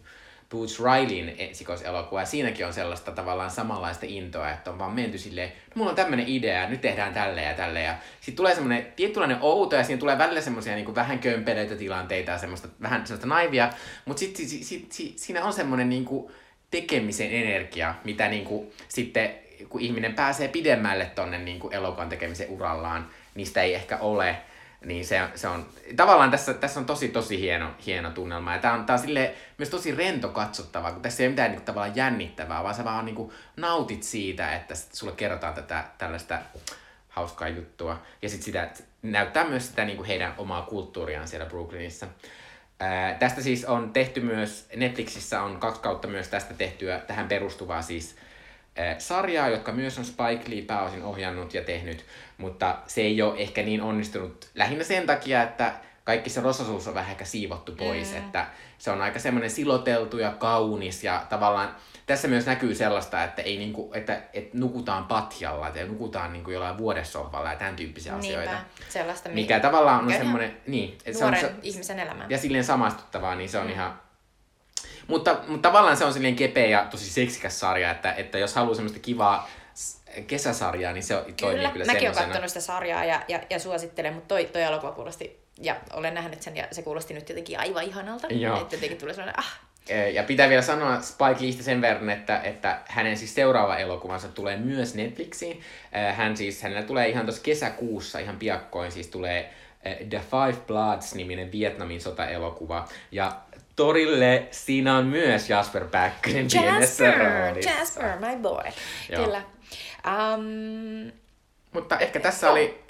Boots 0.51 0.81
Rileyn 0.81 1.35
esikoiselokuva, 1.39 2.21
ja 2.21 2.27
siinäkin 2.27 2.67
on 2.67 2.73
sellaista 2.73 3.13
tavallaan 3.13 3.51
samanlaista 3.51 4.07
intoa, 4.09 4.51
että 4.51 4.71
on 4.71 4.79
vaan 4.79 4.93
menty 4.93 5.19
silleen, 5.19 5.49
no 5.49 5.73
mulla 5.75 5.91
on 5.91 5.97
tämmönen 5.97 6.29
idea, 6.29 6.69
nyt 6.69 6.81
tehdään 6.81 7.15
tälle 7.15 7.43
ja 7.43 7.55
tälle, 7.55 7.83
ja 7.83 7.95
sitten 8.21 8.37
tulee 8.37 8.55
semmoinen 8.55 8.87
tietynlainen 8.97 9.39
outo, 9.41 9.77
ja 9.77 9.85
siinä 9.85 10.01
tulee 10.01 10.19
välillä 10.19 10.41
semmoisia 10.41 10.75
niin 10.75 10.95
vähän 10.95 11.19
kömpeleitä 11.19 11.77
tilanteita 11.77 12.31
ja 12.31 12.39
semmoista 12.39 12.69
vähän 12.83 13.07
semmoista 13.07 13.27
naivia, 13.27 13.71
mutta 14.05 14.21
sitten 14.21 14.49
si, 14.49 14.65
si, 14.65 14.87
si, 14.91 15.13
siinä 15.17 15.45
on 15.45 15.53
semmoinen 15.53 15.89
niin 15.89 16.07
tekemisen 16.71 17.33
energia, 17.33 17.95
mitä 18.05 18.29
niin 18.29 18.45
kuin, 18.45 18.73
sitten 18.89 19.31
kun 19.69 19.81
ihminen 19.81 20.15
pääsee 20.15 20.49
pidemmälle 20.49 21.05
tonne 21.05 21.39
niin 21.39 21.61
kuin 21.61 21.75
elokuvan 21.75 22.09
tekemisen 22.09 22.49
urallaan, 22.49 23.11
niistä 23.35 23.63
ei 23.63 23.75
ehkä 23.75 23.97
ole. 23.97 24.37
Niin 24.85 25.07
se, 25.07 25.21
se 25.35 25.49
on, 25.49 25.67
tavallaan 25.97 26.31
tässä, 26.31 26.55
tässä 26.55 26.81
on 26.81 26.87
tosi 26.87 27.09
tosi 27.09 27.41
hieno, 27.41 27.71
hieno 27.87 28.11
tunnelma. 28.11 28.53
Ja 28.53 28.59
tää 28.59 28.73
on, 28.73 28.87
tää 28.87 28.95
on 28.95 29.03
sille, 29.03 29.35
myös 29.59 29.69
tosi 29.69 29.95
rento 29.95 30.29
katsottavaa, 30.29 30.93
kun 30.93 31.03
tässä 31.03 31.23
ei 31.23 31.27
ole 31.27 31.33
mitään 31.33 31.51
niin 31.51 31.63
tavallaan 31.63 31.97
jännittävää, 31.97 32.63
vaan 32.63 32.75
sä 32.75 32.85
vaan 32.85 33.05
niin 33.05 33.15
kuin, 33.15 33.33
nautit 33.57 34.03
siitä, 34.03 34.55
että 34.55 34.75
sulle 34.93 35.13
kerrotaan 35.13 35.55
tätä 35.55 35.85
tällaista 35.99 36.39
hauskaa 37.09 37.49
juttua. 37.49 38.03
Ja 38.23 38.29
sitten 38.29 38.45
sitä 38.45 38.71
näyttää 39.03 39.49
myös 39.49 39.69
sitä 39.69 39.85
niin 39.85 39.97
kuin 39.97 40.07
heidän 40.07 40.35
omaa 40.39 40.63
kulttuuriaan 40.63 41.29
siellä 41.29 41.47
Brooklynissa. 41.47 42.07
Ää, 42.81 43.15
tästä 43.15 43.43
siis 43.43 43.65
on 43.65 43.93
tehty 43.93 44.21
myös, 44.21 44.69
Netflixissä 44.77 45.43
on 45.43 45.61
kaksi 45.61 45.81
kautta 45.81 46.09
myös 46.09 46.29
tästä 46.29 46.55
tehtyä, 46.55 46.99
tähän 46.99 47.29
perustuvaa 47.29 47.83
siis 47.83 48.17
sarjaa, 48.99 49.49
jotka 49.49 49.73
myös 49.73 49.99
on 49.99 50.05
Spike 50.05 50.51
Lee 50.51 50.63
pääosin 50.63 51.03
ohjannut 51.03 51.55
ja 51.55 51.65
tehnyt, 51.65 52.05
mutta 52.39 52.79
se 52.87 53.01
ei 53.01 53.23
ole 53.23 53.39
ehkä 53.39 53.63
niin 53.63 53.83
onnistunut 53.83 54.49
lähinnä 54.55 54.85
sen 54.85 55.07
takia, 55.07 55.43
että 55.43 55.75
kaikki 56.05 56.31
se 56.31 56.41
rososuus 56.41 56.89
on 56.89 56.95
vähän 56.95 57.11
ehkä 57.11 57.25
siivottu 57.25 57.73
pois, 57.73 58.11
mm. 58.13 58.19
että 58.19 58.47
se 58.79 58.91
on 58.91 59.03
aika 59.03 59.19
semmoinen 59.19 59.51
siloteltu 59.51 60.19
ja 60.19 60.31
kaunis 60.31 61.05
ja 61.05 61.27
tavallaan 61.29 61.77
tässä 62.07 62.29
myös 62.29 62.47
näkyy 62.47 62.75
sellaista, 62.75 63.25
että, 63.25 63.43
ei 63.43 63.57
niinku, 63.57 63.91
että, 63.95 64.21
että 64.33 64.59
nukutaan 64.59 65.05
patjalla, 65.05 65.69
että 65.69 65.85
nukutaan 65.85 66.33
niinku 66.33 66.51
jollain 66.51 66.79
vuodessohvalla 66.79 67.51
ja 67.51 67.57
tämän 67.57 67.77
tyyppisiä 67.77 68.13
Niinpä. 68.17 68.41
asioita. 68.41 68.65
sellaista, 68.89 69.29
mikä 69.29 69.61
tavallaan 69.61 70.05
on 70.05 70.13
semmoinen... 70.13 70.57
Niin, 70.67 70.99
että 71.05 71.19
se 71.19 71.25
on, 71.25 71.35
ihmisen 71.63 71.99
elämä. 71.99 72.27
Ja 72.29 72.39
silleen 72.39 72.65
samastuttavaa, 72.65 73.35
niin 73.35 73.49
se 73.49 73.59
on 73.59 73.67
mm. 73.67 73.73
ihan 73.73 74.01
mutta, 75.11 75.37
mutta 75.47 75.69
tavallaan 75.69 75.97
se 75.97 76.05
on 76.05 76.13
silleen 76.13 76.37
kepeä 76.37 76.67
ja 76.67 76.87
tosi 76.91 77.11
seksikäs 77.11 77.61
sarja, 77.61 77.91
että, 77.91 78.13
että 78.13 78.39
jos 78.39 78.55
haluaa 78.55 78.75
semmoista 78.75 79.01
kivaa 79.01 79.51
kesäsarjaa, 80.27 80.93
niin 80.93 81.03
se 81.03 81.15
kyllä, 81.15 81.35
toimii 81.41 81.69
kyllä 81.69 81.85
Mäkin 81.85 82.11
olen 82.11 82.25
katsonut 82.25 82.49
sitä 82.49 82.61
sarjaa 82.61 83.05
ja, 83.05 83.23
ja, 83.29 83.41
ja 83.51 83.59
suosittelen, 83.59 84.15
mutta 84.15 84.29
toi, 84.29 84.45
toi 84.45 84.63
elokuva 84.63 84.93
kuulosti, 84.93 85.41
ja 85.63 85.77
olen 85.93 86.15
nähnyt 86.15 86.43
sen 86.43 86.57
ja 86.57 86.69
se 86.71 86.83
kuulosti 86.83 87.15
nyt 87.15 87.29
jotenkin 87.29 87.61
aivan 87.61 87.85
ihanalta. 87.85 88.27
Joo. 88.27 88.61
Että 88.61 88.77
jotenkin 88.77 88.99
tulee 88.99 89.15
sellainen, 89.15 89.39
ah, 89.39 89.61
ja 90.13 90.23
pitää 90.23 90.49
vielä 90.49 90.63
sanoa 90.63 91.01
Spike 91.01 91.41
Leeistä 91.41 91.63
sen 91.63 91.81
verran, 91.81 92.11
että, 92.11 92.41
että 92.41 92.79
hänen 92.87 93.17
siis 93.17 93.35
seuraava 93.35 93.77
elokuvansa 93.77 94.29
tulee 94.29 94.57
myös 94.57 94.95
Netflixiin. 94.95 95.61
Hän 96.15 96.37
siis, 96.37 96.63
hänellä 96.63 96.83
tulee 96.83 97.09
ihan 97.09 97.27
tuossa 97.27 97.43
kesäkuussa 97.43 98.19
ihan 98.19 98.37
piakkoin, 98.37 98.93
siis 98.93 99.07
tulee 99.07 99.51
The 100.11 100.21
Five 100.31 100.57
Bloods-niminen 100.67 101.53
Vietnamin 101.53 102.01
sota-elokuva. 102.01 102.89
Ja 103.13 103.37
torille 103.81 104.49
siinä 104.51 104.97
on 104.97 105.07
myös 105.07 105.51
Jasper 105.51 105.85
Päkkönen 105.85 106.47
Jasper, 106.55 107.59
Jasper, 107.67 108.19
my 108.19 108.37
boy. 108.43 108.65
Joo. 109.11 109.25
Kyllä. 109.25 109.43
Um, 110.07 111.13
Mutta 111.73 111.99
ehkä 111.99 112.21
tässä 112.21 112.47
no. 112.47 112.53
oli 112.53 112.85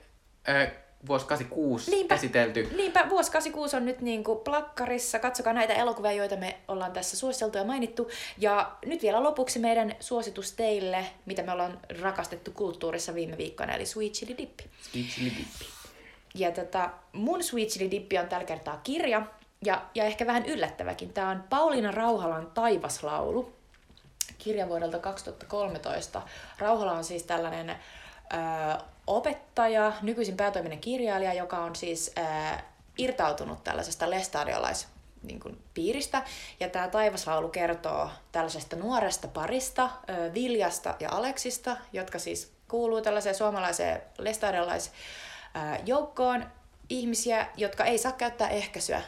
äh, 0.49 0.73
vuosi 1.07 1.27
86 1.27 1.91
niinpä, 1.91 2.15
käsitelty. 2.15 2.69
Niinpä, 2.77 3.09
vuosi 3.09 3.33
86 3.33 3.77
on 3.77 3.85
nyt 3.85 4.01
niin 4.01 4.25
kuin 4.25 4.39
plakkarissa. 4.39 5.19
Katsokaa 5.19 5.53
näitä 5.53 5.75
elokuvia, 5.75 6.13
joita 6.13 6.37
me 6.37 6.59
ollaan 6.69 6.93
tässä 6.93 7.17
suositeltu 7.17 7.59
ja 7.59 7.65
mainittu. 7.65 8.11
Ja 8.39 8.73
nyt 8.87 9.03
vielä 9.03 9.23
lopuksi 9.23 9.59
meidän 9.59 9.95
suositus 10.01 10.53
teille, 10.53 11.07
mitä 11.27 11.43
me 11.43 11.53
ollaan 11.53 11.81
rakastettu 12.01 12.51
kulttuurissa 12.51 13.15
viime 13.15 13.37
viikkoina, 13.37 13.75
eli 13.75 13.87
Sweet 13.87 14.13
Chili 14.13 14.37
Dippi. 14.39 14.65
Sweet 14.83 15.07
Chili 15.07 15.31
Dippi. 15.31 15.65
Ja 16.35 16.51
tota, 16.51 16.91
mun 17.13 17.43
Sweet 17.43 17.69
Chili 17.69 17.91
Dippi 17.91 18.19
on 18.19 18.29
tällä 18.29 18.45
kertaa 18.45 18.81
kirja, 18.85 19.23
ja, 19.65 19.83
ja 19.95 20.05
ehkä 20.05 20.27
vähän 20.27 20.47
yllättäväkin. 20.47 21.13
Tämä 21.13 21.31
on 21.31 21.45
Pauliina 21.51 21.91
Rauhalan 21.91 22.51
Taivaslaulu, 22.55 23.53
kirja 24.39 24.69
vuodelta 24.69 24.99
2013. 24.99 26.23
Rauhala 26.59 26.93
on 26.93 27.05
siis 27.05 27.23
tällainen 27.23 27.71
ö, 27.71 27.77
opettaja, 29.07 29.93
nykyisin 30.03 30.37
päätoiminen 30.37 30.81
kirjailija, 30.81 31.35
joka 31.35 31.59
on 31.59 31.77
siis 31.77 32.13
ö, 32.19 32.23
irtautunut 32.99 33.65
tällaisesta 33.65 34.11
lestadiolais 34.11 34.89
niin 35.23 35.41
kuin, 35.41 35.63
piiristä. 35.75 36.23
Ja 36.61 36.69
tämä 36.69 36.89
Taivaslaulu 36.89 37.49
kertoo 37.49 38.11
tällaisesta 38.33 38.77
nuoresta 38.77 39.29
parista, 39.29 39.91
ö, 40.11 40.35
Viljasta 40.35 40.95
ja 41.01 41.11
Aleksista, 41.11 41.77
jotka 41.93 42.19
siis 42.19 42.53
kuuluu 42.69 43.01
tällaiseen 43.01 43.35
suomalaiseen 43.35 44.03
lestadiolaisjoukkoon 44.19 46.47
ihmisiä, 46.89 47.47
jotka 47.57 47.85
ei 47.85 47.99
saa 47.99 48.13
käyttää 48.13 48.49
ehkäisyä 48.49 49.03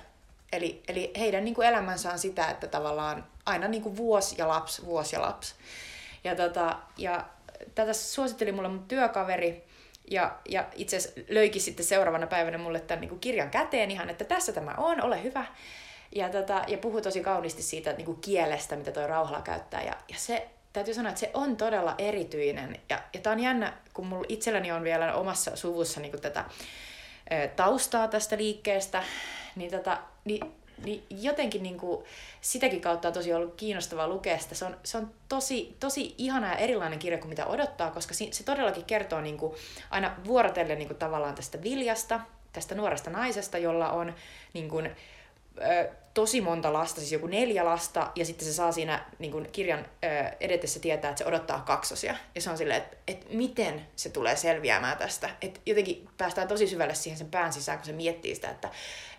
Eli, 0.52 0.82
eli 0.88 1.12
heidän 1.18 1.44
niin 1.44 1.54
kuin 1.54 1.68
elämänsä 1.68 2.12
on 2.12 2.18
sitä, 2.18 2.50
että 2.50 2.66
tavallaan 2.66 3.26
aina 3.46 3.68
niin 3.68 3.82
kuin 3.82 3.96
vuosi 3.96 4.34
ja 4.38 4.48
lapsi, 4.48 4.84
vuosi 4.84 5.16
ja 5.16 5.22
lapsi. 5.22 5.54
Ja, 6.24 6.36
tota, 6.36 6.76
ja 6.98 7.24
tätä 7.74 7.92
suositteli 7.92 8.52
mulle 8.52 8.68
mun 8.68 8.88
työkaveri, 8.88 9.64
ja, 10.10 10.36
ja 10.48 10.66
itse 10.74 10.96
asiassa 10.96 11.20
löikin 11.28 11.62
sitten 11.62 11.86
seuraavana 11.86 12.26
päivänä 12.26 12.58
mulle 12.58 12.80
tämän 12.80 13.00
niin 13.00 13.08
kuin 13.08 13.20
kirjan 13.20 13.50
käteen 13.50 13.90
ihan, 13.90 14.10
että 14.10 14.24
tässä 14.24 14.52
tämä 14.52 14.74
on, 14.76 15.02
ole 15.02 15.22
hyvä. 15.22 15.46
Ja, 16.14 16.28
tota, 16.28 16.64
ja 16.66 16.78
puhui 16.78 17.02
tosi 17.02 17.20
kauniisti 17.20 17.62
siitä 17.62 17.92
niin 17.92 18.04
kuin 18.04 18.20
kielestä, 18.20 18.76
mitä 18.76 18.92
toi 18.92 19.06
Rauhala 19.06 19.42
käyttää. 19.42 19.82
Ja, 19.82 19.96
ja 20.08 20.14
se, 20.18 20.48
täytyy 20.72 20.94
sanoa, 20.94 21.08
että 21.08 21.20
se 21.20 21.30
on 21.34 21.56
todella 21.56 21.94
erityinen. 21.98 22.80
Ja, 22.90 23.02
ja 23.14 23.20
tämä 23.20 23.34
on 23.34 23.40
jännä, 23.40 23.72
kun 23.94 24.06
mulla 24.06 24.26
itselläni 24.28 24.72
on 24.72 24.84
vielä 24.84 25.14
omassa 25.14 25.56
suvussa 25.56 26.00
niin 26.00 26.20
tätä 26.20 26.44
taustaa 27.56 28.08
tästä 28.08 28.36
liikkeestä, 28.36 29.02
niin, 29.56 29.70
tota, 29.70 29.98
niin, 30.24 30.52
niin 30.84 31.04
jotenkin 31.10 31.62
niin 31.62 31.78
kuin, 31.78 32.04
sitäkin 32.40 32.80
kautta 32.80 33.08
on 33.08 33.14
tosi 33.14 33.34
ollut 33.34 33.54
kiinnostavaa 33.54 34.08
lukea 34.08 34.38
sitä. 34.38 34.54
Se 34.54 34.64
on, 34.64 34.76
se 34.84 34.98
on 34.98 35.10
tosi, 35.28 35.76
tosi 35.80 36.14
ihana 36.18 36.48
ja 36.48 36.56
erilainen 36.56 36.98
kirja 36.98 37.18
kuin 37.18 37.28
mitä 37.28 37.46
odottaa, 37.46 37.90
koska 37.90 38.14
se 38.14 38.44
todellakin 38.44 38.84
kertoo 38.84 39.20
niin 39.20 39.38
kuin, 39.38 39.54
aina 39.90 40.16
vuorotellen 40.24 40.78
niin 40.78 40.88
kuin, 40.88 40.98
tavallaan 40.98 41.34
tästä 41.34 41.62
Viljasta, 41.62 42.20
tästä 42.52 42.74
nuoresta 42.74 43.10
naisesta, 43.10 43.58
jolla 43.58 43.90
on 43.90 44.14
niin 44.52 44.68
kuin, 44.68 44.90
tosi 46.14 46.40
monta 46.40 46.72
lasta, 46.72 47.00
siis 47.00 47.12
joku 47.12 47.26
neljä 47.26 47.64
lasta, 47.64 48.10
ja 48.16 48.24
sitten 48.24 48.46
se 48.48 48.52
saa 48.52 48.72
siinä 48.72 49.04
niin 49.18 49.32
kuin 49.32 49.48
kirjan 49.52 49.78
ö, 49.78 50.08
edetessä 50.40 50.80
tietää, 50.80 51.10
että 51.10 51.18
se 51.18 51.28
odottaa 51.28 51.60
kaksosia. 51.60 52.16
Ja 52.34 52.40
se 52.40 52.50
on 52.50 52.58
silleen, 52.58 52.82
että, 52.82 52.96
että 53.08 53.26
miten 53.30 53.86
se 53.96 54.10
tulee 54.10 54.36
selviämään 54.36 54.98
tästä. 54.98 55.30
Että 55.40 55.60
jotenkin 55.66 56.08
päästään 56.16 56.48
tosi 56.48 56.66
syvälle 56.66 56.94
siihen 56.94 57.18
sen 57.18 57.30
pään 57.30 57.52
sisään, 57.52 57.78
kun 57.78 57.86
se 57.86 57.92
miettii 57.92 58.34
sitä, 58.34 58.50
että, 58.50 58.70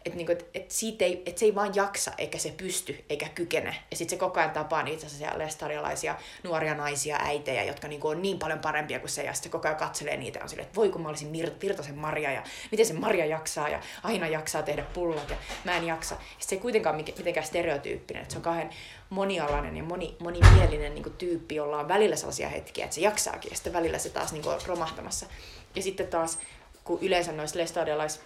että, 0.06 0.18
niin 0.18 0.26
kuin, 0.26 0.38
että, 0.38 0.46
että, 0.54 0.74
siitä 0.74 1.06
ei, 1.06 1.24
että 1.26 1.40
se 1.40 1.46
ei 1.46 1.56
vaan 1.56 1.76
jaksa, 1.76 2.12
eikä 2.18 2.38
se 2.38 2.54
pysty, 2.58 3.06
eikä 3.10 3.30
kykene. 3.30 3.76
Ja 3.92 3.98
sitten 3.98 4.18
se 4.18 4.20
koko 4.20 4.40
ajan 4.40 4.52
tapaa 4.52 4.84
niitä 4.84 5.06
lestarialaisia 5.36 6.16
nuoria 6.44 6.76
naisia, 6.76 7.18
äitejä, 7.22 7.64
jotka 7.64 7.88
niin 7.88 8.02
kuin 8.02 8.18
on 8.18 8.22
niin 8.22 8.40
paljon 8.40 8.60
parempia 8.60 9.00
kuin 9.00 9.10
se, 9.10 9.24
ja 9.24 9.34
sitten 9.34 9.52
koko 9.52 9.68
ajan 9.68 9.78
katselee 9.78 10.18
niitä 10.18 10.40
on 10.44 10.50
silleen, 10.50 10.66
että 10.66 10.76
voi 10.76 10.90
kun 10.90 11.02
mä 11.02 11.10
olisin 11.10 11.32
Mir- 11.32 11.62
Virtasen 11.62 11.98
Maria, 11.98 12.32
ja 12.32 12.44
miten 12.72 12.86
se 12.86 12.94
Maria 12.94 13.26
jaksaa, 13.26 13.70
ja 13.70 13.80
aina 14.04 14.28
jaksaa 14.28 14.64
tehdä 14.64 14.84
pullot, 14.94 15.30
ja 15.30 15.36
mä 15.64 15.78
en 15.78 15.88
jaksa. 15.88 16.16
Ja 16.16 16.22
se 16.40 16.56
ei 16.56 16.62
kuitenkaan 16.62 16.96
mitenkään 16.96 17.46
stereotyyppinen, 17.46 18.22
että 18.22 18.32
se 18.32 18.38
on 18.38 18.44
kahden 18.44 18.70
monialainen 19.10 19.78
ja 19.78 19.84
moni, 19.84 20.16
monimielinen 20.20 20.94
niin 20.94 21.04
kuin, 21.04 21.16
tyyppi, 21.18 21.56
jolla 21.56 21.80
on 21.80 21.88
välillä 21.88 22.16
sellaisia 22.16 22.50
hetkiä, 22.50 22.84
että 22.84 22.96
se 22.96 23.02
jaksaakin, 23.02 23.50
ja 23.50 23.56
sitten 23.56 23.74
välillä 23.74 23.98
se 23.98 24.10
taas 24.10 24.32
niin 24.32 24.44
kuin, 24.44 24.58
romahtamassa. 24.68 25.26
Ja 25.76 25.82
sitten 25.82 26.08
taas, 26.08 26.40
kun 26.84 27.00
yleensä 27.02 27.32
noissa 27.32 27.60
lestadialais 27.60 28.22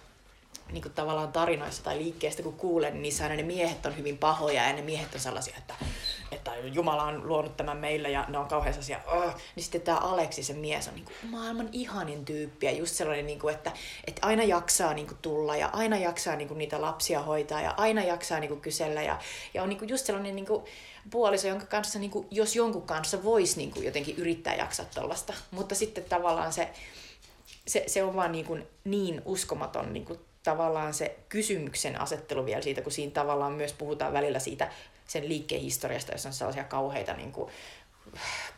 niin 0.72 0.82
kuin 0.82 0.94
tavallaan 0.94 1.32
tarinoissa 1.32 1.84
tai 1.84 1.98
liikkeestä 1.98 2.42
kun 2.42 2.54
kuulen, 2.54 3.02
niin 3.02 3.22
aina 3.22 3.34
ne 3.34 3.42
miehet 3.42 3.86
on 3.86 3.96
hyvin 3.96 4.18
pahoja 4.18 4.68
ja 4.68 4.72
ne 4.72 4.82
miehet 4.82 5.14
on 5.14 5.20
sellaisia, 5.20 5.54
että, 5.58 5.74
että 6.32 6.56
Jumala 6.56 7.04
on 7.04 7.28
luonut 7.28 7.56
tämän 7.56 7.76
meille 7.76 8.10
ja 8.10 8.24
ne 8.28 8.38
on 8.38 8.48
kauhean 8.48 8.74
sellaisia, 8.74 9.00
oh. 9.06 9.34
niin 9.56 9.64
sitten 9.64 9.80
tämä 9.80 9.98
Aleksi, 9.98 10.42
se 10.42 10.52
mies, 10.52 10.88
on 10.88 10.94
niin 10.94 11.04
kuin 11.04 11.30
maailman 11.30 11.68
ihanin 11.72 12.24
tyyppi 12.24 12.66
ja 12.66 12.72
just 12.72 12.94
sellainen, 12.94 13.26
niin 13.26 13.38
kuin, 13.38 13.54
että, 13.54 13.72
että 14.06 14.26
aina 14.26 14.42
jaksaa 14.42 14.94
niin 14.94 15.06
kuin 15.06 15.18
tulla 15.22 15.56
ja 15.56 15.70
aina 15.72 15.96
jaksaa 15.96 16.36
niin 16.36 16.48
kuin 16.48 16.58
niitä 16.58 16.80
lapsia 16.80 17.20
hoitaa 17.20 17.60
ja 17.60 17.74
aina 17.76 18.02
jaksaa 18.02 18.40
niin 18.40 18.48
kuin 18.48 18.60
kysellä 18.60 19.02
ja, 19.02 19.18
ja 19.54 19.62
on 19.62 19.68
niin 19.68 19.78
kuin 19.78 19.88
just 19.88 20.06
sellainen 20.06 20.36
niin 20.36 20.46
kuin 20.46 20.64
puoliso, 21.10 21.48
jonka 21.48 21.66
kanssa, 21.66 21.98
niin 21.98 22.10
kuin, 22.10 22.26
jos 22.30 22.56
jonkun 22.56 22.82
kanssa 22.82 23.24
voisi 23.24 23.56
niin 23.56 23.70
kuin 23.70 23.86
jotenkin 23.86 24.16
yrittää 24.16 24.54
jaksaa 24.54 24.86
tuollaista, 24.94 25.34
mutta 25.50 25.74
sitten 25.74 26.04
tavallaan 26.04 26.52
se, 26.52 26.68
se, 27.66 27.84
se 27.86 28.02
on 28.02 28.16
vaan 28.16 28.32
niin, 28.32 28.44
kuin 28.44 28.66
niin 28.84 29.22
uskomaton 29.24 29.92
niin 29.92 30.04
kuin 30.04 30.18
tavallaan 30.50 30.94
se 30.94 31.16
kysymyksen 31.28 32.00
asettelu 32.00 32.46
vielä 32.46 32.62
siitä, 32.62 32.82
kun 32.82 32.92
siinä 32.92 33.12
tavallaan 33.12 33.52
myös 33.52 33.72
puhutaan 33.72 34.12
välillä 34.12 34.38
siitä 34.38 34.70
sen 35.06 35.28
liikkeen 35.28 35.60
historiasta, 35.60 36.12
jossa 36.12 36.28
on 36.28 36.32
sellaisia 36.32 36.64
kauheita 36.64 37.12
niin 37.12 37.32
kuin, 37.32 37.50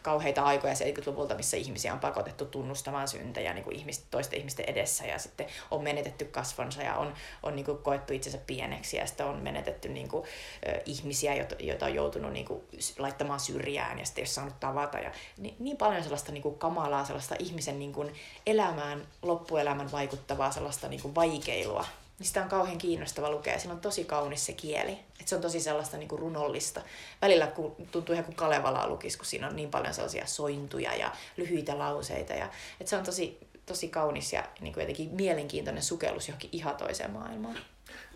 kauheita 0.03 0.43
aikoja 0.43 0.75
70-luvulta, 0.75 1.35
missä 1.35 1.57
ihmisiä 1.57 1.93
on 1.93 2.01
pakotettu 2.01 2.45
tunnustamaan 2.45 3.09
syntejä 3.09 3.55
niin 3.55 3.65
kuin 3.65 3.77
ihmisten, 3.77 4.07
toisten 4.11 4.39
ihmisten 4.39 4.65
edessä 4.69 5.07
ja 5.07 5.19
sitten 5.19 5.47
on 5.71 5.83
menetetty 5.83 6.25
kasvonsa 6.25 6.83
ja 6.83 6.95
on, 6.97 7.15
on 7.43 7.57
niin 7.57 7.67
kuin 7.67 7.79
koettu 7.79 8.13
itsensä 8.13 8.39
pieneksi 8.47 8.97
ja 8.97 9.07
sitten 9.07 9.27
on 9.27 9.37
menetetty 9.37 9.89
niin 9.89 10.09
kuin, 10.09 10.25
ö, 10.69 10.81
ihmisiä, 10.87 11.47
joita 11.59 11.87
on 11.87 11.95
joutunut 11.95 12.33
niin 12.33 12.47
kuin, 12.47 12.63
laittamaan 12.99 13.41
syrjään 13.41 13.99
ja 13.99 14.05
sitten 14.05 14.23
ei 14.23 14.27
ole 14.27 14.29
saanut 14.29 14.61
tavata. 14.61 14.99
Ja 14.99 15.13
niin, 15.39 15.57
niin 15.59 15.77
paljon 15.77 16.03
sellaista 16.03 16.33
niin 16.33 16.43
kuin, 16.43 16.59
kamalaa, 16.59 17.05
sellaista 17.05 17.35
ihmisen 17.39 17.79
niin 17.79 17.93
kuin, 17.93 18.15
elämään, 18.47 19.07
loppuelämän 19.23 19.93
vaikuttavaa 19.93 20.53
sellaista 20.53 20.89
niin 20.89 21.03
kuin, 21.03 21.15
vaikeilua 21.15 21.85
niin 22.21 22.27
sitä 22.27 22.43
on 22.43 22.49
kauhean 22.49 22.79
kiinnostava 22.79 23.31
lukea. 23.31 23.59
Sillä 23.59 23.75
on 23.75 23.81
tosi 23.81 24.05
kaunis 24.05 24.47
se 24.47 24.53
kieli. 24.53 24.99
Et 25.21 25.29
se 25.29 25.37
on 25.37 25.41
tosi 25.41 25.61
sellaista 25.61 25.97
niin 25.97 26.09
kuin 26.09 26.19
runollista. 26.19 26.81
Välillä 27.23 27.47
kun, 27.47 27.77
tuntuu 27.93 28.13
ihan 28.13 28.25
kuin 28.25 28.37
Kalevalaa 28.37 28.89
lukisi, 28.89 29.19
kun 29.19 29.27
siinä 29.27 29.49
on 29.49 29.57
niin 29.57 29.71
paljon 29.71 29.95
sellaisia 29.95 30.27
sointuja 30.27 30.95
ja 30.95 31.13
lyhyitä 31.37 31.79
lauseita. 31.79 32.33
Ja, 32.33 32.49
et 32.81 32.89
se 32.89 32.97
on 32.97 33.05
tosi, 33.05 33.39
tosi 33.67 33.89
kaunis 33.89 34.33
ja 34.33 34.45
niin 34.61 34.75
kuin 34.75 34.83
jotenkin 34.83 35.15
mielenkiintoinen 35.15 35.83
sukellus 35.83 36.29
johonkin 36.29 36.51
ihan 36.53 36.77
toiseen 36.77 37.11
maailmaan. 37.11 37.57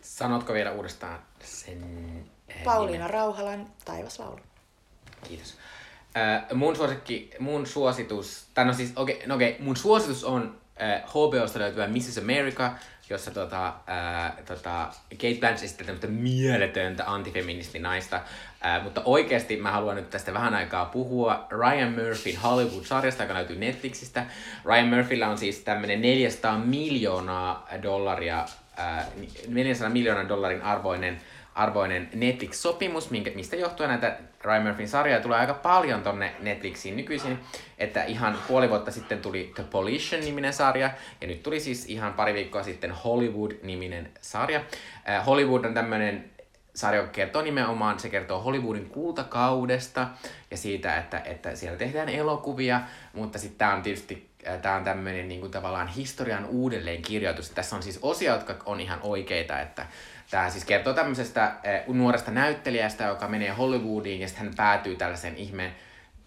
Sanotko 0.03 0.53
vielä 0.53 0.73
uudestaan 0.73 1.23
sen 1.45 2.31
Pauliina 2.65 2.93
nimen? 2.93 3.11
Rauhalan 3.11 3.67
Taivaslaulu. 3.85 4.41
Kiitos. 5.29 5.57
Äh, 6.17 6.57
mun, 6.57 6.77
suosikki, 6.77 7.31
mun 7.39 7.67
suositus, 7.67 8.47
tai 8.55 8.65
no 8.65 8.73
siis, 8.73 8.93
okei, 8.97 9.15
okay, 9.15 9.27
no 9.27 9.35
okay, 9.35 9.55
mun 9.59 9.77
suositus 9.77 10.25
on 10.25 10.61
äh, 10.83 11.03
HBOsta 11.03 11.59
löytyvä 11.59 11.89
Mrs. 11.89 12.19
America, 12.19 12.73
jossa 13.11 13.31
tota, 13.31 13.73
ää, 13.87 14.37
tota, 14.47 14.89
Kate 15.11 15.37
Blanchett 15.41 15.69
sitten 15.69 15.87
tämmöistä 15.87 16.07
mieletöntä 16.07 17.05
antifeministinaista. 17.07 18.21
Mutta 18.83 19.03
oikeasti 19.05 19.57
mä 19.57 19.71
haluan 19.73 19.97
nyt 19.97 20.11
tästä 20.11 20.33
vähän 20.33 20.55
aikaa 20.55 20.85
puhua 20.85 21.47
Ryan 21.51 21.93
Murphyn 21.93 22.37
Hollywood-sarjasta, 22.37 23.23
joka 23.23 23.35
löytyy 23.35 23.57
Netflixistä. 23.57 24.27
Ryan 24.65 24.89
Murphyllä 24.89 25.29
on 25.29 25.39
siis 25.39 25.59
tämmöinen 25.59 26.01
400 26.01 26.59
miljoonaa 26.59 27.69
dollaria, 27.83 28.47
ää, 28.77 29.07
400 29.49 29.91
miljoonan 29.91 30.29
dollarin 30.29 30.63
arvoinen 30.63 31.21
arvoinen 31.55 32.09
Netflix-sopimus, 32.15 33.11
minkä, 33.11 33.31
mistä 33.35 33.57
johtuen 33.57 33.89
näitä 33.89 34.17
Ryan 34.45 34.63
Murphyn 34.63 34.89
sarjoja 34.89 35.21
tulee 35.21 35.39
aika 35.39 35.55
paljon 35.55 36.03
tonne 36.03 36.35
Netflixiin 36.41 36.97
nykyisin, 36.97 37.39
että 37.79 38.05
ihan 38.05 38.39
puoli 38.49 38.71
vuotta 38.71 38.91
sitten 38.91 39.19
tuli 39.19 39.53
The 39.55 39.65
Polition-niminen 39.71 40.53
sarja, 40.53 40.91
ja 41.21 41.27
nyt 41.27 41.43
tuli 41.43 41.61
siis 41.61 41.87
ihan 41.87 42.13
pari 42.13 42.35
viikkoa 42.35 42.63
sitten 42.63 42.91
Hollywood-niminen 42.91 44.11
sarja. 44.21 44.61
Äh, 45.09 45.27
Hollywood 45.27 45.65
on 45.65 45.75
tämmöinen 45.75 46.31
sarja, 46.75 47.01
joka 47.01 47.13
kertoo 47.13 47.43
nimenomaan, 47.43 47.99
se 47.99 48.09
kertoo 48.09 48.41
Hollywoodin 48.41 48.91
kultakaudesta 48.91 50.09
ja 50.51 50.57
siitä, 50.57 50.97
että, 50.97 51.19
että 51.19 51.57
siellä 51.57 51.79
tehdään 51.79 52.09
elokuvia, 52.09 52.81
mutta 53.13 53.39
sitten 53.39 53.59
tämä 53.59 53.75
on 53.75 53.83
tietysti 53.83 54.29
äh, 54.49 54.61
tämä 54.61 54.77
on 54.77 54.85
tämmöinen 54.85 55.29
niin 55.29 55.41
kuin 55.41 55.53
tavallaan 55.53 55.89
historian 55.89 56.47
uudelleenkirjoitus. 56.47 57.51
Tässä 57.51 57.77
on 57.77 57.83
siis 57.83 57.99
osia, 58.03 58.33
jotka 58.33 58.57
on 58.67 58.81
ihan 58.81 58.99
oikeita, 59.03 59.61
että 59.61 59.87
Tämä 60.31 60.51
siis 60.51 60.65
kertoo 60.65 60.93
tämmöisestä 60.93 61.53
eh, 61.65 61.83
nuoresta 61.87 62.31
näyttelijästä, 62.31 63.05
joka 63.05 63.29
menee 63.29 63.51
Hollywoodiin 63.51 64.21
ja 64.21 64.29
sitten 64.29 64.45
hän 64.45 64.55
päätyy 64.57 64.97
tällaisen 64.97 65.37
ihmeen 65.37 65.75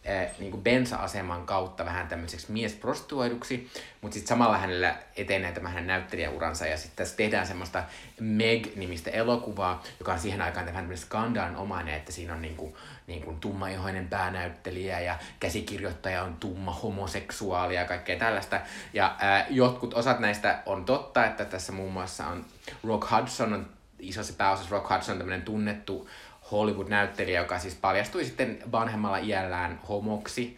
eh, 0.03 0.31
niin 0.39 0.63
bensa-aseman 0.63 1.45
kautta 1.45 1.85
vähän 1.85 2.07
tämmöiseksi 2.07 2.51
miesprostituoiduksi, 2.51 3.71
mutta 4.01 4.13
sitten 4.13 4.29
samalla 4.29 4.57
hänellä 4.57 4.95
etenee 5.15 5.51
tämä 5.51 5.69
hänen 5.69 5.87
näyttelijäuransa 5.87 6.65
ja 6.65 6.77
sitten 6.77 6.95
tässä 6.95 7.17
tehdään 7.17 7.47
semmoista 7.47 7.83
Meg-nimistä 8.19 9.09
elokuvaa, 9.09 9.83
joka 9.99 10.13
on 10.13 10.19
siihen 10.19 10.41
aikaan 10.41 10.65
vähän 10.65 10.97
skandaalin 10.97 11.55
omainen, 11.55 11.95
että 11.95 12.11
siinä 12.11 12.33
on 12.33 12.41
niin 12.41 12.55
kuin, 12.55 12.73
niin 13.07 13.23
kuin 13.23 13.39
tummaihoinen 13.39 14.07
päänäyttelijä 14.07 14.99
ja 14.99 15.19
käsikirjoittaja 15.39 16.23
on 16.23 16.35
tumma 16.35 16.73
homoseksuaali 16.73 17.75
ja 17.75 17.85
kaikkea 17.85 18.19
tällaista. 18.19 18.61
Ja 18.93 19.15
ää, 19.19 19.45
jotkut 19.49 19.93
osat 19.93 20.19
näistä 20.19 20.59
on 20.65 20.85
totta, 20.85 21.25
että 21.25 21.45
tässä 21.45 21.71
muun 21.71 21.93
muassa 21.93 22.27
on 22.27 22.45
Rock 22.83 23.11
Hudson 23.11 23.53
on 23.53 23.76
isossa 23.99 24.33
pääosassa 24.37 24.75
Rock 24.75 24.89
Hudson 24.89 25.17
tämmöinen 25.17 25.41
tunnettu 25.41 26.09
Hollywood-näyttelijä, 26.51 27.41
joka 27.41 27.59
siis 27.59 27.75
paljastui 27.75 28.25
sitten 28.25 28.59
vanhemmalla 28.71 29.17
iällään 29.17 29.79
homoksi, 29.89 30.57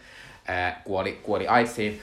kuoli, 0.84 1.12
kuoli 1.12 1.48
AIDSiin, 1.48 2.02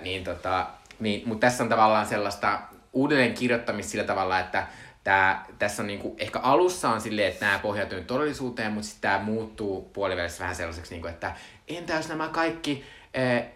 niin 0.00 0.24
tota, 0.24 0.66
niin, 1.00 1.28
mutta 1.28 1.46
tässä 1.46 1.62
on 1.62 1.68
tavallaan 1.68 2.06
sellaista 2.06 2.60
uudelleen 2.92 3.34
kirjoittamista 3.34 3.90
sillä 3.90 4.04
tavalla, 4.04 4.38
että 4.38 4.66
tää, 5.04 5.44
tässä 5.58 5.82
on 5.82 5.86
niinku, 5.86 6.16
ehkä 6.18 6.38
alussa 6.38 6.88
on 6.88 7.00
silleen, 7.00 7.28
että 7.28 7.46
nämä 7.46 7.58
pohjautuu 7.58 8.00
todellisuuteen, 8.06 8.72
mutta 8.72 8.88
sitten 8.88 9.10
tämä 9.10 9.24
muuttuu 9.24 9.90
puolivälissä 9.92 10.40
vähän 10.40 10.56
sellaiseksi, 10.56 10.94
niinku, 10.94 11.08
että 11.08 11.36
entä 11.68 11.94
jos 11.94 12.08
nämä 12.08 12.28
kaikki 12.28 12.84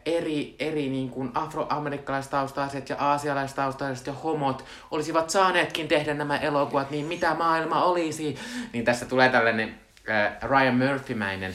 eri, 0.07 0.57
eri 0.59 0.89
niin 0.89 1.11
kuin 1.11 1.31
afroamerikkalaistaustaiset 1.35 2.89
ja 2.89 2.97
aasialaistaustaiset 2.99 4.07
ja 4.07 4.13
homot 4.13 4.65
olisivat 4.91 5.31
saaneetkin 5.31 5.89
tehdä 5.89 6.15
nämä 6.15 6.37
elokuvat, 6.37 6.91
niin 6.91 7.07
mitä 7.07 7.35
maailma 7.35 7.85
olisi? 7.85 8.39
Niin 8.73 8.85
tässä 8.85 9.07
tulee 9.07 9.29
tällainen 9.29 9.79
äh, 10.11 10.33
Ryan 10.43 10.75
Murphy-mäinen 10.75 11.55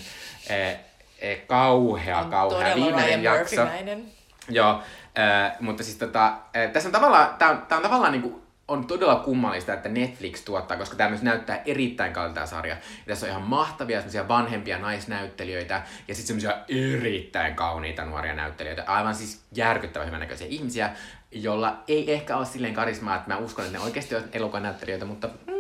äh, 0.52 0.70
äh, 0.70 0.78
kauhea, 1.48 2.20
on 2.20 2.30
kauhea 2.30 2.76
viimeinen 2.76 3.20
Ryan 3.20 3.24
jakso. 3.24 3.62
Joo, 4.50 4.82
äh, 5.20 5.56
mutta 5.60 5.84
siis 5.84 5.98
tota, 5.98 6.28
äh, 6.28 6.72
tässä 6.74 6.90
on 6.90 6.94
tavallaan, 6.94 7.36
tää 7.38 7.50
on, 7.50 7.62
tää 7.68 7.78
on 7.78 7.84
tavallaan 7.84 8.12
niinku 8.12 8.41
on 8.72 8.88
todella 8.88 9.16
kummallista, 9.16 9.74
että 9.74 9.90
Netflix 9.90 10.44
tuottaa, 10.44 10.78
koska 10.78 10.96
tämä 10.96 11.10
myös 11.10 11.22
näyttää 11.22 11.62
erittäin 11.66 12.14
kalta 12.14 12.46
sarja. 12.46 12.76
Ja 12.76 12.82
tässä 13.08 13.26
on 13.26 13.30
ihan 13.30 13.42
mahtavia 13.42 13.98
semmoisia 13.98 14.28
vanhempia 14.28 14.78
naisnäyttelijöitä 14.78 15.82
ja 16.08 16.16
sitten 16.16 16.28
semmoisia 16.42 16.64
erittäin 16.70 17.56
kauniita 17.56 18.06
nuoria 18.06 18.34
näyttelijöitä. 18.34 18.84
Aivan 18.88 19.16
siis 19.16 19.44
järkyttävän 19.56 20.08
hyvän 20.08 20.20
näköisiä 20.20 20.48
ihmisiä, 20.48 20.90
jolla 21.32 21.84
ei 21.88 22.14
ehkä 22.14 22.38
ole 22.38 22.46
silleen 22.46 22.74
karismaa, 22.74 23.16
että 23.16 23.28
mä 23.28 23.38
uskon, 23.38 23.66
että 23.66 23.78
ne 23.78 23.84
oikeasti 23.84 24.16
on 24.16 24.24
elokuvanäyttelijöitä, 24.34 25.06
mutta, 25.06 25.28
mm, 25.28 25.54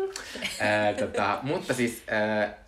ää, 0.59 0.93
tota, 0.93 1.39
mutta 1.43 1.74
siis 1.74 2.03
ää, 2.12 2.61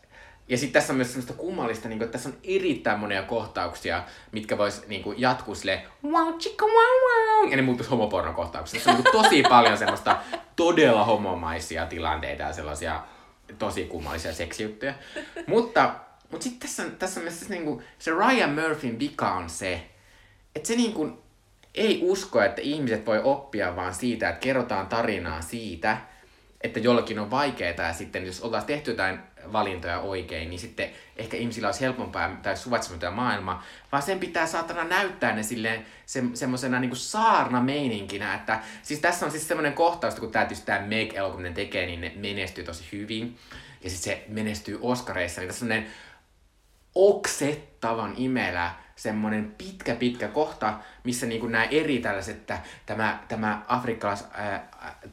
ja 0.48 0.58
sitten 0.58 0.74
tässä 0.74 0.94
on 0.94 0.98
myös 0.98 1.12
semmoista 1.12 1.34
kummallista, 1.34 1.90
niin 1.90 2.00
kuin, 2.00 2.06
että 2.06 2.18
tässä 2.18 2.30
on 2.30 2.36
erittäin 2.44 3.00
monia 3.00 3.24
kohtauksia, 3.24 4.04
mitkä 4.32 4.58
vois 4.58 4.88
niin 4.88 5.04
kuin, 5.04 5.22
jatkuu 5.22 5.56
sille 5.56 5.82
wow, 6.04 6.34
chicka, 6.38 6.66
wow, 6.66 7.44
wow, 7.44 7.52
ja 7.52 7.56
ne 7.56 7.62
muuttuisi 7.62 7.92
homopornokohtauksiksi. 7.92 8.78
Tässä 8.78 8.92
on 8.92 9.04
niin 9.04 9.12
kuin, 9.12 9.24
tosi 9.24 9.44
paljon 9.50 9.78
semmoista 9.78 10.18
todella 10.56 11.06
homomaisia 11.06 11.86
tilanteita 11.86 12.44
ja 12.44 12.54
sellaisia 12.54 13.04
tosi 13.60 13.86
kummallisia 13.86 14.34
seksijuttuja. 14.34 14.94
mutta 15.48 15.96
mutta 16.34 16.44
sitten 16.44 16.70
tässä 16.70 16.84
on, 16.84 16.92
tässä 16.92 17.20
on 17.20 17.24
myös 17.24 17.50
niin 17.50 17.66
kuin, 17.66 17.84
se 18.00 18.12
Ryan 18.12 18.50
Murphyn 18.50 19.00
vika 19.00 19.34
on 19.34 19.50
se, 19.50 19.90
että 20.56 20.68
se 20.68 20.76
niin 20.76 20.94
kuin, 20.94 21.18
ei 21.76 22.00
usko, 22.04 22.42
että 22.42 22.62
ihmiset 22.62 23.06
voi 23.06 23.22
oppia 23.24 23.76
vaan 23.76 23.94
siitä, 23.94 24.30
että 24.30 24.40
kerrotaan 24.40 24.88
tarinaa 24.88 25.42
siitä, 25.42 25.98
että 26.62 26.80
jollakin 26.80 27.20
on 27.20 27.32
vaikeaa 27.32 27.88
ja 27.88 27.94
sitten 27.94 28.26
jos 28.26 28.42
oltaisiin 28.42 28.68
tehty 28.68 28.92
jotain 28.92 29.20
valintoja 29.52 30.00
oikein, 30.00 30.50
niin 30.50 30.60
sitten 30.60 30.90
ehkä 31.18 31.38
ihmisillä 31.38 31.68
olisi 31.68 31.82
helpompaa 31.82 32.40
tai 32.44 32.58
suvaitsematon 32.58 33.14
maailma, 33.14 33.64
vaan 33.92 34.04
sen 34.04 34.20
pitää 34.20 34.48
saatana 34.48 34.84
näyttää 34.84 35.36
ne 35.36 35.44
silleen 35.44 35.86
se, 36.06 36.24
semmoisena 36.34 36.80
niin 36.80 36.96
saarna 36.96 37.62
meininkinä, 37.62 38.34
että 38.34 38.60
siis 38.84 39.00
tässä 39.00 39.26
on 39.26 39.32
siis 39.32 39.48
semmoinen 39.48 39.74
kohtaus, 39.74 40.16
kun 40.16 40.32
tämä 40.32 40.48
tämä 40.66 40.80
Meg-elokuva 40.80 41.54
tekee, 41.54 41.86
niin 41.86 42.02
ne 42.02 42.12
menestyy 42.16 42.64
tosi 42.64 42.84
hyvin, 42.92 43.38
ja 43.84 43.90
sitten 43.90 44.14
se 44.14 44.26
menestyy 44.28 44.80
Oscareissa, 44.82 45.42
niin 45.42 45.48
tässä 45.48 45.66
on 45.66 45.84
oksettavan 46.96 48.14
imelä 48.18 48.83
semmoinen 48.96 49.56
pitkä 49.58 49.96
pitkä 49.96 50.28
kohta, 50.28 50.74
missä 51.04 51.26
niin 51.26 51.52
nämä 51.52 51.64
eri 51.64 52.00
tällaiset, 52.00 52.38
että 52.38 52.60
tämä, 52.86 53.20
tämä 53.28 53.62
afrikkalais 53.68 54.26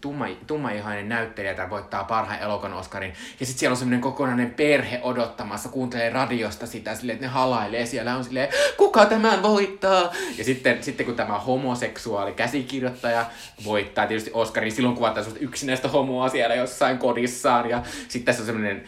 tumma, 0.01 0.27
tummaihainen 0.47 1.09
näyttelijä 1.09 1.55
tämä 1.55 1.71
voittaa 1.71 2.05
parhaan 2.05 2.41
elokuvan 2.41 2.75
Oscarin. 2.75 3.13
Ja 3.41 3.47
sitten 3.47 3.61
siellä 3.61 3.73
on 3.73 3.77
semmoinen 3.77 4.01
kokonainen 4.01 4.51
perhe 4.51 5.01
odottamassa, 5.03 5.69
kuuntelee 5.69 6.11
radiosta 6.11 6.67
sitä 6.67 6.95
silleen, 6.95 7.15
että 7.15 7.27
ne 7.27 7.33
halailee 7.33 7.87
siellä 7.87 8.17
on 8.17 8.25
silleen, 8.25 8.49
kuka 8.77 9.07
tämän 9.07 9.43
voittaa? 9.43 10.13
Ja 10.39 10.45
sitten, 10.45 10.83
sitten 10.83 11.07
kun 11.07 11.17
tämä 11.17 11.39
homoseksuaali 11.39 12.33
käsikirjoittaja 12.33 13.27
voittaa 13.65 14.07
tietysti 14.07 14.31
Oscarin, 14.35 14.73
silloin 14.73 14.97
kuvataan 14.97 15.25
semmoista 15.25 15.45
yksinäistä 15.45 15.89
homoa 15.89 16.29
siellä 16.29 16.55
jossain 16.55 16.99
kodissaan. 16.99 17.71
Ja 17.71 17.83
sitten 18.09 18.25
tässä 18.25 18.43
on 18.43 18.47
semmoinen 18.47 18.85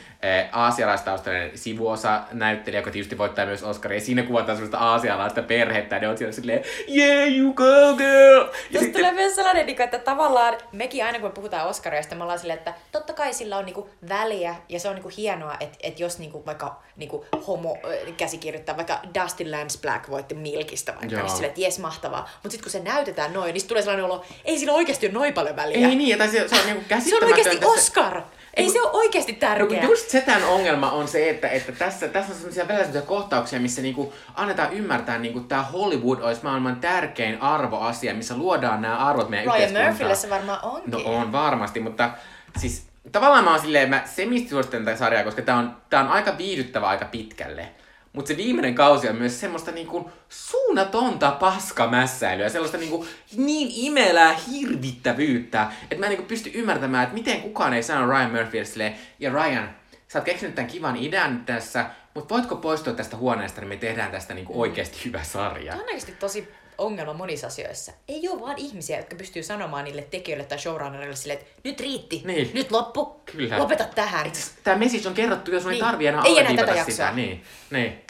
aasialaistaustainen 0.53 1.59
sivuosa 1.59 2.21
näyttelijä, 2.33 2.81
joka 2.81 2.91
tietysti 2.91 3.19
voittaa 3.19 3.47
myös 3.47 3.63
Oscarin. 3.63 3.97
Ja 3.97 4.05
siinä 4.05 4.23
kuvataan 4.23 4.57
semmoista 4.57 4.79
aasialaista 4.79 5.43
perhettä, 5.43 5.97
ja 5.97 6.01
ne 6.01 6.09
on 6.09 6.19
siellä 6.19 6.33
silleen, 6.33 6.65
yeah, 6.97 7.37
you 7.37 7.53
go 7.55 7.95
girl! 7.97 8.49
Ja 8.71 8.81
sitten... 8.81 8.93
tulee 8.93 9.13
myös 9.13 9.35
sellainen, 9.35 9.67
niinku, 9.67 9.83
että 9.83 9.99
tavallaan 9.99 10.55
mekin 10.73 11.05
aina 11.05 11.19
kun 11.19 11.29
me 11.29 11.33
puhutaan 11.35 11.69
Oscarista, 11.69 12.15
me 12.15 12.23
ollaan 12.23 12.39
silleen, 12.39 12.59
että 12.59 12.75
totta 12.93 13.13
kai 13.13 13.35
sillä 13.35 13.59
on 13.59 13.65
niinku 13.65 13.91
väliä, 14.09 14.55
ja 14.69 14.81
se 14.81 14.89
on 14.89 14.95
niinku 14.95 15.11
hienoa, 15.17 15.57
että, 15.61 15.79
että 15.83 16.03
jos 16.03 16.19
niinku 16.19 16.47
vaikka 16.47 16.83
niinku 16.97 17.25
homo 17.47 17.79
käsikirjoittaa, 18.17 18.77
vaikka 18.77 19.01
Dustin 19.23 19.51
Lance 19.51 19.79
Black 19.81 20.11
voitti 20.11 20.35
Milkistä 20.35 20.93
vaikka, 20.93 21.07
niin 21.07 21.13
Joo. 21.13 21.23
niin 21.23 21.35
silleen, 21.35 21.49
että 21.49 21.61
jes, 21.61 21.79
mahtavaa. 21.79 22.31
Mutta 22.35 22.51
sitten 22.51 22.63
kun 22.63 22.73
se 22.73 22.81
näytetään 22.81 23.33
noin, 23.33 23.55
niin 23.55 23.69
tulee 23.69 23.83
sellainen 23.83 24.05
olo, 24.05 24.25
ei 24.45 24.59
sillä 24.59 24.73
oikeasti 24.73 25.07
ole 25.07 25.15
noin 25.15 25.35
paljon 25.35 25.57
väliä. 25.57 25.89
Ei 25.89 25.97
niin, 25.97 26.19
tai 26.19 26.29
se, 26.29 26.49
se 26.49 26.55
on 26.55 26.67
niinku 26.67 26.83
Se 27.09 27.17
on 27.17 27.25
oikeasti 27.25 27.65
Oscar! 27.65 28.23
Ei 28.57 28.71
se 28.71 28.83
ole 28.83 28.91
oikeasti 28.93 29.33
No, 29.33 29.39
tärkeää. 29.39 29.81
kun 29.81 29.91
just 29.91 30.11
se 30.11 30.21
tämän 30.21 30.45
ongelma 30.45 30.91
on 30.91 31.09
se, 31.09 31.31
että, 31.31 31.49
että 31.49 31.73
tässä, 31.73 32.09
tässä 32.09 32.33
on 32.33 32.39
sellaisia 32.39 32.69
välillä 32.69 32.85
sellaisia 32.85 33.09
kohtauksia, 33.09 33.61
missä 33.61 33.83
niinku 33.83 34.13
annetaan 34.35 34.73
ymmärtää, 34.73 35.19
niinku 35.19 35.41
tämä 35.41 35.63
Hollywood 35.63 36.21
olisi 36.21 36.41
maailman 36.45 36.77
tärkein 36.77 37.43
arvoasia, 37.43 38.15
missä 38.15 38.37
luodaan 38.37 38.83
nämä 38.83 38.97
arvot 38.97 39.29
meidän 39.29 39.45
Ryan 39.45 39.57
yhteiskuntaan. 39.57 39.87
Murphylle 39.89 40.15
se 40.15 40.31
varmaan 40.31 40.59
onkin. 40.63 40.91
No 40.91 41.01
on 41.05 41.33
varmasti, 41.33 41.81
mutta 41.81 42.11
siis 42.59 42.87
tavallaan 43.13 43.45
mä 43.45 43.51
oon 43.51 43.61
silleen, 43.61 43.91
mä 43.91 44.03
semisti 44.05 44.49
suosittelen 44.49 44.85
tätä 44.85 44.97
sarjaa, 44.97 45.25
koska 45.25 45.43
tää 45.43 45.57
on, 45.57 45.77
tää 45.91 46.01
on 46.01 46.09
aika 46.09 46.39
viihdyttävä 46.39 46.87
aika 46.89 47.05
pitkälle. 47.05 47.69
Mutta 48.13 48.29
se 48.29 48.37
viimeinen 48.37 48.75
kausi 48.75 49.09
on 49.09 49.17
myös 49.17 49.41
semmoista 49.41 49.71
niinku 49.71 50.11
suunnatonta 50.29 51.31
paskamässäilyä, 51.31 52.49
sellaista 52.49 52.79
niinku 52.79 53.07
niin 53.37 53.69
imelää 53.75 54.35
hirvittävyyttä, 54.51 55.73
että 55.83 55.97
mä 55.97 56.07
en 56.07 56.11
niinku 56.11 56.27
pysty 56.27 56.51
ymmärtämään, 56.55 57.03
että 57.03 57.15
miten 57.15 57.43
kukaan 57.43 57.75
ei 57.75 57.83
sano 57.83 58.07
Ryan 58.07 58.31
Murphylle 58.31 58.95
ja 59.19 59.31
Ryan, 59.31 59.71
sä 60.09 60.19
oot 60.19 60.25
keksinyt 60.25 60.55
tämän 60.55 60.71
kivan 60.71 60.95
nyt 61.31 61.47
tässä, 61.47 61.87
mutta 62.15 62.35
voitko 62.35 62.57
poistua 62.57 62.93
tästä 62.93 63.17
huoneesta, 63.17 63.61
niin 63.61 63.69
me 63.69 63.77
tehdään 63.77 64.11
tästä 64.11 64.35
niinku 64.35 64.61
oikeasti 64.61 65.05
hyvä 65.05 65.23
sarja. 65.23 65.73
Tämä 65.73 65.83
on 65.83 65.87
oikeasti 65.87 66.13
tosi 66.13 66.49
ongelma 66.83 67.13
monissa 67.13 67.47
asioissa. 67.47 67.93
Ei 68.09 68.29
ole 68.29 68.41
vaan 68.41 68.59
ihmisiä, 68.59 68.97
jotka 68.97 69.17
pystyy 69.17 69.43
sanomaan 69.43 69.85
niille 69.85 70.03
tekijöille 70.03 70.45
tai 70.45 70.59
showrunnerille 70.59 71.17
silleen, 71.17 71.39
että 71.41 71.53
nyt 71.65 71.81
riitti, 71.81 72.23
Niin. 72.25 72.51
nyt 72.55 72.71
loppu, 72.71 73.07
Kyllä. 73.07 73.59
lopeta 73.59 73.85
tähän. 73.85 74.33
Tämä 74.65 74.77
message 74.77 75.09
on 75.09 75.15
kerrottu, 75.15 75.51
jos 75.51 75.63
sun 75.63 75.73
ei 75.73 75.79
Niin. 75.79 75.85
tarvii 75.87 76.07
enää 76.07 76.23
Ei 76.25 76.39
enää 76.39 76.53
tätä 76.57 76.67
sitä. 76.67 76.79
jaksoa. 76.79 77.11
Niin, 77.11 77.43
niin. 77.71 78.01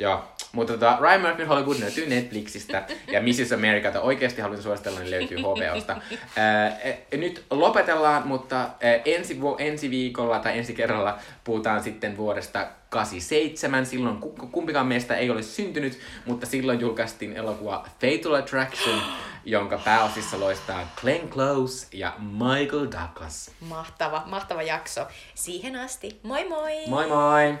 Joo. 0.00 0.24
Mutta 0.52 0.72
tota, 0.72 0.98
Ryan 1.00 1.20
Murphy 1.20 1.44
Hollywood 1.44 1.80
löytyy 1.80 2.06
Netflixistä 2.06 2.86
ja 3.12 3.20
Mrs. 3.22 3.52
Americata 3.52 4.00
oikeasti 4.00 4.40
haluan 4.42 4.62
suositella, 4.62 5.00
niin 5.00 5.10
löytyy 5.10 5.38
HBOsta. 5.38 5.96
Ää, 6.36 6.68
e, 6.78 7.16
nyt 7.16 7.44
lopetellaan, 7.50 8.28
mutta 8.28 8.56
ää, 8.56 8.70
ensi, 9.04 9.40
vu- 9.40 9.56
ensi 9.58 9.90
viikolla 9.90 10.38
tai 10.38 10.58
ensi 10.58 10.74
kerralla 10.74 11.18
puhutaan 11.44 11.82
sitten 11.82 12.16
vuodesta 12.16 12.66
87. 12.88 13.86
Silloin 13.86 14.16
ku- 14.16 14.48
kumpikaan 14.52 14.86
meistä 14.86 15.16
ei 15.16 15.30
ole 15.30 15.42
syntynyt, 15.42 15.98
mutta 16.26 16.46
silloin 16.46 16.80
julkaistiin 16.80 17.36
elokuva 17.36 17.86
Fatal 18.00 18.34
Attraction, 18.34 19.02
jonka 19.44 19.78
pääosissa 19.84 20.40
loistaa 20.40 20.88
Glenn 21.00 21.28
Close 21.28 21.86
ja 21.92 22.12
Michael 22.18 22.86
Douglas. 23.00 23.50
Mahtava, 23.60 24.22
mahtava 24.26 24.62
jakso. 24.62 25.06
Siihen 25.34 25.76
asti. 25.76 26.20
Moi 26.22 26.48
moi! 26.48 26.72
Moi 26.86 27.06
moi! 27.06 27.58